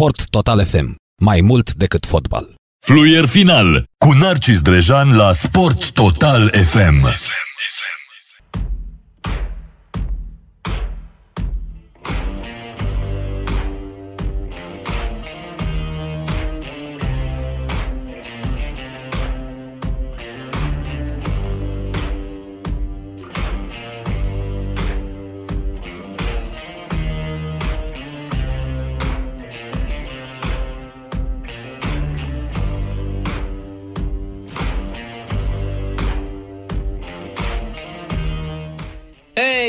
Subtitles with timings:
[0.00, 0.94] Sport Total FM.
[1.22, 2.54] Mai mult decât fotbal.
[2.86, 7.06] Fluier final cu Narcis Drejan la Sport Total FM.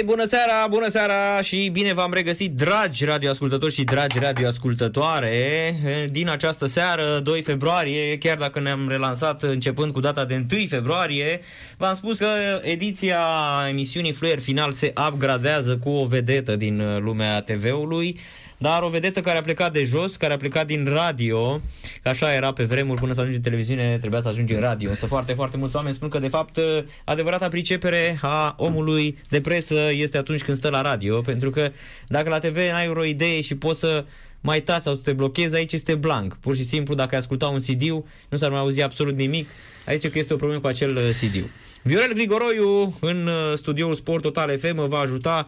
[0.01, 5.75] Hei, bună seara, bună seara și bine v-am regăsit, dragi radioascultători și dragi radioascultătoare,
[6.11, 11.41] din această seară, 2 februarie, chiar dacă ne-am relansat începând cu data de 1 februarie,
[11.77, 12.27] v-am spus că
[12.61, 13.25] ediția
[13.69, 18.19] emisiunii Fluier Final se upgradează cu o vedetă din lumea TV-ului,
[18.61, 21.61] dar o vedetă care a plecat de jos, care a plecat din radio,
[22.03, 24.89] că așa era pe vremuri, până să ajungi în televiziune, trebuia să ajungi în radio.
[24.89, 26.59] Însă foarte, foarte mulți oameni spun că, de fapt,
[27.05, 31.71] adevărata pricepere a omului de presă este atunci când stă la radio, pentru că
[32.07, 34.05] dacă la TV n-ai o idee și poți să
[34.41, 36.37] mai tați sau să te blochezi, aici este blank.
[36.41, 37.81] Pur și simplu, dacă ai asculta un CD
[38.29, 39.49] nu s-ar mai auzi absolut nimic.
[39.85, 41.49] Aici că este o problemă cu acel CD.
[41.81, 45.47] Viorel Grigoroiu, în studioul Sport Total FM, va ajuta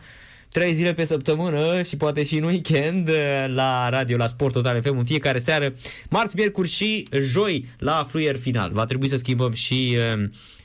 [0.54, 3.10] trei zile pe săptămână și poate și în weekend
[3.48, 5.74] la radio, la Sport Total FM în fiecare seară,
[6.10, 8.72] marți, miercuri și joi la fluier final.
[8.72, 9.98] Va trebui să schimbăm și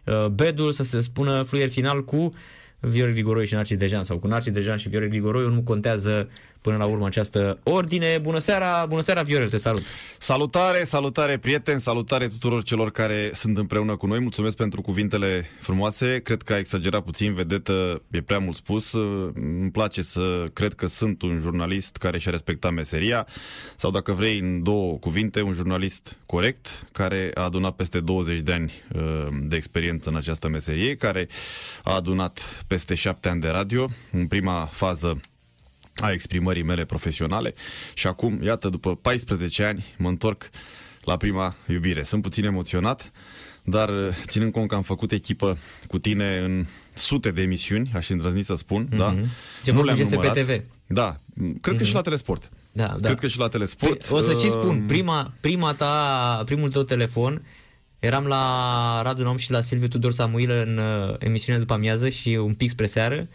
[0.05, 2.31] uh, bedul, să se spună fluier final cu
[2.81, 6.29] Viorel Grigoroi și Narcis Dejan sau cu Narcis Dejan și Viorel Grigoroi, nu contează
[6.61, 8.19] până la urmă această ordine.
[8.23, 9.83] Bună seara, bună seara Viorel, te salut!
[10.19, 14.19] Salutare, salutare prieteni, salutare tuturor celor care sunt împreună cu noi.
[14.19, 16.21] Mulțumesc pentru cuvintele frumoase.
[16.21, 18.93] Cred că a exagerat puțin, vedetă, e prea mult spus.
[19.35, 23.27] Îmi place să cred că sunt un jurnalist care și-a respectat meseria
[23.77, 28.53] sau dacă vrei în două cuvinte, un jurnalist corect care a adunat peste 20 de
[28.53, 28.73] ani
[29.43, 31.29] de experiență în această meserie, care
[31.83, 33.89] a adunat peste șapte ani de radio.
[34.13, 35.21] În prima fază
[36.01, 37.55] a exprimării mele profesionale
[37.95, 40.51] și acum, iată, după 14 ani, mă întorc
[41.01, 42.03] la prima iubire.
[42.03, 43.13] Sunt puțin emoționat,
[43.63, 43.91] dar
[44.27, 48.55] ținând cont că am făcut echipă cu tine în sute de emisiuni, aș îndrăzni să
[48.55, 48.97] spun, mm-hmm.
[48.97, 49.17] da?
[49.65, 50.33] Ce nu le-am numărat.
[50.33, 50.65] pe TV.
[50.87, 51.21] Da,
[51.61, 51.79] cred mm-hmm.
[51.79, 52.51] că și la Telesport.
[52.73, 53.07] Da, da.
[53.07, 54.07] Cred că și la Telesport.
[54.07, 57.43] Păi, o să și spun, prima, prima ta, primul tău telefon,
[57.99, 62.29] eram la Radu Nom și la Silviu Tudor Samuilă în uh, emisiunea după amiază și
[62.29, 63.29] un pic spre seară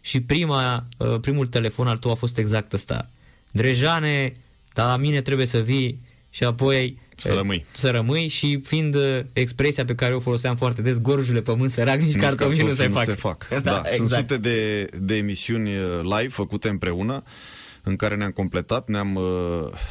[0.00, 3.10] și prima, uh, primul telefon al tău a fost exact ăsta.
[3.50, 4.36] Drejane,
[4.74, 6.00] dar la mine trebuie să vii
[6.30, 7.64] și apoi să rămâi.
[7.72, 12.00] Să rămâi și fiind uh, expresia pe care o foloseam foarte des, gorjule pământ sărac,
[12.00, 13.04] nici cartofi nu se fac.
[13.04, 13.48] Se fac.
[13.48, 13.82] da, da.
[13.84, 13.96] Exact.
[13.96, 17.22] Sunt sute de, de emisiuni uh, live făcute împreună
[17.82, 19.24] în care ne-am completat, ne-am uh,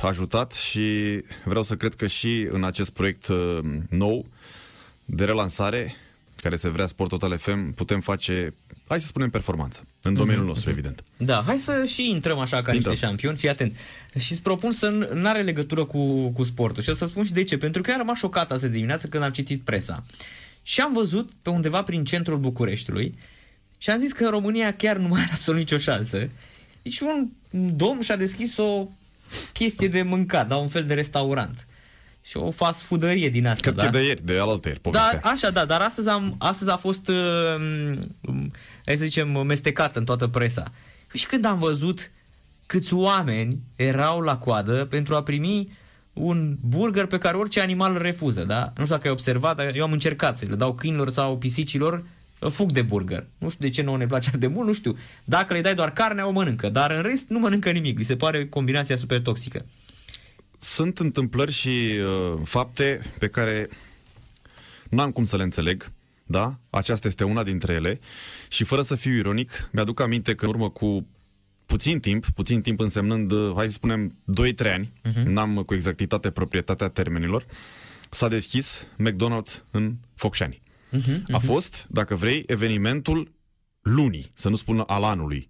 [0.02, 3.60] ajutat și vreau să cred că și în acest proiect uh,
[3.90, 4.26] nou
[5.06, 5.96] de relansare
[6.42, 8.54] care se vrea Sport Total FM, putem face,
[8.90, 9.86] hai să spunem, performanță.
[10.02, 10.48] În domeniul mm-hmm.
[10.48, 11.04] nostru, evident.
[11.18, 12.92] Da, hai să și intrăm așa ca Intrăm.
[12.92, 13.76] niște șampioni, fii atent.
[14.18, 16.84] Și îți propun să nu are legătură cu, cu sportul.
[16.84, 17.58] Și o să spun și de ce.
[17.58, 20.04] Pentru că eu am rămas șocat azi dimineață când am citit presa.
[20.64, 23.18] Și am văzut pe undeva prin centrul Bucureștiului
[23.78, 26.30] și am zis că România chiar nu mai are absolut nicio șansă.
[26.82, 27.30] Deci un
[27.76, 28.88] domn și-a deschis o
[29.54, 31.68] chestie de mâncat, da, un fel de restaurant
[32.30, 33.62] și o fast foodărie din asta.
[33.62, 33.84] Cred da?
[33.84, 37.08] că de ieri, de alaltă ieri, Da, așa, da, dar astăzi, am, astăzi a fost,
[37.08, 37.16] uh,
[38.86, 40.72] hai să zicem, mestecată în toată presa.
[41.14, 42.12] Și când am văzut
[42.66, 45.78] câți oameni erau la coadă pentru a primi
[46.14, 48.74] un burger pe care orice animal îl refuză, da?
[48.78, 52.04] Nu știu dacă ai observat, eu am încercat să le dau câinilor sau pisicilor,
[52.50, 53.26] fug de burger.
[53.38, 54.98] Nu știu de ce nu ne place de mult, nu știu.
[55.24, 57.98] Dacă le dai doar carne, o mănâncă, dar în rest nu mănâncă nimic.
[57.98, 59.66] Li se pare combinația super toxică
[60.60, 63.70] sunt întâmplări și uh, fapte pe care
[64.90, 65.92] n-am cum să le înțeleg,
[66.24, 66.60] da?
[66.70, 68.00] Aceasta este una dintre ele
[68.48, 71.08] și fără să fiu ironic, mi-aduc aminte că în urmă cu
[71.66, 74.12] puțin timp, puțin timp însemnând, uh, hai să spunem,
[74.68, 75.24] 2-3 ani, uh-huh.
[75.24, 77.46] n-am cu exactitate proprietatea termenilor,
[78.10, 80.62] s-a deschis McDonald's în Focșani.
[80.92, 81.32] Uh-huh, uh-huh.
[81.32, 83.32] A fost, dacă vrei, evenimentul
[83.82, 85.50] lunii, să nu spun al anului.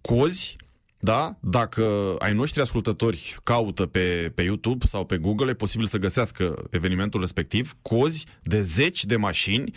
[0.00, 0.56] Cozi
[1.00, 1.36] da?
[1.40, 6.64] Dacă ai noștri ascultători caută pe, pe YouTube sau pe Google, e posibil să găsească
[6.70, 9.74] evenimentul respectiv, cozi de zeci de mașini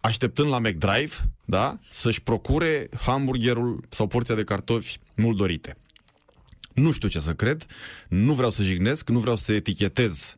[0.00, 1.14] așteptând la McDrive,
[1.44, 1.78] da?
[1.90, 5.76] Să-și procure hamburgerul sau porția de cartofi mult dorite.
[6.74, 7.66] Nu știu ce să cred,
[8.08, 10.37] nu vreau să jignesc, nu vreau să etichetez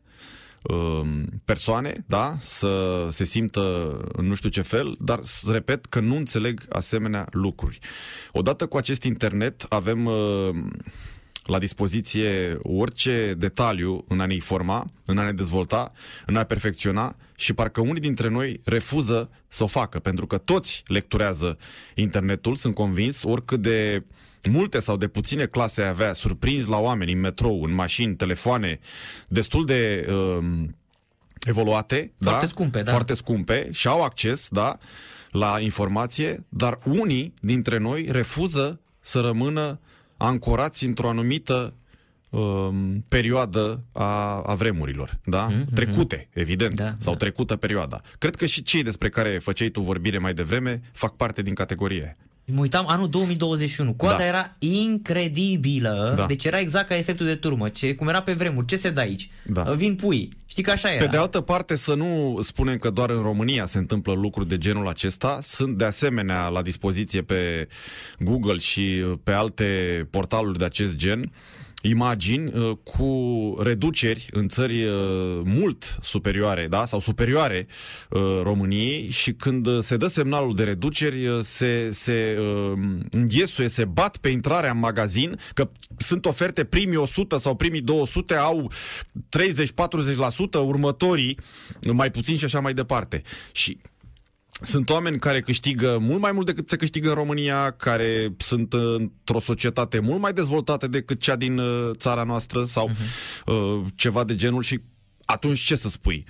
[1.45, 5.19] persoane, da, să se simtă în nu știu ce fel, dar
[5.51, 7.79] repet că nu înțeleg asemenea lucruri.
[8.31, 10.49] Odată cu acest internet avem uh,
[11.43, 15.91] la dispoziție orice detaliu în a ne informa, în a ne dezvolta,
[16.25, 20.83] în a perfecționa și parcă unii dintre noi refuză să o facă, pentru că toți
[20.87, 21.57] lecturează
[21.95, 24.03] internetul, sunt convins, oricât de
[24.49, 28.79] multe sau de puține clase ai avea, surprins la oameni în metrou, în mașini, telefoane,
[29.27, 30.45] destul de uh,
[31.39, 32.51] evoluate, Foarte da?
[32.51, 32.91] scumpe, da.
[32.91, 34.77] foarte scumpe și au acces, da,
[35.31, 39.79] la informație, dar unii dintre noi refuză să rămână
[40.17, 41.73] ancorați într-o anumită
[42.29, 45.49] um, perioadă a, a vremurilor, da?
[45.51, 45.73] Mm-hmm.
[45.73, 47.19] Trecute, evident, Da, sau da.
[47.19, 48.01] trecută perioada.
[48.17, 52.17] Cred că și cei despre care făceai tu vorbire mai devreme fac parte din categorie.
[52.53, 53.93] Mă uitam anul 2021.
[53.93, 54.25] Coada Da.
[54.25, 56.13] era incredibilă.
[56.15, 56.25] Da.
[56.25, 57.69] Deci era exact ca efectul de turmă.
[57.69, 58.65] Ce, cum era pe vremuri.
[58.65, 59.29] Ce se dă aici?
[59.43, 59.61] Da.
[59.63, 60.29] Vin pui.
[60.45, 61.05] Știi că așa era.
[61.05, 64.57] Pe de altă parte, să nu spunem că doar în România se întâmplă lucruri de
[64.57, 65.39] genul acesta.
[65.43, 67.67] Sunt de asemenea la dispoziție pe
[68.19, 68.81] Google și
[69.23, 69.65] pe alte
[70.09, 71.31] portaluri de acest gen
[71.81, 74.93] imagini uh, cu reduceri în țări uh,
[75.43, 77.67] mult superioare, da, sau superioare
[78.09, 82.79] uh, României și când uh, se dă semnalul de reduceri uh, se, se uh,
[83.11, 88.35] înghesuie, se bat pe intrarea în magazin, că sunt oferte primii 100 sau primii 200
[88.35, 88.71] au
[90.57, 91.37] 30-40%, următorii
[91.93, 93.21] mai puțin și așa mai departe.
[93.51, 93.77] Și
[94.61, 98.95] sunt oameni care câștigă mult mai mult decât se câștigă în România, care sunt uh,
[98.97, 103.45] într-o societate mult mai dezvoltată decât cea din uh, țara noastră sau uh-huh.
[103.45, 104.79] uh, ceva de genul și
[105.25, 106.25] atunci ce să spui?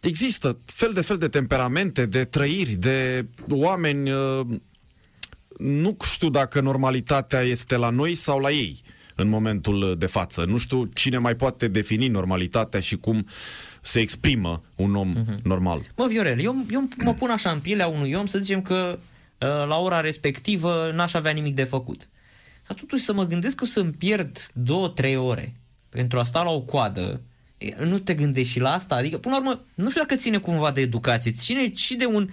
[0.00, 4.10] Există fel de fel de temperamente, de trăiri, de oameni...
[4.10, 4.40] Uh,
[5.58, 8.82] nu știu dacă normalitatea este la noi sau la ei
[9.16, 10.44] în momentul de față.
[10.44, 13.26] Nu știu cine mai poate defini normalitatea și cum
[13.80, 15.42] se exprimă un om uh-huh.
[15.42, 15.80] normal.
[15.96, 19.48] Mă, Viorel, eu, eu mă pun așa în pielea unui om să zicem că uh,
[19.68, 22.08] la ora respectivă n-aș avea nimic de făcut.
[22.66, 25.54] Dar totuși să mă gândesc că o să-mi pierd două, trei ore
[25.88, 27.20] pentru a sta la o coadă,
[27.58, 28.94] e, nu te gândești și la asta?
[28.94, 32.30] Adică, până la urmă, nu știu dacă ține cumva de educație, ține și de un...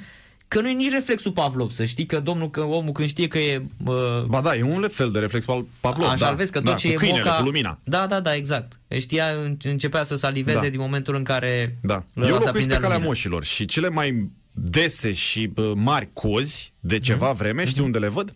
[0.54, 3.38] Că nu e nici reflexul Pavlov, să știi că domnul, că omul când știe că
[3.38, 3.66] e...
[3.86, 6.08] Uh, Ba da, e un fel de reflex al Pavlov.
[6.10, 7.36] Așa da, vezi că tot da, ce cu e câinele, moca...
[7.36, 7.78] cu lumina.
[7.84, 8.80] Da, da, da, exact.
[9.00, 9.26] Știa,
[9.64, 10.68] începea să saliveze Da.
[10.70, 11.94] din momentul în care Da.
[11.94, 13.10] ăla Eu se locuiesc aprindea pe calea lumina.
[13.14, 17.38] moșilor și cele mai dese și bă, mari cozi de ceva Mhm.
[17.38, 18.34] vreme, știi unde le văd?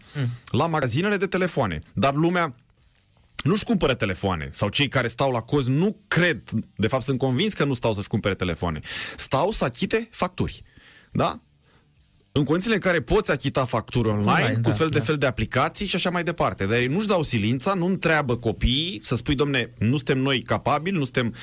[0.51, 1.79] La magazinele de telefoane.
[1.93, 2.55] Dar lumea
[3.43, 6.41] nu-și cumpără telefoane sau cei care stau la cozi nu cred,
[6.75, 8.79] de fapt sunt convins că nu stau să-și cumpere telefoane.
[9.17, 10.63] Stau să achite facturi.
[11.11, 11.41] Da?
[12.37, 15.03] În condițiile în care poți achita facturi online, Online, cu da, fel de da.
[15.03, 16.65] fel de aplicații și așa mai departe.
[16.65, 20.97] Dar ei nu-și dau silința, nu întreabă copiii să spui, domne, nu suntem noi capabili,
[20.97, 21.33] nu suntem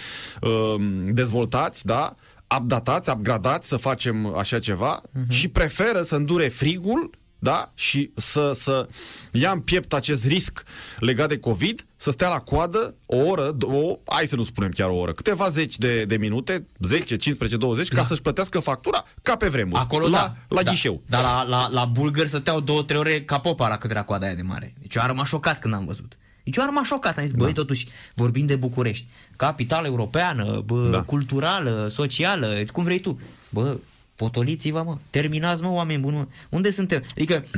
[0.41, 0.75] uh,
[1.13, 2.15] dezvoltați, da?
[2.59, 5.29] updatați, upgradați să facem așa ceva uh-huh.
[5.29, 7.71] și preferă să îndure frigul da?
[7.75, 8.89] și să, să
[9.33, 10.63] ia în piept acest risc
[10.99, 14.89] legat de COVID, să stea la coadă o oră, două, hai să nu spunem chiar
[14.89, 19.37] o oră, câteva zeci de, de minute, 10, 15, 20, ca să-și plătească factura ca
[19.37, 20.35] pe vremuri, Acolo la, da.
[20.57, 20.71] la da.
[20.71, 21.03] ghișeu.
[21.07, 24.27] Dar la, la, la bulgări stăteau două, trei ore ca popa la cât era coada
[24.27, 24.75] aia de mare.
[24.81, 26.19] Deci eu am rămas șocat când am văzut.
[26.45, 27.19] Deci eu am rămas șocat.
[27.19, 29.07] Am zis, băi, totuși, vorbim de București.
[29.37, 31.03] Capitală europeană, bă, Da.
[31.03, 33.19] culturală, socială, cum vrei tu.
[33.51, 33.77] Bă,
[34.17, 34.97] potoliți-vă, mă.
[35.11, 36.27] Terminați, mă, oameni buni, mă.
[36.49, 37.03] Unde suntem?
[37.11, 37.45] Adică,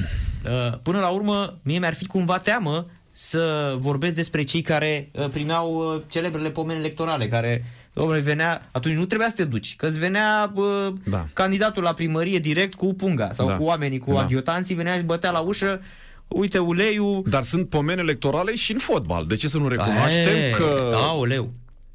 [0.45, 5.29] uh, până la urmă, mie mi-ar fi cumva teamă să vorbesc despre cei care uh,
[5.29, 9.87] primeau uh, celebrele pomeni electorale, care Domnule, venea, atunci nu trebuia să te duci, că
[9.87, 11.27] îți venea bă, Da.
[11.33, 13.57] candidatul la primărie direct cu punga sau Da.
[13.57, 14.21] cu oamenii, cu Da.
[14.21, 15.81] adiotanții, venea și bătea la ușă,
[16.29, 17.23] uite uleiul.
[17.27, 19.27] Dar sunt pomeni electorale și în fotbal.
[19.27, 21.51] De ce să nu recunoaștem E, că Aoleu.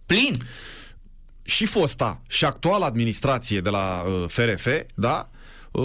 [0.06, 0.34] Plin.
[1.51, 5.29] Și fosta și actuala administrație de la uh, FRF, da?
[5.72, 5.84] Uh,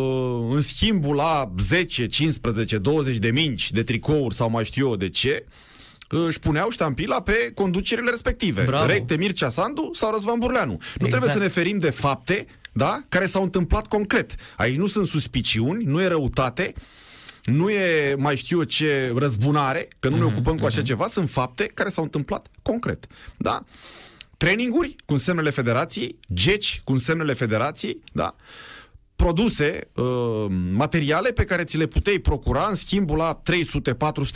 [0.50, 5.08] în schimbul la 10, 15, 20 de minci de tricouri sau mai știu eu de
[5.08, 5.44] ce,
[6.10, 8.62] uh, își puneau ștampila pe conducerile respective.
[8.62, 8.86] Bravo.
[8.86, 10.78] Recte Mircea Sandu sau Răzvan Burleanu.
[10.98, 13.02] Nu trebuie să ne ferim de fapte da?
[13.08, 14.34] care s-au întâmplat concret.
[14.56, 16.74] Aici nu sunt suspiciuni, nu e răutate,
[17.44, 21.30] nu e mai știu eu ce răzbunare, că nu ne ocupăm cu așa ceva, sunt
[21.30, 23.06] fapte care s-au întâmplat concret.
[23.36, 23.64] Da?
[24.36, 28.34] Traininguri cu semnele federației, geci cu semnele federației, da?
[29.16, 33.42] produse, uh, materiale pe care ți le puteai procura în schimbul la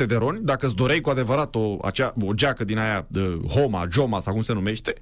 [0.02, 3.40] 300-400 de roni, dacă îți doreai cu adevărat o, acea, o geacă din aia de
[3.48, 4.94] Homa, Joma sau cum se numește,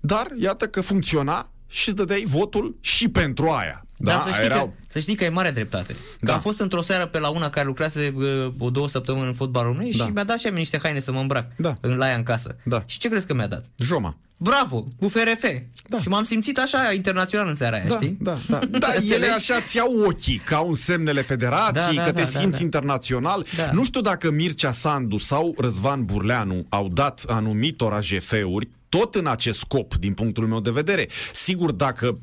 [0.00, 3.85] dar iată că funcționa și îți dădeai votul și pentru aia.
[3.98, 5.92] Dar să știi, erau- că, să știi că e mare dreptate.
[5.92, 6.32] Că Da.
[6.34, 9.62] am fost într-o seară pe la una care lucrase uh, o două săptămâni în fotbal
[9.64, 10.04] românesc Da.
[10.04, 11.76] și mi-a dat și a mie niște haine să mă îmbrac Da.
[11.80, 12.56] în la ea în casă.
[12.64, 12.82] Da.
[12.86, 13.64] Și ce crezi că mi-a dat?
[13.78, 14.16] Joma.
[14.38, 15.44] Bravo, cu FRF.
[15.88, 15.98] Da.
[16.00, 18.16] Și m-am simțit așa internațional în seara aia, Da, știi?
[18.20, 18.58] da, da.
[18.78, 19.32] Da, ele Înțelegi?
[19.32, 22.58] așa ți iau ochii ca un semnele federației, Da, da, că te da, da, simți
[22.58, 22.64] da.
[22.64, 23.46] internațional.
[23.56, 23.70] Da.
[23.72, 29.58] Nu știu dacă Mircea Sandu sau Răzvan Burleanu au dat anumitor AGF-uri tot în acest
[29.58, 31.08] scop, din punctul meu de vedere.
[31.32, 32.18] Sigur, dacă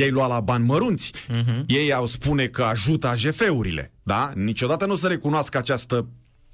[0.00, 1.64] ei lua la bani mărunți, Mhm.
[1.66, 4.30] ei au spune că ajută AGF-urile, da?
[4.34, 6.06] Niciodată nu o să recunoască această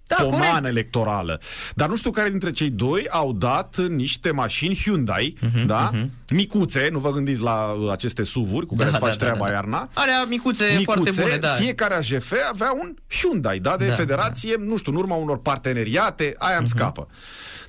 [0.07, 0.67] Da, pomană corect.
[0.67, 1.41] electorală.
[1.75, 5.91] Dar nu știu care dintre cei doi au dat niște mașini Hyundai, da?
[6.31, 9.25] Micuțe, nu vă gândiți la uh, aceste SUV-uri cu care Mhm, Da, îți faci da,
[9.25, 9.55] da, treaba da.
[9.55, 9.89] iarna.
[9.95, 11.49] Alea micuțe, foarte Micuțe, bune, da.
[11.51, 16.35] fiecare AGF avea un Hyundai, da, de Da, federație, nu știu, în urma unor parteneriate,
[16.39, 16.59] aia Mhm.
[16.59, 17.09] îmi scapă.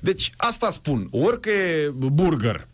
[0.00, 2.68] Deci, asta spun, orică e burger,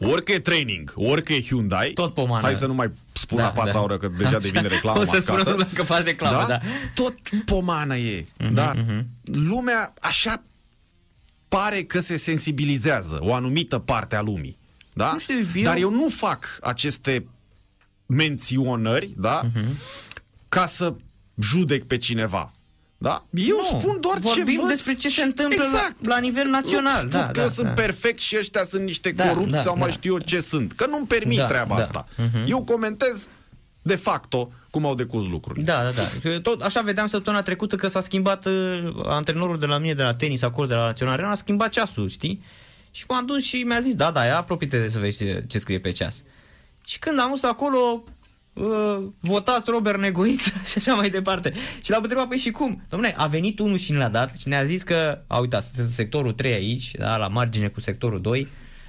[0.00, 2.42] orică e training, orică e Hyundai, Tot pomană.
[2.46, 3.80] hai să nu mai spun Da, la patra da.
[3.82, 4.38] oră, că deja Așa.
[4.38, 5.50] devine reclamă O să spună mascată.
[5.50, 6.60] lumea că faci reclamă, da.
[6.94, 7.14] Tot
[7.44, 8.72] pomană e, Mhm, da?
[9.24, 10.42] Lumea așa
[11.48, 14.58] pare că se sensibilizează, o anumită parte a lumii,
[14.92, 15.10] da?
[15.12, 17.26] Nu știu, eu- Dar eu nu fac aceste
[18.06, 19.40] menționări, da?
[19.54, 19.78] Mhm.
[20.48, 20.94] Ca să
[21.40, 22.52] judec pe cineva.
[23.00, 23.24] Da?
[23.30, 24.68] Eu Nu, spun doar ce vorbim văd.
[24.68, 27.66] despre ce se întâmplă la- la nivel național, Nu spun da, că da, eu sunt
[27.66, 27.72] da.
[27.72, 29.92] perfect și ăștia sunt niște Da, corupți da, sau mai da.
[29.94, 30.72] știu eu ce sunt.
[30.72, 31.80] Că nu-mi permit Da, treaba da.
[31.82, 32.06] asta.
[32.46, 33.26] Eu comentez
[33.82, 35.64] de facto cum au decurs lucrurile.
[35.64, 36.40] Da, da, da.
[36.40, 38.52] Tot așa vedeam săptămâna trecută că s-a schimbat uh,
[39.04, 42.08] antrenorul de la mine de la tenis acolo de la Național Arena, a schimbat ceasul,
[42.08, 42.42] știi?
[42.90, 45.58] Și m-am dus și mi-a zis, da, da, ia apropie de să vezi ce, ce
[45.58, 46.22] scrie pe ceas.
[46.84, 48.04] Și când am fost acolo,
[48.60, 51.52] uh, votați Robert Negoiță și așa mai departe.
[51.82, 52.82] Și l-am întrebat, păi și cum?
[52.86, 55.94] Dom'le, a venit unul și ne-a dat și ne-a zis că, a uitat, sunteți în
[55.94, 58.48] sectorul 3 aici, da, la margine cu sectorul 2,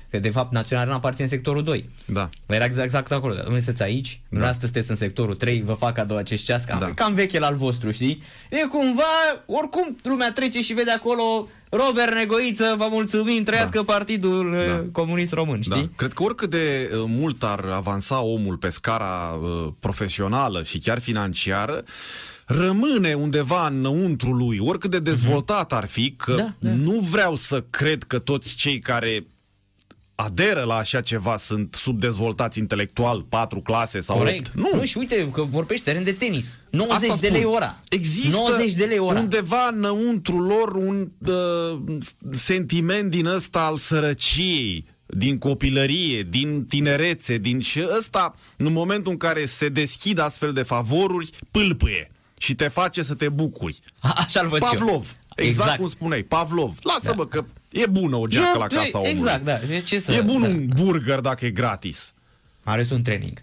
[0.10, 1.89] că de fapt Național Arena aparține sectorul 2.
[2.06, 2.30] Da.
[2.46, 3.34] Era exact, exact acolo.
[3.34, 6.80] Dar Domnule, sunteți aici, dumneavoastră sunteți în sectorul 3, vă fac cadou acest ceas, cam,
[6.80, 6.92] Da.
[6.94, 8.24] cam veche la al vostru, știi?
[8.50, 9.04] E cumva,
[9.46, 14.66] oricum lumea trece și vede acolo Robert Negoiță, vă mulțumim, trăiască Partidul Da.
[14.74, 14.84] da.
[14.92, 15.82] Comunist Român, știi?
[15.82, 15.89] Da.
[15.96, 21.00] Cred că oricât de uh, mult ar avansa omul pe scara uh, profesională și chiar
[21.00, 21.84] financiară,
[22.46, 26.70] rămâne undeva înăuntru lui, oricât de dezvoltat ar fi, că Da, da.
[26.75, 29.25] nu vreau să cred că toți cei care
[30.22, 34.48] aderă la așa ceva sunt subdezvoltați intelectual, patru clase sau Corect.
[34.48, 34.56] opt.
[34.56, 36.60] Nu, nu, și uite că vorbești teren de tenis.
[36.70, 37.38] 90 Asta de spun.
[37.40, 37.80] lei ora.
[37.90, 39.20] Există 90 de lei ora.
[39.20, 41.80] undeva înăuntru lor un uh,
[42.32, 49.18] sentiment din ăsta al sărăciei, din copilărie, din tinerețe, din și ăsta, în momentul în
[49.18, 53.80] care se deschid astfel de favoruri, pâlpâie și te face să te bucuri.
[54.00, 54.80] A, Așa-l văd și eu.
[54.80, 56.78] Pavlov, exact, exact cum spuneai, Pavlov.
[56.82, 59.18] Lasă-mă că e bună o geacă la casa omului.
[59.20, 59.60] Exact, da.
[59.68, 60.48] De Ce să, E bun da.
[60.48, 62.14] un burger dacă e gratis.
[62.64, 63.42] Are un training.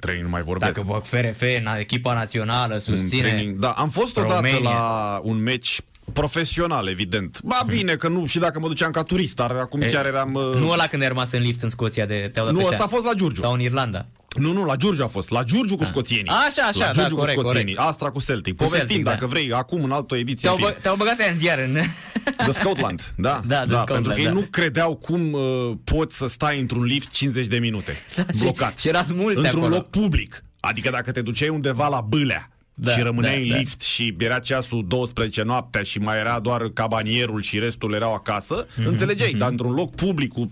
[0.00, 0.72] Training nu mai vorbesc.
[0.72, 3.28] Dacă bă, FRF, na, echipa națională, un susține...
[3.28, 3.58] training.
[3.58, 4.58] Da, am fost odată România.
[4.70, 5.80] la un meci
[6.12, 7.40] profesional, evident.
[7.44, 10.34] Ba bine că nu, și dacă mă duceam ca turist, dar acum E, chiar eram...
[10.34, 12.72] uh, Nu ăla când ai rămas în lift în Scoția de te-au dat Nu, ăștia.
[12.74, 13.42] ăsta a fost la Giurgiu.
[13.42, 14.06] Sau în Irlanda.
[14.38, 15.30] Nu, nu, la Giurgiu a fost.
[15.30, 16.30] La Giurgiu cu scoțienii.
[16.48, 17.74] Așa, așa, la da, Giurgiu corect, cu scoțienii.
[17.74, 17.90] corect.
[17.90, 18.56] Astra cu Celtic.
[18.56, 19.26] Cu Povestim, Celtic, dacă da.
[19.26, 20.48] vrei, acum în altă ediție.
[20.48, 20.72] Te-au, în film.
[20.74, 21.76] bă, te-au băgat aia în ziar în...
[22.36, 23.40] The Scotland, da.
[23.46, 24.32] Da, The Scotland, pentru că ei da.
[24.32, 25.40] nu credeau cum uh,
[25.84, 27.92] poți să stai într-un lift 50 de minute.
[28.16, 28.78] Da, și- blocat.
[28.78, 29.74] și erați mulți Într-un acolo.
[29.74, 30.44] loc public.
[30.60, 33.56] Adică dacă te duceai undeva la Bâlea Da, și rămâneai da, în da.
[33.56, 38.66] lift și era ceasul 12 noaptea și mai era doar cabanierul și restul erau acasă,
[38.76, 40.50] Mhm, înțelegeai, dar într-un loc public cu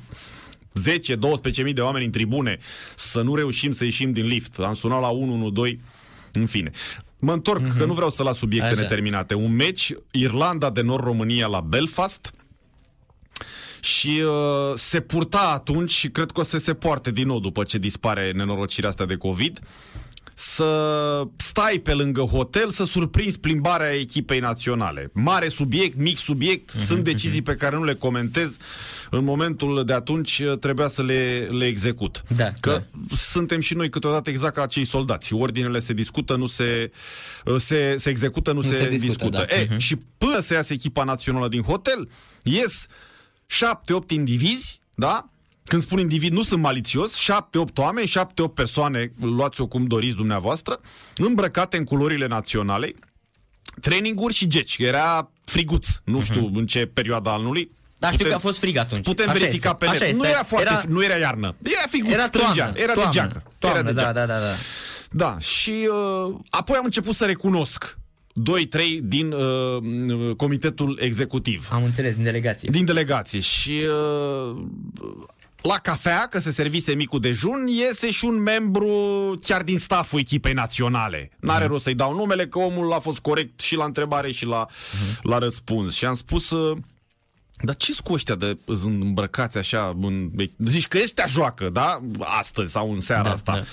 [0.80, 2.58] 10-12 mii de oameni în tribune
[2.96, 4.58] să nu reușim să ieșim din lift.
[4.58, 5.80] Am sunat la 112,
[6.32, 6.70] în fine.
[7.20, 8.78] Mă întorc, că nu vreau să las subiecte Mhm.
[8.78, 8.82] Așa.
[8.88, 9.34] neterminate.
[9.34, 12.30] Un meci, Irlanda de Nord-România la Belfast,
[13.80, 17.64] și uh, se purta atunci și cred că o să se poarte din nou după
[17.64, 19.58] ce dispare nenorocirea asta de COVID
[20.34, 25.10] să stai pe lângă hotel să surprinzi plimbarea echipei naționale.
[25.12, 28.56] Mare subiect, mic subiect, Mhm, sunt decizii pe care nu le comentez.
[29.10, 32.22] În momentul de atunci uh, trebuia să le, le execut.
[32.36, 32.82] Da, că
[33.16, 35.32] suntem și noi câteodată exact ca acei soldați.
[35.34, 36.90] Ordinele se discută, nu se,
[37.44, 39.46] uh, se, se execută, nu, Nu se, se discută, discută.
[39.48, 39.56] da.
[39.56, 39.76] E, Mhm.
[39.78, 42.08] și până să iasă echipa națională din hotel,
[42.42, 42.86] ies
[43.46, 45.28] șapte-opt indivizi, da?
[45.66, 50.80] Când spun individ, nu sunt malițios, șapte-opt oameni, șapte-opt persoane, luați-o cum doriți dumneavoastră,
[51.16, 52.94] îmbrăcate în culorile naționale,
[53.80, 54.76] traininguri și geci.
[54.78, 57.70] Era friguț, nu știu în ce perioada anului.
[57.98, 59.04] Dar știu că a fost frig atunci.
[59.04, 60.10] Putem Așa verifica este, pe așa net.
[60.12, 60.22] este.
[60.22, 61.54] Nu era foarte, Era- nu era iarnă.
[61.62, 63.42] Era friguț, Era strângea, toamnă, era toamnă, de geacă.
[63.58, 64.12] Toamnă, era de da, geacă.
[64.18, 64.54] da, da, da.
[65.10, 65.88] Da, și
[66.26, 67.98] uh, apoi am început să recunosc
[68.78, 72.68] 2-3 din uh, comitetul executiv Am înțeles, din delegație.
[72.72, 73.72] din delegație și
[74.50, 74.62] uh,
[75.68, 78.88] la cafea, că se servise micul dejun, iese și un membru
[79.42, 81.30] chiar din staful echipei naționale.
[81.40, 81.68] N-are uh-huh.
[81.68, 85.20] rost să-i dau numele, că omul a fost corect și la întrebare și la, uh-huh.
[85.22, 85.94] la răspuns.
[85.94, 86.50] Și am spus...
[86.50, 86.78] Uh,
[87.60, 89.96] dar ce cu ăștia de îmbrăcați așa?
[90.00, 92.00] În, zici că ăștia joacă, da?
[92.18, 93.52] Astăzi sau în seara da, asta.
[93.52, 93.64] Da.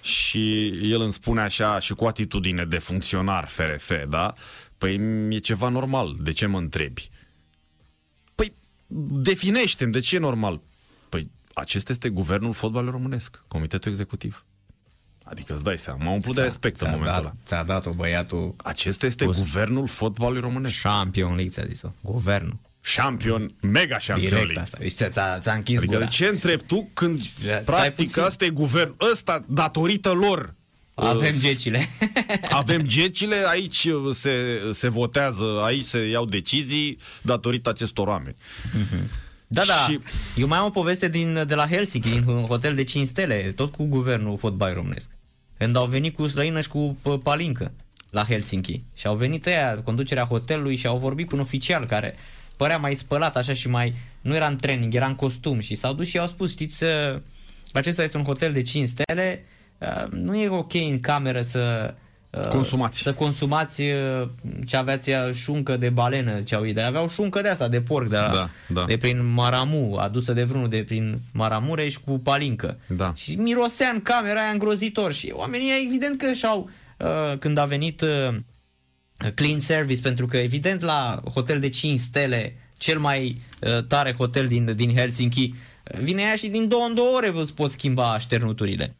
[0.00, 4.34] Și el îmi spune așa și cu atitudine de funcționar FRF, da?
[4.78, 7.10] Păi e ceva normal, de ce mă întrebi?
[8.34, 8.52] Păi
[9.10, 10.60] definește de ce e normal?
[11.08, 14.44] Păi acesta este guvernul fotbalului românesc, comitetul executiv.
[15.24, 17.34] Adică îți dai seama, m-a umplut de respect în momentul dat, ăla.
[17.44, 18.54] Ți-a dat-o băiatul...
[18.56, 19.36] Acesta este pus.
[19.36, 20.82] guvernul fotbalului românesc.
[20.82, 21.92] Champion League, ți-a zis-o.
[22.00, 22.58] Guvernul.
[22.96, 24.62] Champion, mega champion Direct League.
[24.62, 24.78] asta.
[24.80, 26.04] Deci ți-a, ți-a închis adică gura.
[26.04, 27.20] de ce întrebi tu când,
[27.64, 30.54] practic, ăsta e guvern, ăsta, datorită lor,
[30.94, 31.88] avem gecile.
[32.50, 38.36] Avem gecile, aici se, se votează, aici se iau decizii datorită acestor oameni.
[39.48, 39.72] Da, da.
[39.72, 40.00] Și...
[40.36, 43.52] Eu mai am o poveste din, de la Helsinki, din un hotel de 5 stele,
[43.56, 45.10] tot cu guvernul fotbal românesc.
[45.58, 47.72] Când au venit cu slăină și cu palincă
[48.10, 48.82] la Helsinki.
[48.94, 52.14] Și au venit ăia, conducerea hotelului și au vorbit cu un oficial care
[52.56, 53.94] părea mai spălat așa și mai...
[54.20, 56.84] Nu era în training, era în costum și s-au dus și au spus, știți,
[57.72, 59.44] acesta este un hotel de 5 stele,
[59.78, 62.00] Uh, nu e ok în cameră să uh,
[62.48, 63.02] consumați.
[63.02, 64.28] Să consumați uh,
[64.66, 66.84] ce aveați șuncă de balenă, ce au idei.
[66.84, 68.84] Aveau șuncă de asta, de porc, de, la, da, da.
[68.86, 72.78] de prin Maramu, adusă de vreunul de prin Maramureș cu palincă.
[72.86, 73.12] Da.
[73.16, 76.70] Și mirosea în camera aia îngrozitor și oamenii evident că și-au,
[77.38, 78.04] când a venit
[79.34, 83.40] clean service, pentru că evident la hotel de 5 stele, cel mai
[83.88, 85.54] tare hotel din, din Helsinki,
[86.00, 88.96] vine ea și din două în două ore îți poți schimba așternuturile.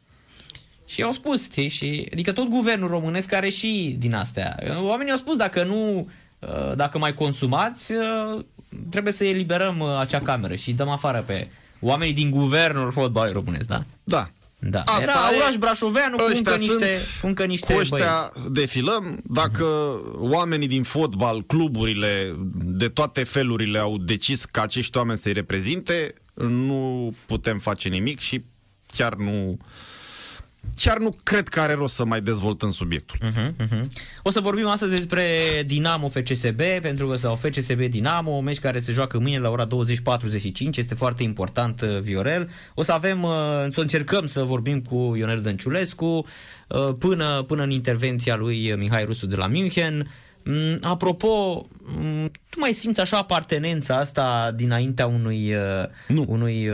[0.88, 4.56] Și au spus, știi, și, adică tot guvernul românesc are și din astea.
[4.82, 8.44] Oamenii au spus, dacă nu, uh, dacă mai consumați, uh,
[8.90, 11.48] trebuie să eliberăm uh, acea cameră și dăm afară pe
[11.80, 13.82] oamenii din guvernul fotbalului românesc, da?
[14.04, 14.30] Da.
[14.60, 14.80] Da.
[14.84, 18.52] Asta Era Auraș Brașoveanu cu încă niște, cu încă niște cu ăștia băieți.
[18.52, 19.20] defilăm.
[19.24, 20.18] Dacă uh-huh.
[20.18, 27.12] oamenii din fotbal, cluburile, de toate felurile au decis ca acești oameni să-i reprezinte, nu
[27.26, 28.44] putem face nimic și
[28.96, 29.58] chiar nu
[30.74, 33.18] chiar nu cred că are rost să mai dezvoltăm subiectul.
[33.22, 33.86] Uh-huh, uh-huh.
[34.22, 38.78] O să vorbim astăzi despre Dinamo FCSB, pentru că sau FCSB Dinamo, un meci care
[38.78, 39.70] se joacă mâine la ora 20.45,
[40.76, 42.50] este foarte important, uh, Viorel.
[42.74, 43.30] O să avem, uh,
[43.68, 46.26] să încercăm să vorbim cu Ionel Dănciulescu
[46.68, 50.10] uh, până, până în intervenția lui Mihai Rusu de la München.
[50.44, 55.54] Mm, apropo, mm, tu mai simți așa apartenența asta dinaintea unui,
[56.08, 56.24] nu.
[56.28, 56.70] unui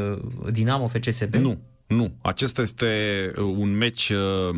[0.50, 1.34] Dinamo FCSB?
[1.34, 1.58] Nu.
[1.86, 2.16] Nu.
[2.22, 4.56] Acesta este uh, un meci uh,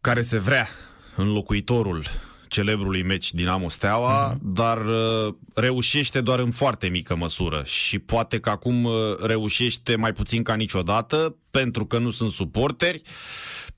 [0.00, 0.68] care se vrea
[1.16, 2.04] înlocuitorul
[2.48, 4.40] celebrului meci Dinamo Steaua, mm-hmm.
[4.42, 8.88] dar uh, reușește doar în foarte mică măsură și poate că acum
[9.22, 13.02] reușește mai puțin ca niciodată pentru că nu sunt suporteri,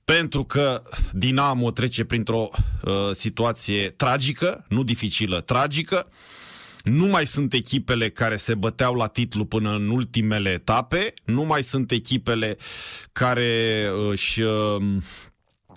[0.03, 2.49] pentru că Dinamo trece printr-o
[2.83, 6.07] uh, situație tragică, nu dificilă, tragică.
[6.07, 6.40] Uh,
[6.83, 11.63] nu mai sunt echipele care se băteau la titlu până în ultimele etape, nu mai
[11.63, 12.57] sunt echipele
[13.11, 15.03] care își um,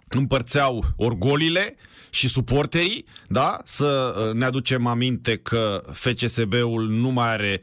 [0.08, 1.76] împărțeau orgolile
[2.10, 3.60] și suporterii, da?
[3.64, 7.60] Să uh, ne aducem aminte că FCSB-ul nu mai are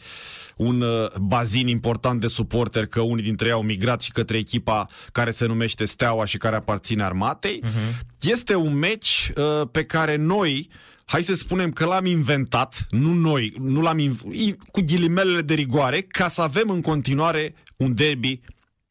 [0.56, 4.88] un uh, bazin important de suporteri, că unii dintre ei au migrat și către echipa
[5.12, 7.64] care se numește Steaua și care aparține armatei.
[7.64, 8.00] Uh-huh.
[8.20, 10.70] Este un meci uh, pe care noi
[11.06, 14.24] hai să spunem că l-am inventat, nu noi, nu l-am inv-
[14.72, 18.42] cu ghilimelele de rigoare, ca să avem în continuare un derby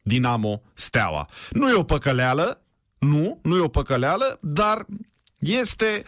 [0.01, 1.29] Dinamo Steaua.
[1.51, 2.61] Nu e o păcăleală,
[2.99, 4.85] nu, nu e o păcăleală, dar
[5.39, 6.03] este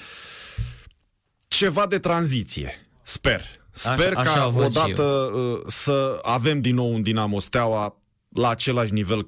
[1.47, 2.87] ceva de tranziție.
[3.01, 3.41] Sper.
[3.71, 7.97] Sper așa, ca odată uh, să avem din nou un Dinamo Steaua
[8.29, 9.27] la același nivel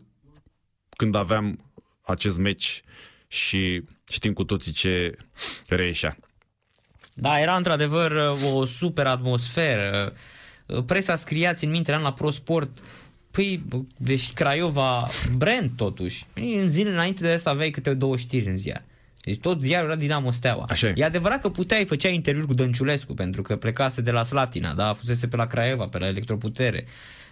[0.90, 2.84] când aveam acest meci
[3.28, 5.18] și știm cu toții ce
[5.68, 6.18] reieșea.
[7.18, 10.14] Da, era într-adevăr uh, o super atmosferă.
[10.66, 12.70] Uh, presa scria, țin minte, eram la ProSport,
[13.36, 13.64] Păi,
[13.98, 16.26] deci Craiova, brand totuși.
[16.34, 18.84] În zile înainte de asta aveai câte două știri în ziar.
[19.22, 20.66] Deci tot ziarul era Dinamo Steaua.
[20.70, 20.94] Așa e.
[20.96, 24.94] e adevărat că puteai, făcea interviuri cu Dănciulescu pentru că plecase de la Slatina, da,
[24.94, 26.86] fusese pe la Craiova, pe la Electroputere.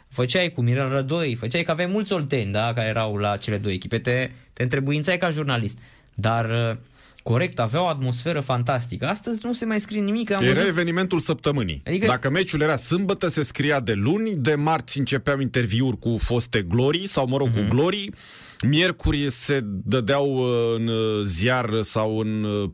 [0.08, 3.74] Făceai cu Mirel Rădoi, făceai că aveai mulți olteni, da, care erau la cele două
[3.74, 4.00] echipe.
[4.00, 5.78] Te, te întrebuințai ca jurnalist.
[6.14, 6.78] Dar uh,
[7.24, 9.08] Corect, avea o atmosferă fantastică.
[9.08, 10.32] Astăzi nu se mai scrie nimic.
[10.32, 10.68] Am era văzut...
[10.70, 11.82] evenimentul săptămânii.
[11.86, 12.06] Adică...
[12.06, 17.08] Dacă meciul era sâmbătă, se scria de luni, de marți începeau interviuri cu foste glorii,
[17.08, 17.54] sau mă rog, uh-huh.
[17.54, 17.70] cu mhm.
[17.70, 18.14] glorii.
[18.62, 22.70] Miercuri se dădeau uh, în uh, ziar sau în uh,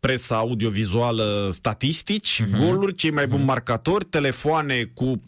[0.00, 2.58] presa audiovizuală statistici, uh-huh.
[2.58, 3.46] goluri, cei mai buni uh-huh.
[3.46, 5.22] marcatori, telefoane cu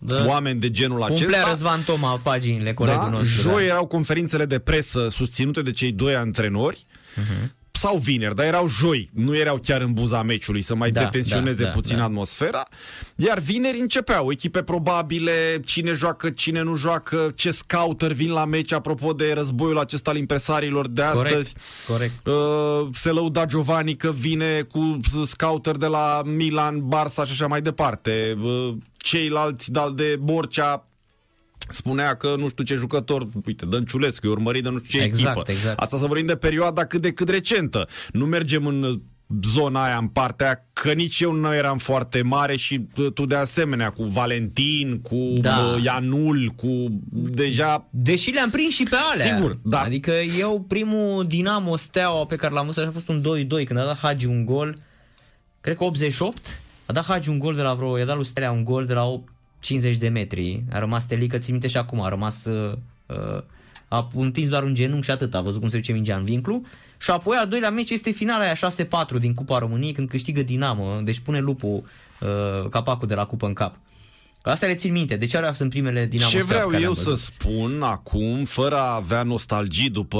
[0.00, 0.24] Da.
[0.26, 1.50] oameni de genul Umplea acesta.
[1.50, 3.10] Răzvan Toma paginile colegul Da?
[3.10, 3.50] nostru.
[3.50, 3.68] Joi da.
[3.68, 6.86] erau conferințele de presă susținute de cei doi antrenori.
[7.14, 7.56] Mhm.
[7.78, 11.62] Sau vineri, dar erau joi, nu erau chiar în buza meciului să mai Da, detensioneze
[11.62, 12.04] da, da, puțin da.
[12.04, 12.68] atmosfera.
[13.16, 18.72] Iar vineri începeau echipe probabile, cine joacă, cine nu joacă, ce scouter vin la meci,
[18.72, 21.54] apropo de războiul acesta al impresarilor de Corect, astăzi.
[21.86, 22.26] corect.
[22.26, 27.60] Uh, se lăuda Giovanni că vine cu scouter de la Milan, Barça și așa mai
[27.62, 28.36] departe.
[28.42, 30.87] Uh, ceilalți dal de Borcea
[31.68, 35.36] spunea că nu știu ce jucător, uite, Dănciulescu, e urmărit de nu știu ce Exact,
[35.36, 35.50] echipă.
[35.52, 35.80] exact.
[35.80, 37.88] Asta să vorbim de perioada cât de cât recentă.
[38.12, 39.00] Nu mergem în
[39.52, 42.80] zona aia, în partea aia, că nici eu nu eram foarte mare și
[43.14, 45.56] tu de asemenea, cu Valentin, cu Da.
[45.74, 49.34] uh, Ianul, cu deja Deși le-am prins și pe alea.
[49.34, 49.80] Sigur, da.
[49.80, 53.84] Adică eu primul Dinamo Steaua pe care l-am văzut a fost un 2-2 când a
[53.84, 54.76] dat Hagi un gol.
[55.60, 56.60] Cred că 88.
[56.86, 58.92] A dat Hagi un gol de la vreo, i-a dat lui Stelea un gol de
[58.94, 60.64] la 8, 50 de metri.
[60.72, 63.42] A rămas Telică, ți minte și acum, a rămas uh, uh,
[63.88, 66.62] a întins doar un genunchi și atât, a văzut cum se duce mingea în vinclu.
[66.98, 71.00] Și apoi al doilea meci este finala aia 6-4 din Cupa României când câștigă Dinamo,
[71.00, 71.82] deci pune lupul
[72.20, 73.76] uh, capacul de la cupă în cap.
[74.42, 76.92] Asta le țin minte, deci alea sunt primele Dinamo Ce Steaua vreau pe care eu
[76.92, 77.34] le-am să văzut.
[77.34, 80.18] spun acum, fără a avea nostalgii după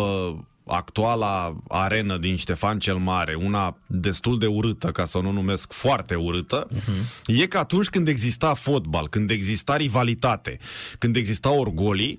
[0.68, 5.72] actuala arenă din Ștefan cel Mare, una destul de urâtă, ca să nu o numesc
[5.72, 7.26] foarte urâtă, uh-huh.
[7.26, 10.59] e că atunci când exista fotbal, când exista rivalitate,
[10.98, 12.18] când exista orgolii,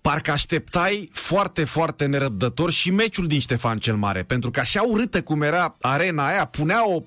[0.00, 5.22] parcă așteptai foarte, foarte nerăbdător și meciul din Ștefan cel Mare, pentru că așa urâtă
[5.22, 7.02] cum era arena aia, punea o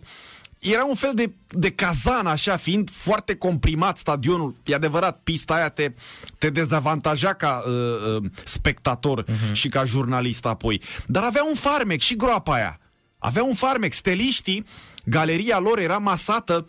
[0.63, 4.56] era un fel de, de cazan, așa, fiind foarte comprimat stadionul.
[4.65, 5.93] E adevărat, pista aia te,
[6.38, 7.73] te dezavantaja ca uh,
[8.15, 9.52] uh, spectator uh-huh.
[9.52, 10.82] și ca jurnalist apoi.
[11.08, 12.80] Dar avea un farmec și groapa aia.
[13.17, 13.93] Avea un farmec.
[13.93, 14.65] Steliștii,
[15.06, 16.67] galeria lor era masată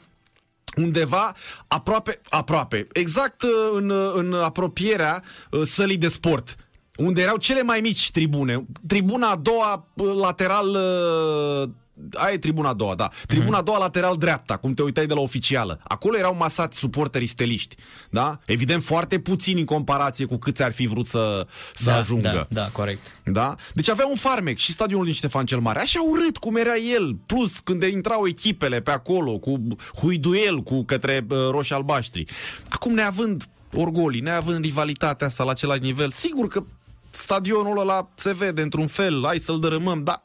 [0.77, 1.35] undeva
[1.67, 6.57] aproape, aproape, exact uh, în, uh, în apropierea uh, sălii de sport
[6.97, 8.67] unde erau cele mai mici tribune.
[8.87, 11.69] Tribuna a doua, uh, lateral uh,
[12.13, 13.11] aia e tribuna a doua, da.
[13.27, 15.81] Tribuna a doua lateral dreapta, cum te uitai de la oficială.
[15.83, 17.77] Acolo erau masați suporterii steliști,
[18.11, 18.39] da?
[18.47, 22.47] Evident foarte puțini în comparație cu câți ar fi vrut să, să da, ajungă.
[22.51, 23.01] Da, da, corect.
[23.25, 23.55] Da?
[23.73, 25.81] Deci avea un farmec și stadionul din Ștefan cel Mare.
[25.81, 27.15] Așa urât cum era el.
[27.27, 32.25] Plus când intrau echipele pe acolo, cu huiduel, cu către uh, roși albaștri.
[32.69, 33.45] Acum neavând
[33.77, 36.65] orgolii, neavând rivalitatea asta la același nivel, sigur că
[37.11, 40.24] stadionul ăla se vede într-un fel, hai să-l dărâmăm, da,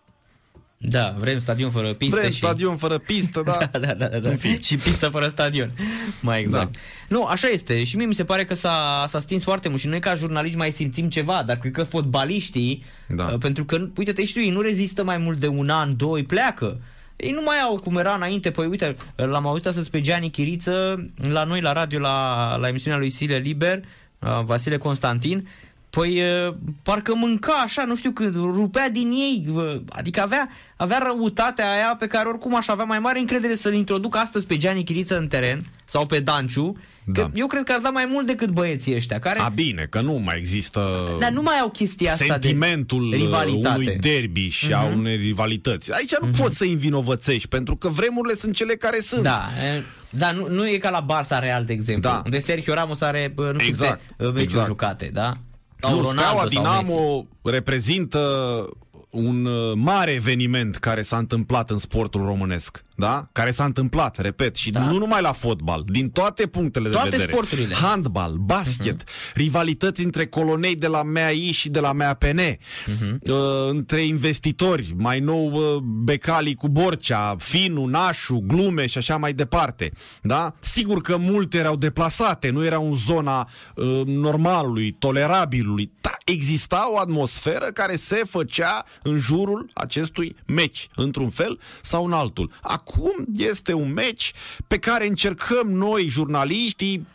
[0.82, 2.38] Da, vrem stadion fără pistă vrem și...
[2.38, 3.58] stadion fără pistă, da.
[3.72, 4.30] da, da, da, da.
[4.30, 4.60] În fine.
[4.62, 5.72] Și pistă fără stadion.
[6.22, 6.74] Mai exact.
[6.74, 6.80] Da.
[7.08, 7.84] Nu, așa este.
[7.84, 10.58] Și mie mi se pare că s-a, s-a stins foarte mult și noi ca jurnaliști
[10.58, 13.24] mai simțim ceva, dar cred că fotbaliștii, Da.
[13.26, 16.82] uh, pentru că, uite-te, știu, ei nu rezistă mai mult de un an, doi, pleacă.
[17.16, 21.10] Ei nu mai au cum era înainte, păi uite, l-am auzit astăzi pe Gianni Chiriță
[21.30, 23.80] la noi la radio, la, la emisiunea lui Sile Liber,
[24.20, 25.48] uh, Vasile Constantin,
[25.90, 30.98] Păi uh, parcă mânca așa, nu știu când, rupea din ei, uh, adică avea, avea
[31.04, 34.84] răutatea aia pe care oricum aș avea mai mare încredere să-l introduc astăzi pe Gianni
[34.84, 36.78] Chiriță în teren sau pe Danciu,
[37.14, 37.30] că Da.
[37.34, 40.14] eu cred că ar da mai mult decât băieții ăștia, care A, bine, că nu
[40.14, 40.80] mai există
[41.20, 43.80] dar nu mai au chestia asta sentimentul de uh, rivalitate.
[43.80, 45.94] unui derby și a unei rivalități.
[45.94, 49.24] Aici nu poți să învinovățești, pentru că vremurile sunt cele care sunt.
[49.24, 52.22] Da, e, da nu, nu e ca la Barça Real, de exemplu, Da.
[52.26, 54.68] unde Sergio Ramos are, bă, nu știu Exact, câte uh, meciuri exact.
[54.68, 55.38] jucate, da?
[55.82, 57.28] Nu, Ronaldo Steaua sau Dinamo Messi.
[57.44, 58.20] reprezintă
[59.10, 63.28] un uh, mare eveniment care s-a întâmplat în sportul românesc, da?
[63.32, 64.80] Care s-a întâmplat, repet, și Da.
[64.80, 67.32] nu numai la fotbal, din toate punctele Toate de vedere.
[67.32, 67.76] sporturile.
[67.76, 73.36] Handbal, basket, rivalități între colonei de la MAI și de la MAPN, uh,
[73.70, 79.92] între investitori, mai nou uh, Becali cu Borcea, Finu, Nașu, glume și așa mai departe,
[80.22, 80.54] da?
[80.60, 87.00] Sigur că multe erau deplasate, nu erau în zona uh, normalului, tolerabilului, dar exista o
[87.00, 92.52] atmosferă care se făcea în jurul acestui meci, într-un fel sau în altul.
[92.62, 94.34] Acum este un meci
[94.68, 97.08] pe care încercăm noi, jurnaliștii,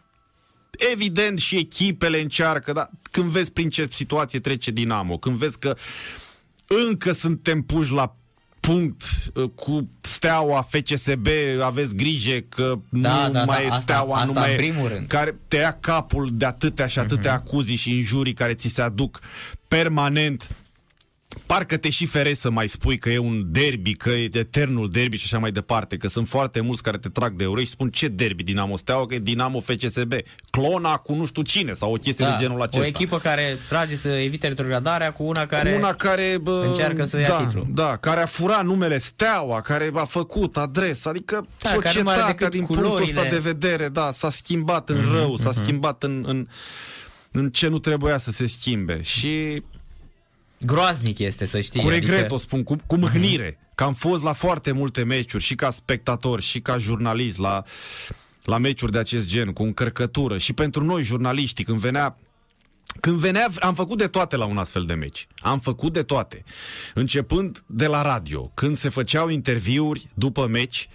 [0.92, 5.76] evident și echipele încearcă, dar când vezi prin ce situație trece Dinamo, când vezi că
[6.66, 8.16] încă suntem puși la
[8.60, 9.02] punct
[9.34, 11.26] uh, cu Steaua, FCSB,
[11.62, 14.52] aveți grijă că Da, nu da, mai da, e asta- Steaua, asta nu mai în
[14.52, 15.06] e, primul rând.
[15.06, 17.42] care te ia capul de atâtea și atâtea uh-huh.
[17.46, 19.20] acuzii și injurii care ți se aduc
[19.68, 20.48] permanent
[21.46, 25.16] parcă te și ferești să mai spui că e un derby, că e eternul derby
[25.16, 27.90] și așa mai departe, că sunt foarte mulți care te trag de urechi și spun
[27.90, 30.12] ce derby Dinamo Steaua, că e Dinamo FCSB,
[30.50, 32.84] clona cu nu știu cine sau o chestie de genul acesta.
[32.84, 37.04] O echipă care trage să evite retrogradarea cu una care, cu una care bă, încearcă
[37.04, 37.66] să ia da, titlul.
[37.68, 42.14] Da, care a furat numele Steaua, care a făcut adresa, adică Da, care nu mai
[42.14, 43.20] are societatea decât din punctul culorile.
[43.20, 46.46] ăsta de vedere, da, s-a schimbat în rău, s-a schimbat în, în,
[47.30, 49.62] în ce nu trebuia să se schimbe și
[50.64, 51.82] Groaznic este, să știi.
[51.82, 55.42] cu regret adică, o spun, cu, cu mâhnire, că am fost la foarte multe meciuri
[55.42, 57.62] și ca spectator și ca jurnalist la,
[58.44, 62.18] la meciuri de acest gen, cu încărcătură și pentru noi jurnaliștii când venea
[63.00, 65.26] când venea, am făcut de toate la un astfel de meci.
[65.36, 66.44] Am făcut de toate.
[66.94, 70.88] Începând de la radio, când se făceau interviuri după meci,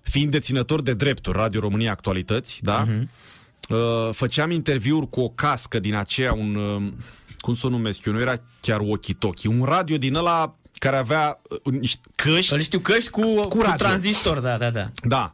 [0.00, 2.86] fiind deținător de drepturi, Radio România Actualități, da?
[2.86, 3.02] Uh-huh.
[3.68, 6.92] Uh, făceam interviuri cu o cască din aceea, un, uh,
[7.46, 11.40] cum să o numesc eu, nu era chiar walkie-talkie, un radio din ăla care avea
[11.64, 12.52] uh, niște căști.
[12.52, 13.86] Îl știu căști cu, cu, cu radio.
[13.86, 14.90] tranzistor, da, da, da.
[15.02, 15.30] Da.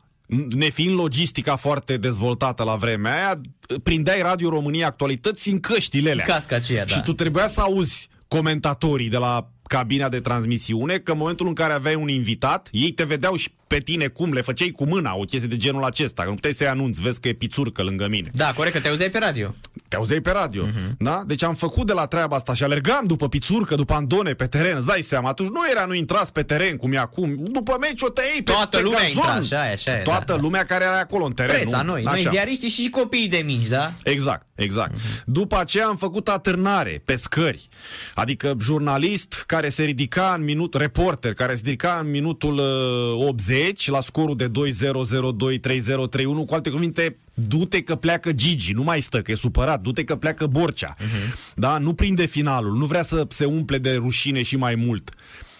[0.48, 3.40] Nefiind logistica foarte dezvoltată la vremea aia,
[3.83, 6.25] prindeai Radio România Actualități în căștile alea.
[6.25, 6.94] Casca aceea, da.
[6.94, 11.55] Și tu trebuia să auzi comentatorii de la cabina de transmisiune că în momentul în
[11.55, 15.14] care aveai un invitat, ei te vedeau și pe tine cum le făceai cu mâna,
[15.16, 18.08] o chestie de genul acesta, că nu puteai să-i anunți, vezi că e pițurcă lângă
[18.08, 18.30] mine.
[18.32, 19.54] Da, corect, că te auzeai pe radio.
[19.88, 20.70] Te auzeai pe radio, Mhm.
[20.72, 20.96] uh-huh.
[20.98, 21.22] da?
[21.26, 24.76] Deci am făcut de la treaba asta și alergam după pițurcă, după andone pe teren,
[24.76, 28.02] îți dai seama, atunci nu era, nu intrați pe teren cum e acum, după meci
[28.02, 29.14] o tăiei pe, Toată pe lumea gazon.
[29.16, 30.40] intra, așa e, așa e, Toată da, da.
[30.40, 31.61] lumea care era acolo în teren.
[31.61, 31.90] Presa, nu?
[31.90, 32.30] noi, noi Așa.
[32.30, 33.92] ziariștii și copiii de mici, da?
[34.04, 34.94] Exact, exact.
[34.94, 35.22] Uh-huh.
[35.24, 37.68] După aceea am făcut atârnare pe scări.
[38.14, 43.62] Adică jurnalist care se ridica în minut, reporter care se ridica în minutul uh, 80
[43.87, 46.46] la scorul de 2-0, 0-2, 3-0, 3-1.
[46.46, 50.16] Cu alte cuvinte, du-te că pleacă Gigi, nu mai stă, că e supărat, du-te că
[50.16, 50.96] pleacă Borcea.
[50.96, 51.55] Uh-huh.
[51.55, 51.79] Da?
[51.79, 55.11] Nu prinde finalul, nu vrea să se umple de rușine și mai mult.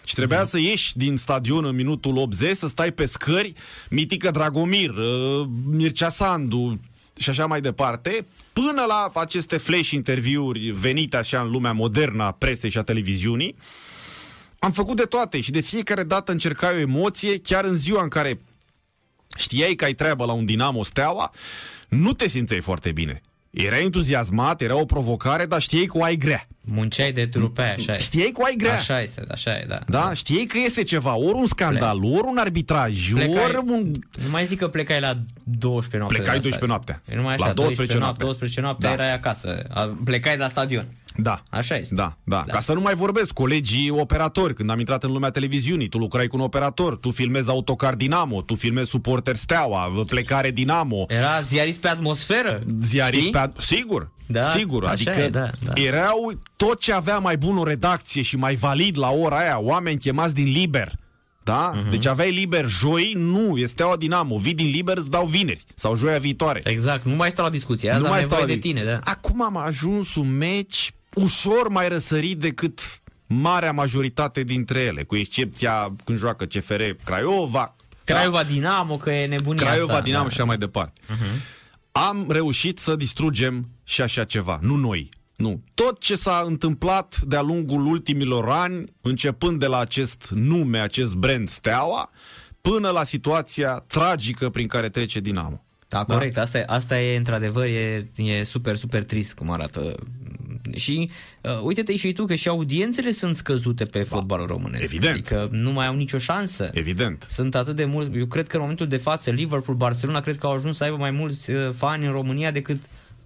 [0.05, 0.49] Și trebuia uh-huh.
[0.49, 3.53] să ieși din stadion în minutul 80, să stai pe scări,
[3.91, 6.81] Mitică Dragomir, uh, Mircea Sandu,
[7.19, 12.31] și așa mai departe, până la aceste flash interviuri venite așa în lumea modernă a
[12.31, 13.57] presei și a televiziunii,
[14.63, 18.09] am făcut de toate și de fiecare dată încercai o emoție, chiar în ziua în
[18.09, 18.41] care
[19.37, 21.31] știai că ai treabă la un Dinamo Steaua,
[21.89, 23.23] nu te simțeai foarte bine.
[23.51, 26.47] Erai entuziasmat, era o provocare, dar știai că o ai grea.
[26.61, 27.99] Munceai de trupe, așa e.
[27.99, 28.75] Știai că o ai grea.
[28.75, 29.79] Așa este, așa e, da.
[29.87, 30.15] Da?
[30.15, 33.93] Știai că iese ceva, ori un scandal, ori un arbitraj, Plecai- ori un...
[34.25, 36.15] Nu mai zic că plecai la 12 noapte.
[36.17, 36.69] Plecai de la 12 stadion.
[36.69, 37.03] noaptea.
[37.09, 38.27] E numai La așa, 12 noapte, noaptea.
[38.27, 38.93] 12 noapte Da.
[38.93, 39.61] erai acasă.
[39.69, 40.87] A- Plecai de la stadion.
[41.17, 41.43] Da.
[41.51, 41.95] Așa este.
[41.95, 42.53] Da, da, Da.
[42.53, 46.27] Ca să nu mai vorbesc, colegii operatori, când am intrat în lumea televiziunii, tu lucrai
[46.27, 51.79] cu un operator, tu filmezi autocar Dinamo, tu filmezi suporter Steaua, plecare Dinamo, Era ziarist
[51.79, 52.63] pe atmosferă.
[52.81, 53.33] ziarist știi?
[53.33, 53.39] pe...
[53.39, 55.73] ad- Sigur, Da, sigur, așa adică e, da, da.
[55.83, 59.99] erau tot ce avea mai bun o redacție și mai valid la ora aia, oameni
[59.99, 60.93] chemați din liber.
[61.45, 61.73] Da?
[61.75, 61.87] Mhm.
[61.87, 61.91] Uh-huh.
[61.91, 64.37] Deci aveai liber joi, nu, este Steaua Dinamo.
[64.37, 66.61] Vii din liber, îți dau vineri sau joia viitoare.
[66.65, 67.91] Exact, nu mai stau la discuție.
[67.91, 68.99] Azi nu am mai nevoie stau de tine, da.
[69.05, 72.81] Acum am ajuns un meci ușor mai răsărit decât
[73.27, 79.65] marea majoritate dintre ele, cu excepția când joacă CFR Craiova, Craiova Dinamo, că e nebunia
[79.65, 79.71] da?
[79.71, 80.05] Craiova asta.
[80.05, 80.29] Dinamo da.
[80.31, 81.01] și așa mai departe.
[81.01, 81.61] Uh-huh.
[81.93, 85.09] Am reușit să distrugem și așa ceva, nu noi.
[85.37, 85.63] Nu.
[85.75, 91.49] Tot ce s-a întâmplat de-a lungul ultimilor ani, începând de la acest nume, acest brand
[91.49, 92.11] Steaua,
[92.61, 95.65] până la situația tragică prin care trece Dinamo.
[95.89, 96.39] Da, corect.
[96.39, 99.95] Asta, e- asta e, într-adevăr, e, e super, super trist cum arată.
[100.75, 104.83] Și uh, uite-te și tu că și audiențele sunt scăzute pe fotbalul românesc.
[104.83, 105.13] evident.
[105.15, 106.71] Adică nu mai au nicio șansă.
[106.73, 107.27] Evident.
[107.31, 108.19] Sunt atât de mulți.
[108.19, 110.97] Eu cred că în momentul de față Liverpool, Barcelona, cred că au ajuns să aibă
[110.97, 112.79] mai mulți uh, fani în România decât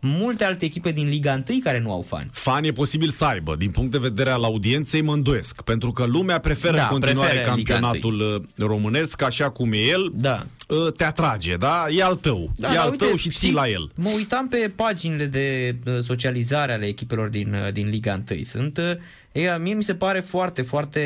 [0.06, 2.28] multe alte echipe din Liga 1 care nu au fani.
[2.32, 6.04] Fani e posibil să aibă, din punct de vedere al audienței mă îndoiesc, pentru că
[6.04, 10.46] lumea preferă Da, în continuare preferă Liga campionatul uh, românesc, așa cum e el, Da.
[10.68, 11.84] uh, te atrage, da?
[11.90, 13.90] E al tău, Da, e dar al uite, tău și ții știi, la el.
[13.94, 18.42] Mă uitam pe paginile de uh, socializare ale echipelor din, uh, din Liga 1.
[18.42, 21.00] Sunt, uh, e, mie mi se pare foarte, foarte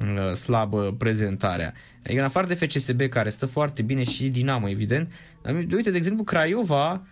[0.00, 1.72] uh, slabă prezentarea.
[2.04, 5.12] Adică în afară de FCSB, care stă foarte bine și Dinamo, evident,
[5.42, 7.02] dar uite, de exemplu, Craiova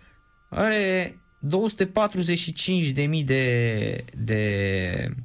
[0.53, 5.15] are 245.000 de, de,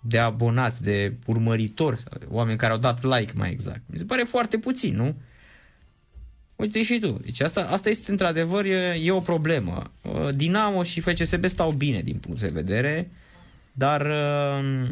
[0.00, 3.80] de abonați, de urmăritori, oameni care au dat like mai exact.
[3.86, 5.14] Mi se pare foarte puțin, nu?
[6.56, 7.20] Uite și tu.
[7.24, 9.90] Deci asta, asta este într-adevăr e, e o problemă.
[10.02, 13.10] Uh, Dinamo și FCSB stau bine din punct de vedere,
[13.72, 14.88] dar uh,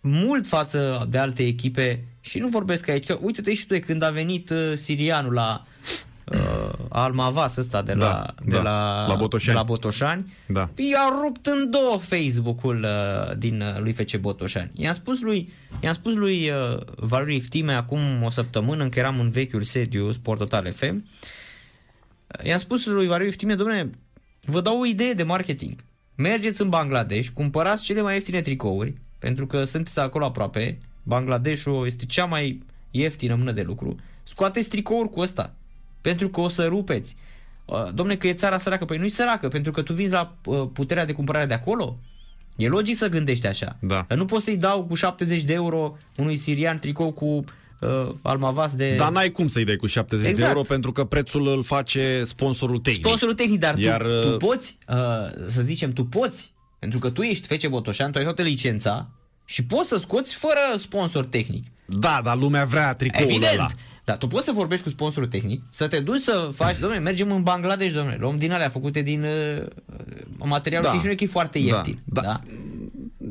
[0.00, 4.02] mult față de alte echipe și nu vorbesc aici, că uite-te și tu de când
[4.02, 5.66] a venit uh, sirianul la
[6.32, 9.52] uh, Almavas ăsta de la, Da, de da, la, la Botoșani.
[9.54, 10.68] de la Botoșani Da.
[10.76, 14.70] i-a rupt în două Facebook-ul uh, din uh, lui FC Botoșani.
[14.74, 19.30] I-am spus lui, i-am spus lui uh, Valeriu Iftime acum o săptămână, încă eram în
[19.30, 21.04] vechiul sediu Sport Total FM,
[22.44, 23.90] i-am spus lui Valeriu Iftime, domnule,
[24.40, 25.84] vă dau o idee de marketing.
[26.14, 30.78] Mergeți în Bangladesh, cumpărați cele mai ieftine tricouri, pentru că sunteți acolo aproape.
[31.02, 33.96] Bangladeshul este cea mai ieftină mână de lucru.
[34.22, 35.54] Scoateți tricouri cu ăsta,
[36.08, 37.16] pentru că o să rupeți.
[37.64, 38.84] Uh, Domne, că e țara săracă.
[38.84, 41.98] Păi nu-i săracă, pentru că tu vinzi la uh, puterea de cumpărare de acolo.
[42.56, 43.76] E logic să gândești așa.
[43.80, 44.04] Da.
[44.08, 48.74] Dar nu poți să-i dau cu 70 de euro unui sirian tricou cu uh, almavas
[48.74, 48.94] de...
[48.94, 50.54] Dar n-ai cum să-i dai cu 70 de Exact.
[50.54, 53.04] euro pentru că prețul îl face sponsorul tehnic.
[53.04, 54.96] Sponsorul tehnic, dar Iar, tu, tu uh, poți, uh,
[55.46, 59.08] să zicem, tu poți, pentru că tu ești Fece Botoșan, tu ai toată licența
[59.44, 61.66] și poți să scoți fără sponsor tehnic.
[61.86, 63.52] Da, dar lumea vrea tricoul Evident!
[63.52, 63.68] ăla.
[64.06, 67.30] Dar tu poți să vorbești cu sponsorul tehnic, să te duci să faci, domnule, mergem
[67.30, 69.66] în Bangladesh, domnule, luăm din alea făcute din uh,
[70.38, 71.02] materialul Da.
[71.08, 71.14] da.
[71.14, 71.98] că e foarte Da, ieftin.
[72.04, 72.20] da.
[72.20, 72.40] Da.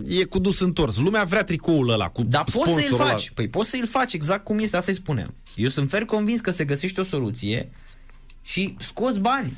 [0.08, 0.98] E cu dus întors.
[0.98, 3.30] Lumea vrea tricoul ăla cu Dar poți să-l sponsorul faci.
[3.30, 5.34] Păi poți să-l faci exact cum este, asta îi spuneam.
[5.56, 7.70] Eu sunt fer convins că se găsește o soluție
[8.42, 9.58] și scoți bani.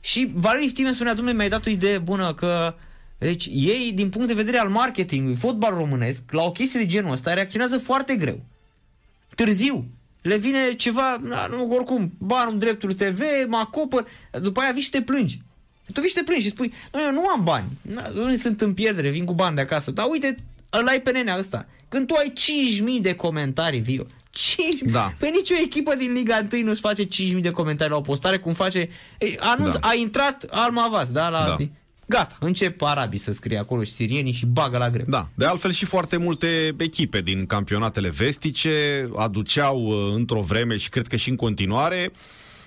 [0.00, 2.74] Și Valeriu Iftime spunea, domnule, mi-ai dat o idee bună că
[3.18, 7.12] deci ei, din punct de vedere al marketingului, fotbal românesc, la o chestie de genul
[7.12, 8.40] ăsta, reacționează foarte greu.
[9.34, 9.86] Târziu.
[10.22, 14.06] Le vine ceva, na, nu, oricum, banul dreptul TV, mă acopăr,
[14.40, 15.40] după aia vii și te plângi.
[15.92, 17.66] Tu vii și te plângi și spui, nu, eu nu am bani,
[18.14, 20.36] nu sunt în pierdere, vin cu bani de acasă, dar uite,
[20.70, 21.66] îl ai pe nenea ăsta.
[21.88, 22.32] Când tu ai
[22.96, 25.12] 5.000 de comentarii, Vio, 5.000, Da.
[25.18, 27.08] Păi nicio echipă din Liga 1 nu-și face 5.000
[27.40, 29.88] de comentarii la o postare, cum face, ei, anunț, Da.
[29.88, 31.44] a intrat Almavas, da, la...
[31.44, 31.56] Da.
[32.10, 35.04] Gata, încep arabii să scrie acolo și sirienii și bagă la greu.
[35.08, 40.88] Da, de altfel și foarte multe echipe din campionatele vestice aduceau uh, într-o vreme și
[40.88, 42.12] cred că și în continuare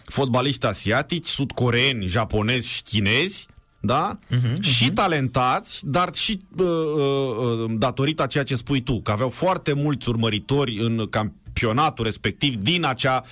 [0.05, 3.47] fotbaliști asiatici, sudcoreeni, japonezi și chinezi,
[3.79, 4.19] da?
[4.19, 9.29] Uh-huh, și talentați, dar și uh, uh, datorită a ceea ce spui tu, că aveau
[9.29, 13.23] foarte mulți urmăritori în campionatul respectiv din acea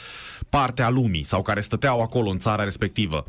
[0.50, 3.26] parte a lumii sau care stăteau acolo în țara respectivă.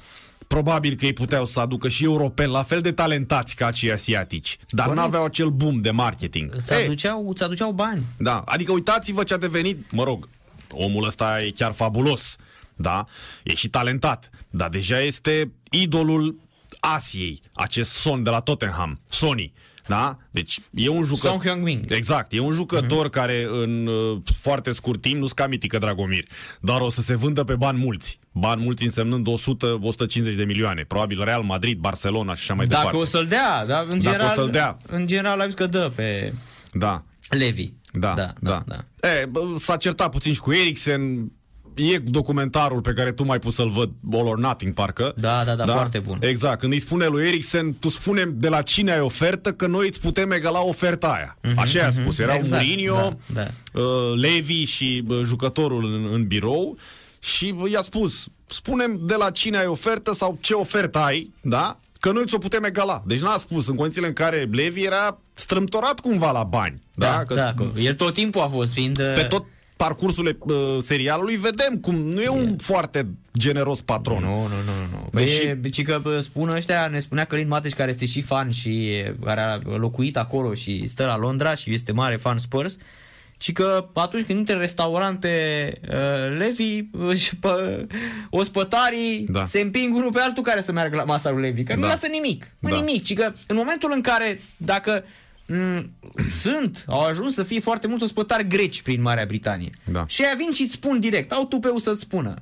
[0.53, 4.59] Probabil că ei puteau să aducă și europeni la fel de talentați ca cei asiatici,
[4.69, 5.05] dar Corect.
[5.05, 6.55] n-aveau acel boom de marketing.
[6.55, 8.03] Îți Ei, aduceau, îți aduceau bani.
[8.19, 10.29] da, adică uitați-vă ce a devenit, mă rog,
[10.71, 12.37] omul ăsta e chiar fabulos,
[12.77, 13.05] da?
[13.43, 16.39] E și talentat, dar deja este idolul
[16.81, 19.53] Asiei, acest Son de la Tottenham, Sony.
[19.87, 20.17] Da?
[20.31, 21.31] Deci e un jucător...
[21.31, 21.85] Son Heung-min.
[21.89, 23.11] Exact, e un jucător uh-huh.
[23.11, 26.25] care în uh, foarte scurt timp nu ca mitică Dragomir,
[26.61, 28.21] dar o să se vândă pe bani mulți.
[28.33, 30.85] Bani mulți însemnând 100-150 de milioane.
[30.85, 33.03] Probabil Real Madrid, Barcelona și așa mai Dacă departe.
[33.03, 34.77] o să-l dea, da, în Dacă general, o să-l dea.
[34.87, 36.33] În general, ai zis că dă pe
[36.73, 37.05] Da.
[37.29, 37.73] Levi.
[37.93, 38.63] Da, da, da.
[38.67, 39.09] da.
[39.09, 41.33] E, bă, s-a certat puțin și cu Eriksen.
[41.75, 45.13] E documentarul pe care tu mai pus să-l văd, All or Nothing, parcă.
[45.17, 46.19] Da, da, da, foarte bun.
[46.21, 46.59] Exact.
[46.59, 50.01] Când îi spune lui Eriksen, tu spune de la cine ai ofertă, că noi îți
[50.01, 51.39] putem egala oferta aia.
[51.57, 52.19] Așa i-a spus.
[52.19, 53.83] Erau exact, Mourinho, da, uh,
[54.21, 56.77] Levi și uh, jucătorul în, în birou
[57.19, 61.79] și uh, i-a spus, spunem de la cine ai ofertă sau ce ofertă ai, da?
[62.01, 63.03] Că noi ți-o putem egala.
[63.07, 66.81] Deci n-a spus în condițiile în care Levi era strâmtorat cumva la bani.
[66.95, 68.97] Da, Da, Că da, că el tot timpul a fost, fiind...
[68.97, 69.45] pe tot
[69.87, 73.07] parcursul uh, serialului vedem cum nu e un foarte
[73.39, 74.23] generos patron.
[74.23, 75.09] Nu, nu, nu, nu.
[75.13, 75.55] Deși- Deși...
[75.55, 79.41] Deci că bă, spun ăștia, ne spunea Călin Mateș, care este și fan și care
[79.41, 82.77] a locuit acolo și stă la Londra și este mare fan Spurs,
[83.39, 85.31] ci că atunci când intră în restaurante
[85.89, 87.87] uh, Levi, își pă,
[88.31, 89.39] ospătarii Da.
[89.39, 89.47] da.
[89.47, 91.81] se împing unul pe altul care să meargă la masa lui Levi, că da.
[91.81, 91.93] nu Da.
[91.93, 92.77] lasă nimic, nu Da.
[92.77, 95.05] nimic, ci că în momentul în care dacă m-
[96.27, 99.71] sunt, au ajuns să fie foarte mulți ospătari greci prin Marea Britanie.
[99.85, 100.05] Da.
[100.07, 102.35] Și aia vin și îți spun direct, au tupeu să-ți spună.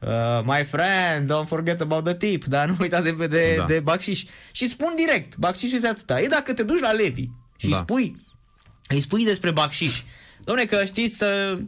[0.00, 0.10] Uh,
[0.44, 3.60] my friend, don't forget about the tip, dar nu uita de, de, Da.
[3.62, 3.66] da.
[3.66, 4.24] de bacșiș.
[4.52, 6.20] Și spun direct, bacșișul este atâta.
[6.20, 7.76] E dacă te duci la Levi și Da.
[7.76, 7.82] da.
[7.82, 8.16] spui,
[8.88, 10.02] îi spui despre bacșiș,
[10.44, 11.58] Domne, că știți, uh,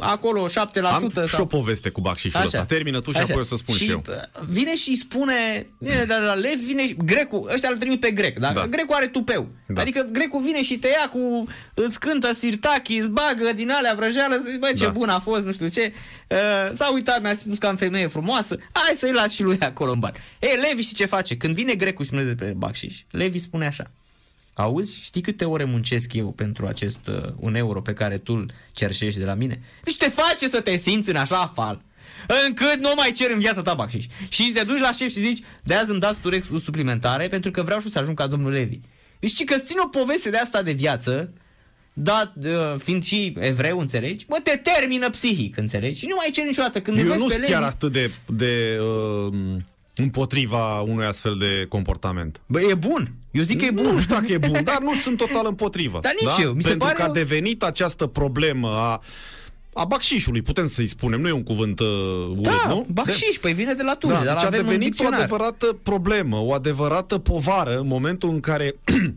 [0.00, 1.26] acolo 7% Am sau...
[1.26, 2.64] și o poveste cu bacșișul ăsta.
[2.64, 4.02] Termină tu și apoi o să spun și, și eu.
[4.08, 8.10] uh, vine și spune, vine de la Lev, vine și, grecul, ăștia îl trimit pe
[8.10, 8.52] grec, da?
[8.52, 8.66] Da.
[8.66, 9.48] Grecul are tupeu.
[9.66, 9.80] Da.
[9.80, 14.42] Adică grecul vine și te ia cu, îți cântă sirtachi, îți bagă din alea vrăjeală,
[14.46, 14.90] zici, bă, ce Da.
[14.90, 15.92] bun a fost, nu știu ce.
[16.28, 16.36] Uh,
[16.72, 19.98] s-a uitat, mi-a spus că am femeie frumoasă, hai să-i las și lui acolo în
[19.98, 20.12] bar.
[20.38, 21.36] Ei, Levi știi ce face?
[21.36, 23.90] Când vine grecul și spune despre Bacșiș, Levi spune așa.
[24.54, 28.50] Auzi, știi câte ore muncesc eu pentru acest uh, un euro pe care tu îl
[28.72, 29.60] cerșești de la mine?
[29.84, 31.82] Deci te face să te simți în așa fal
[32.46, 34.04] încât nu mai cer în viața ta bacșiș.
[34.28, 37.50] Și te duci la șef și zici, de azi îmi dați tu rex- suplimentare pentru
[37.50, 38.80] că vreau și să ajung ca domnul Levi.
[39.18, 41.32] Deci și că țin o poveste de asta de viață,
[41.92, 45.98] da, uh, fiind și evreu, înțelegi, bă, te termină psihic, înțelegi?
[45.98, 46.80] Și nu mai cer niciodată.
[46.80, 49.34] Când îl Eu vezi nu pe sunt chiar Lenin, atât de, de uh,
[50.02, 52.40] împotriva unui astfel de comportament.
[52.46, 53.12] Bă, e bun.
[53.30, 53.84] Eu zic că e bun.
[53.92, 55.98] Nu știu dacă e bun, dar nu sunt total împotrivă.
[56.02, 56.42] Dar nici da?
[56.42, 59.02] eu, mi se Pentru pare că a o- devenit această problemă a
[59.74, 61.86] a bacșișului, putem să-i spunem, nu e un cuvânt uh,
[62.28, 62.86] urât, Da, nu?
[62.92, 65.18] bacșiș, păi vine de la Tunde, Da, dar deci a avem în devenit o dicționar.
[65.18, 68.74] adevărată problemă, o adevărată povară în momentul în care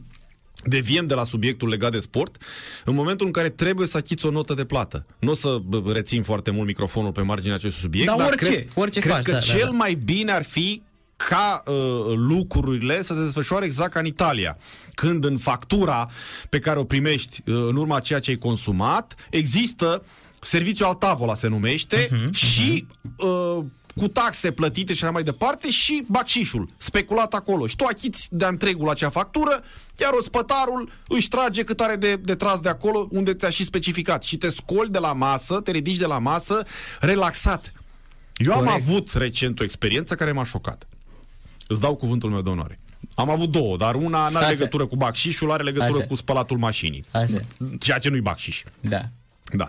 [0.64, 2.38] deviem de la subiectul legat de sport,
[2.86, 5.06] în momentul în care trebuie să achiți o notă de plată.
[5.20, 8.46] Nu o să bă, rețin foarte mult microfonul pe marginea acestui subiect, Dar dar orice,
[8.46, 9.78] cred, orice cred faci, că da, da, cel da.
[9.78, 10.82] mai bine ar fi
[11.16, 11.74] ca uh,
[12.16, 14.58] lucrurile să se desfășoare exact ca în Italia,
[14.94, 16.10] când în factura
[16.50, 20.04] pe care o primești uh, în urma ceea ce ai consumat, există
[20.42, 22.88] serviciul al tavola se numește Mhm, și
[23.18, 23.64] uh,
[23.98, 27.68] cu taxe plătite și așa mai departe și bacșișul speculat acolo.
[27.68, 29.64] Și tu achiți de întregul acea factură,
[30.00, 34.24] iar ospătarul își trage cât are de, de tras de acolo unde ți-a și specificat.
[34.24, 36.64] Și te scoli de la masă, te ridici de la masă,
[37.00, 37.74] relaxat.
[38.36, 38.76] Eu am Corect.
[38.76, 40.88] avut recent o experiență care m-a șocat.
[41.68, 42.80] Îți dau cuvântul meu de onoare.
[43.16, 44.50] Am avut două, dar una nu are Așa.
[44.50, 46.08] legătură cu bacșișul, are legătură Așa.
[46.08, 47.06] cu spălatul mașinii.
[47.12, 47.34] Așa.
[47.80, 48.64] Ceea ce nu-i bacșiș.
[48.80, 49.02] Da.
[49.54, 49.68] Da.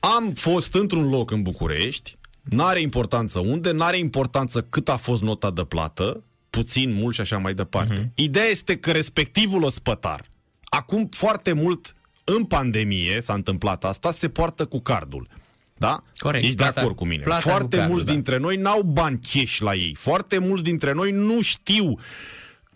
[0.00, 5.50] Am fost într-un loc în București, n-are importanță unde, n-are importanță cât a fost nota
[5.50, 7.92] de plată, puțin, mult și așa mai departe.
[7.94, 8.02] Mhm.
[8.04, 8.14] Uh-huh.
[8.14, 10.28] Ideea este că respectivul ospătar,
[10.64, 15.28] acum foarte mult în pandemie s-a întâmplat asta, se poartă cu cardul.
[15.76, 16.00] Da?
[16.16, 16.44] Corect.
[16.44, 17.22] Ești Plata- de acord cu mine.
[17.22, 18.12] plata cu Foarte cardul, mulți da.
[18.12, 19.94] dintre noi n-au bani cash la ei.
[19.98, 21.98] Foarte mulți dintre noi nu știu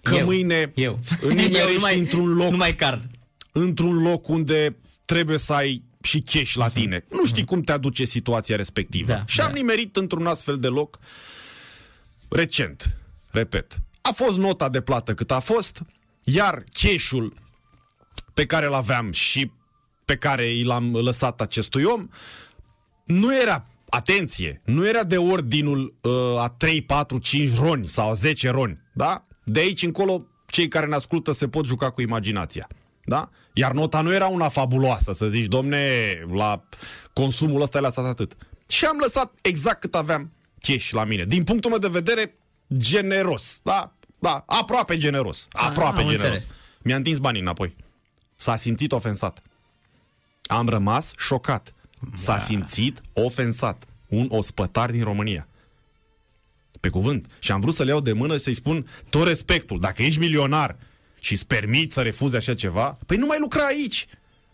[0.03, 0.25] că eu.
[0.25, 0.99] mâine eu.
[1.23, 3.05] nimerești eu numai, într-un loc Numai card.
[3.53, 7.05] într-un loc unde trebuie să ai și cash la tine.
[7.11, 9.13] Nu știi cum te aduce situația respectivă.
[9.13, 9.55] Da, și am da.
[9.55, 10.99] nimerit într-un astfel de loc
[12.29, 12.97] recent,
[13.31, 13.79] repet.
[14.01, 15.83] A fost nota de plată cât a fost,
[16.25, 17.35] iar cash-ul
[18.35, 19.51] pe care îl aveam și
[20.05, 22.09] pe care i l-am lăsat acestui om
[23.05, 28.13] nu era, atenție, nu era de ordinul uh, a 3, 4, 5 roni sau a
[28.13, 29.27] 10 roni, da?
[29.45, 32.69] De aici încolo, cei care ne ascultă se pot juca cu imaginația,
[33.09, 33.31] da?
[33.53, 35.81] Iar nota nu era una fabuloasă, să zici, domne,
[36.33, 36.65] la
[37.13, 38.37] consumul ăsta le-a stat atât.
[38.69, 41.25] Și am lăsat exact cât aveam cash la mine.
[41.25, 42.35] Din punctul meu de vedere,
[42.75, 43.93] generos, da?
[44.19, 46.23] Da, aproape generos, aproape am generos.
[46.23, 46.51] înțeles.
[46.83, 47.77] Mi-a întins banii înapoi.
[48.35, 49.43] S-a simțit ofensat.
[50.47, 51.75] Am rămas șocat.
[52.15, 52.39] S-a Da.
[52.39, 53.85] simțit ofensat.
[54.09, 55.49] Un ospătar din România.
[56.81, 57.27] Pe cuvânt.
[57.39, 59.81] Și am vrut să le iau de mână și să-i spun tot respectul.
[59.81, 60.77] Dacă ești milionar
[61.21, 64.07] și îți permiți să refuzi așa ceva, păi nu mai lucra aici.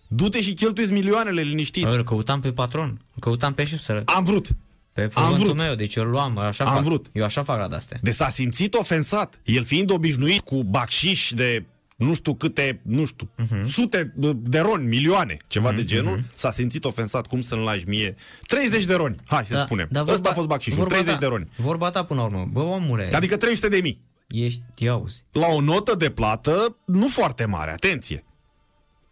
[0.09, 1.85] Du-te și cheltuiți milioanele liniștit.
[1.85, 2.89] Îl căutam pe patron.
[2.89, 4.03] Îl căutam pe șef să...
[4.05, 4.47] Am vrut.
[4.93, 5.57] Pe Am cuvântul vrut.
[5.57, 6.83] meu, deci eu îl luam, așa Am fac.
[6.83, 7.07] vrut.
[7.13, 7.99] Eu așa fac la de-astea.
[8.03, 9.41] De s-a simțit ofensat.
[9.45, 11.65] El fiind obișnuit cu bacșiș de
[11.97, 13.61] nu știu câte, nu știu, Mhm.
[13.63, 13.67] uh-huh.
[13.67, 16.35] sute de roni, milioane, ceva uh-huh, de genul, uh-huh.
[16.35, 17.27] s-a simțit ofensat.
[17.27, 18.17] Cum să-mi lași mie?
[18.47, 19.89] 30 de roni, hai să spunem.
[19.91, 21.49] dar Ăsta a fost bacșișul, vorba 30 ta, de roni.
[21.57, 22.49] Vorba ta până la urmă.
[22.53, 24.01] Bă, omule, Adică 300 de mii.
[24.43, 25.25] Ești, ia auzi.
[25.33, 28.25] La o notă de plată nu foarte mare, atenție.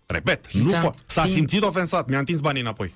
[0.06, 2.94] Repet, Și nu ți-am fo- s-a timp- simțit ofensat, mi-a întins banii înapoi.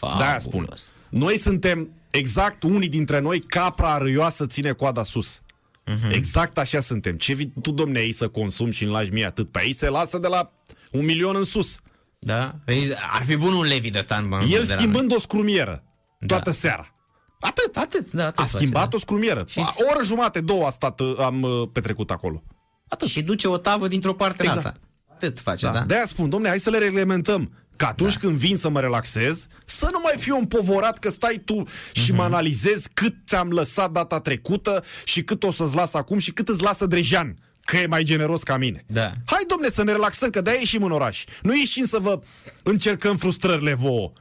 [0.00, 0.50] De-aia spun.
[0.60, 0.92] Fabulos.
[1.08, 5.40] Noi suntem exact unii dintre noi capra râioasă ține coada sus.
[5.86, 6.10] Mhm.
[6.10, 7.16] Exact așa suntem.
[7.16, 9.50] Ce vii tu, domne, aici să consumi și îmi lași mie atât?
[9.50, 10.52] Pe aici se lasă de la
[10.92, 11.80] un milion în sus.
[12.18, 12.54] Da?
[12.64, 15.20] Păi, ar fi bun un levi de ăsta în în- El de la schimbând o
[15.20, 15.82] scrumieră
[16.26, 16.56] toată Da.
[16.56, 16.92] seara.
[17.40, 17.74] Atât.
[17.74, 17.84] noi.
[17.84, 18.96] Atât, da, atât A face, schimbat da.
[18.96, 19.44] o scrumieră.
[19.48, 22.42] Și- A, O oră jumate, două a stat, uh, am uh, petrecut acolo.
[22.88, 23.08] Atât.
[23.08, 24.66] Și duce o tavă dintr-o parte în Exact.
[24.66, 24.80] alta.
[25.12, 25.72] Atât face, Da.
[25.72, 25.82] da?
[25.82, 27.52] De-aia spun, domne, hai să le reglementăm.
[27.76, 28.18] Că atunci Da.
[28.20, 31.62] când vin să mă relaxez, să nu mai fiu împovorat că stai tu
[31.92, 32.16] și Mhm.
[32.16, 36.48] mă analizezi cât ți-am lăsat data trecută și cât o să-ți las acum și cât
[36.48, 37.34] îți lasă Drejan,
[37.64, 38.84] că e mai generos ca mine.
[38.86, 39.12] Da.
[39.24, 41.24] Hai, domne, să ne relaxăm, că de-aia ieșim în oraș.
[41.42, 42.20] Nu ieșim să vă
[42.62, 44.12] încercăm frustrările vouă.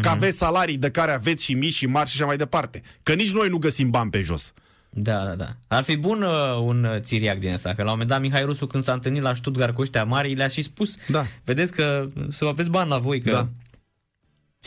[0.00, 0.06] Mhm.
[0.06, 2.82] Că aveți salarii de care aveți și mici și mari și așa mai departe.
[3.02, 4.52] Că nici noi nu găsim bani pe jos.
[4.90, 5.48] Da, da, da.
[5.68, 8.44] Ar fi bun uh, un uh, țiriac din ăsta, că la un moment dat Mihai
[8.44, 11.26] Rusu când s-a întâlnit la Stuttgart cu ăștia mari, le-a și spus, Da.
[11.44, 13.48] vedeți că să aveți bani la voi, că Da.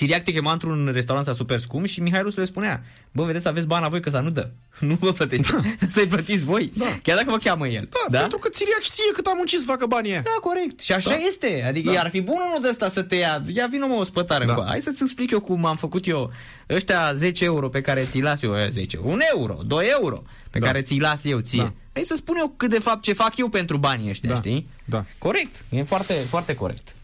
[0.01, 3.47] Țiriac te chema într-un restaurant ăsta super scump și Mihai Rusu le spunea, bă, vedeți,
[3.47, 4.49] aveți bani la voi că să nu dă.
[4.79, 5.47] Nu vă plătește.
[5.93, 6.71] Să-i plătiți voi.
[6.75, 6.97] Da.
[7.03, 7.87] Chiar dacă vă cheamă el.
[7.91, 8.19] Da, da?
[8.19, 10.21] pentru că Țiriac știe cât am muncit să facă banii aia.
[10.23, 10.79] Da, corect.
[10.79, 11.15] Și așa Da.
[11.15, 11.63] este.
[11.67, 11.99] Adică Da.
[11.99, 13.41] ar fi bun unul de ăsta să te ia.
[13.47, 14.53] Ia vină mă o spătare Da.
[14.53, 14.65] da.
[14.67, 16.31] Hai să-ți explic eu cum am făcut eu
[16.69, 20.59] ăștia 10 euro pe care ți-i las eu, eh, 10, 1 euro, 2 euro pe
[20.59, 20.65] Da.
[20.65, 21.61] care ți-i las eu ție.
[21.61, 21.73] Da.
[21.93, 24.35] Hai să spun eu cât de fapt ce fac eu pentru banii ăștia, Da.
[24.35, 24.67] știi?
[24.85, 25.05] Da.
[25.17, 25.55] Corect.
[25.69, 26.95] E foarte, foarte corect.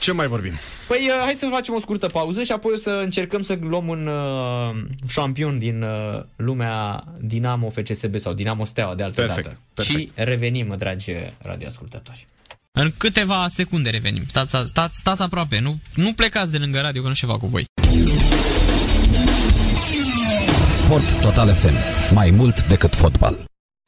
[0.00, 0.52] Ce mai vorbim?
[0.88, 3.88] Păi uh, hai să facem o scurtă pauză și apoi o să încercăm să luăm
[3.88, 9.58] un uh, șampion din uh, lumea Dinamo FCSB sau Dinamo Steaua de altă Perfect, dată.
[9.74, 9.98] perfect.
[9.98, 12.26] Și revenim, dragi radioascultători.
[12.72, 14.22] În câteva secunde revenim.
[14.26, 17.64] Stați, stați, stați aproape, nu, nu plecați de lângă radio că nu ceva cu voi.
[20.84, 21.74] Sport Total FM.
[22.14, 23.44] Mai mult decât fotbal.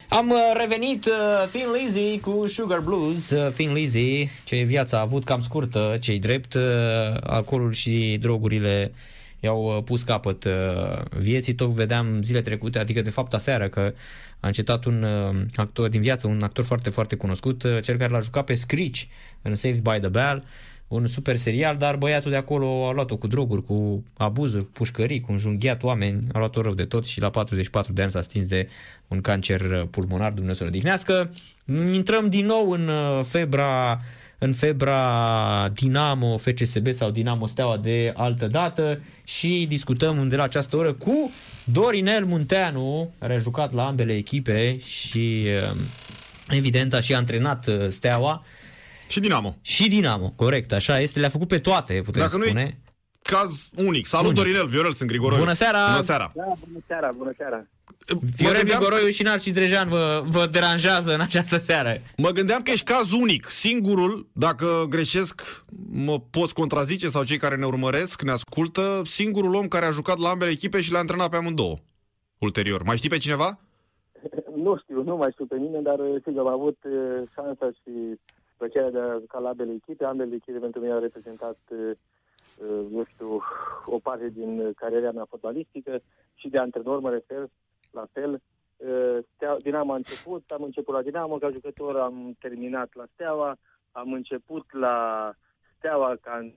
[0.09, 3.29] Am uh, revenit uh, Thin Lizzy cu Sugar Blues.
[3.29, 6.61] Uh, Thin Lizzy, ce viața a avut cam scurtă, cei drept, uh,
[7.23, 8.91] alcoolul și drogurile
[9.39, 10.51] i-au uh, pus capăt uh,
[11.17, 11.53] vieții.
[11.53, 13.93] Tot vedeam zile trecute, adică de fapt aseară, că
[14.39, 18.11] a încetat un uh, actor din viață, un actor foarte, foarte cunoscut, uh, cel care
[18.11, 19.01] l-a jucat pe Screech
[19.41, 20.43] în Saved by the Bell,
[20.87, 25.31] un super serial, dar băiatul de acolo a luat-o cu droguri, cu abuzuri, pușcării, cu
[25.31, 28.69] înjunghiat oameni, a luat-o rău de tot și la 44 de ani s-a stins de
[29.07, 31.33] un cancer pulmonar, Dumnezeu să odihnească.
[31.93, 34.01] Intrăm din nou în uh, febra
[34.39, 40.75] în febra Dinamo FCSB sau Dinamo Steaua de altă dată și discutăm de la această
[40.77, 41.31] oră cu
[41.63, 45.77] Dorinel Munteanu, care a jucat la ambele echipe și uh,
[46.49, 48.45] evident a și antrenat uh, Steaua.
[49.07, 49.55] Și Dinamo.
[49.61, 51.19] Și Dinamo, corect, așa este.
[51.19, 52.63] Le-a făcut pe toate, putem Dacă spune.
[52.63, 52.87] Nu
[53.27, 54.05] caz unic.
[54.05, 54.37] Salut, unic.
[54.37, 55.39] Dorinel, Viorel, sunt Grigoroiu.
[55.39, 55.89] Bună seara!
[55.89, 56.31] Bună seara!
[56.35, 57.67] Da, bună seara, bună seara!
[58.35, 62.01] Viorel Grigoroiu și Narcis Drejan vă, vă deranjează în această seară.
[62.17, 67.55] Mă gândeam că ești caz unic, singurul, dacă greșesc, mă poți contrazice sau cei care
[67.55, 71.29] ne urmăresc, ne ascultă, singurul om care a jucat la ambele echipe și le-a antrenat
[71.29, 71.77] pe amândouă.
[72.37, 72.83] Ulterior.
[72.83, 73.59] Mai știi pe cineva?
[74.67, 76.93] Nu știu, nu mai știu pe nimeni, dar sigur am avut uh,
[77.33, 77.91] șansa și
[78.57, 80.05] plăcerea de a juca la ambele echipe.
[80.05, 81.97] Ambele echipe pentru mine au reprezentat uh,
[82.89, 83.41] nu știu,
[83.85, 86.01] o parte din cariera mea fotbalistică
[86.33, 87.49] și de antrenor mă refer,
[87.91, 88.41] la fel.
[89.61, 93.57] Dinamo a început, am început la Dinamo ca jucător, am terminat la Steaua,
[93.91, 95.31] am început la
[95.77, 96.51] Steaua ca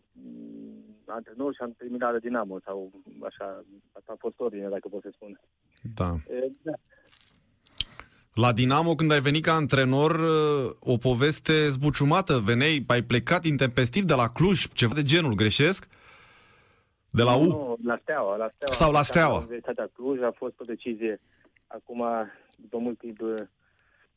[1.07, 2.90] antrenor și am terminat la Dinamo sau
[3.22, 5.40] așa, asta a fost ordine, dacă pot să spun.
[5.96, 6.14] Da.
[6.62, 6.72] da.
[8.35, 10.20] La Dinamo, când ai venit ca antrenor,
[10.81, 15.89] o poveste zbuciumată, veneai, ai plecat intempestiv de la Cluj, ceva de genul, greșesc?
[17.11, 17.45] De la U?
[17.45, 18.37] Nu, la Steaua.
[18.37, 19.33] La steaua Sau la Steaua?
[19.33, 21.20] La Universitatea Cluj a fost o decizie.
[21.66, 22.05] Acum,
[22.57, 23.20] după mult timp,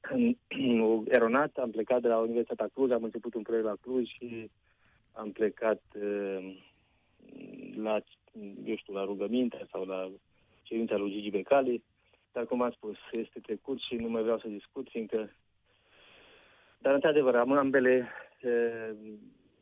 [1.17, 4.49] eronat, am plecat de la Universitatea Cluj, am început un proiect la Cluj și
[5.11, 5.81] am plecat
[7.75, 7.99] la,
[8.65, 10.11] eu știu, la rugăminte sau la
[10.61, 11.83] cerința lui Gigi Becali
[12.33, 15.35] dar cum am spus, este trecut și nu mai vreau să discut, fiindcă...
[16.77, 18.09] Dar, într-adevăr, am ambele
[18.41, 18.49] e,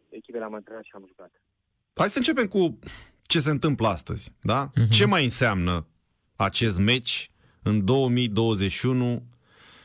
[0.10, 1.32] echipele am antrenat și am jucat.
[1.96, 2.80] Hai să începem cu
[3.22, 4.70] ce se întâmplă astăzi, da?
[4.70, 4.90] Uh-huh.
[4.92, 5.88] Ce mai înseamnă
[6.36, 7.32] acest meci
[7.64, 9.24] în 2021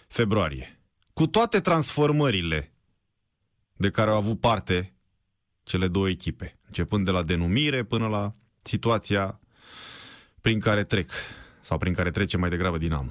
[0.08, 0.80] februarie?
[1.12, 2.72] Cu toate transformările
[3.76, 4.94] de care au avut parte
[5.62, 9.40] cele două echipe, începând de la denumire până la situația
[10.40, 11.10] prin care trec
[11.68, 13.10] sau prin care trece mai degrabă Dinamo.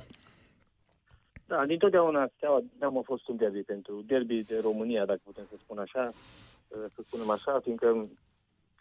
[1.45, 5.55] Da, dintotdeauna Steaua Dinamo a fost un derby pentru derby de România, dacă putem să
[5.57, 6.11] spun așa,
[6.67, 8.07] să spunem așa, fiindcă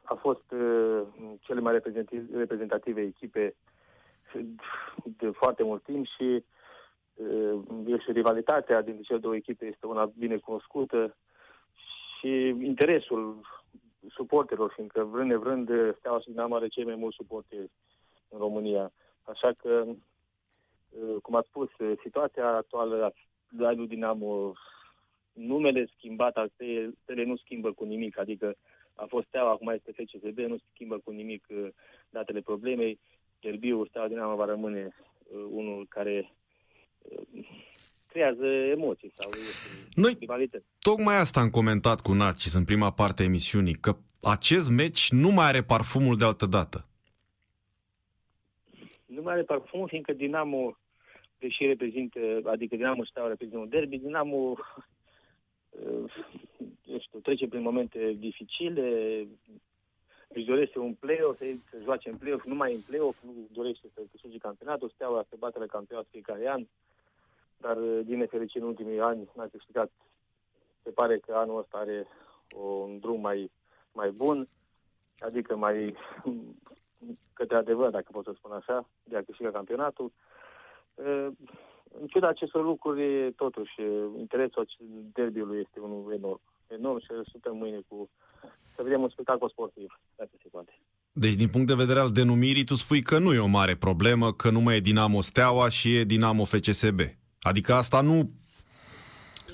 [0.02, 1.02] a fost uh,
[1.40, 3.54] cele mai reprezentative, reprezentative echipe
[5.02, 6.44] de foarte mult timp și
[7.14, 11.16] uh, și rivalitatea dintre cele două echipe este una bine cunoscută
[12.18, 13.40] și interesul
[14.08, 15.68] suporterilor, fiindcă vrând nevrând
[15.98, 17.70] Steaua și Dinamo are cei mai mulți suporteri
[18.28, 18.92] în România.
[19.24, 23.14] Așa că, uh, cum ați spus, uh, situația actuală
[23.58, 24.52] a lui Dinamo,
[25.32, 26.50] numele schimbat al
[27.02, 28.54] stele nu schimbă cu nimic, adică
[28.94, 31.68] a fost Steaua, acum este FCSB, nu schimbă cu nimic uh,
[32.10, 32.98] datele problemei.
[33.40, 34.94] Derbiul Steaua Dinamo va rămâne
[35.50, 36.32] unul care
[38.06, 39.30] creează emoții sau
[39.94, 40.64] Noi rivalități.
[40.78, 45.30] tocmai asta am comentat cu Narcis în prima parte a emisiunii, că acest meci nu
[45.30, 46.88] mai are parfumul de altă dată
[49.14, 50.76] nu mai are parfum, fiindcă Dinamo,
[51.38, 54.56] deși reprezintă, adică Dinamo Steaua reprezintă un derby, Dinamo
[56.84, 59.18] eu știu, trece prin momente dificile,
[60.28, 63.88] își dorește un play-off, să, să joace în play-off, nu mai în play-off, nu dorește
[63.94, 66.66] să câștige campionatul, Steaua se bate la campionat fiecare an,
[67.56, 69.90] dar din nefericire în ultimii ani n-a câștigat.
[70.82, 72.06] Se pare că anul ăsta are
[72.56, 73.50] un drum mai,
[73.92, 74.48] mai bun,
[75.18, 75.94] adică mai
[77.32, 80.12] către adevăr, dacă pot să spun așa, de a câștiga campionatul.
[82.00, 83.74] În ciuda acestor lucruri, totuși,
[84.18, 84.66] interesul
[85.12, 86.40] derbiului este unul enorm.
[86.66, 88.10] Enorm și suntem mâine cu
[88.74, 90.78] să vedem un spectacol sportiv, dacă se poate.
[91.12, 94.32] Deci, din punct de vedere al denumirii, tu spui că nu e o mare problemă,
[94.32, 97.00] că nu mai e Dinamo Steaua și e Dinamo FCSB.
[97.40, 98.30] Adică asta nu...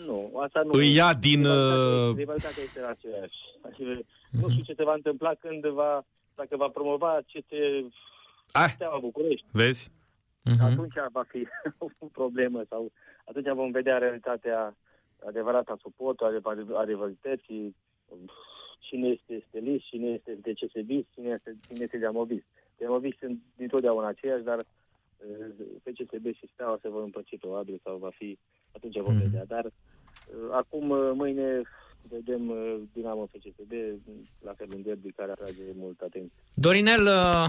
[0.07, 0.71] Nu, asta nu...
[0.73, 1.41] Îi ia din...
[1.41, 3.39] Rivalitatea, rivalitatea este aceeași.
[3.61, 6.05] Adică, nu știu ce se va întâmpla când va
[6.41, 7.57] dacă va promova aceste
[8.53, 9.47] ah, Steaua București.
[9.53, 9.91] Vezi?
[10.51, 10.61] Uh-huh.
[10.61, 11.47] Atunci va fi
[12.01, 12.93] o problemă sau
[13.25, 14.77] atunci vom vedea realitatea
[15.27, 17.77] adevărata suportul, adev- adevărității,
[18.79, 22.45] cine este stelist, cine este de CSB, cine este, cine este diamobist.
[22.77, 25.47] Diamobist sunt dintotdeauna aceiași, dar uh,
[25.83, 28.39] FCSB și Steaua se vor împărți probabil sau va fi,
[28.73, 29.23] atunci vom Mhm.
[29.23, 29.45] vedea.
[29.45, 29.73] Dar uh,
[30.53, 31.63] acum, uh, mâine,
[32.09, 33.73] vedem uh, Dinamo FCSB,
[34.41, 36.43] la fel un derby care atrage mult atenție.
[36.55, 37.47] Dorinel, uh,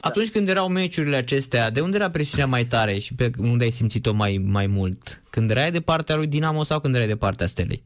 [0.00, 3.70] atunci când erau meciurile acestea, de unde era presiunea mai tare și pe unde ai
[3.70, 5.22] simțit-o mai, mai mult?
[5.30, 7.82] Când erai de partea lui Dinamo sau când erai de partea Stelei?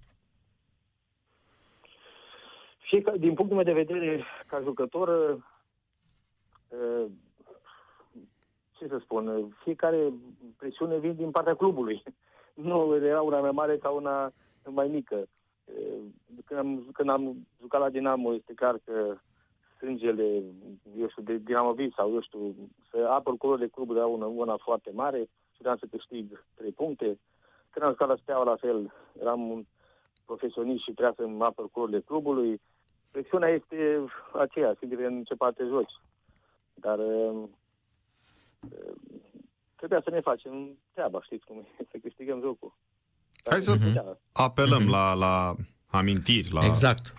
[2.79, 5.09] Fiecare, din punctul meu de vedere, ca jucător,
[6.69, 7.07] uh,
[8.79, 10.13] ce să spun, fiecare
[10.57, 12.03] presiune vine din partea clubului.
[12.55, 14.33] Nu era una mai mare sau una
[14.71, 15.29] mai mică.
[15.65, 16.03] Uh,
[16.45, 19.17] Când am, când am jucat la Dinamo, este clar că
[19.79, 20.43] sângele,
[20.99, 22.55] eu știu, de Dinamovist sau, eu știu,
[22.91, 27.19] să apăr culorile clubului era una, una foarte mare și vreau să câștig trei puncte.
[27.71, 29.65] Când am jucat la Steaua, la fel, eram un
[30.25, 32.61] profesionist și trebuia să-mi apăr culorile clubului.
[33.11, 36.01] Presiunea este aceea, sigur, în ce parte joci.
[36.75, 37.43] Dar uh,
[38.71, 38.95] uh,
[39.77, 42.73] trebuia să ne facem treaba, știți cum e, să câștigăm jocul.
[43.49, 44.19] Dar Hai să- se putea.
[44.33, 45.55] Apelăm la, la
[45.87, 47.15] amintiri, la Exact.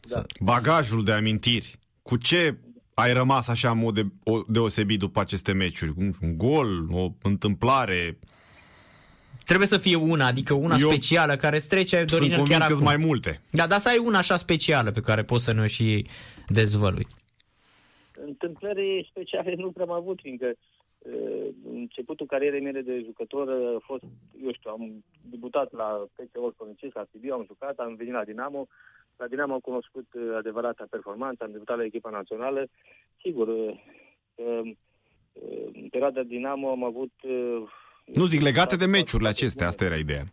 [0.00, 0.22] Da.
[0.40, 1.78] bagajul de amintiri.
[2.02, 2.58] Cu ce
[2.94, 5.92] ai rămas așa în mod de, o, deosebit după aceste meciuri?
[5.96, 8.18] Un, un gol, o întâmplare?
[9.44, 12.66] Trebuie să fie una, adică una Eu specială care îți trece, Sunt Dorinel, convins chiar
[12.68, 12.84] că acum.
[12.86, 13.40] mai multe.
[13.50, 16.06] Da, dar să ai una așa specială pe care poți să ne o și
[16.48, 17.06] dezvălui.
[18.26, 20.56] Întâmplări speciale nu prea am avut, fiindcă uh,
[21.72, 24.02] începutul carierei mele de jucător uh, a fost,
[24.44, 28.66] eu știu, am debutat la PC Olconicesc, la Sibiu, am jucat, am venit la Dinamo.
[29.16, 32.66] La Dinamo am cunoscut uh, adevărata performanță, am debutat la echipa națională.
[33.22, 33.78] Sigur, uh,
[34.34, 34.70] uh,
[35.72, 37.12] în perioada Dinamo am avut...
[37.22, 37.62] uh,
[38.04, 39.40] Nu zic legate de foarte meciurile bune.
[39.40, 40.24] acestea, asta era ideea.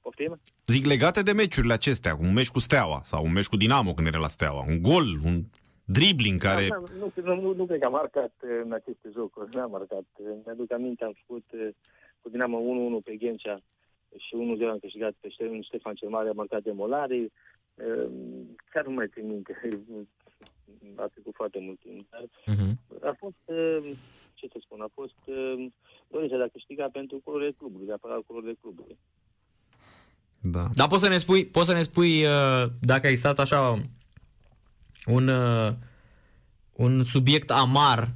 [0.00, 0.40] Poftim?
[0.66, 4.06] Zic legate de meciurile acestea, un meci cu Steaua sau un meci cu Dinamo când
[4.06, 4.64] era la Steaua.
[4.68, 5.44] Un gol, un
[5.84, 6.66] dribbling care...
[6.68, 10.06] Da, nu, nu, nu, nu cred că am marcat uh, în aceste jocuri, n-am marcat.
[10.16, 11.68] Uh, Mi-aduc aminte, am făcut uh,
[12.20, 12.58] cu Dinamo
[13.00, 13.56] 1-1 pe Ghencea
[14.16, 14.32] și
[14.62, 17.32] 1-0 am câștigat pe Ștefan, Ștefan cel Mare, a marcat de Molari.
[17.74, 18.10] Uh,
[18.70, 19.52] Chiar nu mai țin minte,
[21.02, 22.06] a trecut foarte mult timp.
[22.10, 22.72] Dar Uh-huh.
[23.02, 23.96] a fost, uh,
[24.34, 25.66] ce să spun, a fost uh,
[26.08, 28.98] dorința de a câștiga pentru culorile clubului, de a apăra culorile clubului.
[30.40, 30.68] Da.
[30.72, 33.80] Dar poți să ne spui, poți să ne spui uh, dacă ai stat așa
[35.06, 35.72] un, uh,
[36.72, 38.08] un subiect amar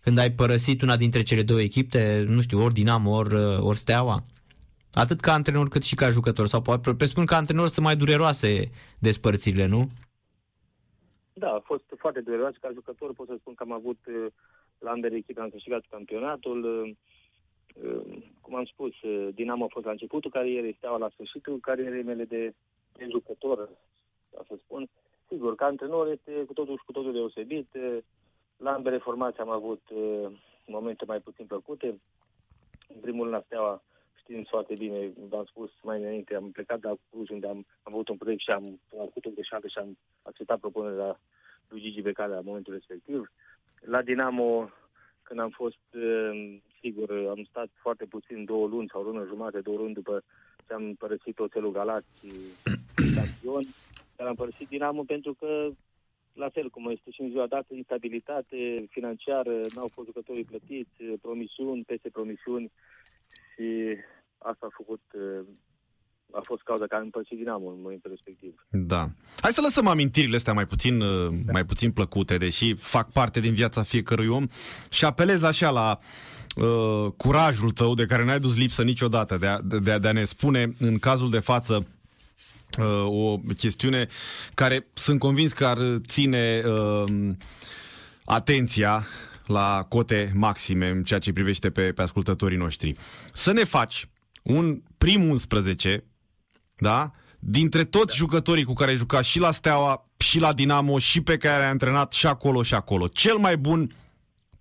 [0.00, 3.78] când ai părăsit una dintre cele două echipe, nu știu, ori Dinamo, ori, uh, ori
[3.78, 4.24] Steaua?
[4.92, 6.46] Atât ca antrenor cât și ca jucător.
[6.46, 9.90] Sau poate presupun că antrenor sunt mai dureroase despărțirile, nu?
[11.32, 13.12] Da, a fost foarte dureros ca jucător.
[13.12, 14.26] Pot să spun că am avut uh,
[14.78, 16.64] la ambele echipe, am câștigat campionatul.
[16.64, 16.90] uh,
[17.84, 22.02] uh, Cum am spus, uh, Dinamo a fost la începutul carierei, Steaua la sfârșitul carierei
[22.02, 22.54] mele de,
[22.92, 23.68] de jucător,
[24.30, 24.88] ca să spun.
[25.28, 27.74] Sigur, ca antrenor este cu totul și cu totul deosebit.
[27.74, 27.98] Uh,
[28.56, 30.26] La ambele formații am avut uh,
[30.66, 32.00] momente mai puțin plăcute.
[32.94, 33.82] În primul rând la Steaua,
[34.14, 37.92] știind foarte bine, v-am spus mai înainte, am plecat de la Cluj, unde am, am
[37.92, 38.64] avut un proiect și am,
[38.98, 41.20] am făcut o greșeală și am acceptat propunerea
[41.68, 43.32] lui Gigi Becali la momentul respectiv.
[43.80, 44.70] La Dinamo,
[45.22, 49.60] când am fost, uh, sigur, am stat foarte puțin, două luni sau o lună jumate,
[49.60, 50.22] două luni după
[50.66, 52.26] ce am părăsit Oțelul Galați
[53.16, 53.64] campion,
[54.16, 55.68] dar am părăsit Dinamo pentru că,
[56.32, 61.84] la fel cum este și în ziua dată, instabilitate financiară, n-au fost jucătorii plătiți, promisiuni
[61.84, 62.72] peste promisiuni
[63.52, 63.96] și
[64.38, 65.46] asta a făcut, uh,
[66.32, 68.66] a fost cauza care am împărțit Dinamo în momentul respectiv.
[68.70, 69.06] Da.
[69.40, 73.54] Hai să lăsăm amintirile astea mai puțin, uh, mai puțin plăcute, deși fac parte din
[73.54, 74.46] viața fiecărui om
[74.90, 75.98] și apelez așa la
[76.56, 80.12] uh, curajul tău de care n-ai dus lipsă niciodată de a, de, a, de a
[80.12, 81.95] ne spune în cazul de față uh,
[83.04, 84.08] o chestiune
[84.54, 87.32] care sunt convins că ar ține uh,
[88.24, 89.06] atenția
[89.46, 92.96] la cote maxime în ceea ce privește pe, pe ascultătorii noștri.
[93.32, 94.08] Să ne faci
[94.42, 96.04] un prim 11
[96.76, 97.10] da?
[97.38, 101.36] Dintre toți jucătorii cu care ai jucat și la Steaua, și la Dinamo, și pe
[101.36, 103.08] care ai antrenat și acolo și acolo.
[103.08, 103.94] Cel mai bun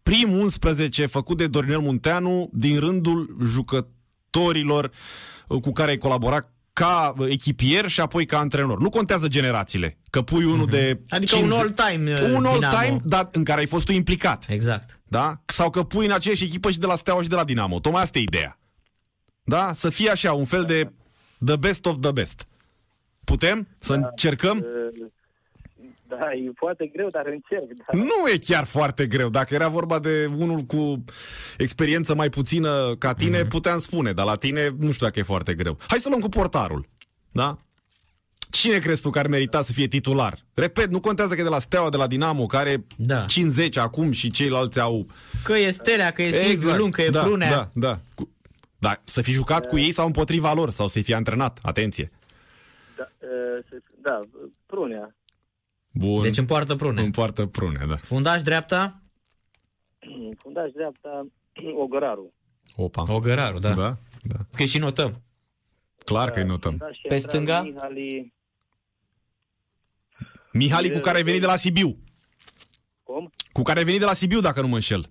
[0.03, 4.91] prim 11 făcut de Dorinel Munteanu din rândul jucătorilor
[5.47, 8.79] uh, cu care ai colaborat ca uh, echipier și apoi ca antrenor.
[8.79, 10.99] Nu contează generațiile, că pui unul de...
[11.09, 12.49] Adică un all-time uh, Un Dinamo.
[12.49, 14.45] all-time, dar în care ai fost tu implicat.
[14.47, 14.99] Exact.
[15.03, 15.41] Da?
[15.45, 17.79] Sau că pui în aceeași echipă și de la Steaua și de la Dinamo.
[17.79, 18.59] Tocmai asta e ideea.
[19.43, 19.73] Da?
[19.73, 20.91] Să fie așa, un fel de
[21.45, 22.47] the best of the best.
[23.23, 24.57] Putem să încercăm?
[24.57, 25.07] Uh,
[26.07, 27.67] Da, e foarte greu, dar încerc.
[27.77, 27.97] Da.
[27.97, 29.29] Nu e chiar foarte greu.
[29.29, 31.03] Dacă era vorba de unul cu
[31.57, 33.45] experiență mai puțină ca tine, Mhm.
[33.45, 33.49] mm-hmm.
[33.49, 35.77] puteam spune, dar la tine nu știu dacă e foarte greu.
[35.87, 36.85] Hai să luăm cu portarul.
[37.31, 37.57] Da?
[38.49, 40.45] Cine crezi tu că ar merita să fie titular?
[40.53, 43.21] Repet, nu contează că e de la Steaua, de la Dinamo, care Da.
[43.21, 45.05] 50 acum și ceilalți au...
[45.43, 47.49] Că e Stelea, că e Silviu Lung, că e da, Prunea.
[47.51, 47.99] Da, da.
[48.15, 48.29] Cu...
[48.77, 51.59] Da, să fi jucat cu ei sau împotriva lor, sau să-i fi antrenat.
[51.61, 52.11] Atenție.
[52.97, 54.21] Da, uh, să- da,
[54.65, 55.15] Prunea.
[55.97, 56.21] Bun.
[56.21, 57.03] Deci în poartă Prunea.
[57.03, 57.95] În poartă prune, da.
[57.95, 59.01] Fundaș dreapta?
[60.37, 61.27] Fundaș dreapta,
[61.83, 62.27] Ogăraru.
[62.75, 63.03] Opa.
[63.13, 63.73] Ogăraru, da.
[63.73, 64.37] Da, da.
[64.57, 65.21] Că și notăm.
[66.05, 66.69] Clar că îi notăm.
[66.77, 67.61] Fundaș Pe central, stânga?
[67.61, 68.33] Mihali,
[70.53, 71.97] Mihali cu care ai venit de la Sibiu.
[73.03, 73.29] cum?
[73.51, 75.05] Cu care ai venit de la Sibiu, dacă nu mă înșel.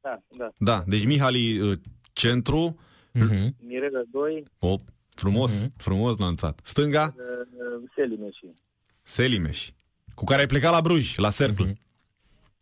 [0.00, 0.50] Da, da.
[0.58, 1.78] Da, deci Mihali uh,
[2.12, 2.78] centru,
[3.12, 3.56] Mhm.
[3.60, 4.76] Mirela 2, o,
[5.10, 5.72] frumos, Mhm.
[5.76, 6.60] frumos lanțat.
[6.64, 8.44] Stânga, uh, Selimeși.
[9.02, 9.70] Selimeș,
[10.16, 11.64] cu care ai plecat la Bruj, la Cercle.
[11.64, 11.78] Mhm.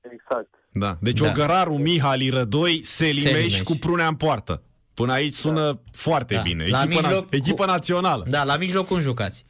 [0.00, 0.48] Exact.
[0.72, 1.28] Da, deci Da.
[1.28, 3.61] Ogăraru, Mihali, Rădoi, Selimeș, Selimeș.
[3.62, 4.62] cu prunea în poartă.
[4.94, 6.40] Până aici sună foarte Da.
[6.40, 6.66] bine.
[6.66, 8.24] La Echipă, mijloc, na- echipă cu- națională.
[8.28, 9.46] Da, la mijloc cum jucați?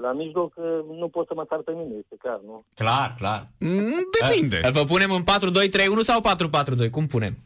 [0.00, 0.64] La mijloc uh,
[0.98, 2.64] nu pot să mă sar pe mine, este clar, nu?
[2.74, 3.48] Clar, clar.
[3.58, 4.60] Mm, Depinde.
[4.62, 6.90] Îl vă punem în 4-2-3-1 sau 4-4-2?
[6.90, 7.36] Cum punem?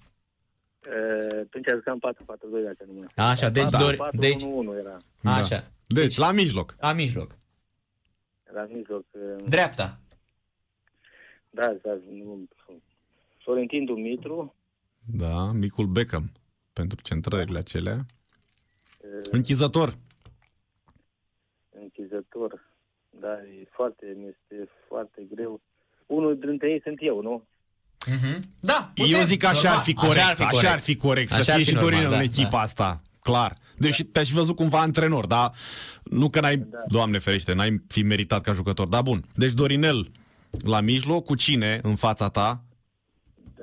[0.86, 3.28] Uh, Atunci jucam 4-4-2 dacă nu mai.
[3.30, 3.78] Așa, deci, Da.
[3.78, 4.42] dori, 4-1-1 deci
[4.84, 4.96] era.
[5.20, 5.34] Da.
[5.34, 5.70] așa.
[5.86, 6.74] Deci, la mijloc.
[6.80, 7.36] La mijloc.
[8.54, 9.04] La mijloc.
[9.10, 9.98] uh, Dreapta.
[11.50, 12.48] Da, da, nu,
[13.42, 14.54] Florentin Dumitru,
[15.04, 16.32] Da, micul Beckham.
[16.72, 18.06] Pentru centrările acelea.
[18.98, 19.96] uh, Închizător.
[21.70, 22.68] închizător.
[23.20, 25.60] Da, e foarte, mi este foarte greu.
[26.06, 27.44] Unul dintre ei sunt eu, nu?
[28.06, 28.40] Mhm.
[28.60, 29.24] Da, Eu putem.
[29.24, 31.70] zic așa ar fi Normal, corect, așa ar fi corect, să Așa ar fie fi
[31.70, 32.60] și normal, Dorinel da, în echipa da.
[32.60, 33.56] asta, clar.
[33.78, 35.52] Deși te-aș fi văzut cumva antrenor, dar
[36.04, 36.78] nu că n-ai, Da.
[36.88, 38.86] doamne ferește, n-ai fi meritat ca jucător.
[38.88, 40.10] Dar bun, deci Dorinel
[40.64, 42.64] la mijloc, cu cine în fața ta?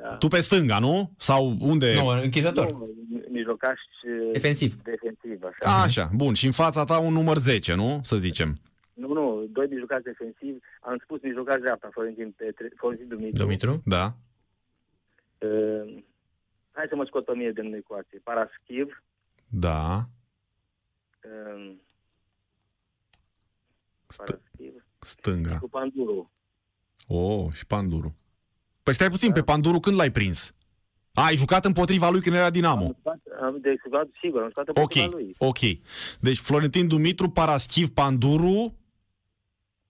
[0.02, 0.16] Da.
[0.16, 1.12] Tu pe stânga, nu?
[1.18, 1.94] Sau unde?
[1.96, 2.72] Nu, închizător.
[2.72, 2.90] Nu,
[3.30, 4.76] mijlocaș uh, Defensiv.
[4.84, 5.78] defensiv, așa.
[5.78, 6.34] A, așa, bun.
[6.34, 8.00] Și în fața ta un număr 10, nu?
[8.04, 8.58] Să zicem.
[8.94, 10.58] Nu, nu, doi mijlocași defensivi.
[10.82, 13.44] Am spus mijlocaș dreapta, Florentin, Petre, Florentin Dumitru.
[13.44, 13.82] Dumitru?
[13.86, 14.14] Da.
[15.38, 16.04] Uh,
[16.72, 18.22] hai să mă scot pe mine din ecuație.
[18.24, 19.04] Paraschiv,
[19.48, 20.10] Da.
[21.24, 21.76] uh,
[24.08, 25.60] Stă- Paraschiv, stânga.
[25.60, 26.32] cu Panduru.
[27.08, 28.16] Oh, și Panduru.
[28.84, 30.54] Păi stai puțin, pe Panduru când l-ai prins?
[31.14, 32.86] A, ai jucat împotriva lui când era Dinamo.
[32.86, 35.36] Am jucat, am, de jucat, sigur, am jucat Ok, împotriva lui.
[35.38, 35.58] ok.
[36.20, 38.74] Deci Florentin Dumitru, Paraschiv, Panduru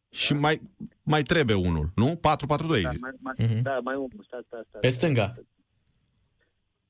[0.10, 0.62] și mai,
[1.04, 2.16] mai trebuie unul, nu?
[2.16, 2.82] 4-4-2.
[2.82, 3.00] Da, zic.
[3.02, 3.62] mai, mai, Mhm.
[3.62, 4.82] da, mai unul, stai, stai, stai.
[4.82, 5.36] Pe stânga.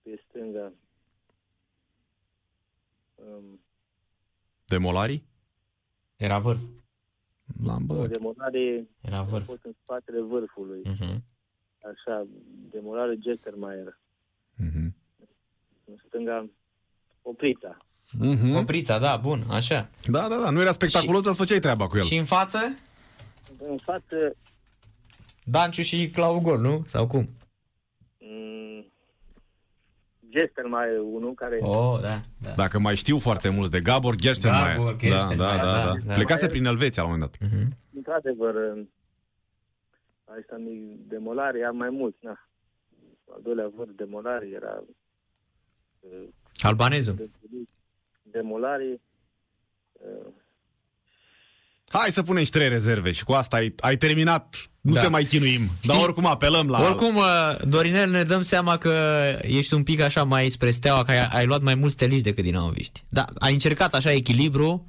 [0.02, 0.74] Pe stânga.
[3.18, 3.60] Um,
[4.66, 5.24] Demolari?
[6.16, 6.60] Era vârf.
[7.64, 8.10] L-am o băgat.
[8.12, 9.46] demolare Era a vârf.
[9.46, 10.82] fost în spatele vârfului.
[10.84, 11.24] Mhm.
[11.92, 12.28] Așa,
[12.72, 14.00] demolare Gestermaier.
[14.56, 14.96] Mhm.
[15.86, 16.50] În stânga,
[17.22, 17.78] Oprița.
[18.20, 18.56] Mhm.
[18.56, 19.90] Oprița, da, bun, așa.
[20.08, 20.50] Da, da, da.
[20.50, 22.04] Nu era spectaculos, dar îți făceai treaba cu el.
[22.04, 22.60] Și în față,
[23.70, 24.36] În față,
[25.44, 26.84] Danciu și Clau Gol, nu?
[26.88, 27.30] Sau cum?
[30.28, 31.58] Mm, Gestermaier, unul care...
[31.62, 32.52] Oh, da, da.
[32.52, 34.76] Dacă mai știu foarte mulți de Gabor Gerstenmaier.
[34.76, 35.94] Gabor Da, Gerstenmaier, da, da, da, da.
[36.06, 36.14] da.
[36.14, 37.50] Plecase prin Elveția la un moment dat.
[37.52, 37.78] Mhm.
[37.96, 38.56] Într-adevăr,
[40.40, 42.48] asta mi demolare, am mai mulți, na.
[43.34, 44.84] Al doilea vârf, demolare, era
[46.00, 46.28] uh,
[46.62, 47.30] Albanezul.
[48.22, 49.02] demolare,
[49.92, 50.28] uh,
[51.90, 54.56] Hai să punem și trei rezerve și cu asta ai, ai terminat.
[54.88, 55.02] Nu Da.
[55.02, 55.60] te mai chinuim.
[55.66, 56.82] Dar Știi- oricum apelăm la...
[56.84, 57.24] Oricum, uh,
[57.70, 58.94] Dorinel, ne dăm seama că
[59.42, 62.44] ești un pic așa mai spre steaua, că ai, ai luat mai mulți steliști decât
[62.44, 63.04] dinamoviști.
[63.10, 64.86] Da, ai încercat așa echilibru.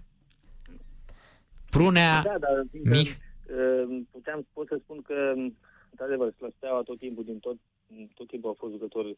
[1.71, 3.11] Prunea, Da, dar fiindcă, Mich.
[3.11, 5.15] uh, puteam, pot să spun că,
[5.91, 7.57] într-adevăr, la Steaua tot timpul, din tot,
[8.15, 9.17] tot timpul au fost jucători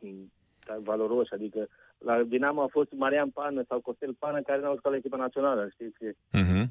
[0.00, 0.32] mm,
[0.66, 1.68] da, valoroși, adică
[1.98, 5.68] la Dinamo a fost Marian Pană sau Costel Pană care n-au jucat la echipa națională,
[5.72, 6.16] știți?
[6.30, 6.70] Mhm.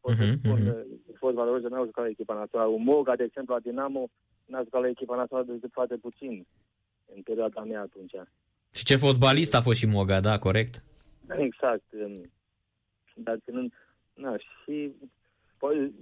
[0.00, 0.66] Pot să Mhm, spun, mhm.
[0.68, 2.70] uh, a fost valoroși, dar n-au jucat la echipa națională.
[2.70, 4.08] Un Moga, de exemplu, la Dinamo,
[4.46, 6.46] n-a jucat la echipa națională decât foarte puțin
[7.14, 8.12] în perioada mea atunci.
[8.72, 10.82] și ce fotbalist a fost și Moga, da, corect?
[11.38, 11.84] Exact.
[11.92, 12.30] um,
[13.14, 13.72] Dar ținând...
[14.14, 14.92] Na, și...
[15.58, 15.92] Păi,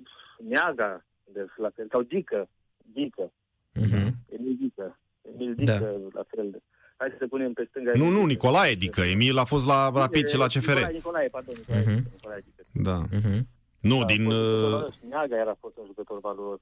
[0.48, 2.48] Neaga, de, la fel, sau Dică.
[2.92, 3.32] Dică.
[3.74, 4.14] Mhm.
[4.28, 4.98] Emil Dică.
[5.34, 5.72] Emil Da.
[5.72, 6.50] Dică, la fel.
[6.50, 6.62] de-
[6.96, 7.92] Hai să punem pe stânga.
[7.94, 9.00] Nu, nu, Nicolae Dică.
[9.00, 10.68] Emil a fost la Rapid și la CFR.
[10.68, 11.94] Nicolae, Nicolae, pardon, Nicolae, Mhm.
[11.96, 12.62] Dică, Nicolae Dică.
[12.72, 12.98] Da.
[13.12, 13.48] Mhm.
[13.80, 14.24] Nu, A din...
[14.24, 14.94] fost un jucător uh, valoros.
[15.08, 16.60] Neaga era fost un jucător valoros.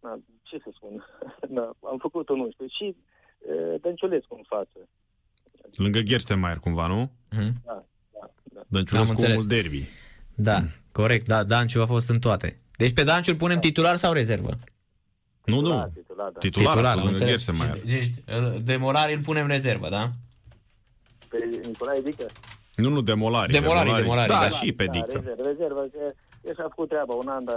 [0.00, 1.04] Na, ce să spun?
[1.56, 2.66] Na, am făcut-o, nu știu.
[2.68, 2.96] Și
[3.38, 4.88] uh, Dănciulescu în față.
[5.76, 7.10] Lângă Gerstenmaier cumva, nu?
[7.30, 7.52] Mhm.
[7.64, 8.60] Da, da, da.
[8.68, 9.36] Dănciulescu Am înțeles.
[9.36, 9.88] omul derby.
[10.34, 10.58] Da,
[10.92, 12.60] corect, da, Danciu a fost în toate.
[12.76, 14.50] Deci pe Danciu îl punem titular sau rezervă?
[15.44, 15.60] Nu, nu.
[15.60, 16.38] Titular, titular, da.
[16.38, 17.44] Titular, Titular, titular am înțeles.
[17.44, 17.80] se mai are.
[17.86, 20.10] Deci îl- de Molari îl punem rezervă, da?
[21.28, 22.26] Pe Nicolae Dică?
[22.76, 23.52] Nu, nu, demolari.
[23.52, 24.48] Demolari, demolari, Da, da.
[24.48, 25.06] și pe Da, Dică.
[25.12, 26.12] rezervă, rezervă, că
[26.44, 27.56] el și-a făcut treaba un an, dar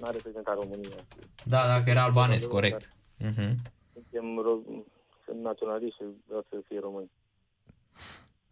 [0.00, 0.96] n-a reprezentat România.
[1.44, 2.92] Da, dacă era albanez, corect.
[3.18, 3.56] Mhm.
[3.92, 4.84] Suntem ro-
[5.24, 7.10] sunt naționaliști și vreau să fie români.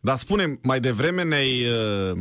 [0.00, 2.18] Dar spune, mai devreme ne-ai, uh,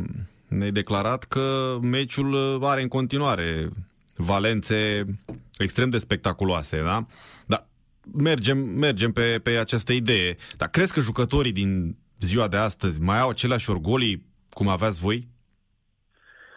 [0.48, 3.68] ne-ai declarat că meciul uh, are în continuare
[4.16, 5.04] valențe
[5.58, 7.06] extrem de spectaculoase, da?
[7.46, 7.66] Dar
[8.12, 10.36] mergem, mergem pe, pe această idee.
[10.56, 15.28] Dar crezi că jucătorii din ziua de astăzi mai au aceleași orgolii cum aveați voi?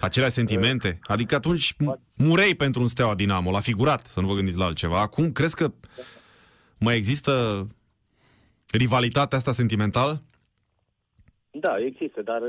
[0.01, 0.99] Aceleași sentimente?
[1.03, 1.75] Adică atunci
[2.15, 5.01] murei pentru un Steaua Dinamo, la figurat, să nu vă gândiți la altceva.
[5.01, 5.71] Acum crezi că
[6.79, 7.67] mai există
[8.71, 10.21] rivalitatea asta sentimentală?
[11.51, 12.41] Da, există, dar,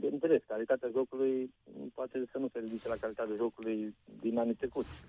[0.00, 1.54] bineînțeles, calitatea jocului
[1.94, 5.02] poate să nu se ridice la calitatea jocului din anii trecuți.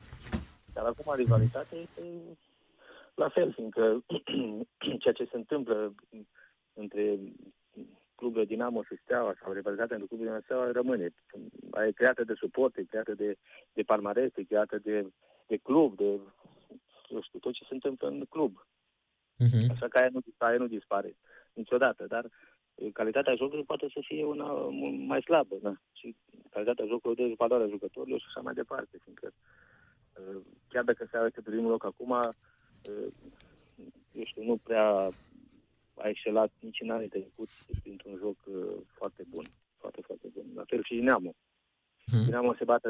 [0.74, 2.02] Dar acum rivalitatea este
[3.16, 4.04] la fel, fiindcă
[5.02, 5.94] ceea ce se întâmplă
[6.74, 7.20] între
[8.20, 11.08] clubul Dinamo și Steaua sau rivalitatea între clubul Dinamo și Steaua rămâne.
[11.88, 13.30] E creată de suport, e creată de,
[13.74, 14.98] de palmares, e creată de,
[15.48, 16.20] de club, de
[17.10, 18.54] eu știu, tot ce se întâmplă în club.
[19.38, 19.72] Mhm.
[19.72, 21.16] Așa că aia nu, aia nu dispare
[21.54, 22.26] niciodată, dar
[22.76, 25.74] e, calitatea jocului poate să fie una mult mai slabă, da?
[25.94, 26.16] Și
[26.50, 29.34] calitatea jocului de valoarea jucătorilor și așa mai departe, fiindcă
[30.18, 30.22] e,
[30.68, 32.12] chiar dacă se arată pe primul loc acum,
[32.82, 32.92] e,
[34.12, 35.10] eu știu, nu prea
[36.04, 38.52] a excelat nici în anii trecuți printr-un joc e,
[38.98, 39.46] foarte bun,
[39.78, 40.46] foarte, foarte bun.
[40.56, 41.32] La fel și Dinamo.
[42.12, 42.24] Mhm.
[42.26, 42.90] Dinamo se bate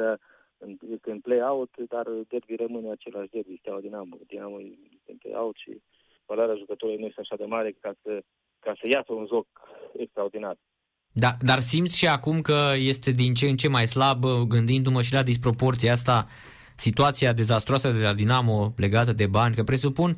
[0.58, 4.16] în, este în play-out, dar derby rămâne același derby, Steaua Dinamo.
[4.26, 5.82] Dinamo este în play-out și
[6.26, 8.22] valoarea jucătorului nu este așa de mare ca să,
[8.58, 9.46] ca să iasă un joc
[9.96, 10.56] extraordinar.
[11.12, 15.12] Da, dar simți și acum că este din ce în ce mai slab, gândindu-mă și
[15.12, 16.26] la disproporția asta,
[16.76, 20.16] situația dezastroasă de la Dinamo legată de bani, că presupun,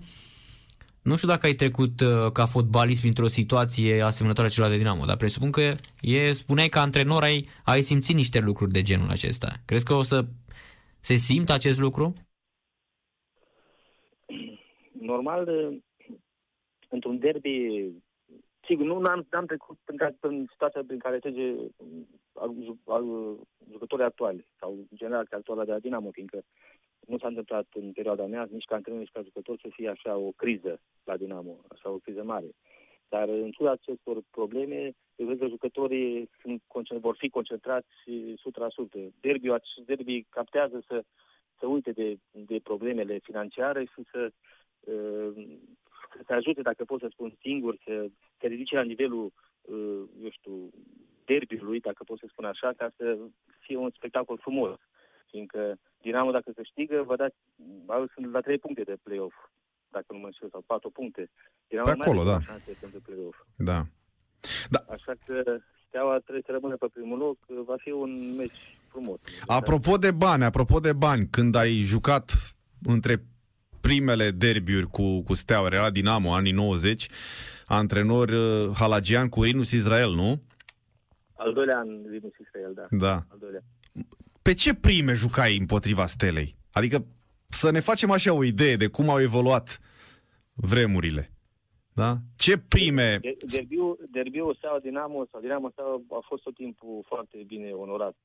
[1.02, 5.16] nu știu dacă ai trecut uh, ca fotbalist printr-o situație asemănătoare celor de Dinamo, dar
[5.16, 9.52] presupun că e, spuneai că antrenor ai, ai simțit niște lucruri de genul acesta.
[9.64, 10.24] Crezi că o să
[11.00, 12.12] se simtă acest lucru?
[15.00, 15.78] Normal, eh,
[16.88, 17.86] într-un derby,
[18.66, 22.80] sigur, nu am, am trecut în, ca- în situația prin care trece mm, al, ju-
[22.86, 23.04] al,
[23.70, 26.44] jucătorii actuali sau în general actuala de la Dinamo, fiindcă
[27.06, 30.16] nu s-a întâmplat în perioada mea, nici ca antrenor, nici ca jucător, să fie așa
[30.16, 32.50] o criză la Dinamo, așa o criză mare.
[33.08, 37.88] Dar în ciuda acestor probleme, eu cred că jucătorii sunt, concent- vor fi concentrați
[38.36, 39.12] 100%.
[39.20, 41.04] Derby, acest derby captează să,
[41.58, 44.32] să uite de, de problemele financiare și să,
[44.80, 45.32] uh,
[46.16, 48.06] să te ajute, dacă pot să spun singur, să
[48.38, 50.70] te ridice la nivelul, uh, eu știu,
[51.24, 53.18] derbiului, dacă pot să spun așa, ca să
[53.60, 54.78] fie un spectacol frumos.
[55.32, 55.60] Fiindcă
[56.04, 57.36] Dinamo, dacă câștigă, vă dați,
[57.86, 59.34] au- sunt la trei puncte de play-off,
[59.88, 61.30] dacă nu mă înșel, sau patru puncte.
[61.68, 62.40] Dinamo Pe nu are acolo, da.
[62.40, 63.36] șanse pentru play-off.
[63.56, 63.78] Da.
[64.96, 65.34] Așa că
[65.86, 69.18] Steaua trebuie să rămână pe primul loc, va fi un meci frumos.
[69.46, 72.32] Apropo de bani, apropo de bani, când ai jucat
[72.82, 73.24] între
[73.80, 77.08] primele derbiuri cu, cu Steaua, era Dinamo, anii 90,
[77.66, 80.42] antrenor uh, Halagian cu Rinus Israel, nu?
[81.36, 82.86] Al doilea an, Rinus Israel, da.
[82.90, 83.12] Da.
[83.14, 83.60] Al doilea.
[84.42, 86.56] Pe ce prime jucai împotriva Stelei?
[86.72, 87.04] Adică
[87.48, 89.80] să ne facem așa o idee de cum au evoluat
[90.54, 91.30] vremurile.
[91.94, 92.16] Da?
[92.36, 93.18] Ce prime...
[93.20, 98.16] De- Derbiul, derbiul Steaua Dinamo sau Dinamo Steaua a fost tot timpul foarte bine onorat.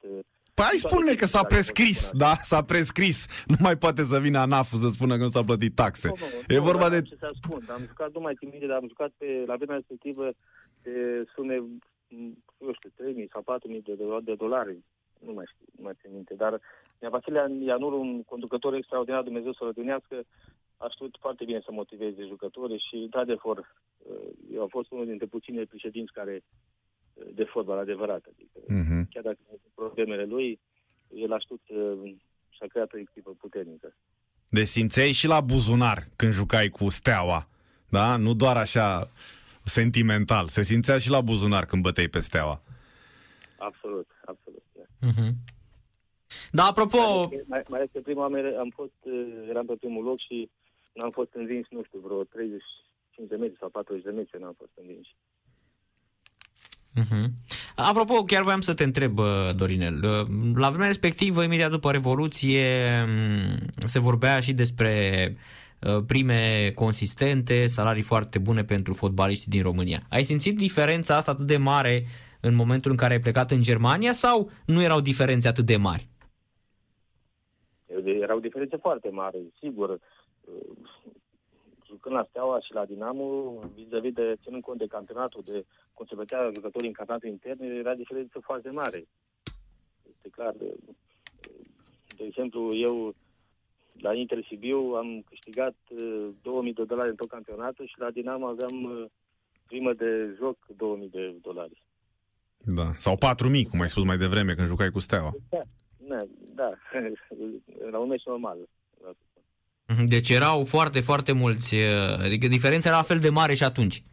[0.53, 2.33] Păi hai spune că s-a prescris, da?
[2.41, 3.27] S-a prescris.
[3.51, 6.07] Nu mai poate să vină anaf să spună că nu s-a plătit taxe.
[6.07, 6.95] Nu, nu, E nu, vorba dar de...
[6.95, 7.69] am Ce să ascund.
[7.71, 10.31] Am jucat, nu mai țin minte, dar am jucat pe, la vremea respectivă
[10.81, 10.91] pe
[11.35, 12.89] sume, m, eu știu,
[13.23, 13.43] 3.000 sau
[13.77, 14.77] 4.000 de, do- de dolari.
[15.25, 16.33] Nu mai știu, nu mai țin minte.
[16.33, 16.61] Dar
[16.99, 20.23] Nea Vasile Ianur, un conducător extraordinar, Dumnezeu să-l rădunească,
[20.77, 25.25] a știut foarte bine să motiveze jucătorii și, într-adevăr, uh, eu am fost unul dintre
[25.25, 26.43] puținele președinți care
[27.13, 28.23] uh, de fotbal adevărat.
[28.33, 29.07] Adică, Mhm.
[29.09, 29.37] chiar dacă
[29.75, 30.59] problemele lui,
[31.13, 32.13] el a știut uh,
[32.49, 33.95] și-a creat o echipă puternică.
[34.49, 37.47] Deci simțeai și la buzunar când jucai cu Steaua.
[37.89, 38.15] Da?
[38.17, 39.07] Nu doar așa
[39.63, 40.47] sentimental.
[40.47, 42.61] Se simțea și la buzunar când băteai pe Steaua.
[43.57, 44.46] Absolut, absolut.
[44.99, 45.07] Da.
[45.07, 45.35] Mhm.
[46.51, 46.97] Da, apropo,
[47.47, 50.49] Mai, mai ales că prima am, am fost, uh, eram pe primul loc și
[50.93, 54.71] n-am fost învins, nu știu, vreo 35 de metri sau 40 de metri n-am fost
[54.81, 55.07] învins.
[56.93, 57.31] Mhm.
[57.75, 59.25] Apropo, chiar voiam să te întreb, uh,
[59.55, 60.03] Dorinel.
[60.03, 62.65] uh, La vremea respectivă, imediat după Revoluție,
[63.07, 64.91] m, se vorbea și despre
[65.81, 70.01] uh, prime consistente, salarii foarte bune pentru fotbaliștii din România.
[70.09, 72.01] Ai simțit diferența asta atât de mare
[72.47, 76.07] în momentul în care ai plecat în Germania sau nu erau diferențe atât de mari?
[77.85, 79.89] Uh, erau diferențe foarte mari, sigur.
[79.89, 80.77] Uh,
[81.87, 86.15] Jucând la Steaua și la Dinamo, vis-a-vis de, ținând cont de campionatul, de cum se
[86.15, 89.07] vedea jucătorii în campionatul intern, era diferență foarte mare.
[90.15, 90.53] Este clar.
[90.57, 90.75] De,
[92.17, 93.13] de exemplu, eu
[93.99, 98.45] la Inter Sibiu am câștigat uh, 2000 de dolari în tot campionatul și la Dinamo
[98.47, 99.05] aveam uh,
[99.67, 101.83] primă de joc 2000 de dolari.
[102.57, 102.91] Da.
[102.97, 105.33] Sau 4000, cum ai spus mai devreme, când jucai cu Steaua.
[105.49, 105.61] Da,
[105.97, 106.71] da, da.
[107.91, 108.57] la un meci normal.
[109.87, 113.63] Mhm, Deci erau foarte, foarte mulți, uh, adică diferența era la fel de mare și
[113.63, 114.03] atunci.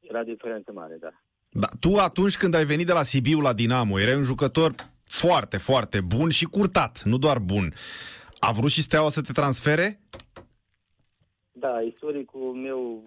[0.00, 1.10] Era diferență mare, da.
[1.50, 4.74] Da, tu atunci când ai venit de la Sibiu la Dinamo, erai un jucător
[5.04, 7.74] foarte, foarte bun și curtat, nu doar bun.
[8.38, 10.00] A vrut și Steaua să te transfere?
[11.52, 13.02] Da, istoricul meu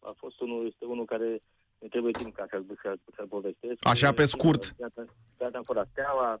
[0.00, 1.42] a fost unul, este unul care
[1.78, 3.86] ne trebuie timp ca să-l, să, să povestesc.
[3.86, 4.74] Așa, pe scurt.
[5.40, 6.40] Iată am fost la Steaua,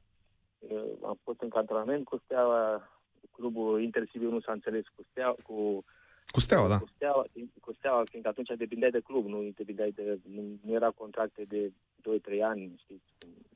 [0.68, 2.88] eh, am fost în cantonament cu Steaua,
[3.30, 5.84] clubul Inter Sibiu nu s-a înțeles cu Steaua, cu,
[6.30, 6.78] Cu Steaua, da.
[6.78, 7.24] cu Steaua,
[7.60, 11.72] cu Steaua, fiindcă atunci depindeai de club, nu depindeai de, nu, nu era contracte de
[12.02, 13.04] 2-3 ani, știți,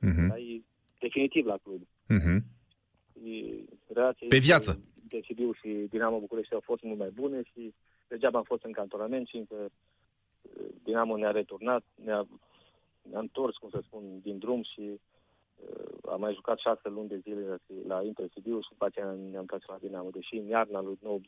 [0.01, 0.19] Mhm.
[0.23, 0.63] erai
[0.99, 1.81] definitiv la club.
[2.07, 2.43] Mhm.
[3.13, 4.79] Și relația Pe viață.
[5.01, 7.73] Inter Sibiu și Dinamo București au fost mult mai bune și
[8.07, 9.71] degeaba am fost în cantonament și încă uh,
[10.83, 12.27] Dinamo ne-a returnat, ne-a,
[13.01, 14.99] ne-a întors, cum să spun, din drum și
[15.55, 19.17] uh, am mai jucat șase luni de zile la, la Inter Sibiu și după aceea
[19.31, 20.09] ne-am transferat la Dinamo.
[20.09, 21.27] Deși în iarna lui 90,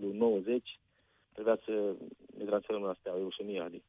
[0.00, 0.78] lui 90
[1.32, 1.94] trebuia să
[2.38, 3.82] ne transferăm la Steaua, eu și Mihali.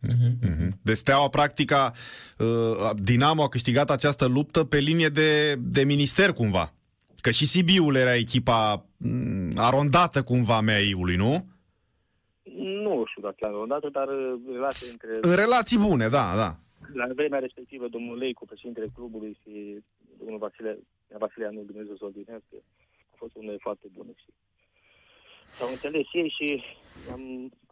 [0.00, 0.78] Mhm.
[0.82, 1.92] De Steaua, practic, a,
[2.38, 6.72] uh, Dinamo a câștigat această luptă pe linie de, de minister, cumva.
[7.20, 11.46] Că și Sibiul era echipa mm, arondată, cumva, a meiului, nu?
[13.04, 16.50] Nu știu dacă la dată, dar uh, relația între În relații bune, da, da.
[17.00, 19.52] la vremea respectivă, domnul Leicu, președintele clubului și
[20.18, 20.72] domnul Vasile,
[21.22, 22.56] Vasile Anu, Dumnezeu să-l odinească,
[23.12, 24.28] a fost unele foarte bune și
[25.56, 26.48] s-au înțeles ei și
[27.14, 27.22] am,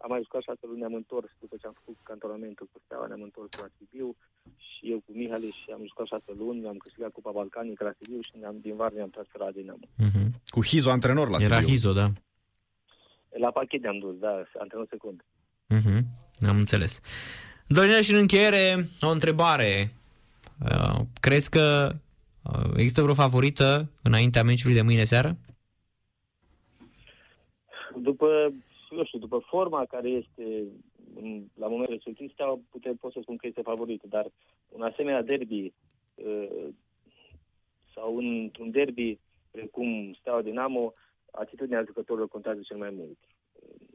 [0.03, 3.27] am mai jucat șase luni, ne-am întors după ce am făcut cantonamentul cu Steaua, ne-am
[3.29, 4.07] întors la Sibiu
[4.67, 8.21] și eu cu Mihali și am jucat șase luni, am câștigat Cupa Balcanică la Sibiu
[8.27, 9.85] și ne-am, din vară ne-am transferat la Dinamo.
[10.07, 10.23] Mhm.
[10.55, 11.69] Cu Hizo, antrenor la Era Sibiu.
[11.73, 12.07] Hizo, da.
[13.37, 15.23] La pachet ne-am dus, da, antrenor secund.
[15.67, 16.05] Mhm.
[16.47, 16.99] Am înțeles.
[17.67, 19.93] Dorinel, și în încheiere, o întrebare.
[20.71, 21.91] Uh, crezi că
[22.43, 25.37] uh, există vreo favorită înaintea meciului de mâine seară?
[28.01, 28.53] După,
[28.97, 30.63] eu știu, după forma care este
[31.15, 34.31] în- la momentul respectiv, Steaua putem, pot să spun că este favorită, dar
[34.69, 35.73] un asemenea derby
[36.15, 36.67] uh,
[37.93, 39.19] sau în- într-un derby
[39.51, 40.93] precum Steaua Dinamo,
[41.41, 43.17] atitudinea jucătorilor contează cel mai mult.
[43.53, 43.87] Uh,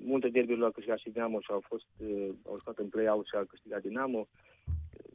[0.00, 3.34] Multe derby-uri au câștigat și Dinamo și au fost uh, au jucat în play-out și
[3.34, 4.18] au câștigat Dinamo.
[4.18, 5.12] Uh,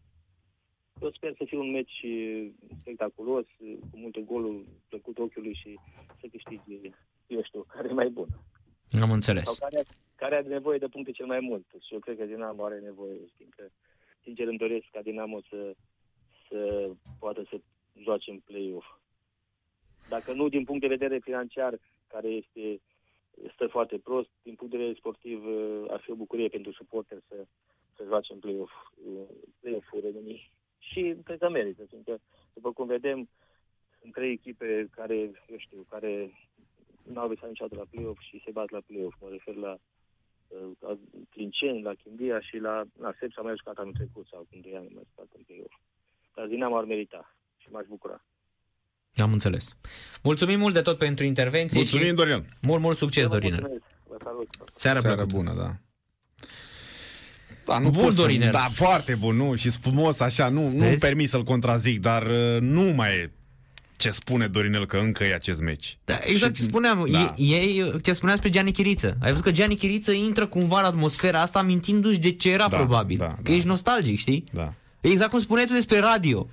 [1.02, 2.50] Eu sper să fie un meci uh,
[2.80, 5.80] spectaculos, uh, cu multe goluri plăcut ochiului și
[6.20, 6.90] să câștige
[7.28, 8.28] eu știu, care e mai bun.
[8.92, 9.58] Am Sau înțeles.
[9.58, 9.84] care,
[10.16, 11.66] care are nevoie de puncte cel mai mult.
[11.86, 13.72] Și eu cred că Dinamo are nevoie, fiindcă
[14.24, 15.76] sincer îmi doresc ca Dinamo să,
[16.50, 16.90] să
[17.20, 17.60] poată să
[18.02, 18.86] joace în play-off.
[20.10, 22.82] Dacă nu din punct de vedere financiar, care este
[23.54, 27.18] stă foarte prost, din punct de vedere sportiv uh, ar fi o bucurie pentru suporter
[27.28, 27.46] să,
[27.96, 28.72] să joace în play-off,
[29.06, 29.28] uh,
[29.60, 30.52] play-off-ul României.
[30.78, 32.20] Și cred că merită, fiindcă,
[32.54, 33.30] după cum vedem,
[34.00, 35.16] sunt trei echipe care,
[35.48, 36.34] eu știu, care
[37.04, 39.16] nu au visat niciodată la play-off și se bat la play-off.
[39.22, 39.78] Mă refer la,
[40.48, 40.98] uh, la
[41.30, 44.76] Clinceni, la Chindia și la, la Sep s-a mai jucat anul trecut sau când doi
[44.76, 45.76] ani mai jucat în play-off.
[46.34, 48.24] Dar Dinamo ar merita și m-aș bucura.
[49.16, 49.76] Am înțeles.
[50.24, 52.46] Mulțumim mult de tot pentru intervenție Mulțumim, și Dorian.
[52.62, 53.60] mult, mult succes, Eu vă Dorinel.
[53.60, 53.84] mulțumesc.
[54.08, 54.48] Vă salut.
[54.76, 55.36] Seară, Seară plăcută.
[55.38, 55.76] bună, da.
[57.66, 58.52] Da, nu Bun, pot să- Dorinel.
[58.52, 61.00] Da, foarte bun, nu, și frumos așa, nu, nu Vezi?
[61.00, 63.32] permis să-l contrazic, dar uh, nu mai e
[63.98, 65.98] ce spune Dorinel că încă e acest meci.
[66.06, 67.20] Da, exact Și- ce spuneam, da.
[67.20, 67.34] da.
[67.38, 69.18] ei, ce spuneați pe Gianni Chiriță.
[69.22, 72.78] Ai văzut că Gianni Chiriță intră cumva în atmosfera asta amintindu-și de ce era Da,
[72.78, 73.18] probabil.
[73.18, 73.54] da, că da.
[73.54, 74.44] ești nostalgic, știi?
[74.52, 74.74] Da.
[75.02, 76.48] Exact cum spuneai tu despre radio.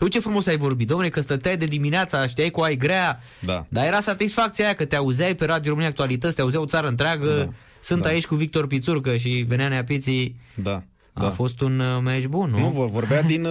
[0.00, 3.66] Uite ce frumos ai vorbit, domnule, că stăteai de dimineața, știai cu ai grea, Da.
[3.68, 6.86] dar era satisfacția aia că te auzeai pe Radio România Actualități, te auzeau o țară
[6.88, 7.48] întreagă, Da,
[7.80, 8.08] sunt da.
[8.08, 10.82] aici cu Victor Pițurcă și venea Neapiții, Da.
[11.12, 11.30] a da.
[11.30, 12.58] fost un uh, meci bun, nu?
[12.58, 13.50] Nu, vor vorbea din, uh,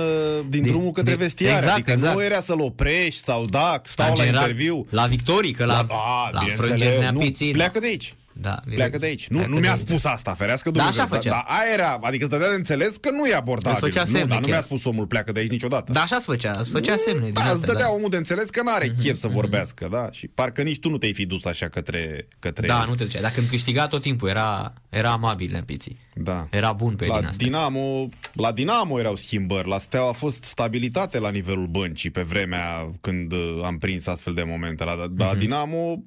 [0.49, 2.15] din, Din- drumul către din- vestiare, exact, adică exact.
[2.15, 4.85] nu era să-l oprești sau da, stau Dar la în general, interviu.
[4.89, 8.13] La victorii, că la, a, la bineînțeles, frângeri nu, Neapiții, pleacă de aici.
[8.41, 9.27] Da, Pleacă de aici.
[9.27, 9.79] Nu, Pleacă nu de mi-a aici.
[9.87, 11.03] spus asta, ferească Da, Dumnezeu.
[11.03, 11.29] așa făcea.
[11.29, 13.77] Dar aia era, adică îți dădea de înțeles că nu e abordabil.
[13.81, 14.51] Îți făcea nu, semne dar nu chiar.
[14.51, 15.91] mi-a spus omul pleacă de aici niciodată.
[15.91, 17.87] Da, așa îți făcea, îți făcea semne din Da, îți astea, dădea da.
[17.87, 20.11] Mhm, omul de înțeles că n-are chef să vorbească, da?
[20.11, 22.85] Și parcă nici tu nu te-ai fi dus așa către, către Da, el.
[22.87, 23.21] nu te duceai.
[23.21, 25.97] Dacă îmi câștiga tot timpul, era, era amabil Nempiții.
[26.15, 26.47] Da.
[26.51, 27.43] Era bun pe din La asta.
[27.43, 32.91] Dinamo, la Dinamo erau schimbări, la Steaua a fost stabilitate la nivelul băncii pe vremea
[33.01, 34.83] când uh, am prins astfel de momente.
[34.83, 35.37] La, la Mhm.
[35.37, 36.03] Dinamo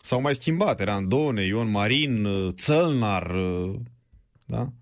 [0.00, 3.74] s-au mai schimbat, era Andone, Ion Marin, uh, Țălnar, uh,
[4.46, 4.72] da?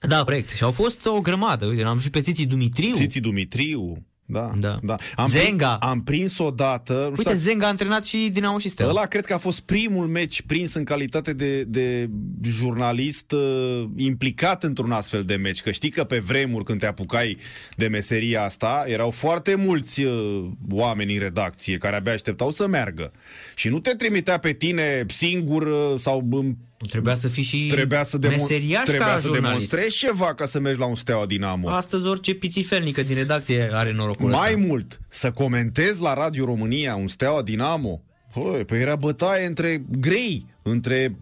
[0.00, 0.50] Da, proiect.
[0.50, 1.66] Și au fost o grămadă.
[1.66, 2.94] Uite, am și pe Țiții Dumitriu.
[2.94, 4.78] Țiții Dumitriu, da, Da.
[4.82, 4.96] da.
[5.16, 5.76] Am Zenga.
[5.76, 8.92] Prins, am prins odată, nu știu Uite, dacă- Zenga a antrenat și Dinamo și Steaua.
[8.92, 12.10] Ăla cred că a fost primul meci prins în calitate de, de
[12.42, 15.60] jurnalist uh, implicat într-un astfel de meci.
[15.60, 17.36] Că știi că pe vremuri când te apucai
[17.76, 23.12] de meseria asta, erau foarte mulți uh, oameni în redacție care abia așteptau să meargă.
[23.54, 26.54] Și nu te trimitea pe tine singur uh, sau în
[26.86, 29.44] Trebuia să fii și Trebuia să, demo- meseriaș trebuia ca să jurnalist.
[29.50, 31.68] demonstrezi ceva ca să mergi la un Steaua Dinamo.
[31.68, 34.66] Astăzi orice pițifelnică din redacție are norocul Mai ăsta.
[34.66, 38.02] mult, să comentezi la Radio România un Steaua Dinamo,
[38.34, 41.16] Păi, păi era bătaie între grei, între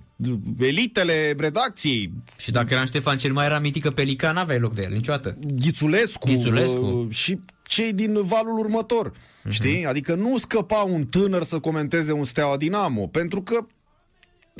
[0.59, 5.39] elitele redacției, Și dacă era Ștefan cel mai ramitică pelican, n-aveai loc de el niciodată.
[5.55, 6.85] Ghițulescu, Ghițulescu.
[6.87, 9.13] uh, și cei din valul următor.
[9.43, 9.53] Mhm.
[9.53, 9.87] Știi?
[9.87, 13.67] Adică nu scăpa un tânăr să comenteze un Steaua Dinamo, pentru că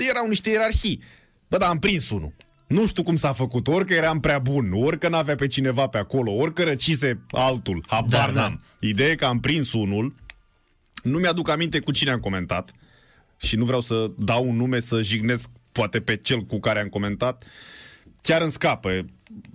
[0.05, 1.03] erau niște ierarhii.
[1.49, 2.33] Bă, dar am prins unul.
[2.67, 5.87] Nu știu cum s-a făcut, ori că eram prea bun, ori că n-avea pe cineva
[5.87, 8.63] pe acolo, ori că răcise altul, habar Da, n-am.
[8.81, 10.15] Ideea e că am prins unul,
[11.03, 12.71] nu mi-aduc aminte cu cine am comentat
[13.37, 16.89] și nu vreau să dau un nume să jignesc poate pe cel cu care am
[16.89, 17.45] comentat.
[18.21, 18.91] Chiar îmi scapă.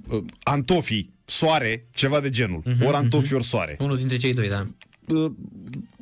[0.09, 2.61] Uh, Antofi, Soare, ceva de genul.
[2.65, 3.75] Mhm, Ori Antofi, ori Soare.
[3.79, 4.67] Unul dintre cei doi, da.
[5.07, 5.31] Uh,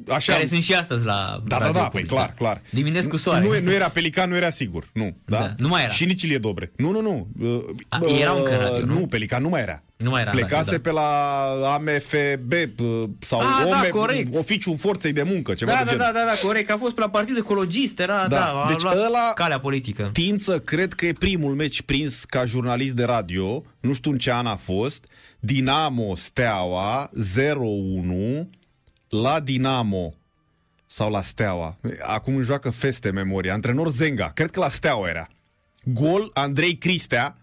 [0.09, 2.61] Așa, Care sunt și astăzi la da, da, Radio da, păi Public, clar, clar.
[2.69, 3.45] Diminescu Soare.
[3.45, 4.89] Nu, nu era Pelican, nu era sigur.
[4.93, 5.37] Nu, da?
[5.37, 5.91] Da, nu mai era.
[5.91, 6.71] Și nici Ilie Dobre.
[6.75, 7.27] Nu, nu, nu.
[7.41, 8.99] Uh, A, uh, era încă în radio, nu?
[8.99, 9.83] Nu, Pelican nu mai era.
[9.97, 10.89] Nu mai era în Plecase radio, da.
[10.89, 14.35] pe la AMFB uh, sau Ah, da, OME, corect.
[14.37, 16.05] Oficiul Forței de Muncă, ceva Da, de da, genul.
[16.13, 16.71] da, da, da, corect.
[16.71, 20.09] A fost pe la Partidul Ecologist, era, da, Da, a deci luat ăla- calea politică.
[20.13, 24.17] Tind să cred că e primul meci prins ca jurnalist de radio, nu știu în
[24.17, 25.05] ce an a fost,
[25.39, 28.49] Dinamo Steaua 0-1
[29.09, 30.13] la Dinamo
[30.85, 31.77] sau la Steaua.
[32.01, 33.53] Acum îmi joacă feste memoria.
[33.53, 35.27] Antrenor Zenga, cred că la Steaua era.
[35.83, 37.37] Gol Andrei Cristea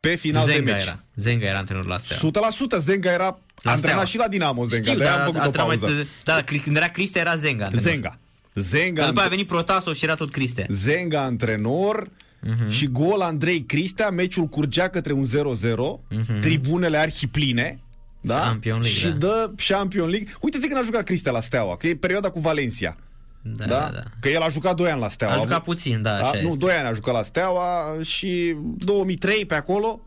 [0.00, 0.82] pe final de Zenga meci.
[0.82, 1.04] era.
[1.14, 2.50] Zenga era antrenor la Steaua.
[2.50, 3.24] 100% Zenga era
[3.62, 4.04] La antrenat Steaua.
[4.04, 5.86] și la Dinamo Zenga, Știu, de-aia dar am făcut a- o a- pauză.
[5.86, 7.64] mai- Da, când era Cristea era Zenga.
[7.64, 7.90] antrenor.
[7.90, 8.18] Zenga.
[8.54, 10.66] Zenga, Că după aia a venit Protasov și era tot Cristea.
[10.68, 12.10] Zenga antrenor
[12.42, 12.68] Mhm.
[12.68, 16.00] și gol Andrei Cristea, meciul curgea către un 0-0,
[16.40, 17.80] tribunele arhipline,
[18.20, 18.36] da?
[18.36, 18.44] Mhm.
[18.46, 19.16] Champion League, și da.
[19.16, 20.28] dă Champion League.
[20.40, 22.96] Uite-te când a jucat Cristea la Steaua, că e perioada cu Valencia.
[23.42, 23.78] Da, Da?
[23.78, 24.02] da, da.
[24.20, 25.32] Că el a jucat 2 ani la Steaua.
[25.34, 26.28] A avut- jucat puțin, da, da?
[26.28, 26.56] așa Nu, este.
[26.58, 30.00] 2 ani a jucat la Steaua și 2003 pe acolo.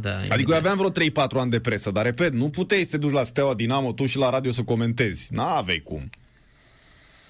[0.00, 0.58] Da, Adică eu evident.
[0.58, 3.54] aveam vreo 3-4 ani de presă, dar repet, nu puteai să te duci la Steaua
[3.54, 5.28] Dinamo tu și la radio să comentezi.
[5.32, 6.10] N-avei cum.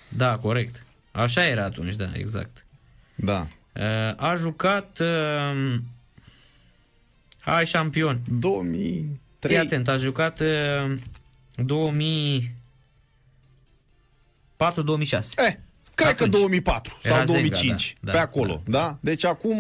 [0.09, 0.85] Da, corect.
[1.13, 2.67] Așa era atunci, da, exact.
[3.15, 3.47] Da.
[3.77, 3.83] Uh,
[4.17, 4.99] A jucat...
[7.51, 8.21] Uh, hai, șampion.
[8.39, 9.19] 2003.
[9.57, 10.47] Fii atent, a jucat uh,
[11.55, 12.55] 2000...
[14.57, 14.63] 4-2006.
[15.37, 15.55] Eh,
[15.95, 16.31] cred că Atunci.
[16.31, 18.99] 2004 Era sau Zenga, 2005, da, pe da, acolo, da.
[19.01, 19.57] Deci acum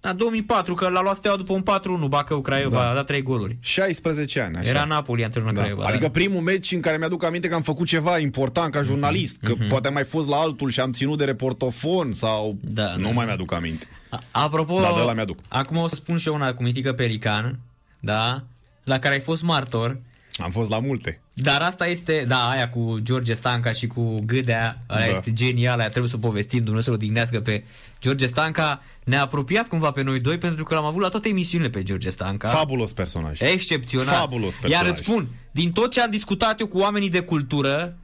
[0.00, 2.90] Da, 2004, că l-a luat Steaua după un 4-1, Bacău, Craiova, Da.
[2.90, 3.56] a dat 3 goluri.
[3.60, 4.68] 16 ani, așa.
[4.68, 5.60] Era Napoli antrenor da.
[5.60, 5.84] Craiova.
[5.84, 6.10] Adică da.
[6.10, 9.86] primul meci în care mi-aduc aminte că am făcut ceva important ca jurnalist, că poate
[9.88, 13.10] am mai fost la altul și am ținut de reportofon sau Da, nu da.
[13.10, 13.86] mai mi-aduc aminte.
[14.10, 15.38] A- Apropo, Da, de ăla mi-aduc.
[15.48, 17.58] acum o să spun și eu una cu mitică Pelican,
[18.00, 18.42] da,
[18.84, 19.98] la care ai fost martor,
[20.42, 21.20] Am fost la multe.
[21.34, 25.10] dar asta este, da, aia cu George Stanca și cu Gâdea, aia Da.
[25.10, 27.64] este genială, aia trebuie să o povestim, Dumnezeu să-l odihnească pe
[28.00, 31.70] George Stanca, ne-a apropiat cumva pe noi doi pentru că l-am avut la toate emisiunile
[31.70, 32.48] pe George Stanca.
[32.48, 33.40] Fabulos personaj.
[33.40, 34.14] Excepțional.
[34.14, 34.80] Fabulos personaj.
[34.86, 37.96] Iar îți spun, din tot ce am discutat eu cu oamenii de cultură,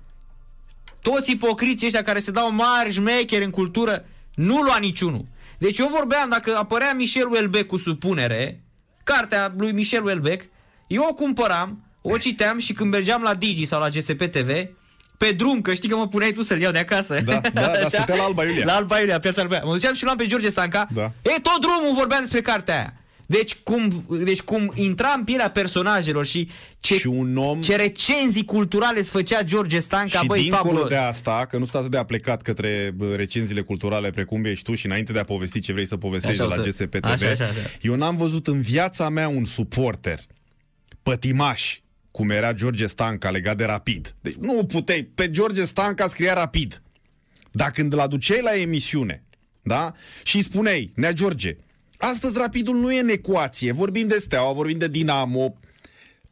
[1.01, 5.25] toți ipocriții ăștia care se dau mari șmecheri în cultură, nu lua niciunul.
[5.59, 8.63] Deci eu vorbeam, dacă apărea Michel Houellebecq cu supunere,
[9.05, 10.43] cartea lui Michel Houellebecq,
[10.87, 14.49] eu o cumpăram, o citeam și când mergeam la Digi sau la GSP TV,
[15.19, 17.21] pe drum, că știi că mă puneai tu să-l iau de acasă.
[17.21, 17.89] Da, da, da, Așa?
[17.99, 18.65] stătea la Alba Iulia.
[18.65, 19.69] La Alba Iulia, piața Alba Iulia.
[19.69, 20.89] Mă duceam și luam pe George Stanca.
[20.93, 21.03] Da.
[21.03, 22.95] E, tot drumul vorbeam despre cartea aia.
[23.27, 26.49] Deci cum, deci cum intra în pielea personajelor și
[26.81, 30.89] ce, Și un om- ce recenzii culturale îți făcea George Stanca, și băi, dincolo fabulos.
[30.89, 34.75] de asta, că nu sunt atât de aplecat către bă, recenziile culturale precum ești tu
[34.75, 36.91] și înainte de a povesti ce vrei să povestești Așa de o la să- GSP
[37.01, 37.71] TV, așa, așa, așa.
[37.81, 40.21] eu n-am văzut în viața mea un suporter
[41.03, 41.79] pătimaș
[42.11, 44.15] cum era George Stanca legat de Rapid.
[44.21, 46.83] Deci nu puteai, pe George Stanca scria Rapid.
[47.51, 49.23] Dar când îl aduceai la emisiune,
[49.63, 49.93] da?
[50.23, 51.57] Și îi spuneai, Nea George,
[51.99, 55.55] astăzi Rapidul nu e în ecuație, vorbim de Steaua, vorbim de Dinamo,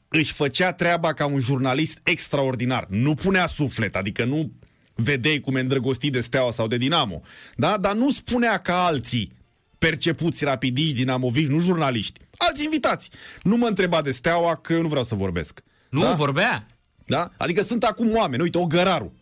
[0.09, 2.86] își făcea treaba ca un jurnalist extraordinar.
[2.89, 4.52] Nu punea suflet, adică nu
[4.94, 7.22] vedeai cum e îndrăgostit de Steaua sau de Dinamo.
[7.56, 7.78] Da?
[7.78, 9.32] Dar nu spunea ca alții
[9.78, 12.20] percepuți rapidiști, dinamoviști, nu jurnaliști.
[12.36, 13.10] Alți invitați.
[13.43, 15.62] Nu mă întreba de Steaua că eu nu vreau să vorbesc.
[15.90, 16.12] Nu, da?
[16.12, 16.66] vorbea.
[17.06, 17.30] Da?
[17.36, 19.12] Adică sunt acum oameni, uite, Ogăraru.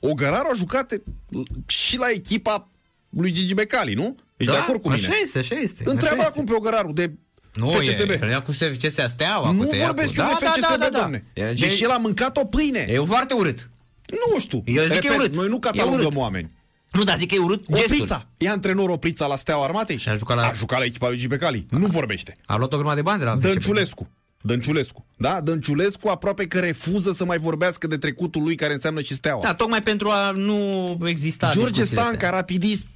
[0.00, 0.94] Ogăraru a jucat
[1.66, 2.68] și la echipa
[3.16, 4.16] lui Gigi Becali, nu?
[4.36, 5.06] Ești da, de acord cu mine?
[5.06, 5.82] Așa este, așa este.
[5.86, 7.12] Întreabă așa acum pe Ogăraru de
[7.54, 8.10] nu, FCSB.
[8.10, 9.50] e, era cu FCSB Steaua.
[9.50, 9.94] nu cu tăiacul.
[9.94, 11.24] vorbesc eu da, de FCSB, da, da, da, domne.
[11.34, 11.52] da.
[11.52, 12.86] Deci el a mâncat o pâine.
[12.88, 13.70] E foarte urât.
[14.32, 14.62] Nu știu.
[14.66, 15.34] Eu zic Repet, că e urât.
[15.34, 16.16] Noi nu E catalogăm urât.
[16.16, 16.50] oameni.
[16.92, 17.94] Nu, dar zic că e urât gestul.
[17.94, 18.28] Oprița.
[18.38, 19.96] E antrenor Oprița la Steaua Armatei?
[19.96, 21.66] Și a jucat la- A jucat la echipa lui Gibecali.
[21.70, 22.36] Nu vorbește.
[22.46, 24.08] A luat o grămadă de bani de la Dănciulescu.
[24.42, 25.06] Dănciulescu.
[25.16, 25.40] Da?
[25.40, 29.42] Dănciulescu aproape că refuză să mai vorbească de trecutul lui care înseamnă și Steaua.
[29.42, 32.30] Da, tocmai pentru a nu exista George discuțiile Stanca, astea.
[32.30, 32.86] rapidist,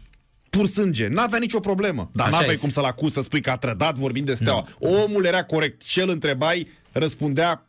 [0.50, 1.08] pur sânge.
[1.08, 2.10] N-avea nicio problemă.
[2.12, 2.64] Dar Așa n-aveai este.
[2.64, 4.66] cum să-l acuz, să spui că a trădat vorbind de Steaua.
[4.78, 5.82] Omul era corect.
[5.82, 7.66] Ce îl întrebai, răspundea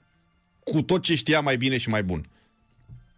[0.63, 2.25] cu tot ce știa mai bine și mai bun.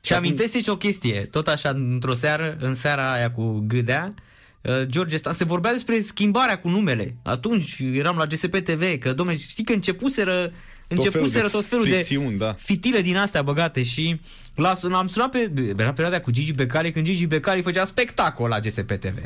[0.04, 4.14] Și amintește o chestie, tot așa, într-o seară, în seara aia cu Gâdea,
[4.62, 7.16] uh, George Stan, se vorbea despre schimbarea cu numele.
[7.24, 10.52] Atunci eram la GSP TV, că, domnule, știi că începuseră,
[10.88, 12.54] începuseră felul de tot felul de ficțiuni, da.
[12.54, 14.20] fitile din astea băgate și l-a,
[14.56, 18.91] l-am sunat pe, era perioada cu Gigi Becali, când Gigi Becali făcea spectacol la GSP
[18.91, 19.18] TV.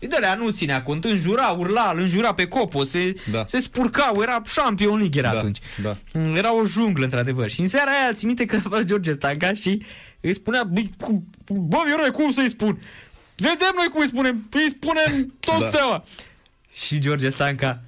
[0.00, 3.44] Și de nu ținea cont, înjura, urla, îl înjura pe copo, se, Da.
[3.46, 5.58] se spurcau, era Champion League era Da, atunci.
[5.82, 5.96] da.
[6.12, 7.50] Mm, Era o junglă, într-adevăr.
[7.50, 9.82] Și în seara aia, ți minte că va George Stanca și
[10.20, 12.78] îi spunea, "Băi, cum- bă, Vioroi, cum să-i spun?
[13.36, 15.60] Vedem noi cum îi spunem, îi spunem tot Da.
[15.60, 15.68] da.
[15.68, 16.04] steaua.
[16.72, 17.82] Și George Stanca,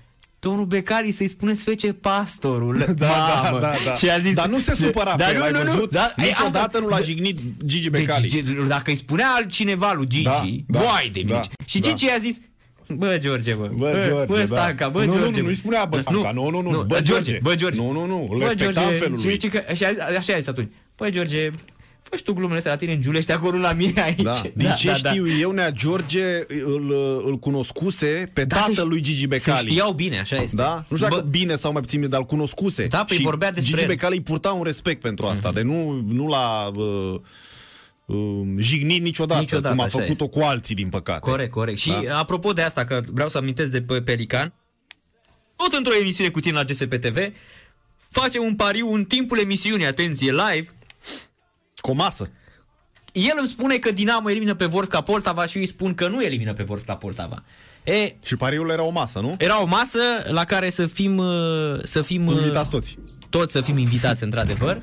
[0.44, 2.84] domnul Becali să-i spuneți fece pastorul.
[2.96, 3.06] Da,
[3.42, 3.58] Mamă.
[3.60, 3.94] da, da.
[3.94, 5.90] Și a zis, Dar nu se supăra Dar pe el, nu, ai nu, nu, văzut?
[5.90, 8.28] da, e, Niciodată asta- nu l-a jignit Gigi deci, Becali.
[8.28, 11.28] Gigi- dacă îi spunea altcineva lui Gigi, Da, da, boai de mici.
[11.30, 11.88] da, și da.
[11.88, 12.36] Gigi i-a zis,
[12.88, 13.70] Bă, George, bă.
[13.76, 14.44] Bă, George, bă, da.
[14.44, 15.40] Stanca, bă, Nu, nu, George.
[15.40, 17.38] nu, nu-i spunea, bă, Stanca, nu, nu, nu, bă, George, George.
[17.42, 17.80] bă, George.
[17.80, 19.32] Nu, nu, nu, îl Bă, respecta George, în felul și lui.
[19.34, 19.86] zice că, așa,
[20.18, 20.68] așa a zis atunci.
[20.96, 21.50] Băi, George,
[22.14, 24.22] fă și tu glumele astea la tine în giulește acolo la mine aici.
[24.22, 24.42] Da.
[24.54, 26.22] Din ce știu eu, Nea George
[26.64, 26.94] îl,
[27.26, 29.68] îl cunoscuse pe Da, tatăl se- lui Gigi Se Becali.
[29.68, 30.56] știau bine, așa este.
[30.56, 30.84] Da?
[30.88, 32.86] Nu știu dacă Bă, bine sau mai puțin bine, dar îl cunoscuse.
[32.86, 33.88] Da, păi și vorbea despre Gigi el.
[33.88, 33.96] Mhm.
[33.96, 37.20] Becali îi purta un respect pentru asta, de nu, nu l-a uh,
[38.06, 41.30] uh, jignit niciodată, Niciodată, cum a așa făcut-o cu alții, din păcate.
[41.30, 41.78] Corect, corect.
[41.78, 42.18] Și Da.
[42.18, 44.52] apropo de asta, că vreau să amintesc de pe Pelican,
[45.56, 47.16] tot într-o emisiune cu tine la GSP TV,
[48.10, 50.68] facem un pariu în timpul emisiunii, atenție, live,
[51.84, 52.30] Cu o masă.
[53.12, 56.22] el îmi spune că Dinamo elimină pe Vorska Poltava și eu îi spun că nu
[56.22, 57.42] elimină pe Vorska Poltava.
[57.84, 59.34] E, Și pariul era o masă, nu?
[59.38, 62.98] era o masă la care să fim, uh, să fim uh, Invitați toți.
[63.30, 64.82] toți să fim invitați într-adevăr.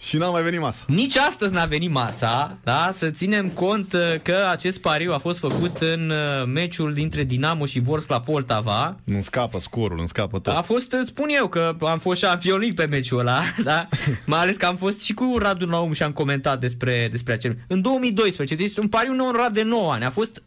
[0.00, 0.84] Și n-a mai venit masa.
[0.86, 2.90] Nici astăzi n-a venit masa, da?
[2.92, 7.66] Să ținem cont uh, că acest pariu a fost făcut în uh, meciul dintre Dinamo
[7.66, 8.96] și Vorskla Poltava.
[9.04, 10.56] Nu scapă scorul, îmi scapă tot.
[10.56, 13.88] A fost, îți spun eu, că am fost Champion League pe meciul ăla, da?
[14.26, 17.58] Mai ales că am fost și cu Radu Naum și am comentat despre, despre acel.
[17.68, 20.04] În 2012, deci este un pariu neonorat de 9 ani.
[20.04, 20.42] A fost,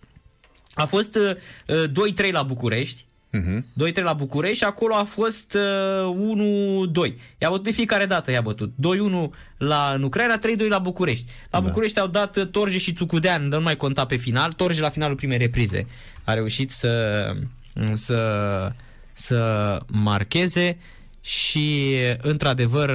[0.73, 1.83] a fost uh,
[2.27, 3.05] 2-3 la București.
[3.33, 3.63] Uh-huh.
[3.91, 7.13] 2-3 la București și acolo a fost uh, 1-2.
[7.37, 8.71] I-a bătut de fiecare dată, i-a bătut.
[8.71, 11.31] 2-1 la în Ucraina, 3-2 la București.
[11.49, 11.67] La Da.
[11.67, 14.51] București au dat uh, Torje și Țucudean, dar nu mai conta pe final.
[14.51, 15.87] Torje la finalul primei reprize
[16.23, 17.25] a reușit să,
[17.91, 18.71] să,
[19.13, 20.77] să marcheze
[21.21, 22.89] și într-adevăr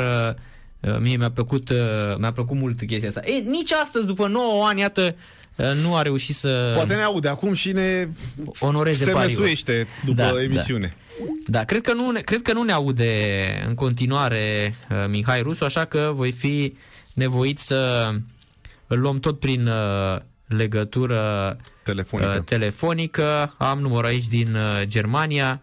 [0.81, 3.23] uh, mie mi-a plăcut, uh, mi-a plăcut mult chestia asta.
[3.25, 5.38] E, nici astăzi, după 9 ani, iată, uh,
[5.83, 8.09] nu a reușit să Poate ne aude acum și ne
[8.61, 9.31] onoreze se pariul.
[9.39, 10.43] mesuiește după Da, da.
[10.43, 10.97] emisiune.
[11.47, 15.65] Da, cred că, nu ne, cred că nu ne aude în continuare uh, Mihai Rusu,
[15.65, 16.77] așa că voi fi
[17.15, 18.11] nevoit să
[18.87, 22.35] îl luăm tot prin uh, legătură Telefonică.
[22.39, 23.55] uh, telefonică.
[23.59, 25.61] Am număr aici din uh, Germania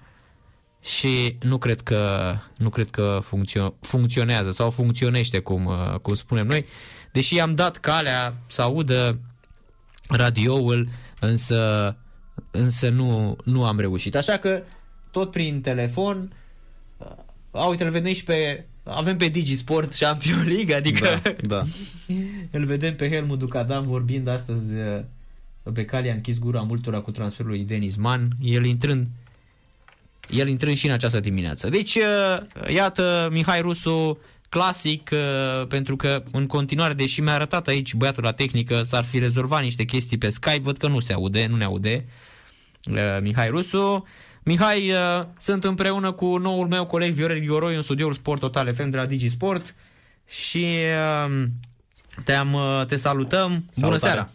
[0.81, 6.47] și nu cred că, nu cred că funcțio- funcționează sau funcționește cum, uh, cum spunem
[6.47, 6.65] noi.
[7.11, 9.19] Deși am dat calea să audă
[10.07, 11.95] radioul, însă,
[12.51, 14.15] însă nu, nu am reușit.
[14.15, 14.61] Așa că
[15.11, 16.33] tot prin telefon
[17.51, 21.63] a, uite, îl vedem și pe avem pe Digisport Champion League, adică Da, da.
[22.57, 25.01] îl vedem pe Helmut Ducadam vorbind astăzi uh,
[25.73, 29.07] pe cale a închis gura multora cu transferul lui Denis Mann, el intrând
[30.29, 31.69] el intrând și în această dimineață.
[31.69, 34.19] Deci, uh, iată, Mihai Rusu,
[34.55, 39.19] clasic, uh, pentru că în continuare, deși mi-a arătat aici băiatul la tehnică, s-ar fi
[39.19, 42.05] rezolvat niște chestii pe Skype, văd că nu se aude, nu ne aude
[42.91, 44.07] uh, Mihai Rusu.
[44.43, 48.89] Mihai, uh, sunt împreună cu noul meu coleg Viorel Ghioroi în studioul Sport Total FM
[48.89, 49.75] de la Digisport
[50.27, 50.65] și
[51.25, 51.43] uh,
[52.23, 53.49] te-am, uh, te salutăm.
[53.49, 53.99] Bună Salutare.
[53.99, 54.29] seara!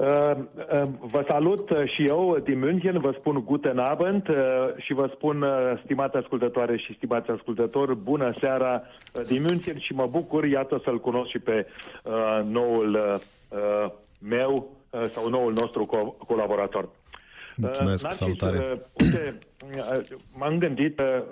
[0.00, 4.26] Uh, uh, vă salut uh, și eu din München, vă spun Guten Abend
[4.76, 5.44] și vă spun,
[5.82, 8.82] stimate ascultătoare și stimați ascultători, bună seara
[9.26, 11.66] din München și mă bucur, iată, să-l cunosc și pe
[12.04, 14.70] uh, noul uh, meu
[15.14, 16.88] sau noul nostru co- colaborator.
[17.56, 18.58] Mulțumesc, uh, salutare.
[18.58, 19.38] Uh, uite,
[20.38, 21.22] m-am gândit, uh,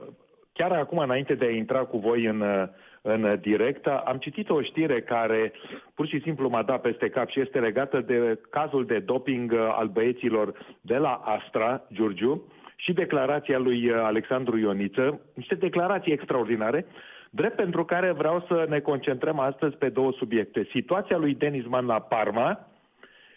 [0.53, 2.69] chiar acum înainte de a intra cu voi în uh,
[3.03, 3.87] în direct.
[3.87, 5.53] Am citit o știre care
[5.95, 9.67] pur și simplu m-a dat peste cap și este legată de cazul de doping uh,
[9.71, 16.87] al băieților de la Astra, Giurgiu, și declarația lui uh, Alexandru Ioniță, niște declarații extraordinare,
[17.31, 20.69] drept pentru care vreau să ne concentrăm astăzi pe două subiecte.
[20.71, 22.67] Situația lui Denis Man la Parma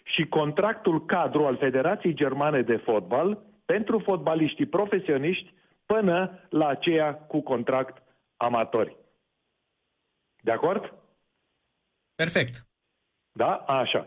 [0.02, 5.52] și contractul cadru al Federației Germane de Fotbal pentru fotbaliștii profesioniști
[5.86, 8.02] până la aceea cu contract
[8.36, 8.96] amatori.
[10.44, 10.92] De acord?
[12.14, 12.66] Perfect.
[13.32, 13.64] Da?
[13.66, 14.06] Așa.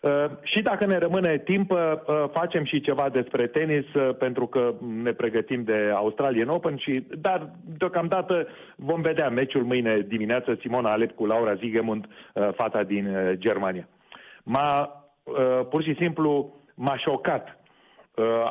[0.00, 4.46] Uh, și dacă ne rămâne timp, uh, uh, facem și ceva despre tenis, uh, pentru
[4.46, 8.46] că ne pregătim de Australian Open, și, dar deocamdată
[8.76, 13.88] vom vedea meciul mâine dimineață, Simona Alep cu Laura Zigemund, uh, fata din uh, Germania.
[14.42, 17.59] M-a, uh, pur și simplu, m-a șocat uh,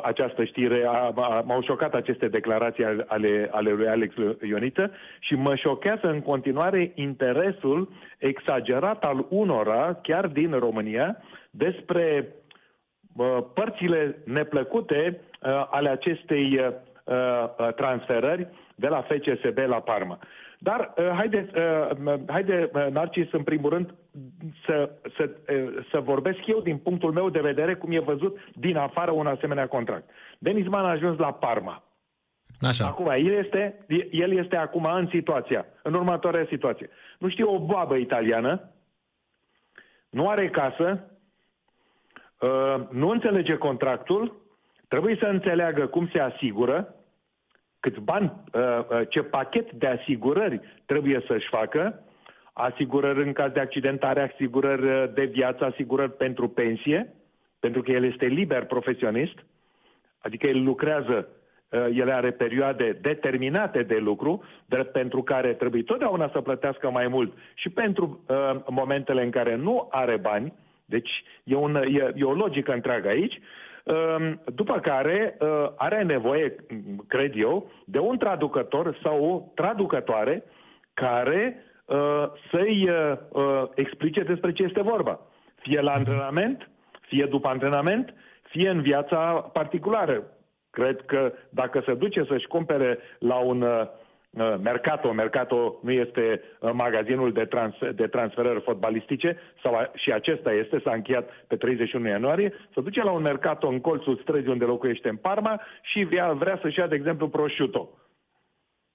[0.02, 5.54] această știre, a, a, m-au șocat aceste declarații ale, ale lui Alex Ioniță și mă
[5.54, 7.88] șochează în continuare interesul
[8.18, 11.16] exagerat al unora, chiar din România,
[11.50, 12.34] despre
[13.16, 16.72] uh, părțile neplăcute uh, ale acestei uh,
[17.04, 20.18] uh transferări de la FCSB la Parma.
[20.62, 23.94] Dar uh, haide, uh, haide uh, Narcis, în primul rând,
[24.66, 28.76] să, să, uh, să vorbesc eu din punctul meu de vedere cum e văzut din
[28.76, 30.10] afară un asemenea contract.
[30.38, 31.82] Denis Man a ajuns la Parma.
[32.60, 32.86] Așa.
[32.86, 36.90] Acum, el este, el este acum în situația, în următoarea situație.
[37.18, 38.70] Nu știu, o boabă italiană,
[40.10, 41.04] nu are casă,
[42.40, 44.40] uh, nu înțelege contractul,
[44.88, 46.94] trebuie să înțeleagă cum se asigură,
[47.80, 52.02] câți bani, uh, uh, ce pachet de asigurări trebuie să-și facă,
[52.52, 57.14] asigurări în caz de accidentare, asigurări uh, de viață, asigurări pentru pensie,
[57.60, 59.34] pentru că el este liber profesionist,
[60.18, 61.28] adică el lucrează,
[61.94, 67.32] el are perioade determinate de lucru, drept pentru care trebuie totdeauna să plătească mai mult
[67.54, 70.52] și pentru uh, momentele în care nu are bani,
[70.84, 71.10] deci
[71.44, 73.69] e, un, e, e o logică întreagă aici, Ehm,
[74.54, 76.54] după care eh, are nevoie,
[77.08, 80.44] cred eu, de un traducător sau o traducătoare
[80.94, 83.18] care eh, să-i eh,
[83.74, 85.20] explice despre ce este vorba.
[85.54, 86.70] Fie la antrenament,
[87.00, 90.22] fie după antrenament, fie în viața particulară.
[90.70, 93.88] Cred că dacă se duce să-și cumpere la un Uh,
[94.32, 95.12] Mercato.
[95.12, 100.92] Mercato nu este uh, magazinul de, trans, de transferări fotbalistice, sau și acesta este, s-a
[100.92, 105.16] încheiat pe 31 ianuarie, să duce la un Mercato în colțul străzii unde locuiește în
[105.16, 107.88] Parma și vrea, vrea să-și ia, de exemplu, prosciutto.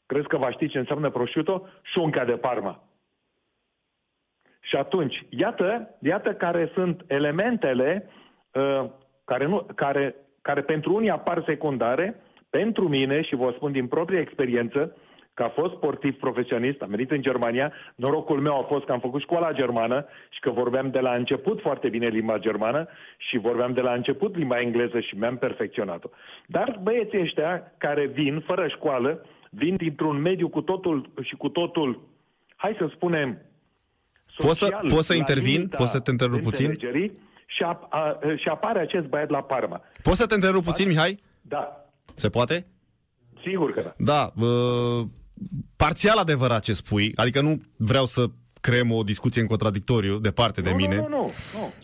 [0.06, 1.68] Crezi că va ști ce înseamnă prosciutto?
[1.82, 2.84] Șunca de Parma.
[4.60, 8.10] Și atunci, iată, iată care sunt elementele
[8.52, 8.90] uh,
[9.26, 14.20] care, nu, care, care pentru unii apar secundare, pentru mine, și vă spun din proprie
[14.20, 14.96] experiență,
[15.36, 19.00] că a fost sportiv profesionist, am venit în Germania, norocul meu a fost că am
[19.00, 22.88] făcut școala germană și că vorbeam de la început foarte bine limba germană
[23.18, 26.10] și vorbeam de la început limba engleză și mi-am perfecționat-o.
[26.46, 32.02] Dar băieții ăștia care vin fără școală, vin dintr-un mediu cu totul și cu totul,
[32.56, 33.42] hai să spunem,
[34.38, 35.68] Poți să, poți să intervin?
[35.68, 36.80] Poți să te întrerup puțin?
[37.46, 39.82] Și, ap- a, și apare acest băiat la Parma.
[40.04, 41.20] Poți să te întrerup puțin, Mihai?
[41.42, 41.86] Da.
[42.14, 42.66] Se poate?
[43.42, 43.94] Sigur că da.
[43.98, 45.06] Da, uh,
[45.76, 48.30] parțial adevărat ce spui, adică nu vreau să
[48.62, 50.96] creăm o discuție în contradictoriu de parte de nu, mine.
[50.96, 51.34] Nu, nu,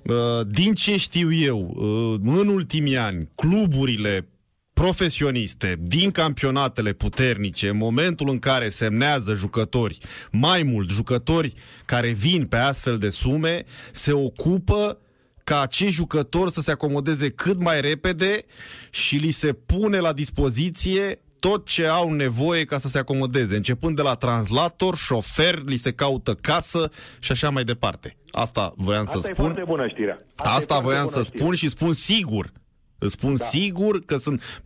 [0.03, 0.15] nu.
[0.15, 4.27] Uh, din ce știu eu, uh, în ultimii ani, cluburile
[4.73, 9.97] profesioniste din campionatele puternice, în momentul în care semnează jucători,
[10.31, 11.53] mai mult jucători
[11.85, 14.97] care vin pe astfel de sume, se ocupă
[15.43, 18.45] ca acești jucători să se acomodeze cât mai repede
[18.89, 23.95] și li se pune la dispoziție tot ce au nevoie ca să se acomodeze, începând
[23.95, 28.15] de la translator, șofer, li se caută casă și așa mai departe.
[28.31, 29.49] Asta voiam Asta să e spun.
[29.49, 30.25] Asta bună știrea.
[30.35, 31.39] Asta, Asta voiam să știrea.
[31.41, 32.51] spun și spun sigur.
[32.99, 33.43] Îți spun da.
[33.43, 34.61] sigur că sunt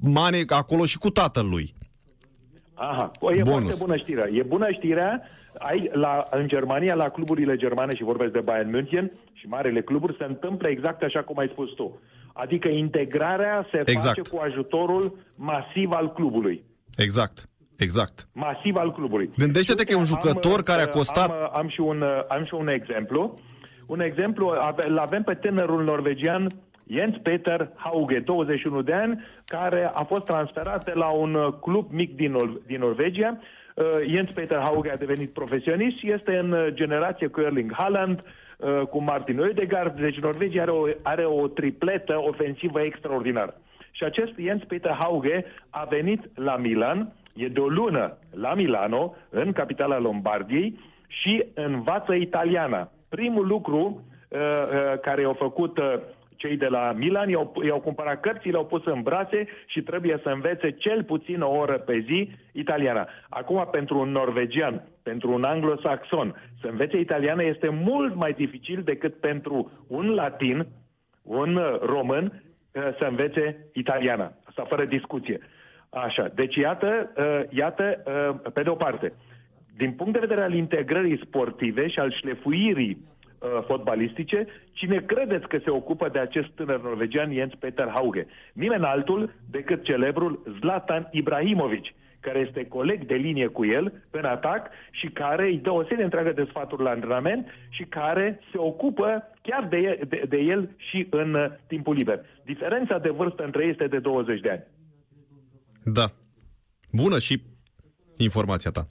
[0.00, 1.74] mane acolo și cu tatăl lui.
[2.74, 3.62] Aha, o, e Bonus.
[3.62, 4.28] foarte bună știrea.
[4.32, 5.22] E bună știrea
[5.58, 10.16] ai, la, în Germania, la cluburile germane, și vorbesc de Bayern München și marele cluburi,
[10.18, 12.00] se întâmplă exact așa cum ai spus tu.
[12.36, 14.16] Adică integrarea se exact.
[14.16, 16.64] face cu ajutorul masiv al clubului.
[16.96, 17.48] Exact.
[17.78, 18.28] Exact.
[18.32, 19.30] Masiv al clubului.
[19.36, 21.30] Gândește-te că e un jucător am, care a costat...
[21.30, 23.38] Am, am, și un, am și un exemplu.
[23.86, 26.46] Un exemplu, ave- îl avem pe tânărul norvegian
[26.86, 31.90] Jens Peter Hauge, 21 de ani, care a fost transferat de la un uh, club
[31.90, 33.38] mic din, Nor- din Norvegia.
[33.74, 38.22] Uh, Jens Peter Hauge a devenit profesionist și este în uh, generație cu Erling Haaland,
[38.58, 43.54] uh, cu Martin Oedegaard, deci Norvegia are o, are o tripletă ofensivă extraordinară.
[43.90, 49.14] Și acest Jens Peter Hauge a venit la Milan, e de o lună la Milano,
[49.30, 52.90] în capitala Lombardiei, și învață italiana.
[53.08, 55.94] Primul lucru uh, uh, care au făcut uh,
[56.44, 60.28] cei de la Milan, i-au, i-au cumpărat cărți, le-au pus în brațe și trebuie să
[60.28, 63.08] învețe cel puțin o oră pe zi italiana.
[63.28, 69.14] Acum, pentru un norvegian, pentru un anglosaxon, să învețe italiană este mult mai dificil decât
[69.20, 70.66] pentru un latin,
[71.22, 74.32] un uh, român, uh, să învețe italiana.
[74.44, 75.38] Asta fără discuție.
[75.90, 79.12] Așa, deci iată, uh, iată, uh, pe de o parte,
[79.76, 83.13] din punct de vedere al integrării sportive și al șlefuirii uh,
[83.66, 88.26] fotbalistice, cine credeți că se ocupă de acest tânăr norvegian Jens Peter Hauge?
[88.52, 91.84] Nimeni altul decât celebrul Zlatan Ibrahimovic,
[92.20, 96.04] care este coleg de linie cu el în atac și care îi dă o serie
[96.04, 100.70] întreagă de sfaturi la antrenament și care se ocupă chiar de el, de, de el
[100.76, 102.20] și în uh, timpul liber.
[102.44, 104.64] Diferența de vârstă între ei este de 20 de ani.
[105.84, 106.12] Da.
[106.92, 107.42] Bună și
[108.16, 108.86] informația ta.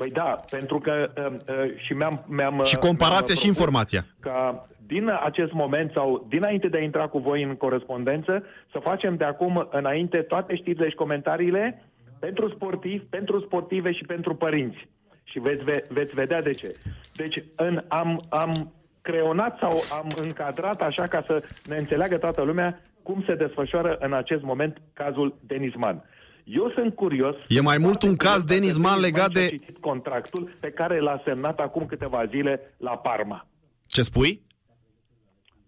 [0.00, 2.24] Păi da, pentru că uh, uh, și mi-am...
[2.28, 4.02] mi-am Și uh, comparația mi-am și propus informația.
[4.20, 9.16] Ca din acest moment sau dinainte de a intra cu voi în corespondență, să facem
[9.16, 11.82] de acum înainte toate știrile și comentariile
[12.18, 14.88] pentru sportivi, pentru sportive și pentru părinți.
[15.24, 16.76] Și veți, ve- veți vedea de ce.
[17.14, 22.80] Deci în, am, am creonat sau am încadrat așa ca să ne înțeleagă toată lumea
[23.02, 26.04] cum se desfășoară în acest moment cazul Denisman.
[26.52, 27.36] Eu sunt curios...
[27.48, 30.52] E mai mult un foarte caz curios Denis dacă Man legat și-a de- citit contractul
[30.60, 33.46] pe care l-a semnat acum câteva zile la Parma.
[33.86, 34.42] Ce spui?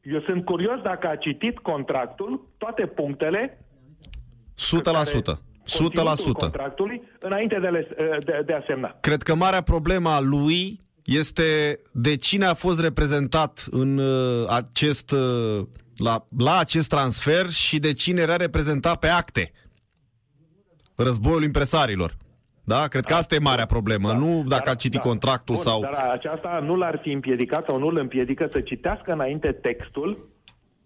[0.02, 3.56] Eu sunt curios dacă a citit contractul, toate punctele
[4.56, 5.40] 100%.
[5.62, 6.32] 100%.
[6.32, 7.88] contractului înainte de, le,
[8.24, 8.96] de, de a semna.
[9.00, 15.10] Cred că marea problemă a lui este de cine a fost reprezentat în uh, acest,
[15.10, 19.52] uh, la, la acest transfer și de cine era reprezentat pe acte.
[20.96, 22.16] Războiul impresarilor.
[22.64, 22.86] Da?
[22.88, 25.80] Cred că asta e marea problemă, nu dacă a citit contractul Bun, sau...
[25.80, 30.30] Dar aceasta nu l-ar fi împiedicat sau nu îl împiedică să citească înainte textul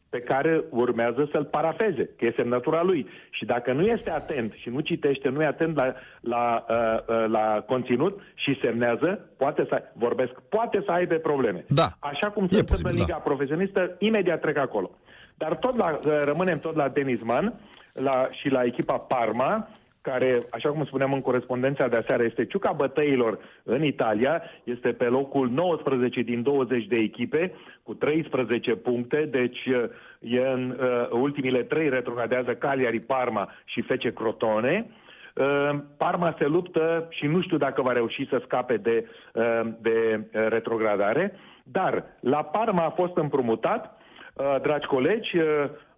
[0.09, 3.07] pe care urmează să-l parafeze, că e semnătura lui.
[3.31, 6.77] Și dacă nu este atent și nu citește, nu e atent la, la, uh,
[7.09, 11.65] uh, la conținut și semnează, poate să, vorbesc, poate să aibă probleme.
[11.69, 11.89] Da.
[11.99, 13.29] Așa cum E se întâmplă posibil, în Liga da.
[13.31, 14.91] Profesionistă, imediat trec acolo.
[15.35, 17.55] Dar tot la, uh, rămânem tot la Denisman
[17.93, 19.69] la, și la echipa Parma,
[20.11, 25.05] care, așa cum spuneam în corespondența de aseară, este ciuca bătăilor în Italia, este pe
[25.05, 27.53] locul 19 din 20 de echipe,
[27.83, 29.85] cu 13 puncte, deci uh,
[30.21, 34.87] e în uh, ultimile trei retrogradează Cagliari, Parma și Fece Crotone.
[35.35, 40.21] Uh, Parma se luptă și nu știu dacă va reuși să scape de, uh, de
[40.21, 43.99] uh, retrogradare, dar la Parma a fost împrumutat,
[44.35, 45.45] uh, dragi colegi, uh,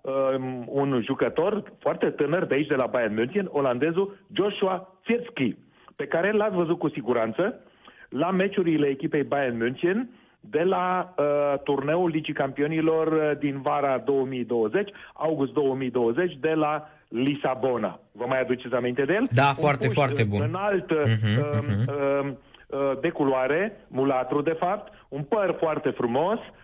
[0.00, 5.56] um, un jucător foarte tânăr de aici, de la Bayern München, olandezul Joshua Fierski,
[5.96, 7.60] pe care l-ați văzut cu siguranță
[8.08, 10.10] la meciurile echipei Bayern München
[10.40, 11.24] de la uh,
[11.64, 18.00] turneul Ligii Campionilor uh, din vara 2020, august 2020, de la Lisabona.
[18.12, 19.26] Vă mai aduceți aminte de el?
[19.32, 20.42] Da, Un foarte, puș foarte bun.
[20.42, 21.88] Înalt, uh, Mhm, uh, mhm.
[21.88, 22.32] uh,
[22.66, 26.57] uh, de culoare, mulatru de fapt, un păr foarte frumos, uh,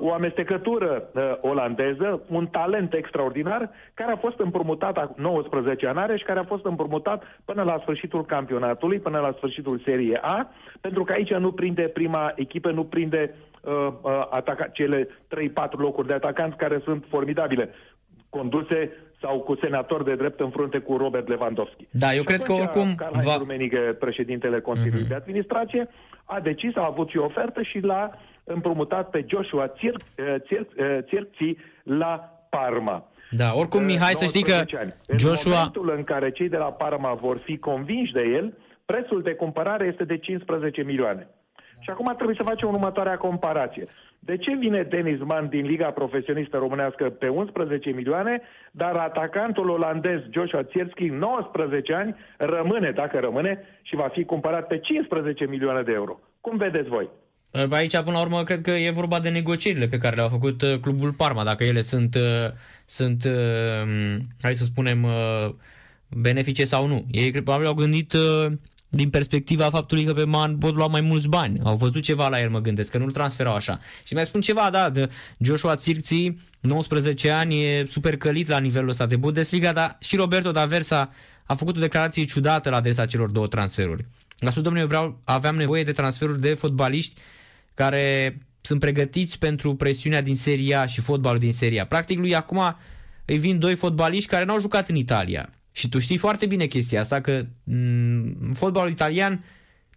[0.00, 6.16] o amestecătură uh, olandeză, un talent extraordinar, care a fost împrumutat, acum 19 ani are
[6.16, 10.50] și care a fost împrumutat până la sfârșitul campionatului, până la sfârșitul Serie A,
[10.80, 13.72] pentru că aici nu prinde prima echipă, nu prinde uh,
[14.02, 15.08] uh, ataca- cele 3-4
[15.70, 17.70] locuri de atacanți care sunt formidabile,
[18.28, 21.86] conduse sau cu senator de drept în frunte cu Robert Lewandowski.
[21.90, 25.88] Da, eu Și cred că atunci, oricum Karl-Heinz va- Rummenigge, președintele Consiliului de Administrație,
[26.24, 28.10] a decis, a avut și o ofertă și l-a
[28.44, 29.72] împrumutat pe Joshua
[31.08, 33.06] Țirți la Parma.
[33.30, 34.94] Da, oricum, Uh, Mihai, să știi că 19 ani.
[35.06, 35.52] În Joshua...
[35.52, 39.86] momentul în care cei de la Parma vor fi convinși de el, prețul de cumpărare
[39.86, 41.28] este de 15 milioane.
[41.78, 43.84] Și acum trebuie să facem următoarea comparație.
[44.18, 50.20] De ce vine Denis Mann din Liga Profesionistă Românească pe 11 milioane, dar atacantul olandez
[50.30, 55.92] Joshua Țierski, 19 ani, rămâne, dacă rămâne, și va fi cumpărat pe 15 milioane de
[55.92, 56.18] euro?
[56.40, 57.08] Cum vedeți voi?
[57.70, 60.80] Aici, până la urmă, cred că e vorba de negocierile pe care le-a făcut uh,
[60.80, 62.50] clubul Parma, dacă ele sunt, uh,
[62.84, 65.54] sunt uh, hai să spunem, uh,
[66.08, 67.06] benefice sau nu.
[67.10, 68.46] Ei probabil au gândit uh,
[68.88, 71.60] din perspectiva faptului că pe Man pot lua mai mulți bani.
[71.64, 73.80] Au văzut ceva la el, mă gândesc, că nu-l transferau așa.
[74.04, 78.88] Și mai spun ceva, da, de Joshua Țirții, 19 ani, e super călit la nivelul
[78.88, 81.12] ăsta de Bundesliga, dar și Roberto Daversa
[81.44, 84.04] a făcut o declarație ciudată la adresa celor două transferuri.
[84.40, 87.14] A spus, domnule, vreau, aveam nevoie de transferuri de fotbaliști
[87.74, 91.86] care sunt pregătiți pentru presiunea din Seria și fotbalul din Seria.
[91.86, 92.76] Practic lui acum
[93.24, 95.48] îi vin doi fotbaliști care n-au jucat în Italia.
[95.72, 99.44] Și tu știi foarte bine chestia asta, că m- fotbalul italian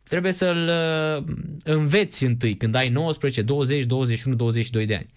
[0.04, 1.24] trebuie să-l uh,
[1.64, 5.08] înveți întâi când ai 19, 20, 21, 22 de ani.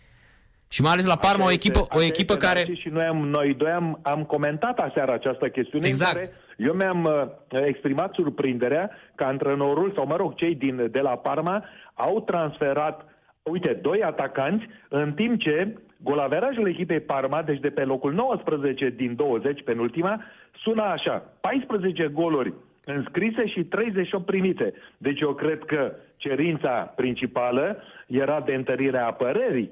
[0.69, 2.67] Și mai ales la Parma, o echipă, o echipă care...
[2.75, 6.13] Și noi, am, noi doi am, am comentat aseară această chestiune Exact.
[6.13, 11.01] în care eu mi-am uh, exprimat surprinderea că antrenorul, sau mă rog, cei din, de
[11.01, 11.65] la Parma
[11.99, 13.05] au transferat,
[13.43, 19.15] uite, doi atacanți, în timp ce golaverajul echipei Parma, deci de pe locul 19 din
[19.15, 20.25] 20, penultima,
[20.63, 22.55] sună așa, 14 goluri
[22.85, 24.75] înscrise și 38 primite.
[24.99, 29.71] Deci eu cred că cerința principală era de întărirea apărării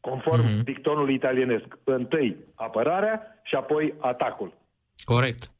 [0.00, 0.64] conform mm-hmm.
[0.64, 1.78] dictonului italienesc.
[1.84, 4.52] Întâi apărarea și apoi atacul.
[5.04, 5.50] Corect.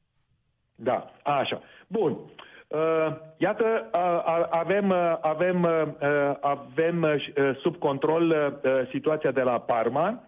[0.75, 1.63] Da, așa.
[1.87, 2.19] Bun.
[2.71, 9.59] Uh, iată, uh, avem, uh, avem, uh, avem uh, sub control uh, situația de la
[9.59, 10.25] Parma.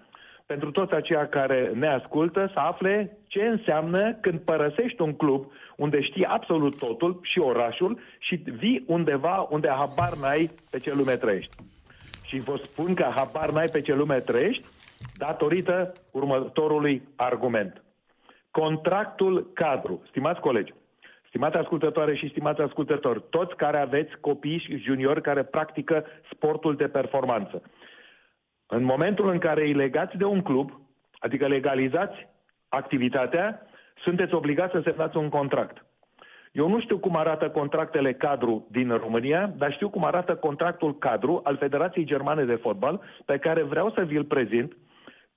[0.47, 6.03] Pentru toți aceia care ne ascultă, să afle ce înseamnă când părăsești un club unde
[6.03, 11.57] știi absolut totul și orașul și vii undeva unde habar n-ai pe ce lume trăiești.
[12.27, 14.65] Și vă spun că habar n-ai pe ce lume trăiești
[15.17, 17.83] datorită următorului argument.
[18.51, 20.73] Contractul cadru, stimați colegi,
[21.33, 26.89] stimate ascultătoare și stimați ascultători, toți care aveți copii și juniori care practică sportul de
[26.89, 27.63] performanță,
[28.67, 30.81] în momentul în care îi legați de un club,
[31.19, 32.29] adică legalizați
[32.69, 33.67] activitatea,
[34.03, 35.85] sunteți obligați să semnați un contract.
[36.51, 41.41] Eu nu știu cum arată contractele cadru din România, dar știu cum arată contractul cadru
[41.45, 44.77] al Federației Germane de Fotbal, pe care vreau să vi-l prezint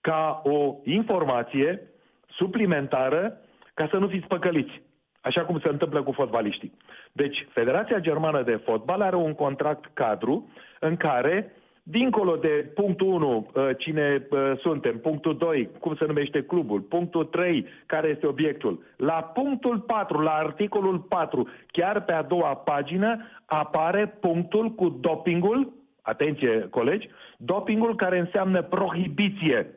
[0.01, 1.81] ca o informație
[2.27, 3.37] suplimentară
[3.73, 4.81] ca să nu fiți păcăliți,
[5.25, 6.73] așa cum se întâmplă cu fotbaliștii.
[7.11, 10.49] Deci, Federația Germană de Fotbal are un contract cadru
[10.79, 11.51] în care
[11.87, 17.25] Dincolo de punctul 1, uh, cine uh, suntem, punctul 2, cum se numește clubul, punctul
[17.25, 23.17] 3, care este obiectul, la punctul 4, la articolul 4, chiar pe a doua pagină,
[23.45, 29.67] apare punctul cu dopingul, atenție colegi, dopingul care înseamnă prohibiție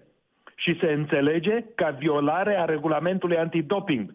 [0.54, 4.14] și se înțelege ca violare a regulamentului antidoping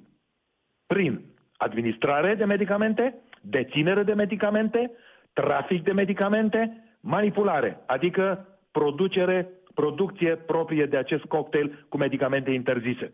[0.93, 1.21] prin
[1.57, 4.91] administrare de medicamente, deținere de medicamente,
[5.33, 13.13] trafic de medicamente, manipulare, adică producere, producție proprie de acest cocktail cu medicamente interzise.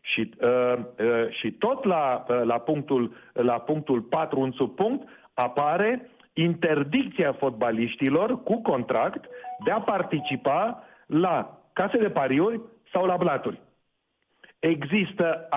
[0.00, 6.10] Și, uh, uh, și tot la, uh, la, punctul, la punctul 4, un subpunct, apare
[6.32, 9.24] interdicția fotbaliștilor cu contract
[9.64, 12.60] de a participa la case de pariuri
[12.92, 13.60] sau la blaturi.
[14.72, 15.48] Există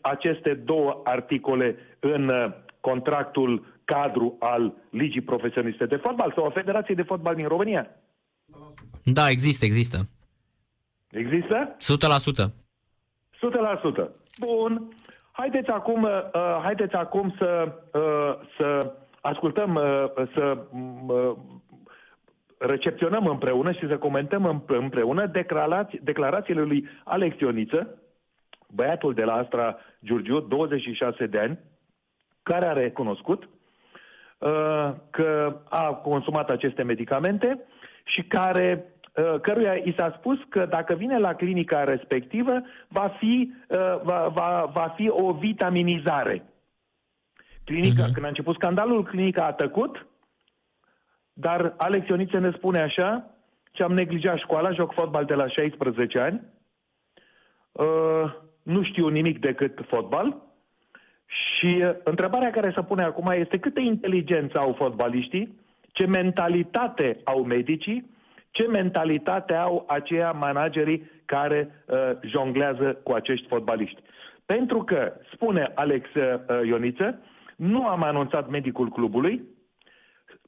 [0.00, 6.96] aceste două articole în uh, contractul cadru al Ligii Profesioniste de Fotbal sau a Federației
[6.96, 7.86] de Fotbal din România?
[9.02, 10.08] Da, există, există.
[11.10, 11.76] Există?
[12.42, 12.50] 100%.
[14.06, 14.10] 100%.
[14.38, 14.88] Bun.
[15.32, 16.10] Haideți acum, uh,
[16.62, 20.58] haideți acum să, uh, să ascultăm, uh, să
[21.06, 21.36] uh,
[22.58, 27.98] recepționăm împreună și să comentăm împreună declarați, declarațiile lui Alex Ioniță,
[28.74, 31.58] băiatul de la Astra Giurgiu, 26 de ani,
[32.42, 33.48] care a recunoscut
[34.44, 37.64] Uh, că a consumat aceste medicamente
[38.04, 43.52] și care uh, căruia i s-a spus că dacă vine la clinica respectivă va fi,
[43.68, 46.44] uh, va, va, va fi o vitaminizare.
[47.64, 48.12] Clinica, uh-huh.
[48.12, 50.06] Când a început scandalul, clinica a tăcut,
[51.32, 53.30] dar Alex Ioniță ne spune așa,
[53.72, 56.42] ce am neglijat școala, joc fotbal de la 16 ani,
[57.72, 58.32] uh,
[58.64, 60.42] nu știu nimic decât fotbal,
[61.26, 65.62] și uh, întrebarea care se pune acum este câtă inteligență au fotbaliștii,
[65.92, 68.10] ce mentalitate au medicii,
[68.50, 74.02] ce mentalitate au aceia managerii care uh, jonglează cu acești fotbaliști.
[74.46, 76.24] Pentru că, spune Alex uh,
[76.66, 77.18] Ioniță,
[77.56, 79.42] nu am anunțat medicul clubului,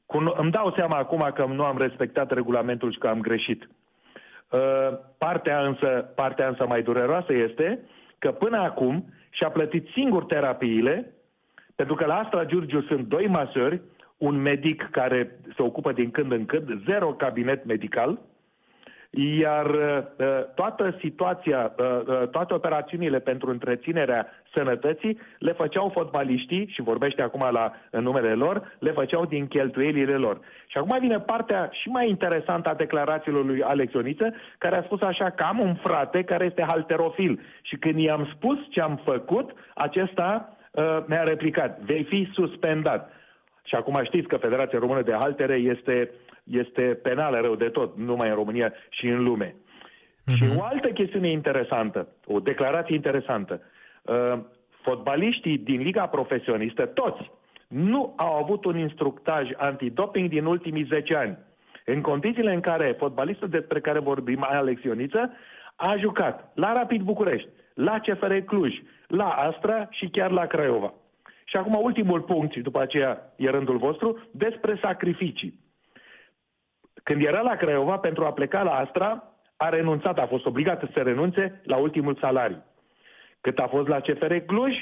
[0.06, 3.68] cu, îmi dau seama acum că nu am respectat regulamentul și că am greșit.
[4.50, 7.80] Uh, partea, însă, partea însă mai dureroasă este
[8.18, 11.14] că până acum și-a plătit singur terapiile,
[11.74, 13.80] pentru că la Astra Giurgiu sunt doi masări,
[14.16, 18.18] un medic care se ocupă din când în când, zero cabinet medical,
[19.16, 26.82] iar uh, toată situația, uh, uh, toate operațiunile pentru întreținerea sănătății le făceau fotbaliștii, și
[26.82, 30.40] vorbește acum la, în numele lor, le făceau din cheltuielile lor.
[30.66, 35.00] Și acum vine partea și mai interesantă a declarațiilor lui Alex Ioniță, care a spus
[35.00, 39.50] așa că am un frate care este halterofil și când i-am spus ce am făcut,
[39.74, 43.10] acesta uh, mi-a replicat, vei fi suspendat.
[43.64, 46.10] Și acum știți că Federația Română de Haltere este,
[46.50, 49.54] este penală rău de tot, nu numai în România și în lume.
[49.54, 50.34] Uh-huh.
[50.34, 53.60] Și o altă chestiune interesantă, o declarație interesantă.
[54.02, 54.38] Uh,
[54.82, 57.30] fotbaliștii din Liga Profesionistă, toți,
[57.68, 61.38] nu au avut un instructaj antidoping din ultimii 10 ani.
[61.84, 65.32] În condițiile în care fotbalistul despre care vorbim, Alex Ioniță,
[65.76, 68.74] a jucat la Rapid București, la CFR Cluj,
[69.06, 70.92] la Astra și chiar la Craiova.
[71.44, 75.58] Și acum ultimul punct, și după aceea e rândul vostru, despre sacrificii.
[77.08, 79.22] Când era la Craiova, pentru a pleca la Astra,
[79.56, 82.62] a renunțat, a fost obligat să renunțe la ultimul salariu.
[83.40, 84.72] Cât a fost la CFR Cluj,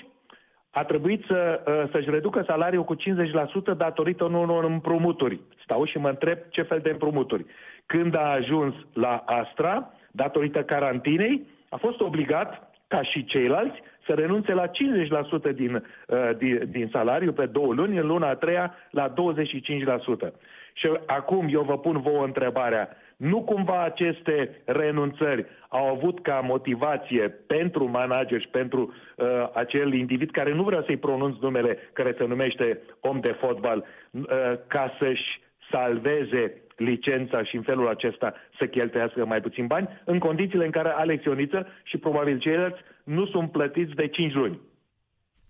[0.71, 5.41] a trebuit să, uh, să-și reducă salariul cu 50% datorită unor împrumuturi.
[5.63, 7.47] Stau și mă întreb ce fel de împrumuturi.
[7.87, 14.53] Când a ajuns la Astra, datorită carantinei, a fost obligat, ca și ceilalți, să renunțe
[14.53, 19.09] la 50% din, uh, din, din salariu pe două luni, în luna a treia la
[19.09, 20.33] 25%.
[20.77, 22.89] Și acum eu vă pun vouă întrebarea.
[23.17, 30.31] Nu cumva aceste renunțări au avut ca motivație pentru manager și pentru uh, acel individ
[30.31, 34.23] care nu vrea să-i pronunț numele, care se numește om de fotbal, uh,
[34.67, 35.41] ca să-și
[35.71, 40.91] salveze licența și în felul acesta să cheltuiască mai puțin bani, în condițiile în care
[40.91, 44.61] Alex Ioniță și probabil ceilalți nu sunt plătiți de 5 luni.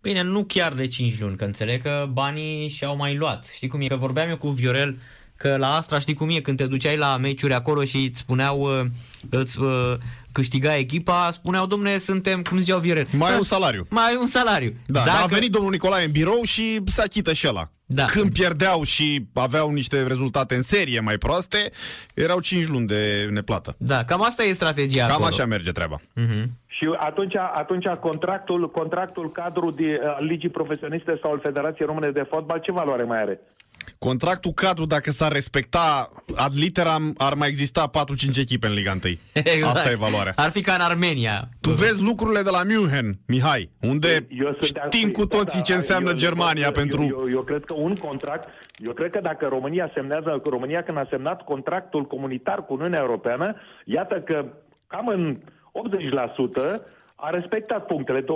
[0.04, 3.44] Bine, nu chiar de 5 luni, că înțeleg că banii și-au mai luat.
[3.54, 3.86] Știi cum e?
[3.86, 4.98] Că vorbeam eu cu Viorel
[5.36, 8.80] că la Astra știi cum e, când te duceai la meciuri acolo și îți spuneau,
[8.80, 8.86] uh,
[9.30, 9.94] îți uh,
[10.32, 13.06] câștiga echipa, spuneau, domne, suntem, cum ziceau Viorel.
[13.10, 13.86] Mai ai un salariu.
[13.90, 14.74] Mai ai un salariu.
[14.86, 15.22] Da, Dacă...
[15.22, 17.70] a venit domnul Nicolae în birou și se achită și ăla.
[17.86, 18.04] Da.
[18.04, 21.70] Când pierdeau și aveau niște rezultate în serie mai proaste,
[22.14, 23.74] erau 5 luni de neplată.
[23.78, 25.28] Da, cam asta e strategia Cam acolo.
[25.28, 26.00] așa merge treaba.
[26.00, 26.44] Uh-huh.
[26.76, 32.26] Și atunci, atunci contractul, contractul cadru de uh, Ligii Profesioniste sau al Federației Române de
[32.30, 33.40] Fotbal, ce valoare mai are?
[33.98, 37.90] Contractul cadru, dacă s-ar respecta ad literam, ar mai exista
[38.34, 39.00] 4-5 echipe în Liga 1.
[39.54, 39.76] Exact.
[39.76, 40.32] Asta e valoarea.
[40.36, 41.48] Ar fi ca în Armenia.
[41.60, 45.12] Tu vezi lucrurile de la München, Mihai, unde Eu sunt de știm acord.
[45.14, 47.02] cu toții Da, ce da, înseamnă eu- Germania eu, pentru...
[47.02, 48.48] Eu, eu, eu cred că un contract,
[48.78, 53.54] eu cred că dacă România semnează, România când a semnat contractul comunitar cu Uniunea Europeană,
[53.84, 54.44] iată că
[54.86, 55.38] cam în
[55.74, 56.80] 80%
[57.16, 58.26] a respectat punctele, 20%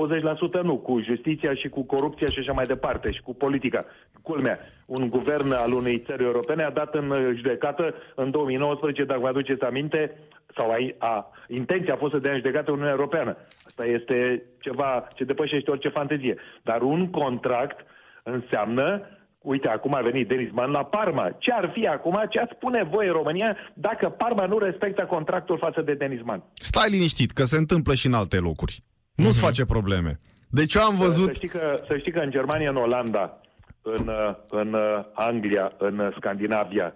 [0.63, 3.79] nu, cu justiția și cu corupția și așa mai departe, și cu politica.
[4.23, 9.29] Culmea, un guvern al unei țări europene a dat în judecată în 2019, dacă vă
[9.29, 10.19] aduceți aminte,
[10.57, 13.37] sau a, a, intenția a fost să dea în judecată Uniunea Europeană.
[13.67, 16.37] Asta este ceva ce depășește orice fantezie.
[16.63, 17.87] Dar un contract
[18.23, 19.03] înseamnă
[19.39, 21.31] Uite, acum a venit Denis Man la Parma.
[21.39, 25.59] Ce ar fi acum, ce ați spune voi în România dacă Parma nu respectă contractul
[25.59, 26.43] față de Denis Man?
[26.55, 28.83] Stai liniștit, că se întâmplă și în alte locuri.
[29.15, 30.19] Nu-ți face probleme.
[30.51, 31.35] Deci eu am Să văzut...
[31.35, 33.41] știi, că, să știi că în Germania, în Olanda,
[33.83, 36.95] în, uh, în uh, Anglia, în uh, Scandinavia,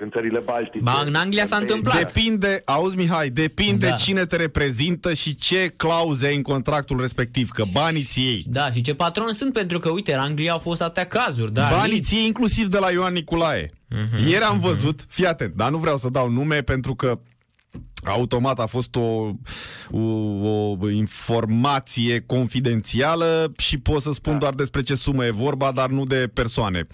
[0.00, 0.78] în țările Baltice...
[0.82, 1.94] Ba, în Anglia s-a în întâmplat.
[1.94, 3.94] Belgia, Depinde, auzi Mihai, depinde Da.
[3.94, 8.44] cine te reprezintă și ce clauze ai în contractul respectiv, că banii ți iei.
[8.48, 11.52] Da, și ce patroni sunt, pentru că, uite, în Anglia au fost atâtea cazuri.
[11.52, 12.08] Da, Banii Leeds.
[12.08, 13.70] ți iei inclusiv de la Ioan Niculae.
[13.88, 17.18] Mhm, Ieri am văzut, fii atent, dar nu vreau să dau nume pentru că
[18.04, 19.30] automat a fost o,
[19.90, 20.00] o,
[20.80, 24.38] o informație confidențială și pot să spun da.
[24.38, 26.86] doar despre ce sumă e vorba, dar nu de persoane.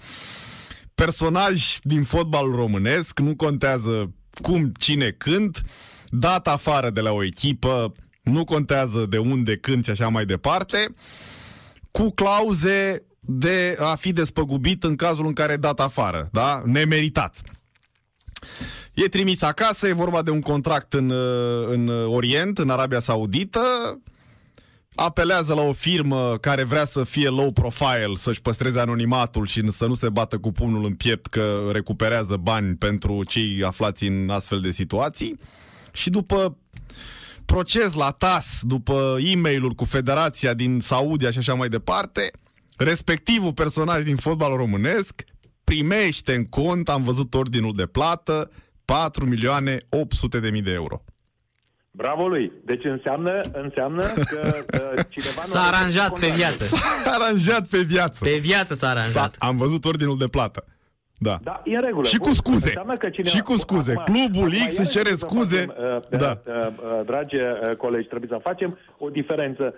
[0.99, 5.61] Personaj din fotbalul românesc, nu contează cum, cine, când,
[6.07, 7.93] dat afară de la o echipă,
[8.23, 10.93] nu contează de unde, când și așa mai departe,
[11.91, 16.61] cu clauze de a fi despăgubit în cazul în care e dat afară, da?
[16.65, 17.41] Nemeritat.
[18.93, 23.61] E trimis acasă, e vorba de un contract în, uh, în Orient, în Arabia Saudită,
[24.99, 29.85] apelează la o firmă care vrea să fie low profile, să-și păstreze anonimatul și să
[29.85, 34.61] nu se bată cu pumnul în piept că recuperează bani pentru cei aflați în astfel
[34.61, 35.39] de situații.
[35.91, 36.57] Și după
[37.45, 42.31] proces la TAS, după e mail cu Federația din Saudia și așa mai departe,
[42.77, 45.23] respectivul personaj din fotbal românesc
[45.63, 48.51] primește în cont, am văzut ordinul de plată,
[48.85, 51.03] 4 milioane 800 de mii de euro.
[51.91, 52.51] Bravo lui!
[52.65, 54.41] Deci înseamnă, înseamnă că
[54.95, 55.41] uh, cineva...
[55.41, 56.75] nu S-a a aranjat pe respectat viață.
[57.03, 58.23] S-a aranjat pe viață.
[58.25, 59.35] Pe viață s-a S-a, aranjat.
[59.39, 60.65] am văzut ordinul de plată.
[61.21, 61.39] Da.
[61.43, 62.07] Da, e în regulă.
[62.07, 62.67] Și cu scuze.
[62.67, 63.35] Înseamnă că cineva...
[63.35, 63.93] Și cu scuze.
[64.05, 65.65] Clubul X își cere iarăși să scuze.
[65.65, 65.75] Facem,
[66.11, 66.41] uh, Da.
[66.45, 69.73] uh, uh, dragi uh, colegi, trebuie să facem o diferență.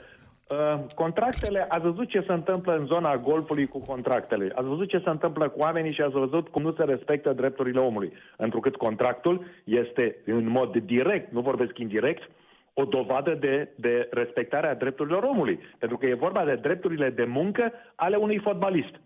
[0.52, 4.52] Uh, contractele, ați văzut ce se întâmplă în zona golfului cu contractele.
[4.56, 7.80] Ați văzut ce se întâmplă cu oamenii și ați văzut cum nu se respectă drepturile
[7.80, 8.14] omului.
[8.38, 12.30] Întrucât contractul este în mod direct, nu vorbesc indirect,
[12.74, 15.60] o dovadă de, de respectare a drepturilor omului.
[15.80, 19.02] Pentru că e vorba de drepturile de muncă ale unui fotbalist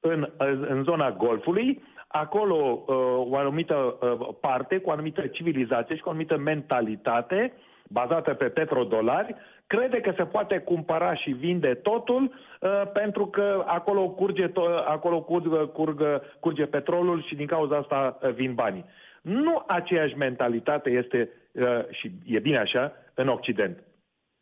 [0.00, 0.28] în,
[0.68, 2.96] în zona golfului, acolo uh,
[3.30, 7.52] o anumită uh, parte, cu o anumită civilizație și cu o anumită mentalitate
[7.88, 9.34] bazată pe petrodolari,
[9.66, 15.22] crede că se poate cumpăra și vinde totul uh, pentru că acolo curge, to- acolo
[15.22, 16.02] curg, curg,
[16.40, 18.84] curge petrolul și din cauza asta uh, vin banii.
[19.22, 23.82] Nu aceeași mentalitate este, uh, și e bine așa, în Occident.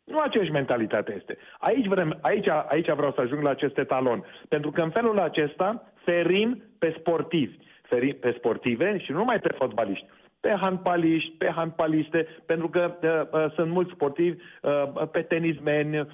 [0.03, 1.37] Nu aceeași mentalitate este.
[1.59, 4.25] Aici, vrem, aici, aici vreau să ajung la acest etalon.
[4.49, 9.53] Pentru că în felul acesta ferim pe sportivi, ferim pe sportive și nu numai pe
[9.57, 10.05] fotbaliști,
[10.43, 16.07] pe handbaliști, pe handbaliste, pentru că uh, uh, sunt mulți sportivi, uh, pe tenismeni, uh,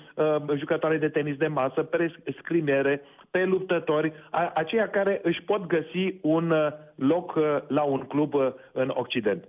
[0.57, 3.01] jucători de tenis de masă, pe scrimiere,
[3.31, 8.33] pe luptători, a, aceia care își pot găsi un uh, loc uh, la un club
[8.33, 9.47] uh, în Occident.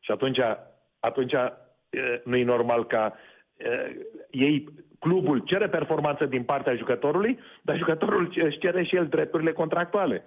[0.00, 0.38] Și atunci,
[1.00, 1.48] atunci uh,
[2.24, 3.96] nu e normal ca uh,
[4.30, 4.68] ei,
[4.98, 10.24] clubul cere performanță din partea jucătorului, dar jucătorul își cere și el drepturile contractuale.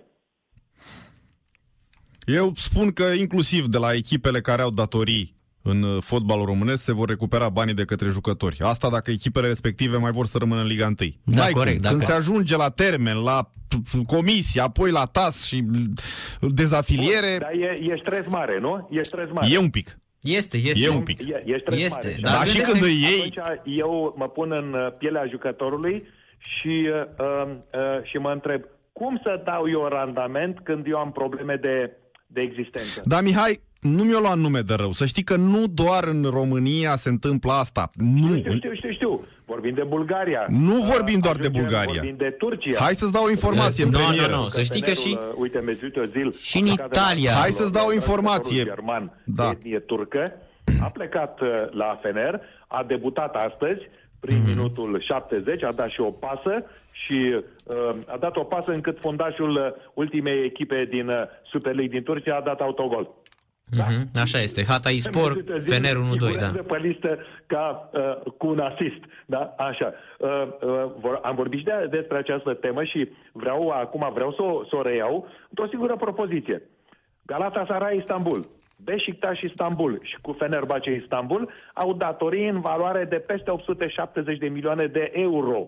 [2.25, 6.93] Eu spun că inclusiv de la echipele care au datorii în uh, fotbalul românesc se
[6.93, 8.57] vor recupera banii de către jucători.
[8.59, 10.93] Asta dacă echipele respective mai vor să rămână în Liga 1.
[11.23, 11.81] Da, N-ai corect, cum.
[11.81, 15.63] dacă- Când se ajunge la termen, la p- p- comisie, apoi la TAS și
[16.39, 18.87] dezafiliere, Dar e, e stres mare, nu?
[18.91, 19.47] E stres mare.
[19.51, 19.99] e un pic.
[20.21, 20.83] Este, este.
[20.83, 21.19] E un pic.
[21.21, 22.17] E, e stres Este, mare.
[22.21, 25.25] dar Dar și vedeți când că îi iei, Atunci eu mă pun în uh, pielea
[25.29, 26.03] jucătorului
[26.37, 28.61] și, uh, uh, și mă întreb
[28.93, 31.91] cum să dau eu randament când eu am probleme de,
[32.33, 33.01] de existență.
[33.05, 34.91] Da, Mihai, nu mi-o lua nume de rău.
[34.91, 37.89] Să știi că nu doar în România se întâmplă asta.
[37.95, 38.35] Nu.
[38.37, 39.25] Știu, știu, știu, știu.
[39.45, 40.45] Vorbim de Bulgaria.
[40.49, 41.91] Nu vorbim Uh, doar de ajungem, Bulgaria.
[41.93, 42.79] Vorbim de Turcia.
[42.81, 44.35] Hai să-ți dau o informație în Nu, nu, premieră.
[44.35, 44.47] nu.
[44.49, 47.01] Să știi că și- Partenerul, uh, Uite, Mesut Özil Și a în plecat de la-
[47.01, 47.31] Italia.
[47.31, 48.63] Hai să-ți dau o informație.
[48.63, 49.43] German, Da.
[49.43, 49.49] da.
[49.49, 50.33] etnie turcă,
[50.81, 53.81] a plecat uh, la Fener, a debutat astăzi,
[54.19, 54.47] prin Mhm.
[54.47, 56.53] minutul 70, a dat și o pasă
[57.05, 61.93] și uh, a dat o pasă încât fundașul uh, ultimei echipe din uh, Super League
[61.93, 63.21] din Turcia a dat autogol.
[63.77, 64.63] Mhm, Așa este.
[64.67, 66.25] Hatay Spor, Mesut Özil Fener 1-2, da.
[66.25, 69.01] figurează pe listă ca uh, cu un asist.
[69.25, 69.55] Da?
[69.57, 69.93] Așa.
[70.19, 70.29] Uh,
[70.61, 74.63] uh, vor, am vorbit și de, despre această temă și vreau acum vreau să o,
[74.69, 76.61] să o reiau într-o singură propoziție.
[77.25, 78.49] Galatasaray Istanbul,
[78.83, 84.85] Beşiktaş Istanbul și cu Fenerbahce Istanbul au datorii în valoare de peste 870 de milioane
[84.85, 85.67] de euro.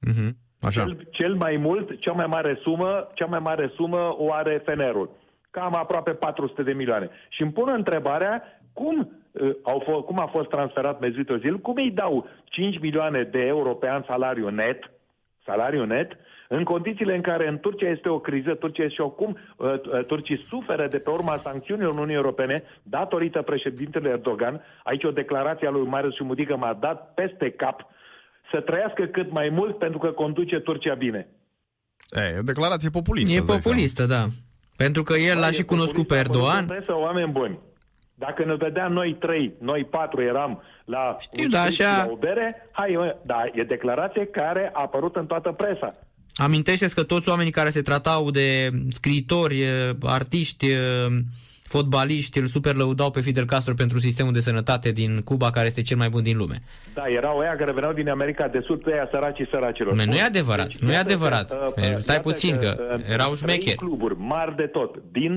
[0.00, 0.36] Mhm.
[0.60, 0.84] Așa.
[0.84, 5.10] Cel, cel mai mult, cea mai mare sumă, cea mai mare sumă o are Fenerul.
[5.50, 7.10] Cam aproape 400 de milioane.
[7.28, 8.42] Și îmi pun întrebarea
[8.72, 13.22] cum, uh, au f- cum a fost transferat Mesut Özil, cum îi dau 5 milioane
[13.22, 14.90] de euro pe an salariu net,
[15.44, 16.12] salariu net,
[16.48, 20.44] în condițiile în care în Turcia este o criză, Turcia și acum uh, uh, turcii
[20.48, 24.60] suferă de pe urma sancțiunilor Uniunii Europene datorită președintelui Erdogan.
[24.82, 27.86] Aici o declarație a lui Marius Șumudică m-a dat peste cap
[28.52, 31.28] să trăiască cât mai mult pentru că conduce Turcia bine.
[32.10, 33.34] E, e o declarație populistă.
[33.34, 34.26] E îți dai populistă, da.
[34.76, 36.66] Pentru că el l-a și cunoscut pe Erdogan.
[36.86, 37.58] Să oameni buni.
[38.14, 42.10] Dacă ne vedeam noi trei, noi patru eram la Știu, un da, strict, așa- la
[42.12, 45.94] o bere, hai, mă, da, e declarație care a apărut în toată presa.
[46.34, 51.06] Amintește că toți oamenii care se tratau de scriitori, eh, artiști, eh,
[51.68, 55.82] fotbaliști, îl super lăudau pe Fidel Castro pentru sistemul de sănătate din Cuba, care este
[55.82, 56.56] cel mai bun din lume.
[56.94, 59.92] Da, erau ăia care veneau din America de Sud, pe ăia săracii săracilor.
[59.94, 60.24] Nu, nu e Bun.
[60.26, 61.48] adevărat, nu e iată adevărat.
[61.48, 63.76] că, uh, Eh, stai iată puțin, că uh, erau trei șmecheri.
[63.76, 65.32] cluburi mari de tot, din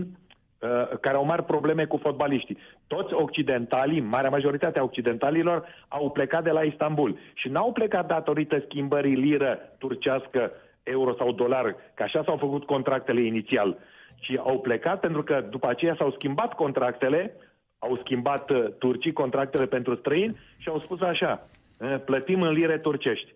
[0.60, 0.70] uh,
[1.02, 2.58] care au mari probleme cu fotbaliștii.
[2.88, 7.18] Toți occidentalii, marea majoritate a occidentalilor, au plecat de la Istanbul.
[7.34, 10.52] Și n-au plecat datorită schimbării liră turcească,
[10.84, 13.78] euro sau dolar, că așa s-au făcut contractele inițial.
[14.22, 17.36] Și au plecat pentru că după aceea s-au schimbat contractele,
[17.80, 21.42] au schimbat uh, turcii contractele pentru străini și au spus așa,
[21.80, 23.34] "Eh, plătim în lire turcești.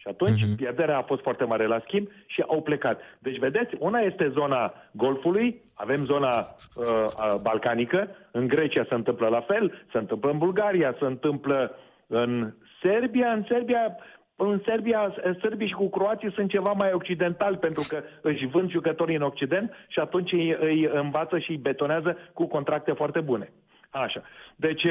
[0.00, 0.56] Și atunci uh-huh.
[0.56, 3.00] pierderea a fost foarte mare la schimb și au plecat.
[3.18, 9.28] Deci, vedeți, una este zona Golfului, avem zona uh, uh, balcanică, în Grecia se întâmplă
[9.28, 11.74] la fel, se întâmplă în Bulgaria, se întâmplă
[12.06, 12.52] în
[12.82, 13.96] Serbia, în Serbia
[14.42, 19.16] în Serbia, sârbii și cu croații sunt ceva mai occidentali pentru că își vând jucătorii
[19.16, 23.52] în Occident și atunci îi, îi învață și îi betonează cu contracte foarte bune.
[23.90, 24.22] Așa.
[24.56, 24.82] Deci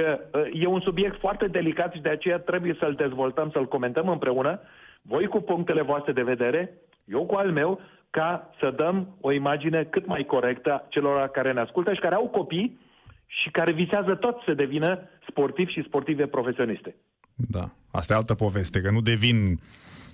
[0.54, 4.60] e un subiect foarte delicat și de aceea trebuie să-l dezvoltăm, să-l comentăm împreună.
[5.02, 6.74] Voi cu punctele voastre de vedere,
[7.06, 11.60] eu cu al meu, ca să dăm o imagine cât mai corectă celor care ne
[11.60, 12.80] ascultă și care au copii
[13.26, 16.96] și care visează tot să devină sportivi și sportive profesioniste.
[17.48, 17.70] Da.
[17.92, 19.60] Asta e altă poveste, că nu devin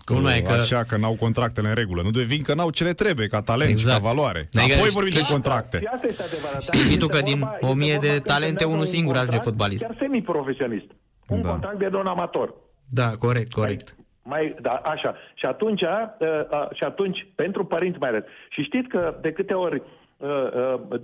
[0.06, 2.02] Culmea e că- așa că n-au contractele în regulă.
[2.02, 3.96] Nu devin că n-au ce le trebuie, ca talent Exact.
[3.96, 4.40] și ca valoare.
[4.40, 5.78] Adică Apoi știi- vorbim de contracte.
[5.80, 6.62] Și asta este adevărat.
[6.62, 8.96] Știi tu că Este din vorba- 1000 este de vorba că talente, semnează unul un
[8.96, 9.84] singur ajunge contract fotbalist.
[9.84, 10.90] Chiar semi-profesionist.
[11.28, 11.50] Un Da.
[11.50, 12.54] contract de don amator.
[12.90, 13.96] Da, corect, corect.
[14.24, 15.16] Mai, da, așa.
[15.36, 15.90] Și atunci, uh,
[16.20, 18.24] uh, și atunci, pentru părinți mai ales.
[18.50, 19.82] Și știți că de câte ori
[20.18, 21.00] uh, uh,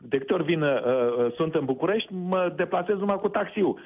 [0.00, 3.78] de câte ori vin, uh, uh, sunt în București, mă deplasez numai cu taxiul.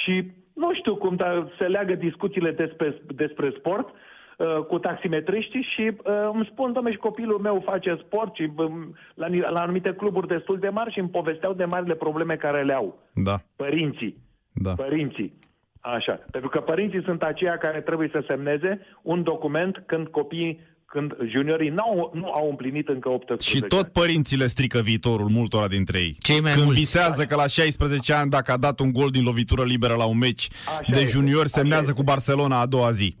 [0.00, 5.82] Și nu știu cum, dar se leagă discuțiile despre, despre sport uh, cu taximetriștii și
[5.82, 9.94] uh, îmi spun, domnule, și copilul meu face sport și um, la, ni- la anumite
[9.94, 14.16] cluburi destul de mari și îmi povesteau de marile probleme care le au Da, părinții.
[14.52, 14.74] da.
[14.74, 15.32] Părinții.
[15.80, 16.20] Așa.
[16.30, 20.60] Pentru că părinții sunt aceia care trebuie să semneze un document când copiii,
[20.94, 25.68] când juniorii n-au, nu au împlinit încă 18 Și tot părinții le strică viitorul multora
[25.68, 26.16] dintre ei.
[26.20, 26.80] Cei mai Când mulți.
[26.80, 30.18] visează că la 16 ani, dacă a dat un gol din lovitură liberă la un
[30.18, 31.98] meci Așa de este, junior, așa semnează este.
[31.98, 33.16] cu Barcelona a doua zi.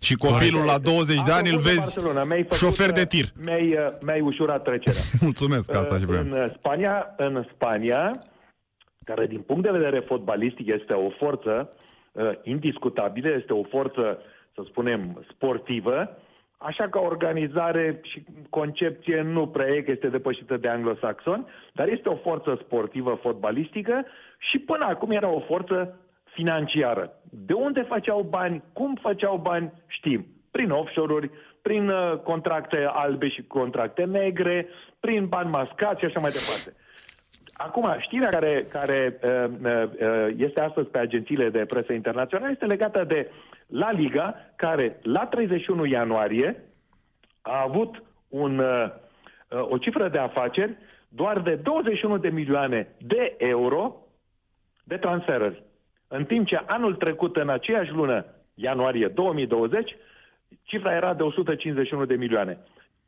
[0.00, 3.00] Și copilul la 20 de ani îl Apropo de vezi Barcelona, mi-ai făcut, șofer de
[3.00, 3.26] uh, tir.
[3.44, 5.02] Mi-ai, uh, mi-ai ușurat trecerea.
[5.28, 6.22] Mulțumesc, asta și vreau.
[6.22, 8.10] În uh, Spania, în Spania,
[9.04, 11.70] care din punct de vedere fotbalistic este o forță
[12.12, 14.18] uh, indiscutabilă, este o forță,
[14.54, 16.16] să spunem, sportivă,
[16.62, 22.08] așa ca organizare și concepție nu prea e, că este depășită de anglosaxoni, dar este
[22.08, 24.04] o forță sportivă fotbalistică
[24.38, 27.12] și până acum era o forță financiară.
[27.30, 30.26] De unde făceau bani, cum făceau bani, știm.
[30.50, 31.30] Prin offshore-uri,
[31.62, 34.68] prin uh, contracte albe și contracte negre,
[35.00, 36.72] prin bani mascați și așa mai departe.
[37.52, 43.04] Acum, știrea care, care uh, uh, este astăzi pe agențiile de presă internaționale este legată
[43.04, 43.30] de
[43.72, 46.64] La Liga, care la 31 ianuarie
[47.42, 48.84] a avut un, uh,
[49.48, 50.76] uh, o cifră de afaceri
[51.08, 53.96] doar de 21 de milioane de euro
[54.84, 55.62] de transferări.
[56.08, 58.24] În timp ce anul trecut, în aceeași lună,
[58.54, 59.96] ianuarie 2020,
[60.62, 62.58] cifra era de 151 de milioane.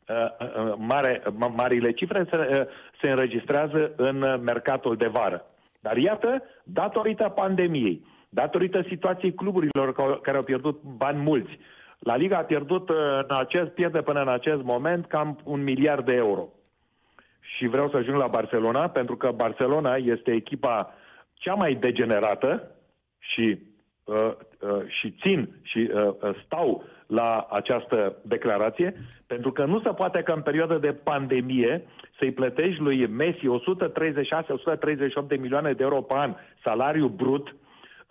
[0.08, 2.66] Uh, uh, Mare, ma- marile cifre se, uh,
[3.02, 5.46] se înregistrează în uh, mercatul de vară.
[5.80, 11.58] Dar iată, datorită pandemiei, datorită situației cluburilor ca- care au pierdut bani mulți,
[11.98, 12.96] La Liga a pierdut uh,
[13.28, 16.48] în acest, pierde până în acest moment cam un miliard de euro.
[17.40, 20.94] Și vreau să ajung la Barcelona, pentru că Barcelona este echipa
[21.32, 22.70] cea mai degenerată
[23.18, 23.58] și,
[24.04, 28.94] uh, uh, și țin și uh, uh, stau la această declarație,
[29.26, 31.84] pentru că nu se poate ca în perioada de pandemie
[32.18, 33.46] să-i plătești lui Messi
[35.24, 36.34] 136-138 de milioane de euro pe an
[36.64, 37.54] salariu brut,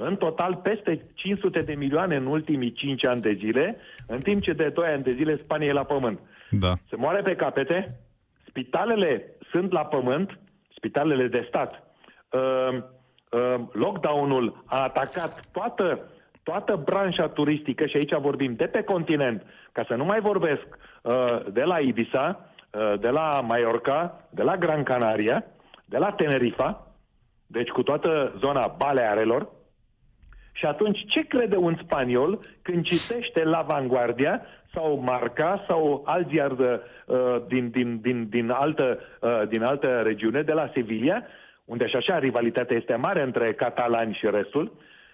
[0.05, 3.77] în total peste 500 de milioane în ultimii 5 ani de zile,
[4.07, 6.19] în timp ce de 2 ani de zile Spania e la pământ.
[6.49, 6.73] Da.
[6.89, 7.99] Se moare pe capete,
[8.47, 10.39] spitalele sunt la pământ,
[10.75, 11.83] spitalele de stat.
[12.29, 12.77] Uh,
[13.31, 16.09] uh, lockdown-ul a atacat toată,
[16.43, 20.67] toată branșa turistică și aici vorbim de pe continent, ca să nu mai vorbesc
[21.01, 21.13] uh,
[21.51, 25.45] de la Ibiza, uh, de la Mallorca, de la Gran Canaria,
[25.85, 26.87] de la Tenerifa,
[27.47, 29.47] deci cu toată zona Balearelor,
[30.53, 34.41] și atunci, ce crede un spaniol când citește La Vanguardia
[34.73, 40.01] sau Marca sau alt ziar de, uh, din, din, din, din, altă, uh, din altă
[40.03, 41.23] regiune, de la Sevilla,
[41.65, 44.71] unde și așa rivalitatea este mare între catalani și restul,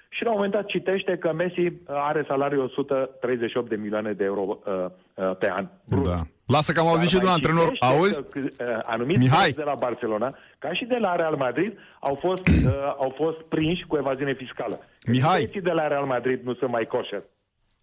[0.10, 4.23] și la un moment dat citește că Messi uh, are salariu 138 de milioane de
[4.23, 5.68] euro uh, uh, pe an.
[5.84, 6.03] Brut.
[6.07, 6.27] Da.
[6.45, 7.64] Lasă că am auzit Dar și de un mai antrenor.
[7.64, 8.22] citește Auzi?
[8.30, 9.38] că, uh, Anumiți Mihai.
[9.38, 9.52] Mihai.
[9.52, 12.73] de la Barcelona, ca și de la Real Madrid, au fost, uh,
[13.03, 14.80] au fost prinși cu evaziune fiscală.
[15.07, 15.34] Mihai.
[15.36, 17.23] Băieții de la Real Madrid nu sunt mai coșer.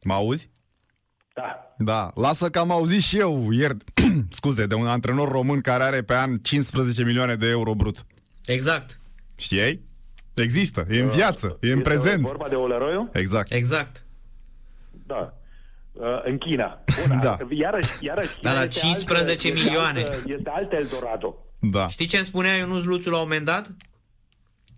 [0.02, 0.50] Mă auzi?
[1.34, 1.74] Da.
[1.78, 3.76] Da, lasă că am auzit și eu ieri,
[4.38, 7.96] scuze, de un antrenor român care are pe an 15 milioane de euro brut.
[8.46, 9.00] Exact.
[9.36, 9.80] Știai?
[10.42, 12.20] Există, e în viață, e în Este prezent.
[12.22, 13.08] vorba de Oleroiu?
[13.12, 13.52] Exact.
[13.52, 14.04] Exact.
[15.06, 15.34] Da.
[15.92, 16.84] Uh, în China.
[17.08, 17.36] Bun, Da.
[17.50, 20.00] Iarăși, iarăși China Dar la este 15 altă, milioane.
[20.00, 21.36] Este, altă, este alt Eldorado.
[21.60, 21.88] Da.
[21.88, 23.70] Știi ce îmi spunea Ionuț Luțu la un moment dat?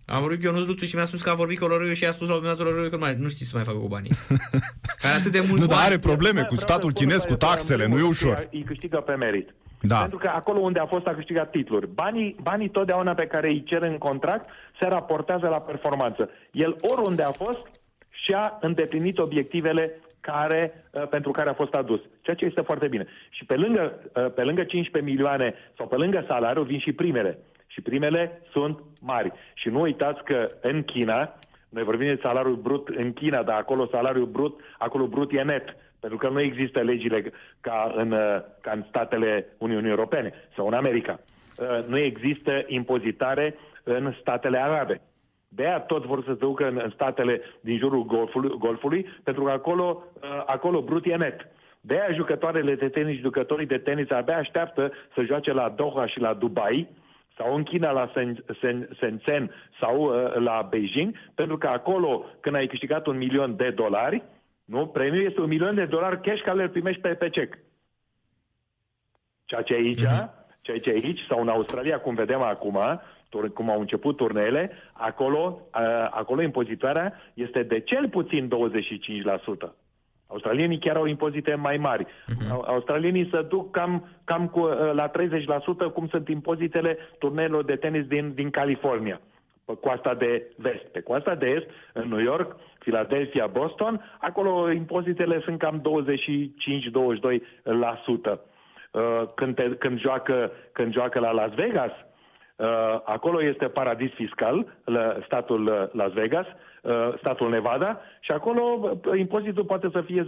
[0.05, 2.11] Am vorbit cu Ionuț Luțu și mi-a spus că a vorbit cu Olorăiu și a
[2.11, 3.87] spus la un moment dat Olorăiu că nu, mai, nu știi să mai facă cu
[3.87, 4.11] banii.
[5.01, 5.85] Care atât de mulți Nu, dar bani.
[5.87, 8.15] are probleme Vreau cu să statul spun chinez, că, cu taxele, în nu e primul
[8.19, 8.47] rând, ușor.
[8.51, 9.55] Îi câștigă pe merit.
[9.81, 9.99] Da.
[9.99, 11.87] Pentru că acolo unde a fost a câștigat titluri.
[11.87, 14.49] Banii, banii totdeauna pe care îi cer în contract
[14.79, 16.29] se raportează la performanță.
[16.51, 22.01] El oriunde a fost și-a îndeplinit obiectivele care, uh, pentru care a fost adus.
[22.21, 23.07] Ceea ce este foarte bine.
[23.29, 27.39] Și pe lângă, uh, pe lângă 15 milioane sau pe lângă salariu vin și primele.
[27.67, 29.31] Și primele sunt mari.
[29.53, 31.39] Și nu uitați că în China,
[31.69, 35.75] noi vorbim de salariul brut în China, dar acolo salariul brut, acolo brut e net.
[35.99, 37.31] Pentru că nu există legile
[37.61, 41.19] ca în, uh, ca în statele Uniunii Europene sau în America.
[41.57, 45.01] Uh, nu există impozitare în statele arabe.
[45.47, 49.43] De aia tot vor să se ducă în, în statele din jurul golfului, golfului pentru
[49.43, 51.47] că acolo, uh, acolo brut e net.
[51.81, 56.07] De aia jucătoarele de tenis și jucătorii de tenis abia așteaptă să joace la Doha
[56.07, 56.87] și la Dubai,
[57.39, 58.11] sau în China la
[58.95, 64.23] Shenzhen sau uh, la Beijing, pentru că acolo, când ai câștigat un milion de dolari,
[64.69, 67.57] nu, premiul este un milion de dolari cash care le primești pe, pe cec.
[69.45, 70.29] Ceea ce aici, uh-huh.
[70.61, 72.79] ceea ce aici, sau în Australia, cum vedem acum,
[73.53, 78.49] cum au început turneele, acolo, uh, acolo impozitarea este de cel puțin
[79.67, 79.73] 25%.
[80.27, 82.05] Australienii chiar au impozite mai mari.
[82.05, 82.65] Uh-huh.
[82.65, 88.05] Australienii se duc cam, cam cu, uh, la 30% cum sunt impozitele turneelor de tenis
[88.05, 89.21] din, din California,
[89.69, 90.85] pe coasta de vest.
[90.91, 95.81] Pe coasta de est, în New York, Philadelphia, Boston, acolo impozitele sunt cam 25-22%.
[98.91, 101.91] Uh, când, te, când, joacă, când joacă la Las Vegas,
[102.59, 102.65] Uh,
[103.03, 104.77] acolo este paradis fiscal,
[105.25, 106.45] statul Las Vegas,
[106.81, 110.25] uh, statul Nevada, și acolo uh, impozitul poate să fie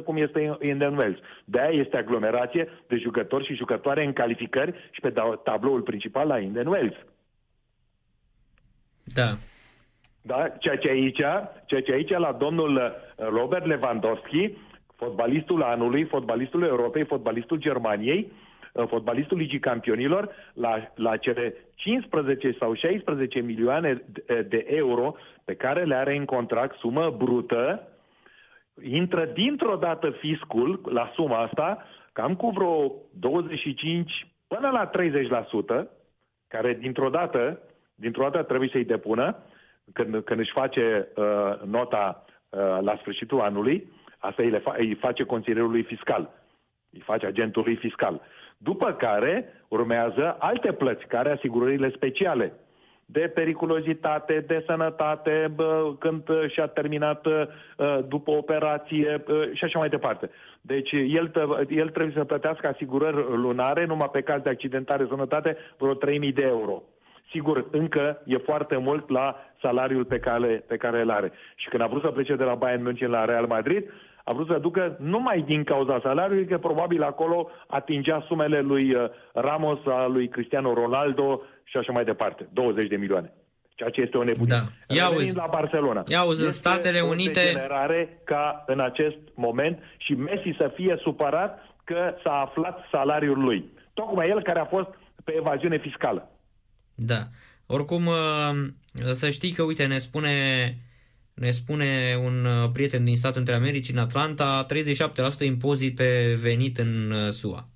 [0.00, 1.18] 10-11%, cum este în Indian Wells.
[1.44, 6.38] De aia este aglomerație de jucători și jucătoare în calificări și pe tabloul principal la
[6.38, 6.96] Indian Wells.
[9.14, 9.36] Da.
[10.22, 10.48] Da?
[10.58, 11.20] Ceea ce aici,
[11.66, 14.52] ceea ce aici la domnul Robert Lewandowski,
[14.96, 18.32] fotbalistul anului, fotbalistul Europei, fotbalistul Germaniei,
[18.88, 24.04] fotbalistul Ligii Campionilor la, la cele 15 sau 16 milioane
[24.48, 27.88] de euro pe care le are în contract, sumă brută,
[28.82, 34.90] intră dintr-o dată fiscul la suma asta, cam cu vreo 25 până la
[35.84, 35.88] 30%,
[36.48, 37.60] care dintr-o dată,
[37.96, 39.36] dintr-o dată trebuie să-i depună,
[39.92, 44.94] când, când își face uh, nota uh, la sfârșitul anului, asta îi, le fa- îi
[44.94, 46.30] face consilierului fiscal,
[46.92, 48.20] îi face agentului fiscal.
[48.58, 52.52] După care urmează alte plăți, care asigurările speciale
[53.08, 57.42] de periculozitate, de sănătate, bă, când și-a terminat uh,
[58.08, 60.30] după operație uh, și așa mai departe.
[60.60, 61.32] Deci el,
[61.68, 66.42] el trebuie să plătească asigurări lunare, numai pe caz de accidentare sănătate, vreo 3.000 de
[66.42, 66.82] euro.
[67.30, 71.32] Sigur, încă e foarte mult la salariul pe care, pe care îl are.
[71.56, 73.84] Și când a vrut să plece de la Bayern München la Real Madrid,
[74.24, 79.04] a vrut să ducă numai din cauza salariului, că probabil acolo atingea sumele lui uh,
[79.32, 82.48] Ramos, a lui Cristiano Ronaldo și așa mai departe.
[82.52, 83.32] 20 de milioane.
[83.74, 84.56] Ceea ce este o nebunie.
[84.56, 84.94] Da.
[84.94, 86.04] Ia uzi, la Barcelona.
[86.06, 87.40] Ia uzi, în Statele Unite...
[87.52, 93.64] generare ca în acest moment și Messi să fie supărat că s-a aflat salariul lui.
[93.94, 94.88] Tocmai el care a fost
[95.24, 96.30] pe evaziune fiscală.
[96.96, 97.28] Da.
[97.66, 98.66] Oricum, uh,
[99.12, 100.30] să știi că, uite, ne spune
[101.36, 104.66] ne spune un uh, prieten din Statele Unite Americii, în Atlanta,
[105.42, 107.68] 37% impozit pe venit în uh, SUA.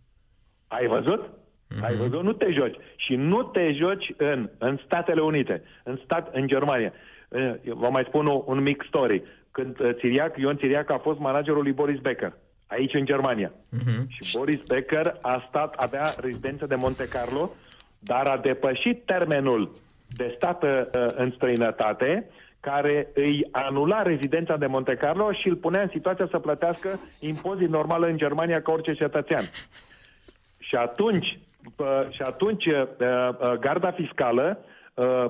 [0.69, 1.21] Ai văzut?
[1.25, 1.83] Uh-huh.
[1.83, 2.23] Ai văzut?
[2.23, 2.77] Nu te joci.
[2.97, 6.93] Și nu te joci în, în Statele Unite, în, stat, în Germania.
[7.29, 9.23] Uh, vă mai spun un, un mic story.
[9.51, 12.33] Când Țiriac, Ion Țiriac a fost managerul lui Boris Becker,
[12.67, 13.53] aici în Germania.
[13.53, 14.07] Uh-huh.
[14.09, 17.51] Și Boris Becker a stat, avea rezidență de Monte Carlo,
[18.01, 19.73] dar a depășit termenul
[20.17, 20.81] de stat uh,
[21.15, 26.39] în străinătate care îi anula rezidența de Monte Carlo și îl punea în situația să
[26.39, 29.45] plătească impozit normal în Germania ca orice cetățean.
[30.59, 31.39] Și atunci,
[32.11, 32.65] și atunci
[33.61, 34.59] garda fiscală,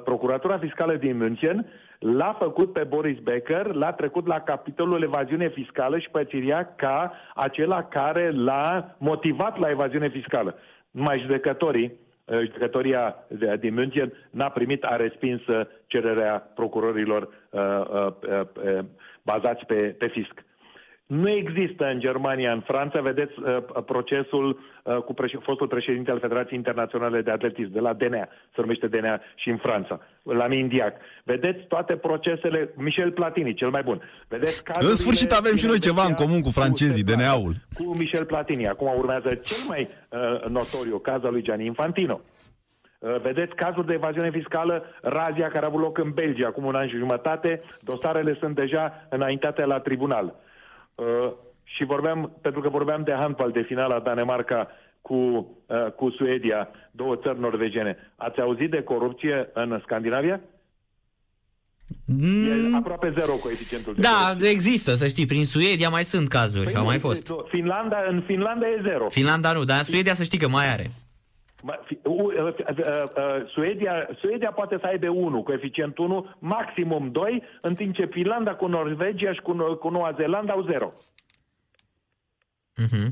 [0.04, 1.66] procuratura fiscală din München,
[1.98, 7.82] l-a făcut pe Boris Becker, l-a trecut la capitolul evaziune fiscală și pățiria ca acela
[7.82, 10.54] care l-a motivat la evaziune fiscală.
[10.90, 13.16] Numai judecătorii Uh, judecătoria
[13.60, 18.84] din München n-a primit, a respins uh, cererea procurorilor uh,
[19.22, 20.44] bazați pe, pe fisc.
[21.10, 26.20] Nu există în Germania, în Franța, vedeți uh, procesul uh, cu preș- fostul președinte al
[26.20, 30.94] Federației Internaționale de Atletism, de la DNA, se numește DNA și în Franța, la Mindiac.
[31.24, 34.02] Vedeți toate procesele, Michel Platini, cel mai bun.
[34.28, 37.54] Vedeți În sfârșit avem și noi ceva în comun cu francezii, cu DNA-ul.
[37.74, 38.68] Cu Michel Platini.
[38.68, 42.20] Acum urmează cel mai uh, notoriu caz al lui Gianni Infantino.
[42.98, 46.74] Uh, vedeți cazul de evaziune fiscală, razia care a avut loc în Belgia acum un
[46.74, 50.34] an și jumătate, dosarele sunt deja înaintate la tribunal.
[50.94, 51.30] Uh,
[51.64, 54.68] și vorbeam, pentru că vorbeam de handbal de finala Danemarca
[55.02, 57.96] cu, uh, cu Suedia, două țări norvegene.
[58.16, 60.40] Ați auzit de corupție în Scandinavia?
[62.04, 62.72] Mm.
[62.72, 64.48] E aproape zero coeficientul de Da, corupție.
[64.48, 65.26] există, să știi.
[65.26, 67.32] Prin Suedia mai sunt cazuri, păi au mai fost.
[67.48, 69.08] Finlanda, în Finlanda e zero.
[69.08, 70.90] Finlanda nu, dar în Suedia să știi că mai are.
[73.46, 78.66] Suedia, Suedia poate să aibă 1, coeficient 1, maximum 2, în timp ce Finlanda cu
[78.66, 80.92] Norvegia și cu, cu Noua Zeelandă au 0.
[82.82, 83.08] Uh-huh.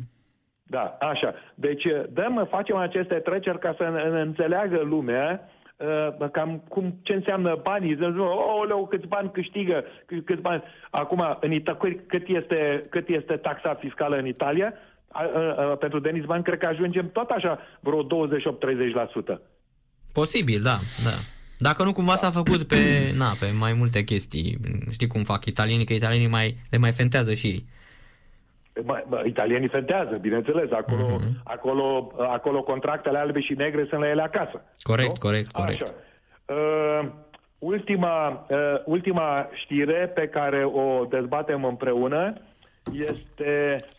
[0.63, 1.35] Da, așa.
[1.55, 7.99] Deci dăm, facem aceste treceri ca să înțeleagă lumea uh, cam cum, ce înseamnă banii.
[8.19, 9.85] Oh, câți bani câștigă,
[10.25, 10.63] câți bani.
[10.91, 14.75] Acum, în Ita- cât, este, cât este taxa fiscală în Italia?
[15.09, 18.07] A, a, a, pentru Denis Ban, cred că ajungem tot așa vreo 28-30%.
[20.13, 21.17] Posibil, da, da.
[21.59, 24.59] Dacă nu cumva s-a făcut pe, na, pe mai multe chestii,
[24.91, 27.67] știi cum fac italienii, că italienii mai, le mai fentează și ei.
[28.85, 30.71] Bă, bă, italienii fentează, bineînțeles.
[30.71, 31.43] Acolo, uh-huh.
[31.45, 34.63] acolo, acolo contractele albe și negre sunt la ele acasă.
[34.83, 35.15] Corect, nu?
[35.19, 35.83] corect, corect.
[35.83, 35.93] Așa.
[36.45, 37.09] Uh,
[37.59, 42.33] ultima, uh, ultima știre pe care o dezbatem împreună
[42.93, 43.98] este uh,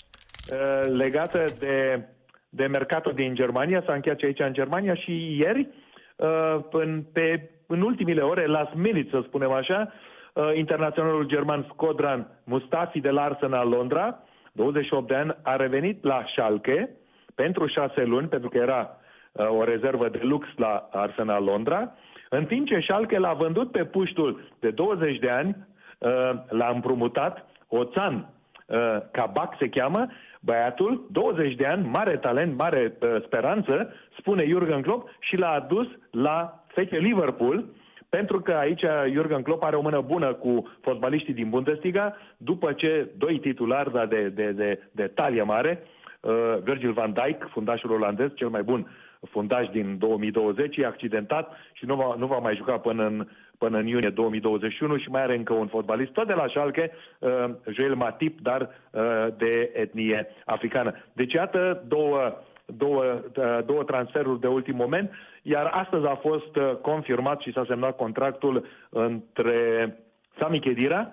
[0.84, 2.08] legată de,
[2.50, 3.84] de mercatul din Germania.
[3.86, 5.68] S-a încheiat aici în Germania și ieri,
[6.16, 9.94] uh, în, pe, în ultimile ore, last minute, să spunem așa,
[10.34, 16.24] uh, internaționalul german Skodran Mustafi de la Arsenal Londra 28 de ani, a revenit la
[16.28, 16.90] Schalke
[17.36, 18.98] pentru șase luni, pentru că era
[19.32, 21.94] uh, o rezervă de lux la Arsenal Londra,
[22.30, 25.56] în timp ce Schalke l-a vândut pe puștul de 20 de ani,
[25.98, 26.10] uh,
[26.48, 28.30] l-a împrumutat, Oțan
[28.66, 28.78] uh,
[29.12, 30.08] Cabac se cheamă,
[30.40, 35.88] băiatul, 20 de ani, mare talent, mare uh, speranță, spune Jurgen Klopp, și l-a adus
[36.12, 37.66] la feche Liverpool,
[38.10, 38.84] pentru că aici
[39.14, 44.06] Jurgen Klopp are o mână bună cu fotbaliștii din Bundesliga, după ce doi titulari da,
[44.06, 45.84] de, de, de, de talie mare,
[46.20, 46.34] uh,
[46.64, 48.88] Virgil van Dijk, fundașul olandez, cel mai bun
[49.30, 53.28] fundaș din 2020, e accidentat și nu va, nu va mai juca până în,
[53.60, 57.30] până în iunie 2021 și mai are încă un fotbalist, tot de la Schalke, uh,
[57.66, 60.96] Joel Matip, dar uh, de etnie africană.
[61.14, 62.38] Deci, iată două
[62.78, 63.04] două,
[63.38, 65.12] uh, două transferuri de ultim moment,
[65.42, 69.98] iar astăzi a fost uh, confirmat și s-a semnat contractul între
[70.40, 71.12] Sami Khedira,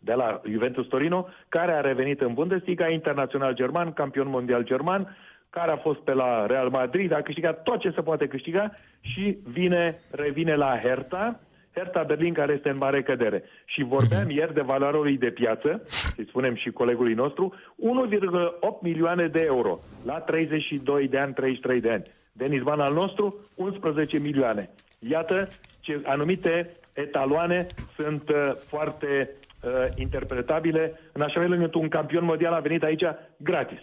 [0.00, 5.16] de la Juventus Torino, care a revenit în Bundesliga, internațional german, campion mondial german,
[5.50, 9.38] care a fost pe la Real Madrid, a câștigat tot ce se poate câștiga și
[9.44, 11.38] vine, revine la Hertha,
[11.74, 13.42] Hertha Berlin care este în mare cădere.
[13.64, 14.34] Și vorbeam uh-huh.
[14.34, 19.78] ieri de valoarea lui de piață, să spunem și colegului nostru, 1,8 milioane de euro
[20.04, 22.02] la 32 de ani, 33 de ani.
[22.32, 24.70] Denis Van al nostru, 11 milioane.
[24.98, 25.48] Iată
[25.80, 27.66] ce anumite etaloane
[27.98, 29.30] sunt uh, foarte
[29.62, 33.04] uh, interpretabile, în așa fel încât un campion mondial a venit aici
[33.36, 33.80] gratis.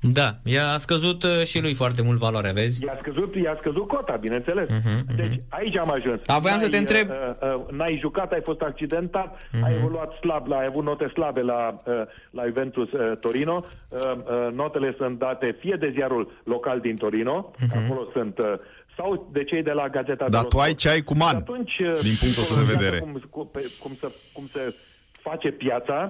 [0.00, 2.84] Da, i-a scăzut uh, și lui foarte mult valoarea, vezi?
[2.84, 4.68] I-a scăzut, i-a scăzut cota, bineînțeles.
[4.68, 5.16] Uh-huh, uh-huh.
[5.16, 6.20] Deci aici am ajuns.
[6.26, 7.08] Da, voiam să te întreb...
[7.08, 7.14] Uh,
[7.54, 9.62] uh, n-ai jucat, ai fost accidentat, uh-huh.
[9.62, 11.94] ai evoluat slab, la, ai avut note slabe la, uh,
[12.30, 13.64] la Juventus uh, Torino.
[13.88, 17.84] Uh, uh, notele sunt date fie de ziarul local din Torino, uh-huh.
[17.84, 18.38] acolo sunt...
[18.38, 18.52] Uh,
[18.96, 21.98] sau de cei de la Gazeta Dar tu ai ce ai cu man, atunci, uh,
[22.02, 22.98] din punctul ăsta de vedere.
[22.98, 23.50] Cum, cum,
[23.80, 24.74] cum, să, cum să
[25.20, 26.08] face piața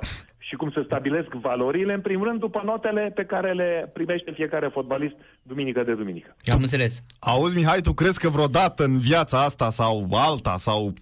[0.49, 4.69] și cum se stabilesc valorile, în primul rând, după notele pe care le primește fiecare
[4.73, 6.37] fotbalist duminică de duminică.
[6.53, 7.03] Am înțeles.
[7.19, 10.93] Auzi, Mihai, tu crezi că vreodată în viața asta sau alta sau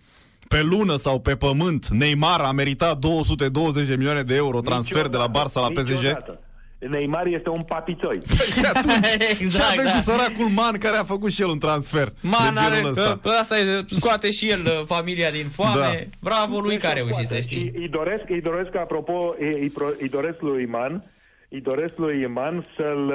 [0.49, 5.17] pe lună sau pe pământ Neymar a meritat 220 de milioane de euro transfer de
[5.17, 5.91] la Barça la PSG?
[5.91, 6.41] Niciodată.
[6.89, 8.19] Neymar este un papițoi.
[8.19, 9.93] Păi și atunci, exact, și avem da.
[9.93, 13.21] cu săracul Man care a făcut și el un transfer Man de are, ăsta.
[13.41, 16.09] Asta e, scoate și el uh, familia din foame.
[16.11, 16.19] Da.
[16.21, 17.73] Bravo lui care a reușit să știi.
[17.75, 21.05] Îi, doresc, îi doresc, apropo, îi, îi doresc lui Man,
[21.49, 23.13] îi doresc lui Iman să-l,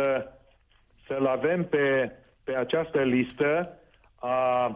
[1.07, 2.11] să-l avem pe,
[2.43, 3.77] pe această listă
[4.15, 4.73] a,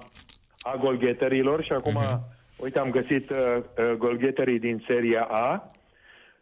[0.62, 2.20] a golgheterilor și acum, uh-huh.
[2.58, 5.75] uite, am găsit uh, uh golgheterii din seria A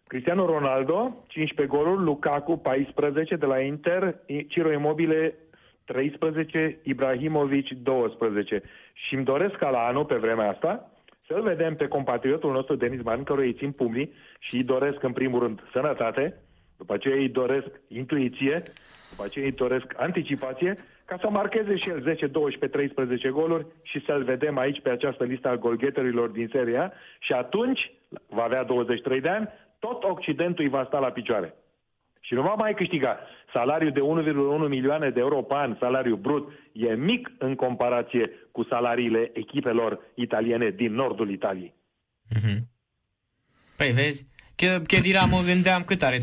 [0.07, 4.15] Cristiano Ronaldo, 15 goluri, Lukaku, 14 de la Inter,
[4.47, 5.35] Ciro Immobile,
[5.85, 8.61] 13, Ibrahimovic, 12.
[8.93, 10.91] Și îmi doresc ca la anul, pe vremea asta,
[11.27, 15.11] să-l vedem pe compatriotul nostru Denis Man, căruia îi țin pumnii și îi doresc în
[15.11, 16.37] primul rând sănătate,
[16.77, 18.61] după aceea îi doresc intuiție,
[19.09, 20.73] după aceea îi doresc anticipație,
[21.05, 25.23] ca să marcheze și el 10, 12, 13 goluri și să-l vedem aici pe această
[25.23, 27.91] listă a golgheterilor din seria și atunci
[28.29, 29.49] va avea 23 de ani,
[29.85, 31.53] tot Occidentul îi va sta la picioare.
[32.19, 33.19] Și nu va mai câștiga.
[33.53, 33.99] Salariul de
[34.63, 39.99] 1,1 milioane de euro pe an, salariu brut, e mic în comparație cu salariile echipelor
[40.15, 41.73] italiene din nordul Italiei.
[42.35, 42.59] Mm-hmm.
[43.77, 44.27] Păi vezi,
[44.87, 46.21] Chedira mă gândeam cât are, 33-34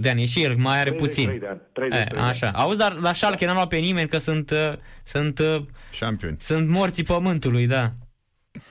[0.00, 1.38] de ani, și el mai are 33 puțin.
[1.38, 2.50] De ani, 33 e, așa.
[2.50, 4.72] Auzi, dar la Schalke n-am luat pe nimeni că sunt, uh,
[5.04, 5.40] sunt,
[6.00, 6.36] Champion.
[6.38, 7.90] sunt morții pământului, da.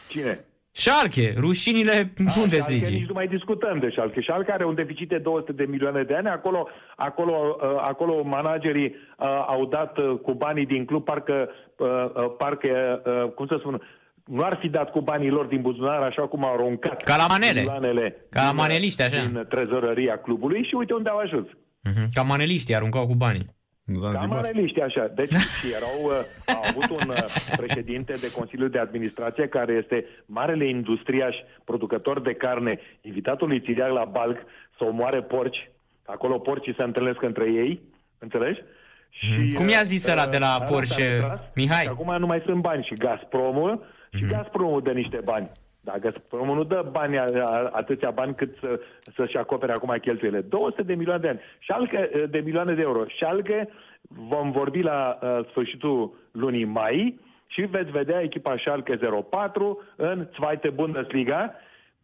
[0.07, 0.45] Cine?
[0.71, 2.87] Schalke, rușinile Bundesliga.
[2.89, 4.21] nici nu mai discutăm de Schalke.
[4.21, 6.27] Schalke are un deficit de 200 de milioane de ani.
[6.27, 11.87] Acolo, acolo, uh, acolo managerii uh, au dat uh, cu banii din club parcă, uh,
[11.87, 13.81] uh parcă uh, cum să spun,
[14.25, 17.25] nu ar fi dat cu banii lor din buzunar așa cum au aruncat Ca la
[17.27, 17.59] manele.
[17.59, 19.25] milioanele Ca la din- maneliști, așa.
[19.25, 21.47] din trezorăria clubului și uite unde au ajuns.
[21.83, 22.07] Mhm.
[22.13, 23.45] Ca maneliștii aruncau cu banii.
[23.85, 24.41] În Ca Zanzibar.
[24.41, 25.07] maneliști, așa.
[25.07, 27.23] Deci și erau, uh, au avut un uh,
[27.57, 33.91] președinte de Consiliu de Administrație care este marele industriaș, producător de carne, invitatul lui Țiriac
[33.91, 34.37] la Balc
[34.77, 35.69] să omoare porci.
[36.05, 37.81] Acolo porcii se întâlnesc între ei,
[38.19, 38.61] înțelegi?
[39.09, 41.81] Și, Cum i-a uh, zis ăla de la uh, Porsche, ăla s-a retras Mihai?
[41.81, 45.51] Și acum nu mai sunt bani și Gazpromul, și Gazpromul dă niște bani.
[45.83, 48.79] Dar Gazpromul nu dă bani, a- a- atâția bani cât să,
[49.15, 50.41] să-și acopere acum cheltuielile.
[50.41, 51.39] 200 de milioane de ani.
[51.61, 53.03] Schalke, de milioane de euro.
[53.15, 53.69] Schalke
[54.01, 58.99] vom vorbi la uh, sfârșitul lunii mai și veți vedea echipa Schalke
[59.29, 61.53] 04 în Zweite Bundesliga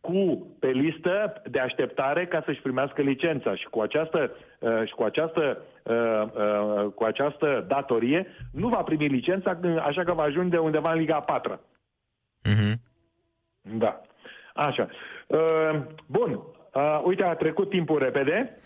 [0.01, 5.03] cu pe listă de așteptare ca să-și primească licența și cu această, uh, și cu
[5.03, 10.91] această, uh, uh, cu această datorie nu va primi licența, așa că va ajunge undeva
[10.91, 11.59] în Liga a patra.
[13.67, 13.77] Mhm.
[13.77, 14.01] Da.
[14.53, 14.87] Așa.
[15.27, 16.39] Uh, bun.
[16.73, 18.57] Uh, uite, a trecut timpul repede.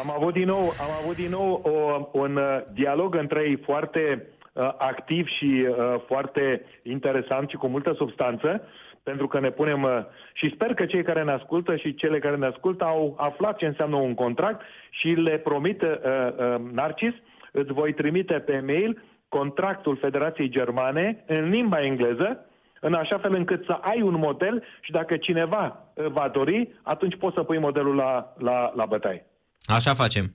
[0.00, 4.26] Am avut din nou, am avut din nou o, un uh, dialog între ei foarte
[4.52, 8.62] uh, activ și uh, foarte interesant și cu multă substanță,
[9.02, 9.90] pentru că ne punem uh,
[10.32, 13.66] și sper că cei care ne ascultă și cele care ne ascultă au aflat ce
[13.66, 14.60] înseamnă un contract
[14.90, 17.14] și le promit, uh, uh, Narcis,
[17.52, 22.46] îți voi trimite pe mail contractul Federației Germane în limba engleză,
[22.80, 27.16] în așa fel încât să ai un model și dacă cineva uh, va dori, atunci
[27.18, 29.26] poți să pui modelul la, la, la bătaie.
[29.66, 30.34] Așa facem.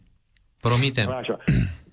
[0.62, 1.10] Promitem.
[1.10, 1.38] Așa.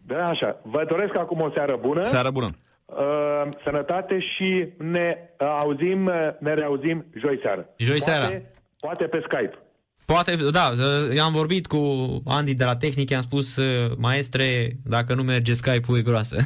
[0.07, 0.61] Da, așa.
[0.63, 2.51] Vă doresc acum o seară bună, Seară bună.
[2.87, 7.69] uh, sănătate și ne uh, auzim, uh, ne reauzim joi seară.
[7.77, 8.41] Joi poate, seara.
[8.81, 9.59] Poate pe Skype.
[10.05, 10.71] Poate, da,
[11.15, 11.79] eu am vorbit cu
[12.27, 16.37] Andy de la Tehnic, i-am spus, uh, maestre, dacă nu merge Skype-ul e groasă.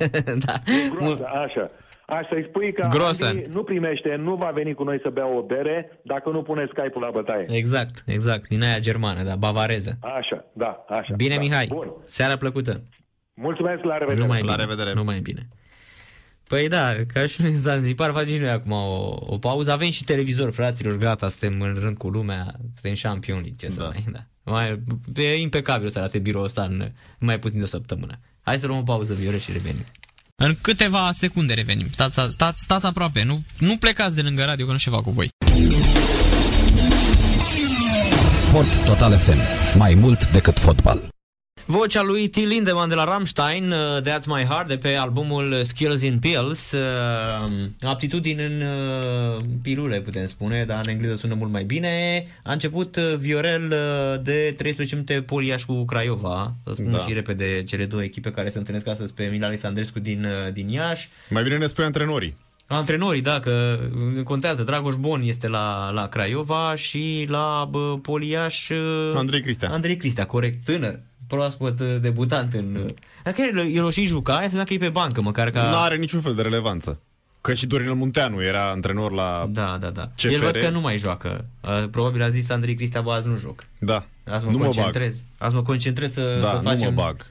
[0.46, 0.52] da.
[0.94, 1.70] Groasă, așa.
[2.06, 3.24] Așa, să-i spui că Grosă.
[3.26, 6.64] Andy nu primește, nu va veni cu noi să bea o bere dacă nu pune
[6.66, 7.46] Skype-ul la bătaie.
[7.48, 9.98] Exact, exact, din aia germană, da, bavareză.
[10.00, 11.14] Așa, da, așa.
[11.16, 11.40] Bine, da.
[11.40, 11.92] Mihai, Bun.
[12.06, 12.82] seara plăcută.
[13.34, 14.20] Mulțumesc, la revedere.
[14.20, 14.64] Nu mai La bine.
[14.64, 14.92] revedere.
[14.94, 15.48] Nu mai bine.
[16.48, 19.72] Păi da, ca și noi în Zanzibar facem și noi acum o, o pauză.
[19.72, 22.46] Avem și televizor, fraților, gata, suntem în rând cu lumea,
[22.80, 23.86] suntem champion League, ce să Da.
[23.88, 24.18] mai, da.
[24.52, 24.80] Mai,
[25.16, 26.82] e impecabil să arate biroul ăsta în
[27.18, 28.12] mai puțin de o săptămână.
[28.42, 29.84] Hai să luăm o pauză, Viore, și revenim.
[30.36, 31.86] În câteva secunde revenim.
[31.90, 35.28] Stați, stați, stați aproape, nu, nu plecați de lângă radio, că nu ceva cu voi.
[38.48, 39.38] Sport Total FM.
[39.78, 41.13] Mai mult decât fotbal.
[41.66, 46.02] Vocea lui Till Lindemann de la Rammstein, uh, That's My Heart, de pe albumul Skills
[46.02, 47.48] in Pills, uh,
[47.80, 52.26] aptitudini în uh, pilule, putem spune, dar în engleză sună mult mai bine.
[52.42, 56.98] A început uh, Viorel uh, de 13 minute Poliaș cu Craiova, să spun Da.
[56.98, 60.68] și repede cele două echipe care se întâlnesc astăzi pe Emil Alexandrescu din, uh, din
[60.68, 61.08] Iași.
[61.28, 62.36] Mai bine ne spui antrenorii.
[62.66, 63.78] Antrenorii, da, că
[64.24, 64.62] contează.
[64.62, 68.68] Dragoș Bon este la, la Craiova și la bă, Poliaș...
[68.68, 69.70] uh, Andrei Cristea.
[69.70, 72.74] Andrei Cristea, corect, tânăr, proaspăt uh, debutant în...
[72.74, 72.84] uh,
[73.24, 75.68] Dacă el, el o și juca, aia înseamnă că e pe bancă, măcar ca...
[75.68, 77.00] Nu are niciun fel de relevanță.
[77.40, 79.46] Că și Dorinel Munteanu era antrenor la...
[79.50, 80.10] Da, da, da.
[80.16, 80.26] CFR.
[80.26, 81.46] El văd că nu mai joacă.
[81.60, 83.64] Uh, Probabil a zis Andrei Cristea, bă, azi nu joc.
[83.78, 84.06] Da.
[84.26, 84.74] Azi mă nu mă bag.
[84.74, 85.22] concentrez.
[85.38, 86.94] Azi mă concentrez să, Da, să nu facem...
[86.94, 87.26] mă bag.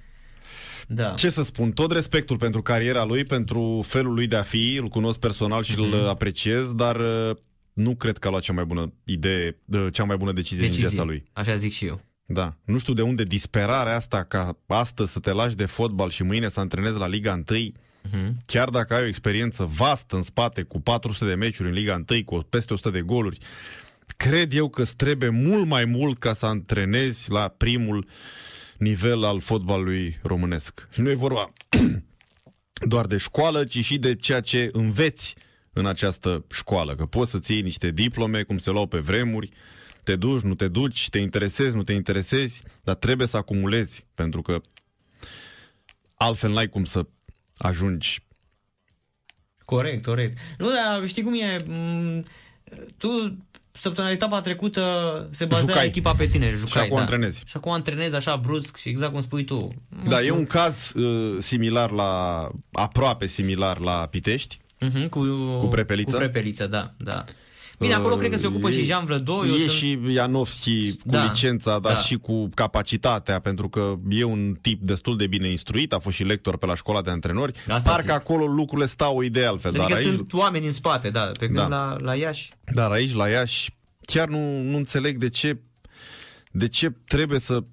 [0.88, 1.10] Da.
[1.10, 4.88] Ce să spun, tot respectul pentru cariera lui, pentru felul lui de a fi, îl
[4.88, 5.82] cunosc personal și Mhm.
[5.92, 7.36] îl apreciez, dar uh,
[7.74, 10.68] nu cred că a luat cea mai bună idee, uh, cea mai bună decizie, din
[10.70, 10.90] Decizii.
[10.90, 11.24] viața lui.
[11.34, 12.02] Așa zic și eu.
[12.26, 12.56] Da.
[12.66, 16.50] Nu știu de unde disperarea asta ca astăzi să te lași de fotbal și mâine
[16.50, 17.72] să antrenezi la Liga 1,
[18.12, 18.42] Mhm.
[18.46, 22.24] chiar dacă ai o experiență vastă în spate cu 400 de meciuri în Liga 1,
[22.24, 23.38] cu peste 100 de goluri,
[24.18, 28.08] cred eu că îți trebuie mult mai mult ca să antrenezi la primul
[28.78, 30.88] nivel al fotbalului românesc.
[30.92, 31.54] Și nu e vorba
[32.94, 35.36] doar de școală, ci și de ceea ce înveți
[35.74, 36.96] în această școală.
[36.96, 39.50] Că poți să-ți iei niște diplome, cum se luau pe vremuri,
[40.04, 44.42] te duci, nu te duci, te interesezi, nu te interesezi, dar trebuie să acumulezi, pentru
[44.42, 44.62] că
[46.16, 47.06] altfel n-ai cum să
[47.58, 48.24] ajungi.
[49.66, 50.38] Corect, corect.
[50.58, 51.64] Nu, dar știi cum e?
[51.68, 52.24] Mm,
[52.98, 53.38] Tu,
[53.72, 54.82] săptămâna etapa trecută,
[55.32, 55.86] se baza Jucai.
[55.86, 56.52] echipa pe tine.
[56.52, 57.02] Jucai, Și acum da.
[57.02, 57.44] antrenezi.
[57.46, 59.72] Și acum antrenezi așa brusc și exact cum spui tu.
[60.04, 60.28] Nu Da, știu.
[60.34, 65.20] e un caz uh, similar la, aproape similar la Pitești, Mhm, cu,
[65.60, 66.12] Cu prepeliță?
[66.12, 67.24] Cu prepeliță, da, da.
[67.84, 69.48] Bine, acolo Uh, cred că se ocupă e- și Jean Vlădoi.
[69.48, 71.98] eu E sunt- și Ianovski cu Da, licența, dar da.
[72.00, 76.24] și cu capacitatea, pentru că e un tip destul de bine instruit, a fost și
[76.24, 77.54] lector pe la școala de antrenori.
[77.68, 78.12] Asta Parcă zic.
[78.12, 81.46] acolo lucrurile stau o idee altfel, Adică dar aici, sunt oameni în spate, da, pe
[81.46, 81.68] când Da.
[81.68, 82.54] la, la Iași.
[82.74, 83.72] dar aici la Iași
[84.06, 85.58] chiar nu, nu înțeleg de ce,
[86.52, 87.64] de ce trebuie să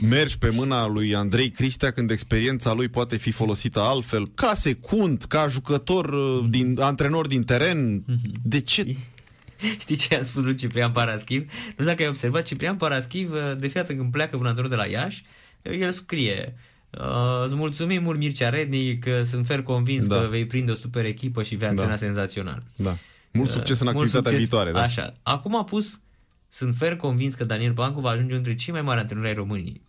[0.00, 5.24] mergi pe mâna lui Andrei Cristea când experiența lui poate fi folosită altfel, ca secund,
[5.24, 8.04] ca jucător, uh, din, antrenor din teren.
[8.42, 8.96] De ce?
[9.80, 11.40] Știi ce a spus lui Ciprian Paraschiv?
[11.40, 15.24] Nu știu dacă ai observat, Ciprian Paraschiv, de fiată când pleacă vânătorul de la Iași,
[15.62, 16.54] el scrie
[16.90, 20.20] Uh, îți mulțumim mult Mircea Redni că sunt fer convins Da.
[20.20, 21.96] că vei prinde o super echipă și vei antrena Da.
[21.96, 22.62] senzațional.
[22.76, 22.96] Da.
[23.32, 24.48] Mult succes în Uh, activitatea mult succes.
[24.48, 24.70] viitoare.
[24.72, 24.82] Da.
[24.82, 25.14] Așa.
[25.22, 26.00] Acum a pus,
[26.48, 29.80] sunt fer convins că Daniel Bancu va ajunge între cei mai mari antrenori ai României.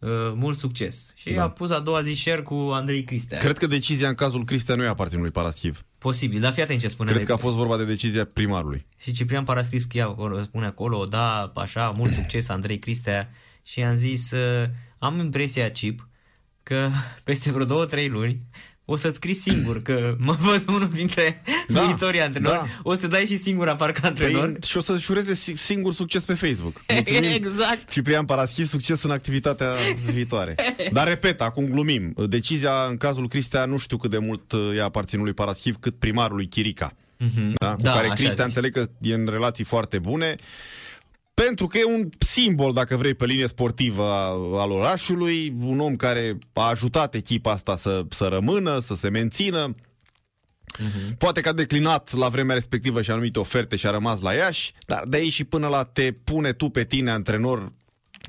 [0.00, 1.06] Uh, mult succes.
[1.14, 1.42] Și Da.
[1.42, 3.38] a pus a doua zi share cu Andrei Cristea.
[3.38, 5.84] Cred că decizia în cazul Cristea nu i aparține lui Paraschiv.
[5.98, 7.12] Posibil, dar fii atent ce spune.
[7.12, 8.86] Cred că a fost vorba de decizia primarului.
[8.98, 13.30] Și Ciprian Paraschiv scrie acolo, spune acolo, da, așa, mult succes Andrei Cristea
[13.62, 14.68] și i-am zis, uh,
[14.98, 16.08] am impresia, Cip,
[16.62, 16.90] că
[17.24, 18.40] peste vreo două, trei luni
[18.92, 22.64] o să-ți scrii singur că mă văd unul dintre Da, viitorii antrenori, da.
[22.82, 24.44] o să te dai și singur afară ca antrenor.
[24.50, 26.80] Păi, și o să-și ureze si- singur succes pe Facebook.
[26.94, 27.30] Mulțumim.
[27.34, 27.90] exact.
[27.90, 29.70] Ciprian Paraschiv, succes în activitatea
[30.14, 30.54] viitoare.
[30.92, 32.14] Dar repet, acum glumim.
[32.28, 35.98] Decizia în cazul Cristea nu știu cât de mult uh, i-a aparținut lui Paraschiv, cât
[35.98, 36.92] primarului Chirica.
[37.54, 37.74] Da?
[37.74, 38.56] Cu Da, care așa Cristea zici.
[38.56, 40.34] înțeleg că e în relații foarte bune.
[41.46, 44.26] Pentru că e un simbol, dacă vrei, pe linie sportivă a,
[44.60, 49.74] al orașului, un om care a ajutat echipa asta să, să rămână, să se mențină.
[50.78, 51.16] Mhm.
[51.18, 54.72] Poate că a declinat la vremea respectivă și anumite oferte și a rămas la Iași,
[54.86, 57.72] dar de aici și până la te pune tu pe tine antrenor,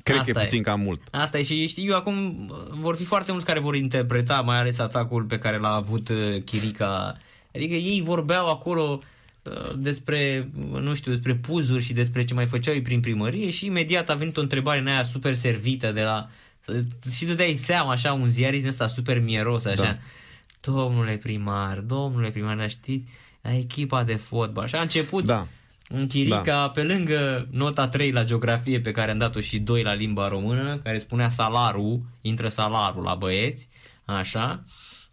[0.02, 0.44] cred Asta că e e.
[0.44, 1.00] puțin cam mult.
[1.10, 4.58] Asta e și știi, eu acum uh, vor fi foarte mulți care vor interpreta mai
[4.58, 7.16] ales atacul pe care l-a avut uh, Chirica.
[7.54, 9.06] Adică ei vorbeau acolo uh,
[9.76, 13.66] despre, uh, nu știu, despre puzuri și despre ce mai făceau ei prin primărie și
[13.66, 16.28] imediat a venit o întrebare în aia super servită de la
[17.12, 19.82] și dădeai seama așa un ziarist din ăsta super mieros așa.
[19.82, 19.98] Da.
[20.60, 23.06] Domnule primar, domnule primar, dar știți,
[23.40, 24.66] la echipa de fotbal.
[24.66, 25.46] Și a început Da.
[25.88, 26.68] în Chirica, da.
[26.68, 30.80] pe lângă nota 3 la geografie pe care am dat-o și 2 la limba română,
[30.82, 33.68] care spunea salarul, intră salarul la băieți,
[34.04, 34.64] așa,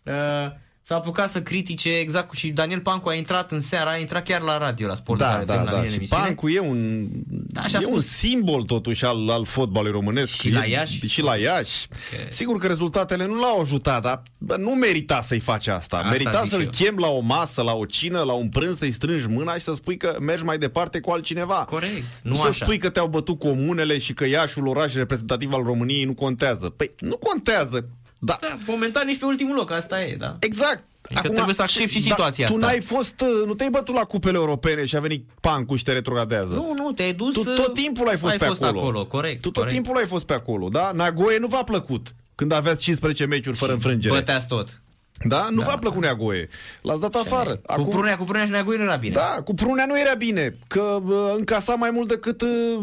[0.04, 0.52] uh,
[0.90, 4.24] s-a apucat să critique exact cu și Daniel Pancu a intrat în seara, a intrat
[4.24, 5.76] chiar la radio, la Sport Da, Total da, FM, la da.
[5.76, 6.24] mine în Și emisiune.
[6.24, 8.08] Pancu e un, Da, și a e un spus.
[8.08, 10.34] simbol totuși al, al fotbalului românesc.
[10.34, 11.08] Și la E- Iași?
[11.08, 11.88] Și la Iași.
[11.88, 11.96] Că-
[12.30, 15.98] Sigur că rezultatele nu l-au ajutat, dar bă, nu merita să-i faci asta.
[15.98, 16.70] Asta merita zic să-l eu.
[16.70, 19.74] chem la o masă, la o cină, la un prânz, să-i strângi mâna și să
[19.74, 21.56] spui că mergi mai departe cu altcineva.
[21.70, 22.66] Corect, nu Nu să așa.
[22.66, 26.70] spui că te-au bătut comunele și că Iașul, oraș reprezentativ al României, nu contează.
[26.70, 27.90] Păi nu contează.
[28.20, 30.36] Da, Da, momentan nici pe ultimul loc, asta e, da.
[30.40, 30.84] Exact.
[31.02, 32.66] Adică trebuie să accepti și situația tu asta.
[32.66, 35.92] n-ai fost, uh, nu te-ai bătut la cupele europene și a venit Pancu și te
[35.92, 36.54] retrogradează.
[36.54, 37.34] Nu, nu, te-ai dus...
[37.34, 38.80] Tu uh, tot timpul ai fost ai pe fost acolo.
[38.80, 39.42] acolo, corect.
[39.42, 39.74] Tu tot corect.
[39.74, 40.92] timpul ai fost pe acolo, da?
[40.94, 44.14] Nagoe nu v-a plăcut când aveați 15 meciuri fără înfrângere.
[44.14, 44.82] Băteați tot.
[45.24, 45.48] Da?
[45.52, 46.50] Nu v-a plăcut Neagoe.
[46.82, 47.56] L-ați dat afară.
[47.56, 49.14] Cu prunea, cu prunea și neagoi nu era bine.
[49.14, 52.80] Da, cu Prunea nu era bine, că uh, încasa mai mult decât uh,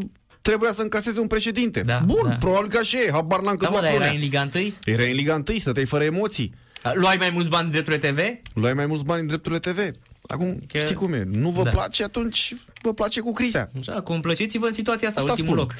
[0.49, 1.81] trebuia să încaseze un președinte.
[1.83, 2.35] Da, Bun, da.
[2.35, 4.13] probabil că așa e, habar n-am cât Da, mă, lua dar era Prunea.
[4.15, 4.73] în Liga 1?
[4.85, 6.55] Era în Liga 1, stăteai fără emoții.
[6.95, 8.43] Luai mai mulți bani de drepturile TV?
[8.55, 9.79] Luai mai mulți bani în drepturile TV.
[10.27, 11.71] Acum, Că- știi cum e, nu vă Da.
[11.71, 13.71] place, atunci vă place cu Cristea.
[13.79, 15.69] Așa, complăciți-vă în situația asta, Asta ultimul spun.
[15.69, 15.75] loc.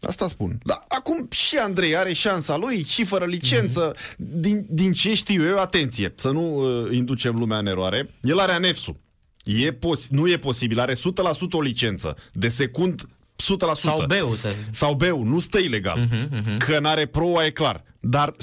[0.00, 0.58] Asta spun.
[0.64, 3.94] Dar acum și Andrei are șansa lui și fără licență.
[4.16, 8.52] Din, din ce știu eu, atenție, să nu uh, inducem lumea în eroare, el are
[8.52, 8.96] anefsul.
[9.44, 10.98] E pos- nu e posibil, are 100%
[11.50, 12.16] o licență.
[12.32, 13.02] De secund
[13.36, 13.76] 100%.
[13.76, 14.54] Sau beu să...
[14.70, 16.08] Sau beu, nu stă ilegal.
[16.58, 17.84] Că n-are proa, e clar.
[18.00, 18.36] Dar 100%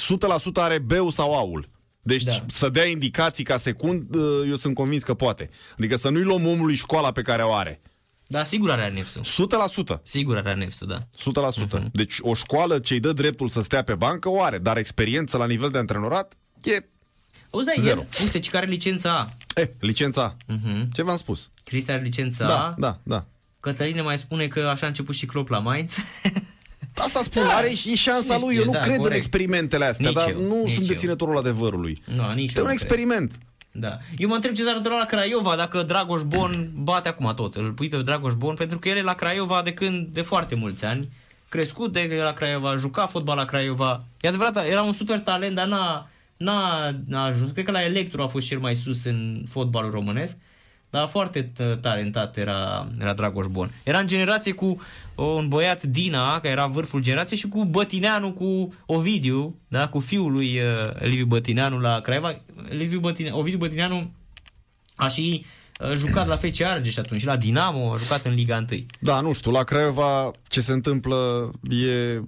[0.54, 1.70] are beu sau aul.
[2.02, 2.32] Deci Da.
[2.48, 5.50] să dea indicații ca secund, uh, eu sunt convins că poate.
[5.78, 7.82] Adică să nu-i luăm omului școala pe care o are.
[8.28, 9.22] Da, sigur are anefsul.
[9.24, 10.00] 100%.
[10.04, 11.00] Sigur are anefsul, da.
[11.18, 11.80] 100%.
[11.80, 11.92] Uh-huh.
[11.92, 15.46] Deci o școală ce-i dă dreptul să stea pe bancă o are, dar experiență la
[15.46, 16.34] nivel de antrenorat
[16.64, 16.86] e...
[17.50, 18.00] Auzi, da, Zero.
[18.00, 19.34] el, uite, ce care are licența A.
[19.62, 20.38] Eh, licența.
[20.48, 20.92] Mhm.
[20.94, 21.50] Ce v-am spus?
[21.64, 22.76] Cristian are licența Da, A.
[22.78, 23.26] da, da.
[23.64, 25.98] Cătăline mai spune că așa a început și Klopp la Mainz.
[26.96, 27.50] Asta spun, Da.
[27.56, 28.54] are și șansa Nici lui.
[28.56, 29.18] eu, Eu nu da, cred în corect.
[29.18, 30.94] experimentele astea, Nici dar eu, nu nici sunt eu.
[30.94, 32.02] deținătorul adevărului.
[32.06, 32.82] nu, nici Este eu un nu cred.
[32.90, 33.32] experiment.
[33.72, 33.98] Da.
[34.18, 37.56] Eu mă întreb ce s-ar întâmpla la Craiova dacă Dragoș Bon bate acum tot.
[37.56, 40.56] Îl pui pe Dragoș Bon pentru că el e la Craiova de când, de foarte
[40.56, 41.10] mulți ani.
[41.50, 44.04] Crescut de la Craiova, juca fotbal la Craiova.
[44.22, 47.52] E adevărat, era un super talent, dar n-a, n-a, n-a ajuns.
[47.52, 50.38] Cred că la Electro a fost cel mai sus în fotbalul românesc.
[50.94, 53.72] Dar foarte t- talentat era, era Dragoș Bon.
[53.84, 54.82] Era în generație cu
[55.16, 59.88] o, un băiat Dina, care era vârful generației, și cu Bătineanu, cu Ovidiu, da?
[59.88, 62.42] cu fiul lui uh, Liviu Bătineanu la Craiova.
[62.70, 64.12] Liviu Bătineanu, Ovidiu Bătineanu
[64.96, 65.46] a și
[65.80, 68.86] uh, jucat la FC Argeș atunci, și la Dinamo, a jucat în Liga 1.
[69.00, 72.20] Da, nu știu, la Craiova ce se întâmplă e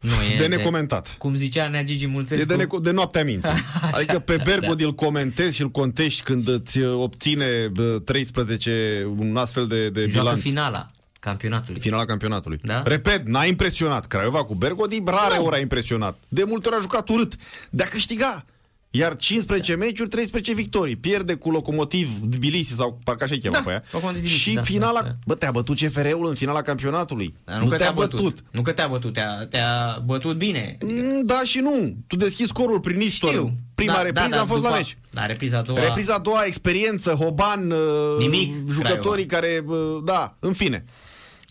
[0.00, 1.14] Nu, e de necomentat.
[1.18, 2.52] Cum zicea Nea Gigi Mulțescu.
[2.52, 3.50] E de, neco- de noaptea minții.
[3.92, 4.84] Adică pe Bergod da.
[4.86, 10.18] îl comentezi și îl contești când îți obține bă, 13 un astfel de, de Joacă
[10.18, 10.40] bilanț.
[10.40, 10.90] finala.
[11.20, 11.80] campionatului.
[11.80, 12.58] Finala campionatului.
[12.62, 12.82] Da?
[12.84, 14.06] Repet, n-a impresionat.
[14.06, 16.18] Craiova cu Bergodi, rare ori a impresionat.
[16.28, 17.34] De multe ori a jucat urât.
[17.70, 18.44] De a câștiga.
[18.92, 19.78] Iar 15 Da.
[19.84, 20.96] meciuri, 13 victorii.
[20.96, 23.82] Pierde cu Locomotiv Tbilisi sau parcă așa-i cheamă Da, pe aia.
[23.92, 25.14] Locomotiv Tbilisi, Și da, finala, da, da.
[25.26, 27.34] bă, te-a bătut CFR-ul în finala campionatului.
[27.44, 28.44] Dar nu, că te-a bătut.
[28.50, 30.76] Nu că te-a bătut, te-a, te-a bătut bine.
[30.80, 31.94] Mm, Da și nu.
[32.06, 33.30] Tu deschizi scorul prin Nistor.
[33.30, 33.52] Știu.
[33.74, 34.98] Prima Da, repriză da, da, a fost după- la meci.
[35.10, 35.80] Da, repriza a doua.
[35.80, 37.78] Repriza a doua, experiență, Hoban, uh,
[38.18, 40.84] Nimic, jucătorii care, uh, da, în fine.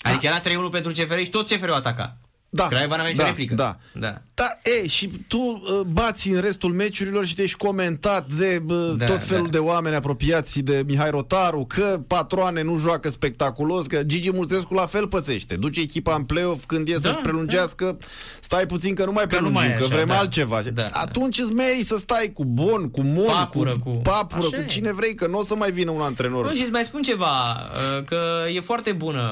[0.02, 2.18] Adică era 3-1 pentru CFR și tot CFR-ul ataca.
[2.50, 2.68] Da.
[2.68, 3.56] Craiova n-avea nicio da, replică.
[3.56, 3.78] Da.
[3.94, 4.22] Da.
[4.40, 8.94] Da, e, și tu uh, bați în restul meciurilor și te ești comentat de uh,
[8.98, 9.50] Da, tot felul da.
[9.50, 14.86] de oameni apropiați de Mihai Rotaru, că patroane nu joacă spectaculos, că Gigi Mulțescu la
[14.86, 15.56] fel pățește.
[15.56, 17.98] Duce echipa în play-off când e Da, să-și prelungească,
[18.40, 20.18] stai puțin că nu mai Că nu prelungim, mai e că așa, vrem da.
[20.18, 20.62] altceva.
[20.74, 24.58] Da, Atunci îți meri să stai cu Bon, cu Mon, Papură, cu, cu- Papură, Așa
[24.58, 24.66] cu e.
[24.66, 26.46] cine vrei, că nu o să mai vină un antrenor.
[26.46, 27.58] Nu, și îți mai spun ceva,
[27.98, 28.22] uh, că
[28.56, 29.24] e foarte bună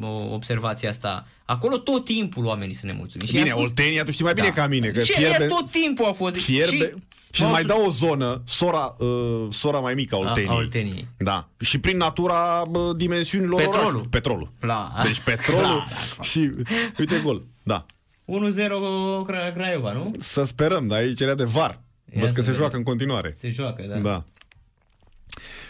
[0.00, 1.26] uh, observația asta.
[1.44, 3.30] Acolo tot timpul oamenii sunt nemulțumiți.
[3.30, 4.55] Și Bine, i-am spus- Oltenia, tu știi mai bine Da.
[4.56, 5.42] Ca mine, că și fierbe...
[5.42, 6.34] ea tot timpul a fost.
[6.36, 6.92] Fierbe și,
[7.30, 10.48] și îți mai m-au dau o zonă, sora, uh, sora mai mică a Olteniei.
[10.48, 11.06] a Olteniei.
[11.16, 11.48] Da.
[11.60, 13.80] Și prin natura bă, dimensiunilor Petrolul.
[13.84, 14.06] orașului.
[14.10, 14.50] Petrolul.
[14.60, 16.50] La- Deci petrolul Clar, și
[16.98, 17.42] uite gol.
[17.62, 17.86] Da.
[18.24, 20.12] 1-0 Cra- Craiova, nu?
[20.18, 21.80] Să sperăm, dar aici era de var.
[22.14, 22.56] Ia Văd că să se vedem.
[22.60, 23.34] joacă în continuare.
[23.38, 23.98] Se joacă, da.
[23.98, 24.24] Da.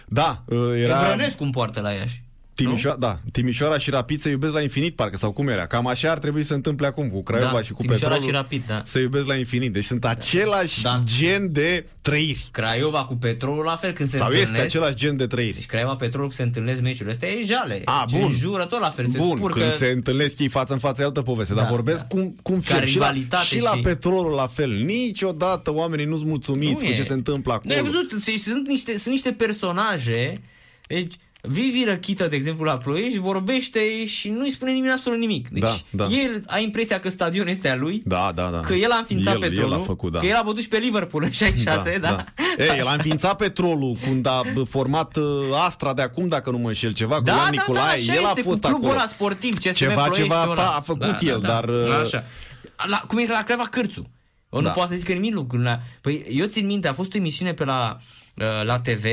[0.07, 0.75] Da, uh, Era...
[0.77, 2.23] era Brănescu în poartă la Iași.
[2.57, 5.67] Timișoara, da, Timișoara și Rapid se iubesc la infinit, parcă, sau cum era.
[5.67, 8.35] Cam așa ar trebui să se întâmple acum cu Craiova Da, și cu Timișoara Petrolul.
[8.35, 8.83] și Rapid, da.
[8.85, 9.73] Se iubesc la infinit.
[9.73, 11.03] Deci sunt același Da.
[11.05, 12.49] gen de trăiri.
[12.53, 14.53] Craiova cu Petrolul la fel când se Sau întâlnesc.
[14.53, 15.55] este același gen de trăiri.
[15.55, 17.83] Deci Craiova Petrolul când se întâlnesc meciurile astea e jale.
[17.85, 18.31] A, Și bun.
[18.31, 19.59] jură tot la fel, se Bun, spurcă.
[19.59, 22.07] când se întâlnesc ei față în față e altă poveste, Da, dar vorbesc da.
[22.07, 22.87] cum, cum Ca fie.
[22.87, 24.71] Și la, rivalitate și la și- petrolul la fel.
[24.71, 26.97] Niciodată oamenii nu-s mulțumiți Nu cu e.
[26.97, 27.75] ce se întâmplă acolo.
[27.75, 30.33] Nu ai văzut, și sunt niște, sunt niște personaje,
[30.87, 31.15] deci
[31.49, 35.49] Vivi Răchită, de exemplu, la Ploiești, vorbește și nu-i spune nimeni absolut nimic.
[35.49, 36.07] Deci Da, da.
[36.15, 38.61] el a impresia că stadionul este a lui, Da, da, da.
[38.61, 40.19] că el a înființat el, petrolul, El a făcut, da.
[40.19, 42.09] că el a bătut și pe Liverpool în 66, da?
[42.09, 42.25] da.
[42.65, 45.25] Ei, el a înființat petrolul când a bă, format uh,
[45.67, 47.85] Astra de acum, dacă nu mă înșel, ceva cu Da, Ioan da, Nicolae.
[47.85, 49.01] da, așa el a este, fost cu clubul acolo.
[49.01, 50.63] ăla sportiv, CSM Ceva, Ploiești ceva ăla.
[50.63, 51.65] a, a făcut el, dar...
[51.69, 52.25] uh, Așa.
[52.89, 54.11] La, cum e la Craiova Cârțu.
[54.49, 54.71] O, nu Da.
[54.71, 55.83] poate să zică nimic lucrurile.
[56.01, 57.97] Păi eu țin minte, a fost o emisiune pe la,
[58.35, 59.05] uh, la TV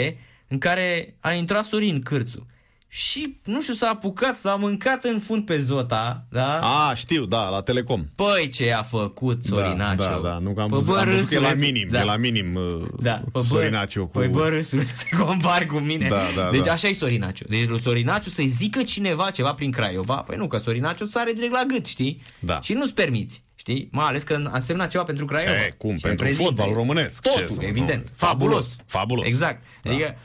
[0.53, 2.47] în care a intrat Sorin Cârțu.
[2.87, 6.59] Și, nu știu, s-a apucat, s-a mâncat în fund pe Zota, da?
[6.59, 8.05] A, știu, da, la Telecom.
[8.15, 9.95] Păi ce a făcut Sorinaciu?
[10.03, 11.71] Da, da, da, nu că am, Pă, văzut, bă, am văzut că e la râsule,
[11.71, 11.99] minim, da.
[11.99, 14.17] e la minim uh, Da, pă, bă, Sorinaciu cu...
[14.17, 16.07] Păi bă, râsule, te compari cu mine.
[16.07, 16.71] Da, da, deci da.
[16.71, 17.45] așa e Sorinaciu.
[17.49, 21.51] Deci lui Sorinaciu să-i zică cineva ceva prin Craiova, păi nu, că Sorinaciu sare direct
[21.53, 22.21] la gât, știi?
[22.39, 22.61] Da.
[22.61, 23.87] Și nu-ți permiți, știi?
[23.91, 25.51] Mai ales că a semnat ceva pentru Craiova.
[25.65, 26.53] E, cum, Și pentru reprezintă.
[26.61, 28.01] fotbal românesc, ce Totul, să- evident.
[28.03, 28.11] nu.
[28.15, 28.55] Fabulos.
[28.55, 29.25] Fabulos, fabulos.
[29.27, 29.63] Exact.
[29.83, 29.89] Da.
[29.89, 30.15] Adică,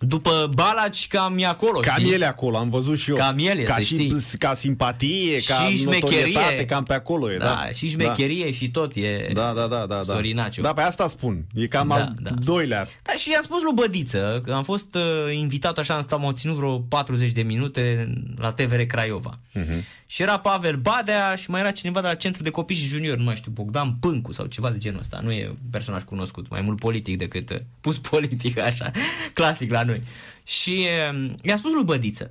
[0.00, 2.12] după Balaci cam e acolo, Cam știi?
[2.12, 3.16] ele acolo, am văzut și eu.
[3.16, 4.14] Cam ele, ca să și, știi.
[4.38, 6.16] Ca simpatie, ca Și șmecherie.
[6.16, 7.44] notorietate, cam pe acolo e, da.
[7.44, 10.12] Da, și șmecherie și tot e Da, da, da, da, da.
[10.14, 10.62] Sorinaciu.
[10.62, 11.44] Da, pe asta spun.
[11.54, 12.30] E cam Da, al da.
[12.30, 12.86] doilea.
[13.02, 16.32] Da, și i-am spus lui Bădiță că am fost uh, invitat așa, am stat, m-au
[16.32, 19.38] ținut vreo 40 de minute la TVR Craiova.
[19.58, 19.82] Uh-huh.
[20.06, 23.16] Și era Pavel Badea și mai era cineva de la Centru de Copii și Junior,
[23.16, 25.20] nu mai știu, Bogdan Pâncu sau ceva de genul ăsta.
[25.22, 28.90] Nu e un personaj cunoscut, mai mult politic decât uh, pus politic așa,
[29.32, 30.02] clasic la noi.
[30.44, 32.30] Și uh, i-a spus lui Bădiță,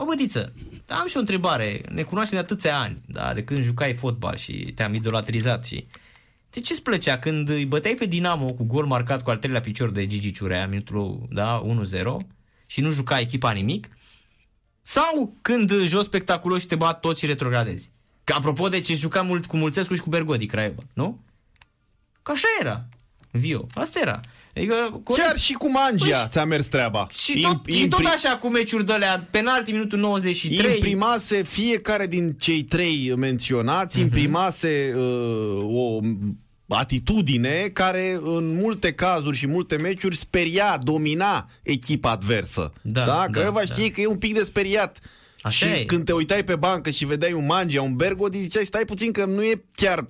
[0.00, 0.52] o bădiță,
[0.86, 1.80] am și o întrebare.
[1.88, 5.86] Ne cunoaștem de atâția ani, da, de când jucai fotbal și te-am idolatrizat și...
[6.50, 9.60] De ce îți plăcea când îi băteai pe Dinamo cu gol marcat cu al treilea
[9.60, 12.26] picior de Gigi Ciurea, minutul da, 1-0
[12.66, 13.88] și nu juca echipa nimic?
[14.82, 17.90] Sau când joci spectaculos și te bat toți și retrogradezi?
[18.24, 21.20] Că apropo de ce juca mult cu Mulțescu și cu Bergodi Craiova, nu?
[22.22, 22.84] Că așa era.
[23.30, 23.66] Vio.
[23.74, 24.20] Asta era.
[24.56, 25.26] Adică, corect.
[25.26, 27.06] Chiar și cu Mangia Păi și- ți-a mers treaba.
[27.16, 30.74] Și tot, Im- și tot impri- așa cu meciuri de alea, penalti minutul 93.
[30.74, 34.04] Imprimase fiecare din cei trei menționați, Mhm.
[34.04, 35.98] imprimase uh, o
[36.68, 42.72] atitudine care în multe cazuri și multe meciuri speria, domina echipa adversă.
[42.82, 43.06] Da, da?
[43.06, 43.74] da, Craiova da.
[43.74, 44.98] știe că e un pic de speriat.
[45.42, 45.84] Așa și e.
[45.84, 49.24] când te uitai pe bancă și vedeai un Mangia, un Bergodi, ziceai, stai puțin că
[49.24, 50.06] nu e chiar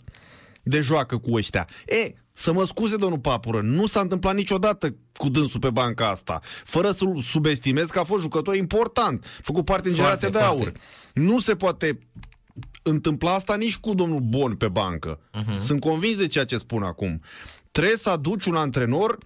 [0.62, 1.68] de joacă cu ăștia.
[1.86, 6.40] E, să mă scuze, domnul Papură, nu s-a întâmplat niciodată cu dânsul pe banca asta,
[6.64, 10.80] fără să-l subestimez că a fost jucător important, făcut parte din Foarte, generația de foarte.
[11.14, 11.24] aur.
[11.26, 11.98] Nu se poate
[12.82, 15.20] întâmpla asta nici cu domnul Bon pe bancă.
[15.32, 15.56] Mhm.
[15.56, 15.60] Uh-huh.
[15.60, 17.22] Sunt convins de ceea ce spun acum.
[17.70, 19.18] Trebuie să aduci un antrenor,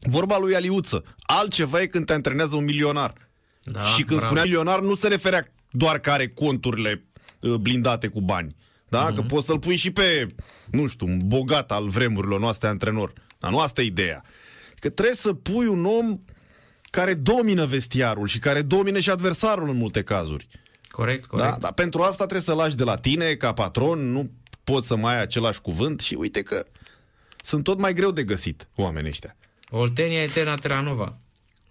[0.00, 3.14] vorba lui Aliuță, altceva e când te antrenează un milionar.
[3.62, 4.24] Da, și când bravo.
[4.24, 7.04] spunea milionar, nu se referea doar că are conturile
[7.40, 8.56] uh, blindate cu bani.
[8.90, 9.04] Da?
[9.04, 9.14] Mhm.
[9.14, 10.26] Că poți să-l pui și pe,
[10.70, 13.12] nu știu, un bogat al vremurilor noastre antrenor.
[13.38, 14.24] Dar nu asta e ideea.
[14.78, 16.20] Că trebuie să pui un om
[16.90, 20.48] care domină vestiarul și care domină și adversarul în multe cazuri.
[20.88, 21.50] Corect, corect.
[21.50, 21.56] Da?
[21.60, 24.30] Dar pentru asta trebuie să lași de la tine ca patron, nu
[24.64, 26.66] poți să mai ai același cuvânt și uite că
[27.42, 29.36] sunt tot mai greu de găsit oamenii ăștia.
[29.70, 31.16] Oltenia Eterna Tranova.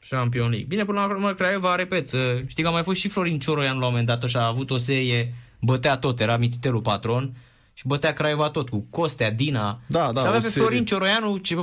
[0.09, 0.67] Champion League.
[0.67, 3.77] Bine, până la urmă, Craiova, repet, uh, știi că a mai fost și Florin Cioroian
[3.77, 7.35] la un moment dat și a avut o serie, bătea tot, era mititelul patron
[7.73, 9.79] și bătea Craiova tot, cu Costea, Dina.
[9.87, 10.61] Da, da, și avea o pe serie.
[10.67, 11.55] Florin Cioroianu, ce,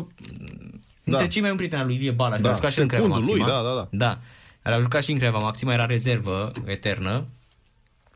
[1.05, 3.09] între cei mai un prieten al lui Ilie Bala, Da, a jucat și în Craiova
[3.15, 3.63] secundul lui, Maxima.
[3.63, 3.89] da, da, da.
[4.07, 4.19] Da,
[4.71, 7.25] el a jucat și în Craiova Maxima, era rezervă eternă.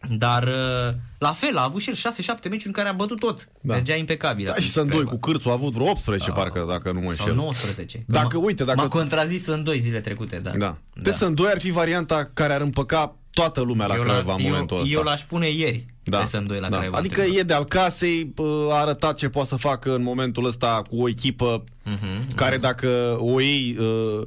[0.09, 1.99] Dar uh, la fel, a avut și el 6-7
[2.43, 3.49] meciuri în care a bătut tot.
[3.61, 3.75] Da.
[3.75, 4.45] Mergea impecabil.
[4.45, 5.11] Da, atunci și sunt doi Craiova.
[5.11, 6.37] cu cârțul, a avut vreo 18 Da.
[6.37, 7.35] parcă, dacă nu mă Sau înșel.
[7.35, 8.05] 19.
[8.07, 10.51] Dacă, M-a- uite, dacă- M-a contrazis în doi zile trecute, da.
[10.51, 10.59] Da.
[10.59, 10.77] da.
[11.03, 14.41] Deci sunt doi ar fi varianta care ar împăca toată lumea la eu, Craiova în
[14.41, 14.89] eu, momentul ăsta.
[14.93, 16.19] eu l-aș pune ieri da.
[16.19, 16.77] pe sunt doi la da.
[16.77, 16.99] Craiova.
[16.99, 20.83] Adică e de al casei, pă, a arătat ce poate să facă în momentul ăsta
[20.91, 24.23] cu o echipă Mhm, care dacă o iei uh,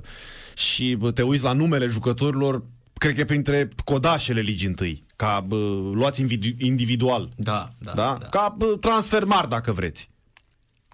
[0.55, 2.63] și bă, te uiți la numele jucătorilor,
[2.97, 5.55] cred că e printre codașele ligii întâi, ca bă,
[5.93, 7.29] luați individu- individual.
[7.35, 8.17] Da, da, Da?
[8.19, 8.25] da.
[8.27, 10.09] Ca bă, transfer mari, dacă vreți.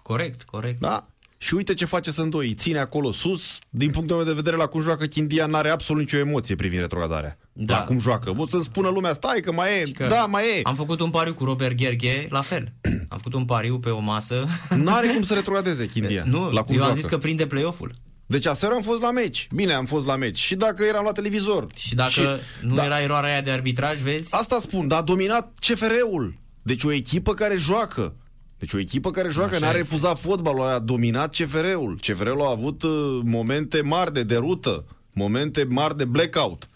[0.02, 0.80] Corect, corect.
[0.80, 1.04] Da?
[1.38, 3.58] Și uite ce face Sândoi, îi ține acolo sus.
[3.68, 7.38] Din punctul meu de vedere, la cum joacă Chindia, n-are absolut nicio emoție privind retrogradarea.
[7.52, 7.78] Da.
[7.78, 8.34] La cum joacă.
[8.36, 10.60] O să-mi spună lumea, stai că mai e, Că da, mai e.
[10.62, 12.72] Am făcut un pariu cu Robert Gherghe, la fel.
[13.08, 14.46] Am făcut un pariu pe o masă.
[14.76, 16.22] N-are cum să retrogradeze Chindia.
[16.34, 17.00] nu, la cum eu am joacă.
[17.00, 17.94] zis că prinde play-off-ul.
[18.30, 19.48] Deci aseară am fost la meci.
[19.54, 20.38] Bine, am fost la meci.
[20.38, 21.66] Și dacă eram la televizor.
[21.76, 24.34] Și dacă nu da, era eroarea aia de arbitraj, vezi?
[24.34, 26.34] Asta spun, dar a dominat CFR-ul.
[26.62, 28.14] Deci o echipă care joacă.
[28.58, 29.78] Deci o echipă care joacă, Așa n-a este.
[29.78, 31.98] refuzat fotbalul, a dominat CFR-ul.
[32.00, 36.68] CFR-ul a avut uh, momente mari de derută, momente mari de blackout.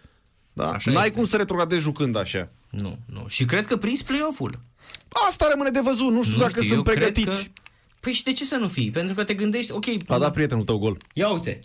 [0.53, 0.71] Da?
[0.71, 1.17] Așa N-ai este.
[1.17, 2.49] cum să retrogradezi jucând așa.
[2.71, 3.25] Nu, nu.
[3.29, 4.61] Și cred că prins play-off-ul.
[5.29, 7.45] Asta rămâne de văzut, nu știu Nu dacă știu, sunt eu cred pregătiți.
[7.45, 7.51] Că...
[8.05, 8.91] Păi și de ce să nu fii?
[8.91, 10.97] Pentru că te gândești, ok, A dat prietenul tău gol.
[11.15, 11.59] ia uite.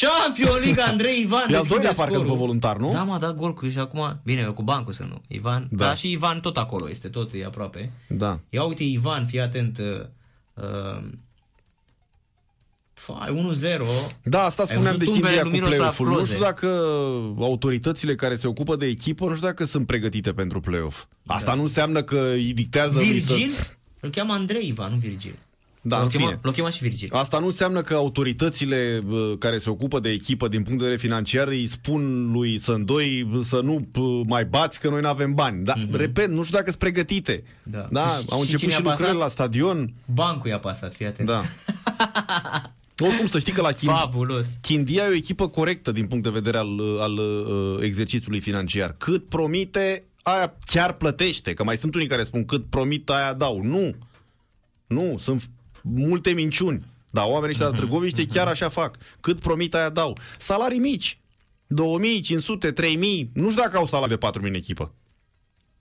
[0.00, 2.26] Champion League Andrei Ivan E al deschide doilea parcă scorul.
[2.30, 2.92] după voluntar, nu?
[2.92, 5.20] Da, m-a dat gol cu și acum, bine, eu cu bancul să nu.
[5.28, 5.86] Ivan, Da.
[5.86, 5.94] da.
[5.94, 7.92] și Ivan tot acolo este, tot e aproape.
[8.08, 8.40] Da.
[8.50, 9.78] Ia uite Ivan, fii atent.
[9.78, 11.08] Uh, uh,
[12.92, 14.12] fai, 1-0.
[14.22, 16.06] Da, asta Ai spuneam de văzut Chindia umbele cu lui Miroslav play-off-ul.
[16.06, 16.26] Nu Klose.
[16.32, 16.66] știu dacă
[17.38, 21.04] autoritățile care se ocupă de echipă, nu știu dacă sunt pregătite pentru play-off.
[21.26, 23.50] Asta nu înseamnă că îi dictează lui Virgil?
[23.50, 23.66] Să...
[24.00, 25.34] Îl cheamă Andrei Ivan, nu Virgil.
[25.88, 26.38] Da, l-o în chema, fine.
[26.42, 27.08] l-o chema și Virgil.
[27.12, 31.00] Asta nu înseamnă că autoritățile bă, care se ocupă de echipă din punct de vedere
[31.02, 35.64] financiar îi spun lui Sândoi să nu bă, mai bați că noi nu avem bani.
[35.64, 37.42] Dar, repet, nu știu dacă sunt pregătite.
[37.62, 37.88] Da.
[37.90, 39.22] da Și- au și început cine și a lucrările pasat?
[39.22, 39.92] la stadion.
[40.14, 41.28] Bancul i-a pasat, fii atent.
[41.28, 41.42] Da.
[43.06, 44.46] Oricum să știi că la Chindia, Fabulos.
[44.60, 48.94] Chindia e o echipă corectă din punct de vedere al, al uh, exercițiului financiar.
[48.98, 51.54] Cât promite, aia chiar plătește.
[51.54, 53.60] Că mai sunt unii care spun cât promit, aia dau.
[53.62, 53.94] Nu.
[54.86, 55.55] Nu, sunt f-
[55.94, 56.84] multe minciuni.
[57.10, 58.96] Dar oamenii ăștia de la Târgoviște chiar așa fac.
[59.20, 60.18] Cât promit, aia dau.
[60.38, 61.20] Salarii mici.
[61.66, 63.30] 2500, 3000.
[63.34, 64.94] Nu știu dacă au salarii de 4000 în echipă.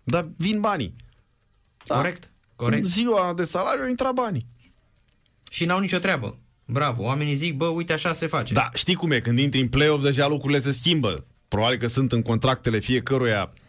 [0.04, 0.96] Dar vin banii.
[1.86, 1.96] Da.
[1.96, 2.84] Corect, corect.
[2.84, 4.46] În ziua de salariu au intrat banii.
[5.52, 6.38] Și n-au nicio treabă.
[6.66, 8.54] Bravo, oamenii zic, bă, uite așa se face.
[8.54, 11.26] Da, știi cum e, când intri în play-off deja lucrurile se schimbă.
[11.48, 13.65] Probabil că sunt în contractele fiecăruia uh,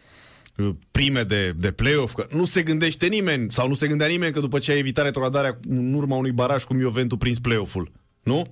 [0.91, 4.41] prime de, de play-off, că nu se gândește nimeni, sau nu se gândea nimeni că
[4.41, 7.93] după ce ai evitat retrogradarea în urma unui baraj cum Juventus prins play-off-ul.
[8.23, 8.47] Nu?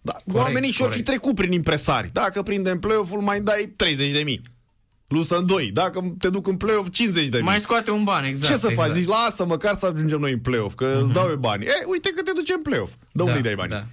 [0.00, 1.10] Da, Corect, oamenii și-or fi corect.
[1.10, 2.10] trecut prin impresari.
[2.12, 4.40] Dacă prindem play-off-ul, mai dai 30 de mii.
[5.08, 5.70] Lusă în 2.
[5.70, 7.46] Dacă te duc în play-off, 50 de mii.
[7.46, 8.52] Mai scoate un ban, exact.
[8.52, 8.88] Ce să exact.
[8.88, 8.98] faci?
[8.98, 11.02] Zici, lasă măcar să ajungem noi în play-off, că uh-huh.
[11.02, 11.64] îți dau eu bani.
[11.64, 12.92] E, uite că te duce în play-off.
[13.12, 13.70] Dă da, unde dai bani?
[13.70, 13.86] Da.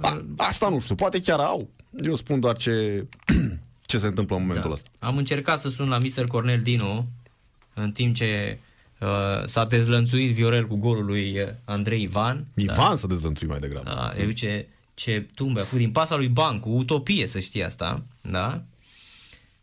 [0.00, 1.70] A, asta nu știu, poate chiar au.
[2.02, 3.06] Eu spun doar ce,
[3.88, 4.74] ce se întâmplă în momentul Da.
[4.74, 4.88] ăsta.
[4.98, 6.26] Am încercat să sun la Mr.
[6.26, 7.06] Cornel Dino
[7.74, 8.58] în timp ce
[9.00, 9.08] uh,
[9.46, 12.46] s-a dezlănțuit Viorel cu golul lui uh, Andrei Ivan.
[12.54, 13.90] Ivan să dezlănțui mai degrabă.
[13.94, 18.02] Da, eu ce, ce tumbe a făcut din pasa lui Bancu, utopie să știi asta,
[18.20, 18.62] da?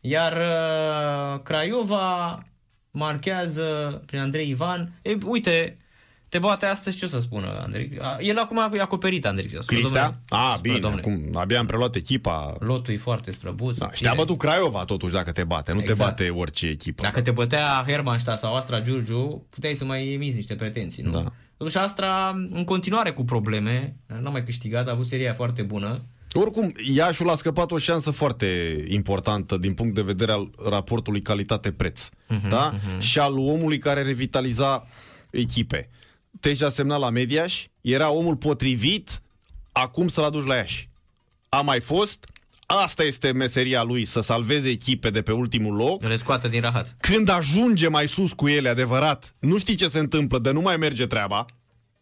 [0.01, 2.43] Iar uh, Craiova
[2.91, 4.91] marchează prin Andrei Ivan.
[5.01, 5.77] E, uite,
[6.35, 7.91] te bate astăzi, ce o să spună Andrei?
[8.01, 9.47] A, El acum a acoperit Andrei.
[9.47, 10.01] Spune, Cristea?
[10.03, 12.55] domnule, A, spune, bine, domnule, acum abia am preluat echipa.
[12.59, 13.77] Lotul e foarte străbuț.
[13.77, 14.09] Da, și subțire.
[14.09, 15.97] te-a bătut Craiova totuși dacă te bate, nu Exact.
[15.97, 17.01] te bate orice echipă.
[17.01, 21.11] Dacă te bătea Hermannstadt sau Astra Giurgiu, puteai să mai emiți niște pretenții, nu?
[21.11, 21.31] Da.
[21.57, 26.01] Totuși Astra în continuare cu probleme, n-a mai câștigat, a avut seria foarte bună.
[26.33, 32.09] Oricum, Iașul a scăpat o șansă foarte importantă din punct de vedere al raportului calitate-preț.
[32.27, 32.73] Mhm, da?
[32.99, 34.87] Și al omului care revitaliza
[35.29, 35.89] echipe.
[36.39, 39.21] Teja semna la Mediaș, era omul potrivit
[39.71, 40.89] acum să-l aduci la Iași.
[41.49, 42.25] A mai fost,
[42.65, 46.03] asta este meseria lui, să salveze echipe de pe ultimul loc.
[46.03, 46.95] Le scoată din rahat.
[46.99, 50.77] Când ajunge mai sus cu ele, adevărat, nu știi ce se întâmplă, de nu mai
[50.77, 51.45] merge treaba,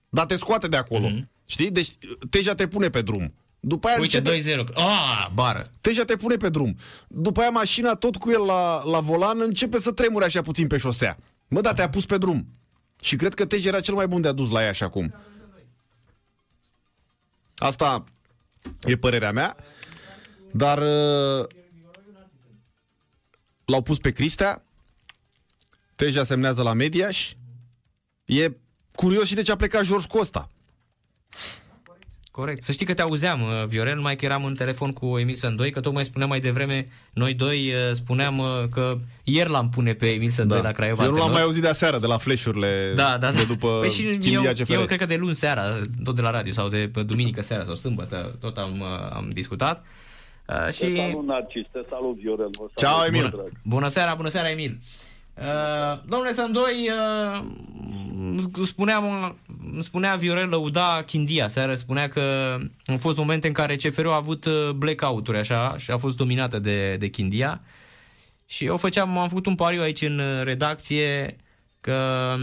[0.10, 1.08] dar te scoate de acolo.
[1.08, 1.30] Mhm.
[1.46, 1.72] Știi?
[1.72, 1.90] Deci
[2.30, 3.34] Teja te pune pe drum.
[3.60, 4.64] După aia Uite, începe...
[4.72, 4.74] 2-0.
[4.74, 5.72] Ah, bară.
[5.82, 6.78] Deja te pune pe drum.
[7.08, 10.78] După aia mașina, tot cu el la, la volan, începe să tremure așa puțin pe
[10.78, 11.18] șosea.
[11.48, 12.48] Mă, da, te-a pus pe drum.
[13.04, 15.14] Și cred că Tej era cel mai bun de adus la ea și acum.
[17.56, 18.04] Asta
[18.84, 19.56] e părerea mea.
[20.52, 21.48] Dar uh,
[23.66, 24.64] l-au pus pe Cristea.
[25.96, 27.34] Teja semnează la Mediaș.
[28.26, 28.52] E
[28.96, 30.50] curios și de ce a plecat George Costa.
[32.42, 32.64] Corect.
[32.64, 35.72] Să știi că te auzeam, uh, Viorel, mai că eram în telefon cu Emil Sândoi,
[35.72, 38.90] că tocmai spuneam mai devreme, noi doi uh, spuneam uh, că
[39.24, 41.04] ieri l-am pune pe Emil Sândoi la Craiova.
[41.04, 41.38] Eu nu l-am Tenor.
[41.38, 43.32] mai auzit de aseară, de la flash-urile Da, da, da.
[43.32, 44.72] de după Păi și Chindia eu, CFR.
[44.74, 47.64] eu cred că de luni seara, tot de la radio, sau de pe duminică seara
[47.64, 49.84] sau sâmbătă, tot am, uh, am discutat.
[50.48, 50.96] Uh, Te și...
[50.96, 52.50] salut, Narcis, te salut, Viorel.
[52.52, 53.30] Vă salut, Ceau, Emil.
[53.36, 53.52] drag.
[53.64, 54.78] Bună seara, bună seara, Emil.
[54.80, 55.12] Uh,
[56.06, 57.46] domnule Sandoi, uh,
[58.66, 59.38] spuneam,
[59.80, 64.46] spunea Viorel Lăuda Chindia seară, spunea că au fost momente în care CFR a avut
[64.46, 67.62] uh, blackout-uri așa și a fost dominată de, de Chindia
[68.46, 71.36] și eu făceam, am făcut un pariu aici în uh, redacție
[71.82, 72.36] că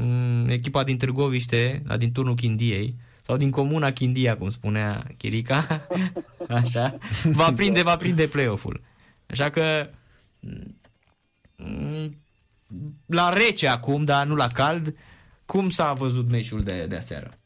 [0.00, 5.86] um, echipa din Târgoviște, la din turnul Chindiei, sau din comuna Chindia, cum spunea Chirica,
[6.48, 8.80] așa, va prinde, va prinde play-off-ul.
[9.26, 9.88] Așa că
[10.40, 10.76] Mm,
[13.06, 14.96] la rece acum, dar nu la cald,
[15.46, 17.38] cum s-a văzut meciul de, de aseară?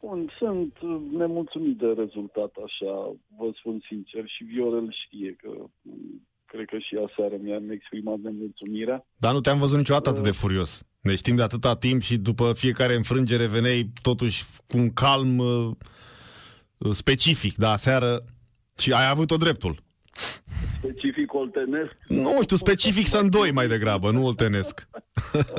[0.00, 2.92] Bun, sunt uh, nemulțumit de rezultat, așa,
[3.38, 5.48] vă spun sincer, și Viorel știe că
[5.82, 5.90] m,
[6.46, 9.06] cred că și aseară mi-am exprimat nemulțumirea.
[9.16, 10.82] Dar nu te-am văzut niciodată atât de furios.
[11.00, 15.70] Ne știm de atâta timp și după fiecare înfrângere veneai totuși cu un calm uh,
[16.90, 18.24] specific, da, seară
[18.78, 19.74] și ai avut-o dreptul.
[20.78, 21.09] Specific
[21.40, 24.88] oltenesc, Nu știu, specific sunt doi mai degrabă, nu oltenesc.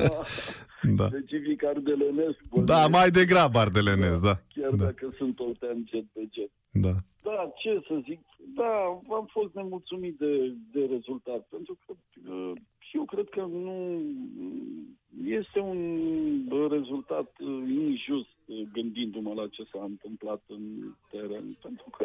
[0.98, 1.06] da.
[1.06, 2.38] specific ardelenesc.
[2.48, 4.34] bănuiesc, da, mai degrabă ardelenesc, da.
[4.54, 6.50] Chiar Da, dacă sunt oltean jet pe jet.
[6.70, 6.92] da.
[7.22, 8.20] Da, ce să zic,
[8.54, 8.72] da,
[9.18, 11.92] am fost nemulțumit de, de rezultat, pentru că
[12.32, 14.00] uh, și eu cred că nu
[15.24, 15.78] este un
[16.70, 20.62] rezultat uh, injust uh, gândindu-mă la ce s-a întâmplat în
[21.10, 22.04] teren, pentru că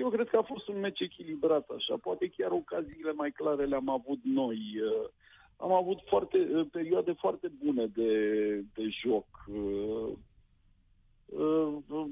[0.00, 3.88] eu cred că a fost un meci echilibrat așa, poate chiar ocaziile mai clare le-am
[3.88, 4.58] avut noi.
[4.58, 5.08] uh,
[5.56, 8.12] Am avut foarte, uh, perioade foarte bune de,
[8.74, 9.26] de joc.
[9.46, 10.12] uh,
[11.26, 12.06] uh,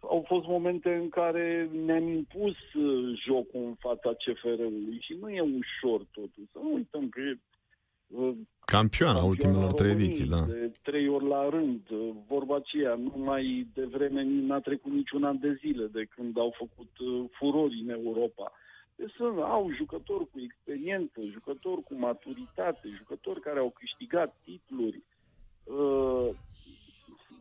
[0.00, 5.40] au fost momente în care ne-am impus uh, jocul în fața CFR-ului și nu e
[5.40, 6.48] ușor totul.
[6.52, 7.38] Să nu uităm că e
[8.06, 8.34] uh,
[8.72, 10.40] Campioana campioana ultimelor trei României ediții, da.
[10.40, 11.80] De trei ori la rând.
[11.90, 16.54] Uh, Vorba aceea, nu mai devreme n-a trecut niciun an de zile de când au
[16.56, 18.52] făcut uh, furori în Europa.
[18.96, 25.02] Deci sunt, au jucători cu experiență, jucători cu maturitate, jucători care au câștigat titluri.
[25.64, 26.28] Uh,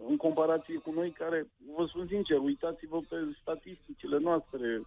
[0.10, 4.82] în comparație cu noi care, vă spun sincer, uitați-vă pe statisticile noastre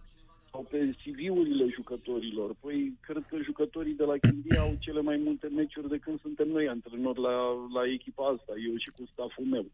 [0.51, 2.55] sau pe CV-urile jucătorilor.
[2.59, 6.47] Păi, cred că jucătorii de la Chindia au cele mai multe meciuri de când suntem
[6.47, 7.35] noi antrenori la,
[7.73, 9.65] la echipa asta, eu și cu staful meu.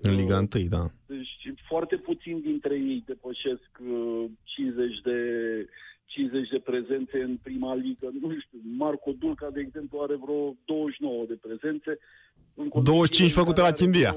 [0.00, 0.90] În Liga 1, da.
[1.06, 5.18] Deci foarte puțin dintre ei depășesc uh, 50 de
[6.16, 8.08] 50 de prezențe în prima ligă.
[8.20, 11.98] Nu știu, Marco Dulca, de exemplu, are vreo 29 de prezențe.
[12.54, 14.16] În 25 făcute la Chindia.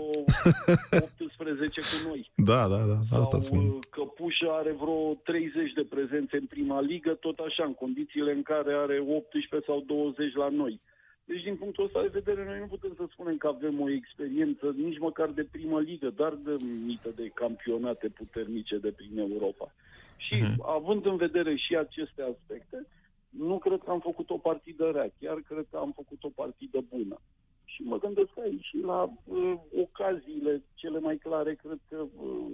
[0.92, 2.22] 18 cu noi.
[2.52, 3.66] Da, da, da, asta Sau, spun.
[3.68, 8.42] uh, Căpușă are vreo 30 de prezențe în prima ligă, tot așa, în condițiile în
[8.42, 10.80] care are 18 sau 20 la noi.
[11.26, 14.76] Deci, din punctul ăsta de vedere, noi nu putem să spunem că avem o experiență
[14.78, 16.56] nici măcar de primă ligă, dar de
[16.86, 19.74] mită de campionate puternice de prin Europa.
[20.20, 22.88] Și având în vedere și aceste aspecte,
[23.30, 26.80] nu cred că am făcut o partidă rea, chiar cred că am făcut o partidă
[26.90, 27.22] bună.
[27.64, 32.46] Și mă gândesc aici și la uh, ocaziile cele mai clare, cred că uh,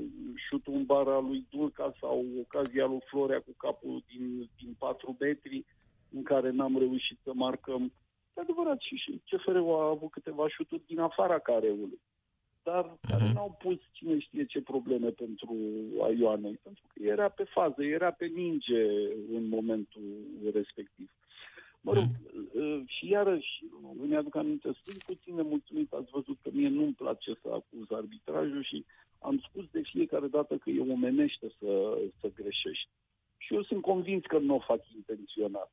[0.48, 5.66] șutul în bara lui Dulca sau ocazia lui Florea cu capul din, din 4 metri,
[6.12, 7.92] în care n-am reușit să marcăm.
[8.38, 12.00] E adevărat, și, și CFR-ul a avut câteva șuturi din afara careului,
[12.70, 15.56] dar care n-au pus cine știe ce probleme pentru
[16.02, 18.82] Aioanei, pentru că era pe fază, era pe minge
[19.38, 20.04] în momentul
[20.54, 21.10] respectiv.
[21.82, 23.64] Mă rog, uh, și iarăși
[24.02, 28.64] îmi aduc aminte, sunt puțin nemulțumit, ați văzut că mie nu-mi place să acuz arbitrajul
[28.64, 28.86] și
[29.20, 32.90] am spus de fiecare dată că e omenește să, să greșești.
[33.38, 35.72] Și eu sunt convins că nu o fac intenționat.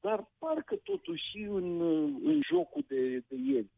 [0.00, 1.80] Dar parcă totuși și în,
[2.24, 3.70] în jocul de, de ieri,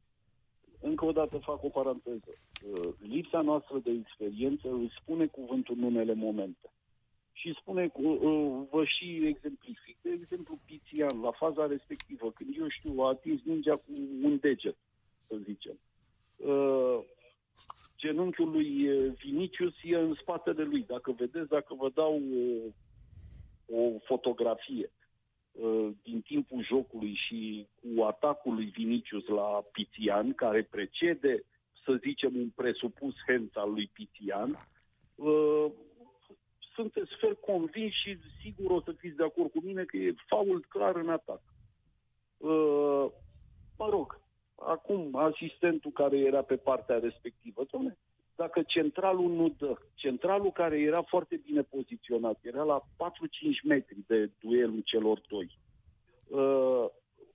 [0.80, 2.32] încă o dată fac o paranteză,
[2.64, 6.70] uh, lipsa noastră de experiență îți spune cuvântul în unele momente
[7.32, 9.96] și spune, cu, uh, vă și exemplific.
[10.02, 13.92] De exemplu, Pițian, la faza respectivă, când eu știu, a atins mingea cu
[14.22, 14.76] un deget,
[15.26, 15.78] să zicem.
[16.36, 16.98] Uh,
[17.98, 20.84] genunchiul lui eh, Vinicius e în spatele lui.
[20.86, 22.22] Dacă vedeți, dacă vă dau
[23.66, 24.97] o, o fotografie uh,
[26.02, 31.44] din timpul jocului și cu atacul lui Vinicius la Pițian, care precede,
[31.84, 34.68] să zicem, un presupus hands al lui Pițian,
[35.14, 35.66] uh,
[36.74, 40.64] sunteți fel convins și sigur o să fiți de acord cu mine că e fault
[40.66, 41.40] clar în atac.
[42.36, 43.06] Uh,
[43.78, 44.20] mă rog,
[44.54, 47.96] acum asistentul care era pe partea respectivă, domne,
[48.42, 52.86] dacă centralul nu dă, centralul care era foarte bine poziționat, era la 4-5
[53.64, 55.48] metri de duelul celor doi,
[56.26, 56.86] uh,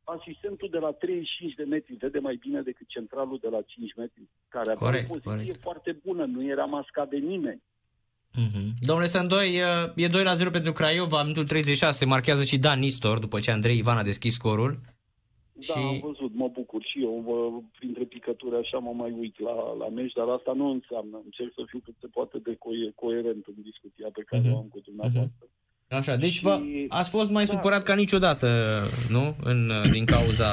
[0.03, 4.23] asistentul de la 35 de metri vede mai bine decât centralul de la 5 metri,
[4.47, 5.61] care avea Corect, o poziție corect.
[5.61, 7.61] foarte bună, nu era mascat de nimeni.
[8.35, 8.73] Mhm.
[8.79, 9.61] Domnule Sandoi,
[9.95, 13.77] e 2 la 0 pentru Craiova, minutul 36, marchează și Dan Nistor după ce Andrei
[13.77, 14.79] Ivan a deschis scorul.
[15.53, 17.37] Da, Și- am văzut, mă bucur și eu, vă,
[17.79, 21.63] printre picături așa mă mai uit la, la meci, dar asta nu înseamnă, încerc să
[21.67, 24.53] fiu cât se poate de co- coerent în discuția pe care Mhm.
[24.53, 25.47] o am cu dumneavoastră.
[25.89, 27.51] Așa, deci Și- vă, ați fost mai da.
[27.51, 28.47] supărat ca niciodată,
[29.09, 29.35] nu?
[29.43, 29.59] În,
[29.91, 30.49] din cauza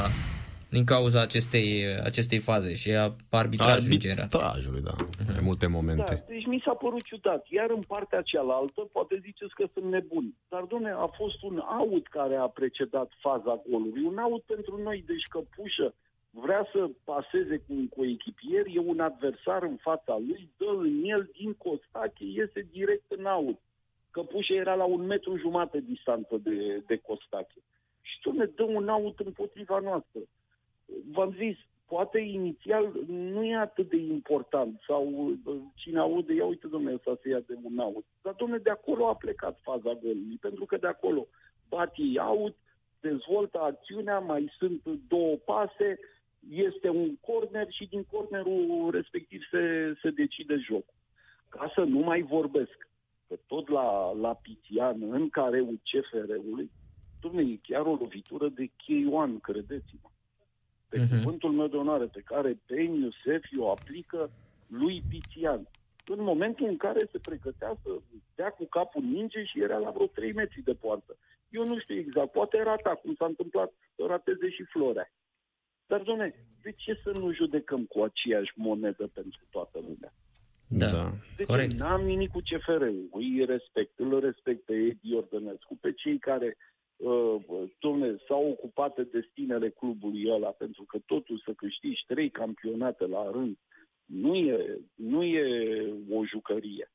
[0.70, 4.28] din cauza acestei, acestei faze și a arbitrajului în general.
[4.32, 4.94] Arbitrajului, da.
[5.26, 6.24] Mai multe Da, momente.
[6.28, 7.46] deci mi s-a părut ciudat.
[7.48, 10.34] Iar în partea cealaltă, poate ziceți că sunt nebuni.
[10.48, 14.04] Dar, domne, a fost un out care a precedat faza golului.
[14.04, 15.94] Un out pentru noi, deci Căpușă
[16.30, 21.30] vrea să paseze cu un coechipier, e un adversar în fața lui, dă în el
[21.38, 23.58] din Costache, iese direct în out.
[24.10, 27.60] Căpușă era la un metru jumate distanță de, de Costache.
[28.00, 30.20] Și, domne, dă un out împotriva noastră
[31.12, 36.66] v-am zis, poate inițial nu e atât de important sau bă, cine aude, ia uite
[36.66, 38.04] domnule, ăsta se ia de un aut.
[38.22, 41.26] Dar domnule, de acolo a plecat faza golului, pentru că de acolo
[41.68, 42.56] bat ei aut,
[43.00, 45.98] dezvoltă acțiunea, mai sunt două pase,
[46.48, 50.94] este un corner și din cornerul respectiv se, se decide jocul.
[51.48, 52.88] Ca să nu mai vorbesc,
[53.28, 56.70] că tot la, la Pițian, în careul CFR-ului,
[57.20, 60.10] domnule, e chiar o lovitură de cheioan, credeți-mă
[60.90, 61.16] pe Mhm.
[61.16, 64.30] cuvântul meu de onoare, pe care Ben Iosef o aplică
[64.66, 65.68] lui Pițian.
[66.06, 67.90] În momentul în care se pregătea să
[68.34, 71.16] dea cu capul minge și era la vreo 3 metri de poartă.
[71.48, 75.12] Eu nu știu exact, poate rata, cum s-a întâmplat să rateze și Florea.
[75.86, 80.12] Dar, domne, de ce să nu judecăm cu aceeași monedă pentru toată lumea?
[80.68, 80.86] Da.
[80.90, 81.12] da.
[81.36, 81.72] Deci Corect.
[81.78, 86.69] n-am nimic cu CFR-ul, îi respect, îl respect pe Edi Ordănescu, pe cei care uh,
[87.78, 93.30] domne, s-au ocupat de destinele clubului ăla, pentru că totul să câștigi trei campionate la
[93.30, 93.56] rând
[94.04, 95.44] nu e, nu e
[96.10, 96.90] o jucărie.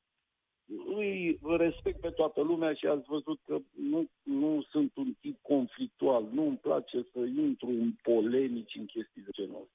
[0.98, 6.28] Îi respect pe toată lumea și ați văzut că nu, nu sunt un tip conflictual,
[6.32, 9.74] nu îmi place să intru în polemici, în chestii de genul ăsta.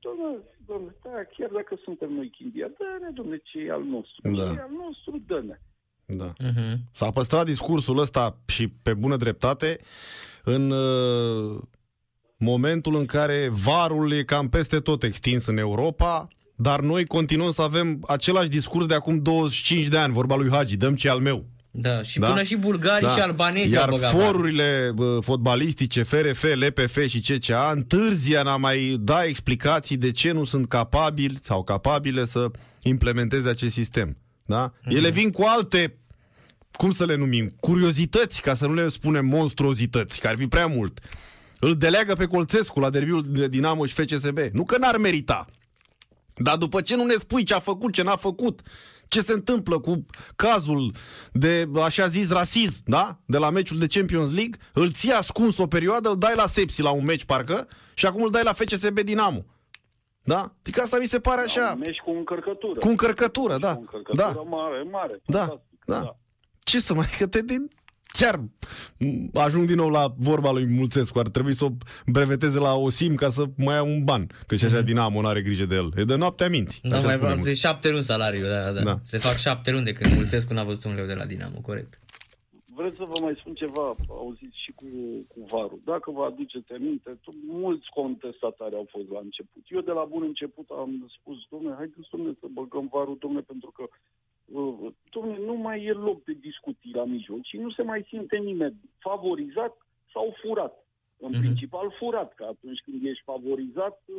[0.00, 4.30] Domnule, domnule, da, chiar dacă suntem noi chindia, dă-ne, domnule, ce e al nostru.
[4.30, 4.52] Da.
[4.52, 5.58] Ce e al nostru, dă-ne.
[6.06, 6.32] Da.
[6.38, 6.80] Mhm.
[6.92, 9.78] S-a păstrat discursul ăsta și pe bună dreptate
[10.44, 11.60] în uh,
[12.36, 17.62] momentul în care varul e cam peste tot extins în Europa, dar noi continuăm să
[17.62, 21.18] avem același discurs de acum 25 de ani, vorba lui Hagi, dăm ce e al
[21.18, 21.44] meu.
[21.76, 22.26] Da, și Da?
[22.28, 24.24] până și bulgarii și albanezii Iar au băgat var.
[24.24, 30.32] forurile bă, fotbalistice, FRF, LPF și CCA întârzia în a mai da explicații de ce
[30.32, 32.50] nu sunt capabili sau capabile să
[32.82, 34.16] implementeze acest sistem.
[34.44, 34.72] Da?
[34.84, 34.96] Mhm.
[34.96, 35.98] Ele vin cu alte,
[36.72, 40.66] cum să le numim, curiozități, ca să nu le spunem monstruozități, care ar fi prea
[40.66, 40.98] mult.
[41.58, 44.38] Îl deleagă pe Colțescu la derbiul de Dinamo și FCSB.
[44.52, 45.46] Nu că n-ar merita,
[46.36, 48.60] dar după ce nu ne spui ce a făcut, ce n-a făcut,
[49.08, 50.06] ce se întâmplă cu
[50.36, 50.94] cazul
[51.32, 53.20] de, așa zis, rasism, da?
[53.26, 56.82] De la meciul de Champions League, îl ții ascuns o perioadă, îl dai la Sepsi
[56.82, 59.44] la un meci, parcă, și acum îl dai la FCSB Dinamo.
[60.24, 60.52] Da?
[60.60, 62.78] Adică asta mi se pare așa, Un meci cu încărcătură.
[62.80, 63.74] cu încărcătură, da.
[63.74, 65.20] Cu încărcătură Da, mare, mare.
[65.26, 66.16] Da, fantastic, da.
[66.60, 67.54] ce să mai, că te, te
[68.18, 68.40] chiar
[68.98, 71.68] m, ajung din nou la vorba lui Mulțescu, ar trebui să o
[72.06, 75.42] breveteze la OSIM ca să mai ia un ban, că și așa Dinamo nu are
[75.42, 75.92] grijă de el.
[75.96, 76.80] E de noaptea minți.
[76.82, 78.98] Da, așa mai spune vreau de șapte luni salariu, da, da, Da.
[79.02, 81.98] Se fac șapte luni de când Mulțescu n-a văzut un leu de la Dinamo, corect.
[82.74, 84.86] Vreți să vă mai spun ceva, auziți și cu,
[85.32, 85.80] cu varul.
[85.84, 89.62] Dacă vă aduceți aminte, tu- mulți contestatari au fost la început.
[89.68, 93.70] Eu de la bun început am spus, domnule, haideți domnule, să băgăm varul, domnule, pentru
[93.70, 93.84] că
[94.44, 98.36] uh, domnule, nu mai e loc de discuții la mijloc și nu se mai simte
[98.36, 99.76] nimeni favorizat
[100.12, 100.84] sau furat.
[101.18, 101.40] În Mhm.
[101.40, 104.16] principal furat, că atunci când ești favorizat, uh,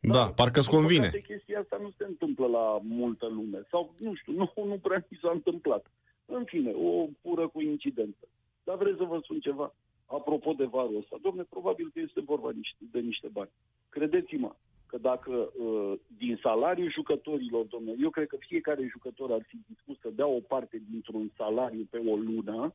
[0.00, 1.04] Da, parcă îți din convine.
[1.10, 3.60] păcate, chestia asta nu se întâmplă la multă lume.
[3.70, 5.86] Sau, nu știu, nu, nu prea mi s-a întâmplat.
[6.26, 8.28] În fine, o pură coincidență.
[8.64, 9.74] Dar vreți să vă spun ceva?
[10.06, 13.50] Apropo de varul ăsta, domne, probabil că este vorba niște, de niște bani.
[13.88, 14.54] Credeți-mă
[14.86, 19.98] că dacă uh, din salariul jucătorilor, domnule, eu cred că fiecare jucător ar fi dispus
[20.00, 22.74] să dea o parte dintr-un salariu pe o lună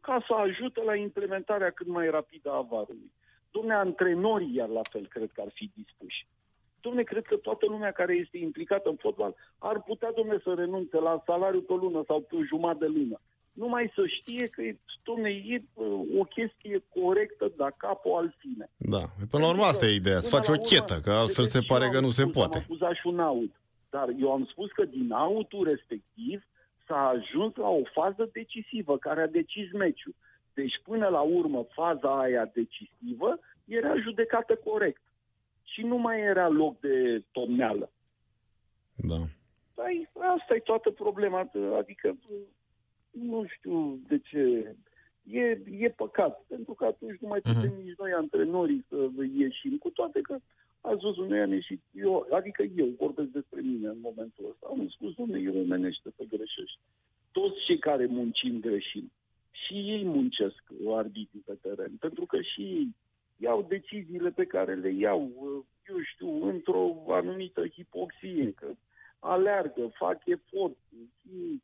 [0.00, 3.12] ca să ajute la implementarea cât mai rapidă a varului.
[3.50, 6.26] Domnule, antrenorii iar la fel cred că ar fi dispuși.
[6.84, 10.98] Domne, cred că toată lumea care este implicată în fotbal ar putea, domne, să renunțe
[10.98, 13.20] la salariu pe lună sau pe o jumătate de lună.
[13.52, 14.62] Numai să știe că,
[15.02, 15.86] domne, e uh,
[16.20, 18.70] o chestie corectă, dar capul al fine.
[18.76, 21.88] Da, până la urmă asta e ideea, să faci o chetă, că altfel se pare
[21.88, 22.56] că nu se poate.
[22.56, 23.52] Am acuzat și un aut,
[23.90, 26.44] dar eu am spus că din autul respectiv
[26.86, 30.14] s-a ajuns la o fază decisivă care a decis meciul.
[30.54, 35.02] Deci până la urmă faza aia decisivă era judecată corect
[35.74, 37.90] și nu mai era loc de tomneală.
[38.94, 39.16] Da.
[39.74, 41.50] Păi, asta e toată problema.
[41.78, 42.16] Adică,
[43.10, 44.74] nu știu de ce.
[45.30, 47.54] E, e păcat, pentru că atunci nu mai mhm.
[47.54, 47.84] putem uh-huh.
[47.84, 50.38] nici noi antrenorii să ieșim, cu toate că
[50.80, 54.88] ați văzut, noi am ieșit, eu, adică eu vorbesc despre mine în momentul ăsta, am
[54.88, 56.78] spus, domnule, eu omenește să greșești.
[57.32, 59.12] Toți cei care muncim greșim.
[59.50, 60.62] Și ei muncesc
[60.96, 62.94] arbitrii pe teren, pentru că și ei
[63.36, 68.66] iau deciziile pe care le iau, uh, eu știu, într-o anumită hipoxie, că
[69.18, 70.76] aleargă, fac efort,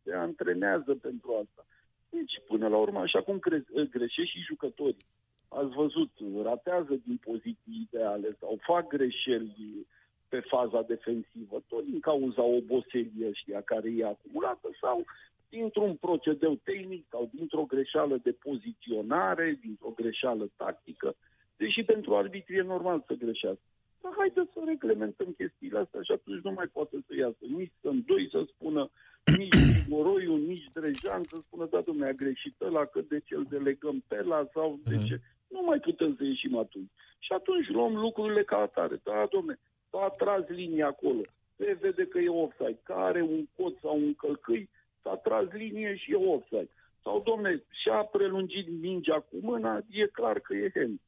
[0.05, 1.67] se antrenează pentru asta.
[2.09, 5.07] Deci, până la urmă, așa cum cre- uh, greșești și jucătorii,
[5.49, 6.11] ați văzut,
[6.43, 9.87] ratează din poziții ideale sau fac greșeli
[10.29, 15.05] pe faza defensivă, tot din cauza oboselii ăștia care e acumulată sau
[15.49, 21.17] dintr-un procedeu tehnic sau dintr-o greșeală de poziționare, dintr-o greșeală tactică.
[21.63, 23.67] Deși pentru arbitri e normal să greșească.
[24.03, 27.91] Dar haideți să reglementăm chestiile astea și atunci nu mai poate să iasă nici să
[28.11, 28.91] doi să spună,
[29.37, 33.47] nici Grigoroiu, nici Drejan să spună, da, domnule, a greșit ăla, că de ce îl
[33.49, 35.07] delegăm pe la sau de mhm.
[35.07, 35.21] ce.
[35.49, 36.91] Nu mai putem să ieșim atunci.
[37.19, 39.01] Și atunci luăm lucrurile ca atare.
[39.05, 39.59] Da, domnule,
[39.91, 41.23] s-a tras linia acolo.
[41.57, 42.81] Se vede că e offside.
[42.83, 44.69] Care un cod sau un călcâi,
[45.03, 46.71] s-a tras linie și e offside.
[47.03, 51.01] Sau, domne, și-a prelungit mingea cu mâna, e clar că e hand.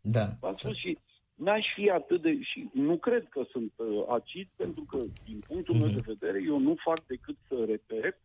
[0.00, 0.36] Da.
[0.40, 0.98] Am spus și
[1.34, 2.42] n-aș fi atât de...
[2.42, 5.78] și nu cred că sunt uh, acid, pentru că, din punctul mm-hmm.
[5.78, 8.20] meu de vedere, eu nu fac decât să repet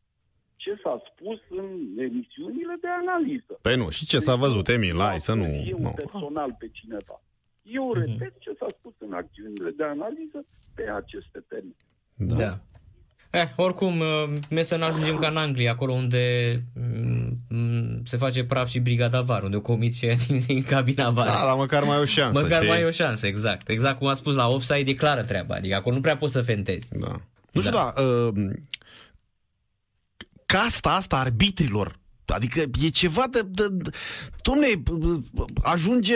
[0.55, 3.59] ce s-a spus în emisiunile de analiză.
[3.61, 5.45] Păi nu, și ce s-a văzut, Emil, hai să nu...
[5.45, 5.89] Eu nu.
[5.89, 7.21] personal pe cineva.
[7.61, 7.99] Eu mm-hmm.
[7.99, 10.45] repet ce s-a spus în acțiunile de analiză
[10.75, 11.75] pe aceste teme.
[12.15, 12.35] Da.
[12.35, 12.59] da.
[13.35, 16.63] Eh, oricum, uh, să ne ajungem ca în Anglia, acolo unde
[17.49, 21.25] mm, se face praf și brigada var, unde o comisie din, din cabina var.
[21.25, 22.69] Da, dar măcar mai e o șansă, Măcar știi?
[22.69, 23.69] mai e o șansă, exact.
[23.69, 25.55] Exact cum a spus la offside, e clară treaba.
[25.55, 26.89] Adică acolo nu prea poți să fentezi.
[26.99, 27.21] Da.
[27.51, 28.51] Nu știu, da, da uh,
[30.45, 33.41] casta asta arbitrilor Adică e ceva de...
[33.51, 33.89] de, de
[34.41, 34.67] domne,
[35.63, 36.15] ajunge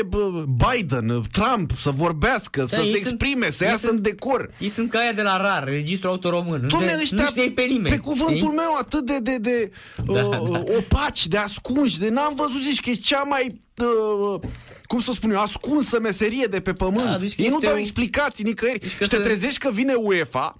[0.67, 4.49] Biden, Trump să vorbească, da, să se exprime, sunt, să iasă sunt, în decor.
[4.59, 6.67] Ei sunt ca aia de la RAR, Registrul Auto Român.
[6.67, 7.95] Domne, nu, nu știi pe nimeni.
[7.95, 8.55] Pe cuvântul știi?
[8.55, 9.71] meu atât de, de, de
[10.05, 10.63] da, uh, da.
[10.77, 13.61] opaci, de ascunși, de n-am văzut, zici că e cea mai...
[13.81, 14.39] Uh,
[14.83, 17.09] cum să spun eu, ascunsă meserie de pe pământ.
[17.09, 17.79] Da, deci Ei nu dau un...
[17.79, 18.79] explicații nicăieri.
[18.79, 19.19] Deci și te să...
[19.19, 20.57] trezești că vine UEFA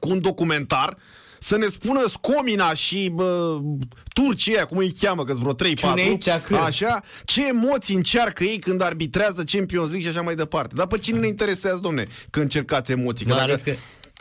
[0.00, 0.96] cu un documentar
[1.42, 3.58] să ne spună Scomina și bă,
[4.14, 5.56] Turcia, cum îi cheamă, că vreo 3-4,
[6.64, 10.74] așa, ce emoții încearcă ei când arbitrează Champions League și așa mai departe.
[10.74, 13.26] Dar pe cine ne interesează, domne, că încercați emoții?
[13.26, 13.60] Că dacă...
[13.64, 13.74] că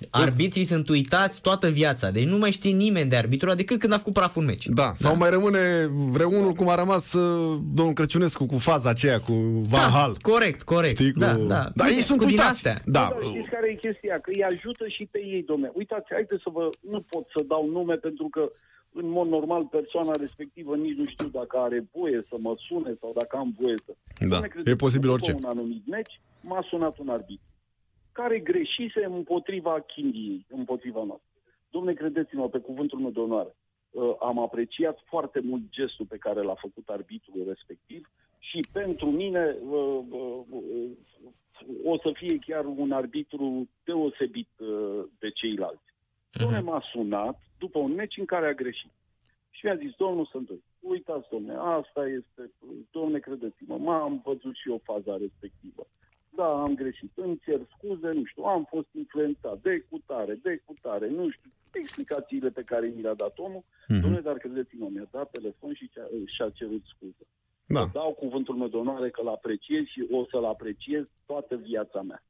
[0.10, 3.98] Arbitrii sunt uitați toată viața, deci nu mai știe nimeni de arbitru decât când a
[3.98, 4.66] făcut praful meci.
[4.68, 5.60] Da, da, sau mai rămâne
[5.92, 9.34] vreunul cum a rămas uh, domnul Crăciunescu cu faza aceea cu
[9.70, 10.18] Van da, Hal.
[10.22, 10.96] corect, corect.
[10.96, 11.20] Știi, cu...
[11.20, 11.70] Da, da.
[11.76, 12.50] da ei sunt cu uitați.
[12.50, 12.82] Astea.
[12.86, 13.10] Da.
[13.22, 13.28] da.
[13.28, 14.20] Știți care e chestia?
[14.20, 15.72] Că îi ajută și pe ei, domne.
[15.74, 16.70] Uitați, haideți să vă...
[16.90, 18.52] Nu pot să dau nume pentru că
[18.94, 23.12] în mod normal persoana respectivă nici nu știu dacă are voie să mă sune sau
[23.20, 23.92] dacă am voie să...
[24.28, 25.32] Da, e posibil orice.
[25.32, 27.50] un anumit meci, m-a sunat un arbitru
[28.12, 31.28] care greșise împotriva Chindiei, împotriva noastră.
[31.70, 33.56] Domne, credeți-mă, pe cuvântul meu de onoare,
[33.90, 39.56] uh, am apreciat foarte mult gestul pe care l-a făcut arbitrul respectiv și pentru mine
[39.70, 40.90] uh, uh,
[41.84, 44.50] o să fie chiar un arbitru deosebit
[45.20, 45.84] de ceilalți.
[45.84, 46.42] Uh-huh.
[46.42, 48.92] Domne, m-a sunat după un meci în care a greșit.
[49.50, 52.52] Și mi-a zis, domnul Sântoi, uitați, domne, asta este,
[52.92, 55.88] domne, credeți-mă, m-am văzut și eu faza respectivă
[56.30, 61.10] da, am greșit, îmi cer scuze, nu știu, am fost influențat de cutare, de cutare,
[61.10, 64.02] nu știu, explicațiile pe care mi le-a dat omul, mm-hmm.
[64.02, 65.92] domnule, dar credeți-mă, mi-a dat telefon și
[66.26, 67.26] și-a cerut scuze.
[67.66, 67.80] Da.
[67.80, 72.24] Să dau cuvântul meu de onoare că l-apreciez și o să-l apreciez toată viața mea.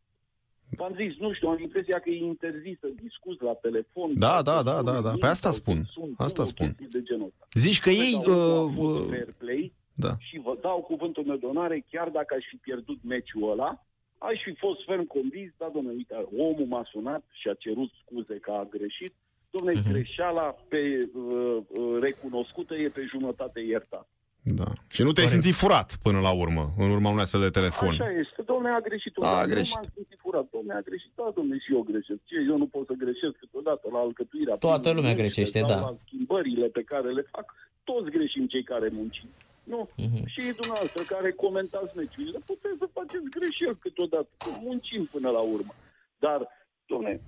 [0.70, 4.20] V-am zis, nu știu, am impresia că e interzis să discuți la telefon.
[4.20, 5.14] Da, da, da, da, da.
[5.20, 5.86] Pe asta spun.
[6.18, 6.76] Asta spun.
[6.92, 7.48] De genul ăsta.
[7.54, 8.16] Zici că ei...
[8.16, 10.16] Uh, uh, play da.
[10.20, 13.86] și vă dau cuvântul meu de onoare, chiar dacă aș fi pierdut meciul ăla,
[14.20, 18.36] Aș fi fost ferm convins, da, domnule, uite, omul m-a sunat și a cerut scuze
[18.46, 19.14] că a greșit.
[19.50, 19.92] Domnule, uh-huh.
[19.92, 24.08] greșeala pe, uh, uh, recunoscută e pe jumătate iertată.
[24.44, 24.70] Da.
[24.96, 25.44] Și nu te-ai Corect.
[25.44, 27.90] simțit furat până la urmă, în urma unui astfel de telefon.
[27.90, 28.42] Așa este.
[28.52, 29.14] Domnule, a greșit.
[29.18, 29.76] A, a Nu greșit.
[29.76, 30.50] m-am simțit furat.
[30.56, 31.12] Domnule, a greșit.
[31.16, 32.20] Da, domnule, și eu greșesc.
[32.30, 34.56] Ce, eu nu pot să greșesc câteodată la alcătuirea...
[34.56, 35.80] Toată primului lumea mese greșește, sau da.
[35.80, 37.46] La schimbările pe care le fac,
[37.84, 39.30] toți greșim cei care muncim.
[39.74, 39.90] Nu?
[39.96, 40.26] Mhm.
[40.34, 45.74] Și dumneavoastră care comentați meciurile, puteți să faceți greșeli câteodată, că muncim până la urmă.
[46.20, 46.40] Dar,
[46.86, 47.22] domnule,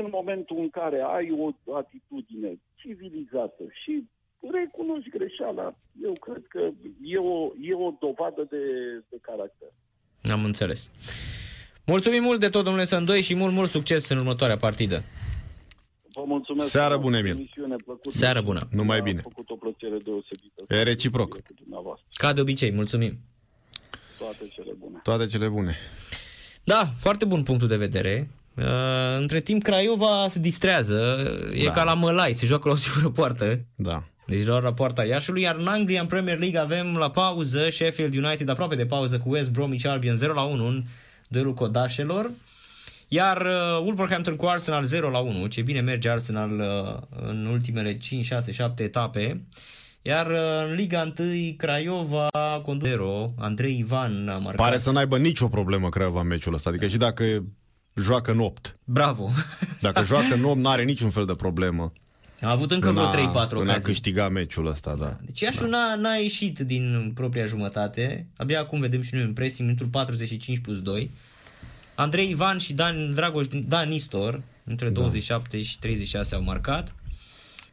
[0.00, 4.04] în momentul în care ai o atitudine civilizată și
[4.60, 6.70] recunoști greșeala, eu cred că
[7.02, 8.64] e o, e o dovadă de,
[9.10, 9.68] de caracter.
[10.30, 10.90] Am înțeles.
[11.86, 15.02] Mulțumim mult de tot, domnule Sândoi, și mult, mult succes în următoarea partidă.
[16.14, 16.68] Vă mulțumesc.
[16.70, 17.30] Seară frumos, bună, Emil.
[17.30, 18.10] emisiune plăcută.
[18.16, 18.68] Seară bună.
[18.70, 19.18] Numai bine.
[19.18, 20.64] A făcut o plăcere deosebită.
[20.68, 21.30] E reciproc.
[21.30, 22.06] Cu dumneavoastră.
[22.12, 23.18] Ca de obicei, mulțumim.
[24.18, 25.00] Toate cele bune.
[25.02, 25.76] Toate cele bune.
[26.64, 28.30] Da, foarte bun punctul de vedere.
[28.56, 28.64] Uh,
[29.18, 31.18] între timp, Craiova se distrează.
[31.54, 31.70] E Da.
[31.70, 33.60] ca la Mălai, se joacă la o singură poartă.
[33.76, 34.02] Da.
[34.26, 38.16] Deci doar la poarta Iașului, iar în Anglia, în Premier League, avem la pauză Sheffield
[38.16, 40.84] United aproape de pauză cu West Bromwich Albion 0 la 1 în
[41.28, 42.30] duelul codașelor.
[43.12, 45.46] Iar uh, Wolverhampton cu Arsenal 0 la 1.
[45.46, 49.44] Ce bine merge Arsenal uh, în ultimele 5, 6, 7 etape.
[50.02, 52.26] Iar uh, în Liga 1, Craiova
[52.62, 53.32] conduce 0.
[53.38, 54.54] Andrei Ivan a marcat.
[54.66, 56.68] Pare să n-aibă nicio problemă Craiova în meciul ăsta.
[56.70, 57.44] Adică și dacă
[57.94, 58.78] joacă în 8.
[58.84, 59.30] Bravo!
[59.80, 61.92] Dacă joacă în 8, n-are niciun fel de problemă.
[62.40, 63.14] A avut încă în vreo a-
[63.48, 63.82] 3-4 În a ocazii.
[63.82, 65.16] câștiga meciul ăsta, da.
[65.24, 68.26] Deci Iașul n-a, n-a ieșit din propria jumătate.
[68.36, 71.10] Abia acum vedem și noi în pressing, minutul 45 plus 2.
[72.00, 76.94] Andrei Ivan și Dan Dragoș, Dan Nistor, între 27 și 36 au marcat.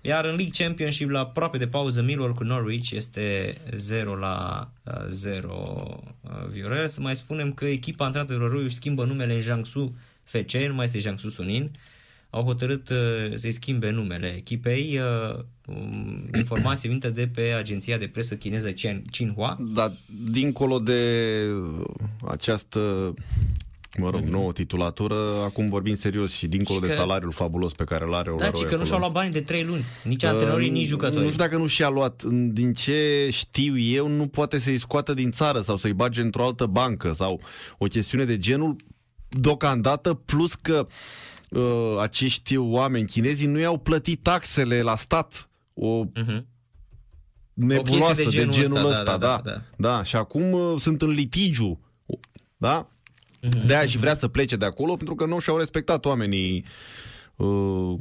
[0.02, 4.94] Iar în League Championship, la aproape de pauză, Millwall cu Norwich este 0 la uh,
[5.10, 6.88] 0 uh, Viorel.
[6.88, 11.00] Să mai spunem că echipa antrenatorilor își schimbă numele în Jiangsu FC, nu mai este
[11.00, 11.72] Jiangsu Sunin.
[12.30, 15.00] Au hotărât uh, să-i schimbe numele echipei.
[15.00, 19.58] Uh, um, informații venite de pe agenția de presă chineză Chin- Xinhua.
[19.74, 19.92] Dar
[20.32, 21.02] dincolo de
[22.28, 23.14] această
[23.98, 27.84] mă rog, nouă titulatură, acum vorbim serios și dincolo Și de că- salariul fabulos pe
[27.84, 29.84] care îl are Da, Olaroi ci că nu și-au luat bani de 3 luni.
[30.04, 31.24] Nici Uh, antrenorii, nici jucătorii.
[31.24, 32.24] Nu știu dacă nu și-a luat.
[32.52, 36.66] Din ce știu eu, nu poate să-i scoată din țară sau să-i bage într-o altă
[36.66, 37.42] bancă sau
[37.78, 38.76] o chestiune de genul
[39.30, 40.88] deocamdată, plus că
[41.50, 45.50] uh, acești oameni chinezi nu i-au plătit taxele la stat.
[45.74, 46.46] O Mhm.
[47.54, 49.96] nebuloasă de de genul genul ăsta, ăsta, da, da, da, da, da, da.
[49.98, 50.04] da.
[50.04, 51.80] Și acum uh, sunt în litigiu,
[52.58, 52.90] da?
[53.66, 56.66] De-aia și vrea să plece de acolo pentru că nu și-au respectat oamenii
[57.36, 57.48] uh,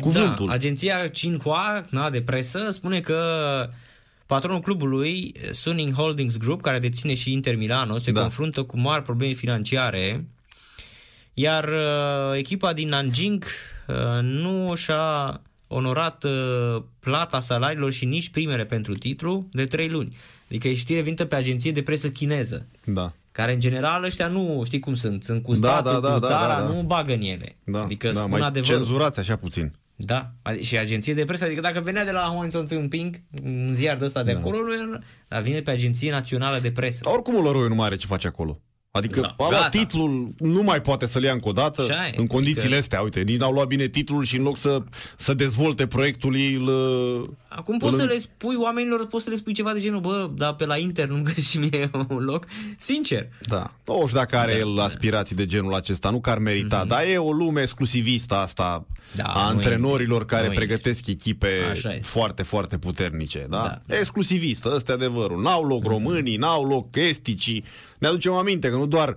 [0.01, 0.47] cuvântul.
[0.47, 3.21] Da, agenția Xinhua, na, de presă, spune că
[4.27, 8.21] patronul clubului, Suning Holdings Group, care deține și Inter Milano, se Da.
[8.21, 10.27] confruntă cu mari probleme financiare,
[11.35, 13.45] iar uh, echipa din Nanjing
[13.87, 20.17] uh, nu și-a onorat uh, plata salariilor și nici primele pentru titlu de 3 luni.
[20.49, 23.13] Adică e știre venită pe agenție de presă chineză, Da.
[23.37, 26.21] Care în general ăștia nu știi cum sunt, sunt cu Da, statul, da, da, cu
[26.21, 26.73] da, țara, da, da.
[26.75, 27.57] nu bagă în ele.
[27.65, 28.77] Da, adică da, spun mai adevărul.
[28.77, 29.73] cenzurați așa puțin.
[29.97, 33.97] Da, adi- și agenție de presă, adică dacă venea de la Hohenzollern Zinping, un ziar
[33.97, 34.39] de ăsta de Da.
[34.39, 34.99] acolo, nu-
[35.29, 37.01] dar vine pe agenție națională de presă.
[37.05, 38.61] Dar oricum Oloroiu nu mai are ce face acolo.
[38.97, 39.69] Adică Da, a luat gata.
[39.69, 43.01] titlul, nu mai poate să-l ia încă o dată Așa e, în condițiile adică- astea.
[43.01, 44.83] Uite, nici n-au luat bine titlul și în loc să,
[45.17, 46.69] să dezvolte proiectul, îl...
[47.49, 50.31] Acum poți îl- să le spui oamenilor, poți să le spui ceva de genul, bă,
[50.37, 52.47] dar pe la Inter nu-mi găsi și mie un loc.
[52.79, 53.29] Sincer.
[53.41, 53.71] Da.
[53.87, 54.85] Nu știu dacă are Da, el da.
[54.85, 59.23] aspirații de genul acesta, nu că ar merita, dar e o lume exclusivistă asta Da,
[59.25, 60.57] a nu antrenorilor e- care nu e.
[60.57, 62.07] pregătesc echipe Așa este.
[62.07, 63.47] foarte, foarte puternice.
[63.49, 63.57] Da?
[63.63, 63.99] Da, da.
[63.99, 65.43] Exclusivistă, ăsta e adevărul.
[65.43, 67.65] N-au loc românii, n-au loc esticii.
[67.99, 69.17] Ne aducem aminte că nu doar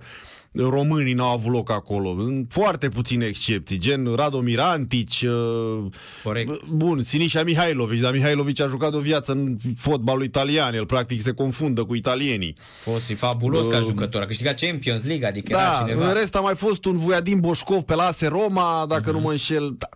[0.54, 2.08] românii n-au avut loc acolo.
[2.10, 5.84] În foarte puține excepții, gen Radomir Antici, uh,
[6.24, 6.64] Corect.
[6.64, 11.32] Bun, Sinișa Mihailovici, dar Mihailovici a jucat o viață în fotbalul italian, el practic se
[11.32, 12.56] confundă cu italienii.
[12.82, 16.06] Fost fabulos ca Uh, jucător, a câștigat Champions League, adică era Da, cineva.
[16.08, 19.30] în rest a mai fost un Vuiadin Boșcov pe la AS Roma, dacă nu mă
[19.30, 19.88] înșel, da,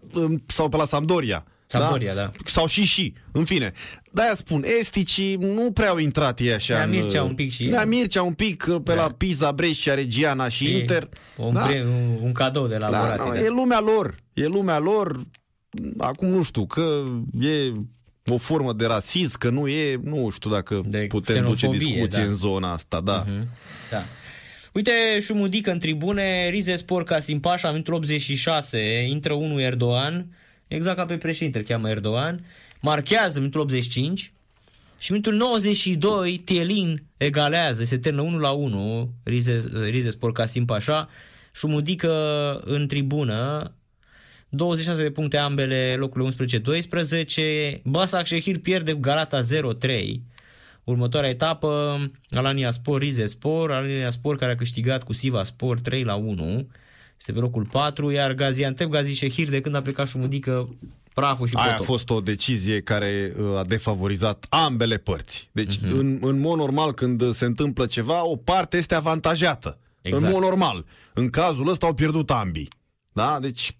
[0.46, 1.44] sau pe la Sampdoria.
[1.66, 2.30] Sampdoria, da.
[2.44, 3.72] Sau și și, în fine.
[4.12, 6.74] De-aia spun, esticii nu prea au intrat ei așa.
[6.74, 7.68] Nea în- Mircea un pic și ei.
[7.68, 9.02] Nea Mircea un pic pe Da.
[9.02, 11.08] la Pisa, Brescia, Regiana și, Și Inter.
[11.36, 11.60] Un, da.
[11.60, 13.20] pre, un, un cadou de la Da, Morati.
[13.20, 13.40] no, da.
[13.40, 15.22] E lumea lor, e lumea lor.
[15.98, 17.02] Acum nu știu, că
[17.40, 17.72] e
[18.30, 22.22] o formă de rasism, că nu e, nu știu dacă De putem duce xenofobie, discuție
[22.22, 22.28] da.
[22.28, 23.24] în zona asta, da.
[23.28, 23.48] Mhm.
[23.90, 24.02] Da.
[24.72, 30.26] Uite, Șumudică în tribune, Rize Sport Casim Pașa, minutul 86, intră unul Erdogan,
[30.66, 32.46] exact ca pe președinte, îl cheamă Erdogan,
[32.80, 34.32] marchează minutul 85
[34.98, 41.08] și minutul 92, Tielin egalează, se termină 1 la 1, Rize, Rize Sport Casim Pașa,
[41.52, 42.12] Șumudică
[42.64, 43.72] în tribună,
[44.48, 46.30] 26 de puncte ambele, locurile
[47.76, 47.80] 11-12.
[47.84, 49.44] Basak Shehir pierde cu Galata 0-3.
[50.84, 56.02] Următoarea etapă, Alania Spor, Rize Spor, Alania Spor care a câștigat cu Siva Spor 3
[56.02, 56.68] la 1,
[57.26, 60.68] este pe locul 4, iar Gaziantep, Gazi Shehir de când a plecat Șumudică,
[61.14, 61.82] praful și Aia potop.
[61.82, 65.48] a fost o decizie care uh, a defavorizat ambele părți.
[65.52, 65.88] Deci, uh-huh.
[65.88, 69.78] în, în mod normal, când se întâmplă ceva, o parte este avantajată.
[70.00, 70.24] Exact.
[70.24, 70.84] În mod normal.
[71.14, 72.68] În cazul ăsta au pierdut ambii.
[73.12, 73.38] Da?
[73.40, 73.76] Deci,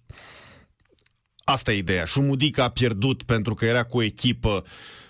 [1.43, 2.05] asta e ideea.
[2.05, 4.63] Șumudica a pierdut pentru că era cu o echipă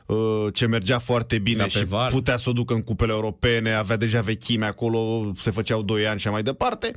[0.05, 2.11] uh, ce mergea foarte bine Era pe și val.
[2.11, 6.19] putea să o ducă în cupele europene, avea deja vechime acolo, se făceau 2 ani
[6.19, 6.93] și așa mai departe.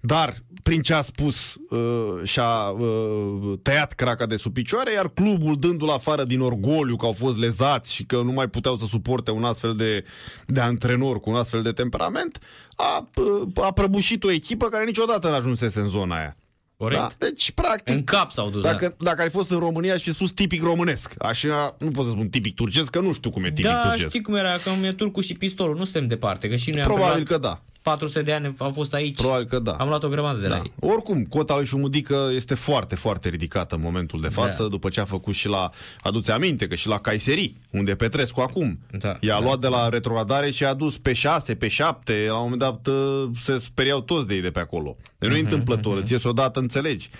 [0.00, 5.56] Dar, prin ce a spus, uh, și-a uh, tăiat craca de sub picioare, iar clubul,
[5.58, 9.30] dându-l afară din orgoliu că au fost lezați și că nu mai puteau să suporte
[9.30, 10.04] un astfel de,
[10.46, 12.38] de antrenor cu un astfel de temperament,
[12.76, 16.36] a, uh, a prăbușit o echipă care niciodată n-ajunsese în zona aia.
[16.76, 17.00] Corect.
[17.00, 17.10] Da?
[17.18, 19.04] Deci, practic, În cap s-au dus, dacă, da.
[19.04, 22.28] dacă ai fost în România și fi spus tipic românesc, așa, nu pot să spun
[22.28, 24.08] tipic turcesc, că nu știu cum e tipic Da, turcesc.
[24.08, 26.86] știi cum era, că e turcul și pistolul, nu suntem departe, că și noi am
[26.86, 27.62] Probabil plecat că da.
[27.88, 29.72] 400 de ani am fost aici, Probabil că da.
[29.72, 30.62] am luat o grămadă de la Da.
[30.64, 30.72] ei.
[30.90, 34.68] Oricum, cota lui Șumudică este foarte, foarte ridicată în momentul de față, Da.
[34.68, 35.70] după ce a făcut și la,
[36.02, 38.78] aduți aminte, că și la Caiseri, unde e Petrescu acum.
[38.98, 39.40] Da, I-a da.
[39.40, 42.86] luat de la retrogradare și a dus pe 6, pe 7, la un moment dat
[42.86, 44.96] uh, se speriau toți de ei de pe acolo.
[45.18, 47.10] Deci nu Mhm, e întâmplător, îți iese odată, înțelegi.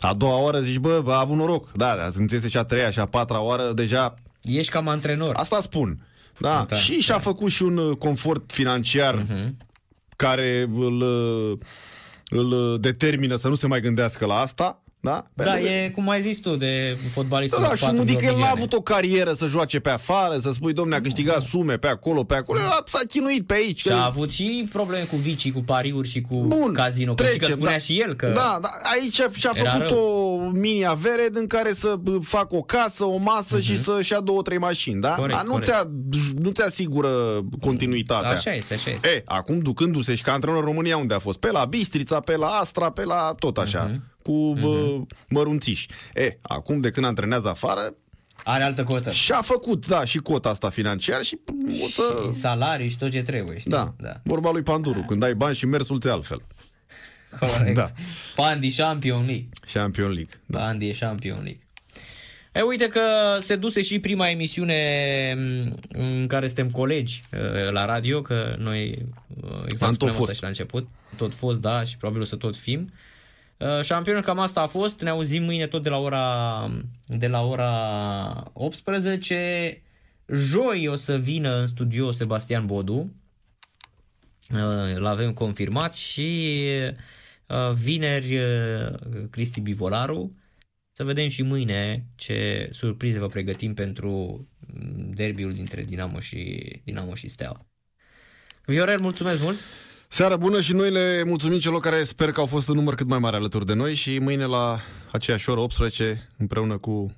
[0.00, 1.72] A doua oară zici, bă, bă, a avut noroc.
[1.72, 4.88] Da, da, când ți iese și a treia și a patra oară, deja Ești cam
[4.88, 5.34] antrenor.
[5.36, 6.06] Asta spun.
[6.38, 9.26] Da, Da, și și-a făcut și un uh, confort financiar
[10.16, 11.58] care îl, uh,
[12.28, 14.82] îl uh, determină să nu se mai gândească la asta.
[15.04, 15.24] Da?
[15.34, 17.98] Da, Pentru că- e cum ai zis tu de fotbalistul Da, da, cu și patru
[17.98, 18.56] Mudică el n-a milioane.
[18.56, 22.24] avut o carieră să joace pe afară, să spui, domne, a câștigat sume pe acolo,
[22.24, 22.60] pe acolo.
[22.60, 23.80] El a- s-a chinuit pe aici.
[23.80, 27.14] Și a avut și probleme cu vicii, cu pariuri și cu Bun, casino.
[27.14, 27.78] Că, știi că trecem, spunea da.
[27.78, 28.26] și el că...
[28.26, 28.68] Da, da,
[29.00, 29.98] aici a- și-a Era făcut rău.
[29.98, 34.42] o mini-avere din care să bă, facă o casă, o masă și să-și ia două,
[34.42, 35.08] trei mașini, da?
[35.08, 35.16] Mhm.
[35.18, 35.68] Corect, Dar nu, corect.
[35.70, 35.90] ți-a,
[36.40, 37.10] nu ți asigură
[37.60, 38.30] continuitatea.
[38.30, 39.08] Așa este, așa este.
[39.08, 41.38] E, acum ducându-se și ca antrenor în România unde a fost?
[41.38, 44.02] Pe la Bistrița, pe la Astra, pe la tot așa, Mhm.
[44.22, 45.88] Cu bă, mărunțiși.
[46.14, 47.94] E, acum de când antrenează afară,
[48.44, 49.10] Are altă cotă.
[49.10, 51.38] și-a făcut, da, și cota asta financiar și
[51.84, 52.02] o să...
[52.32, 53.70] Și salariu și tot ce trebuie, știi?
[53.70, 54.12] Da, da.
[54.24, 56.42] vorba lui Panduru, când ai bani și mersul ți altfel.
[57.38, 57.74] Corect.
[57.74, 57.92] Da.
[58.34, 59.48] Pandi Champion League.
[59.72, 60.40] Champion League.
[60.46, 60.58] Da.
[60.58, 61.60] Pandi e Champion League.
[62.52, 63.00] E, uite că
[63.40, 64.78] se duse și prima emisiune
[65.38, 69.02] m, în care suntem colegi uh, la radio, că noi
[69.42, 70.22] uh, Am exact tot spuneam fost.
[70.22, 70.88] asta și la început.
[71.16, 72.92] Tot fost, da, și probabil o să tot fim.
[73.62, 75.00] Uh, Șampionul cam asta a fost.
[75.00, 76.70] Ne auzim mâine tot de la ora
[77.06, 79.82] de la ora 18.
[80.32, 83.14] Joi o să vină în studio Sebastian Bodu.
[84.50, 86.58] Uh, Îl avem confirmat și
[87.48, 88.94] uh, vineri uh,
[89.30, 90.36] Cristi Bivolaru.
[90.92, 94.10] Să vedem și mâine ce surprize vă pregătim pentru
[94.66, 97.66] mm, derbiul dintre Dinamo și, Dinamo și Steaua.
[98.64, 99.58] Viorel, mulțumesc mult!
[100.14, 103.06] Seara bună și noi le mulțumim celor care sper că au fost în număr cât
[103.06, 107.14] mai mare alături de noi și mâine la aceeași oră 18 împreună cu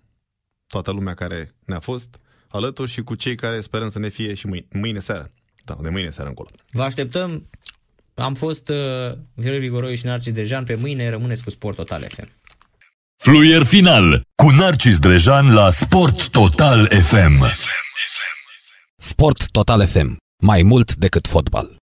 [0.66, 2.08] toată lumea care ne-a fost
[2.48, 5.28] alături și cu cei care sperăm să ne fie și mâine, mâine seara.
[5.64, 6.48] Da, de mâine seara încolo.
[6.70, 7.50] Vă așteptăm!
[8.14, 8.76] Am fost uh,
[9.34, 10.64] Viorel Vigoroi și Narcis Dejan.
[10.64, 12.28] Pe mâine rămâneți cu Sport Total FM.
[13.16, 17.44] Fluier final cu Narcis Drejan la Sport Total FM.
[18.96, 20.16] Sport Total FM.
[20.42, 21.82] Mai mult decât fotbal.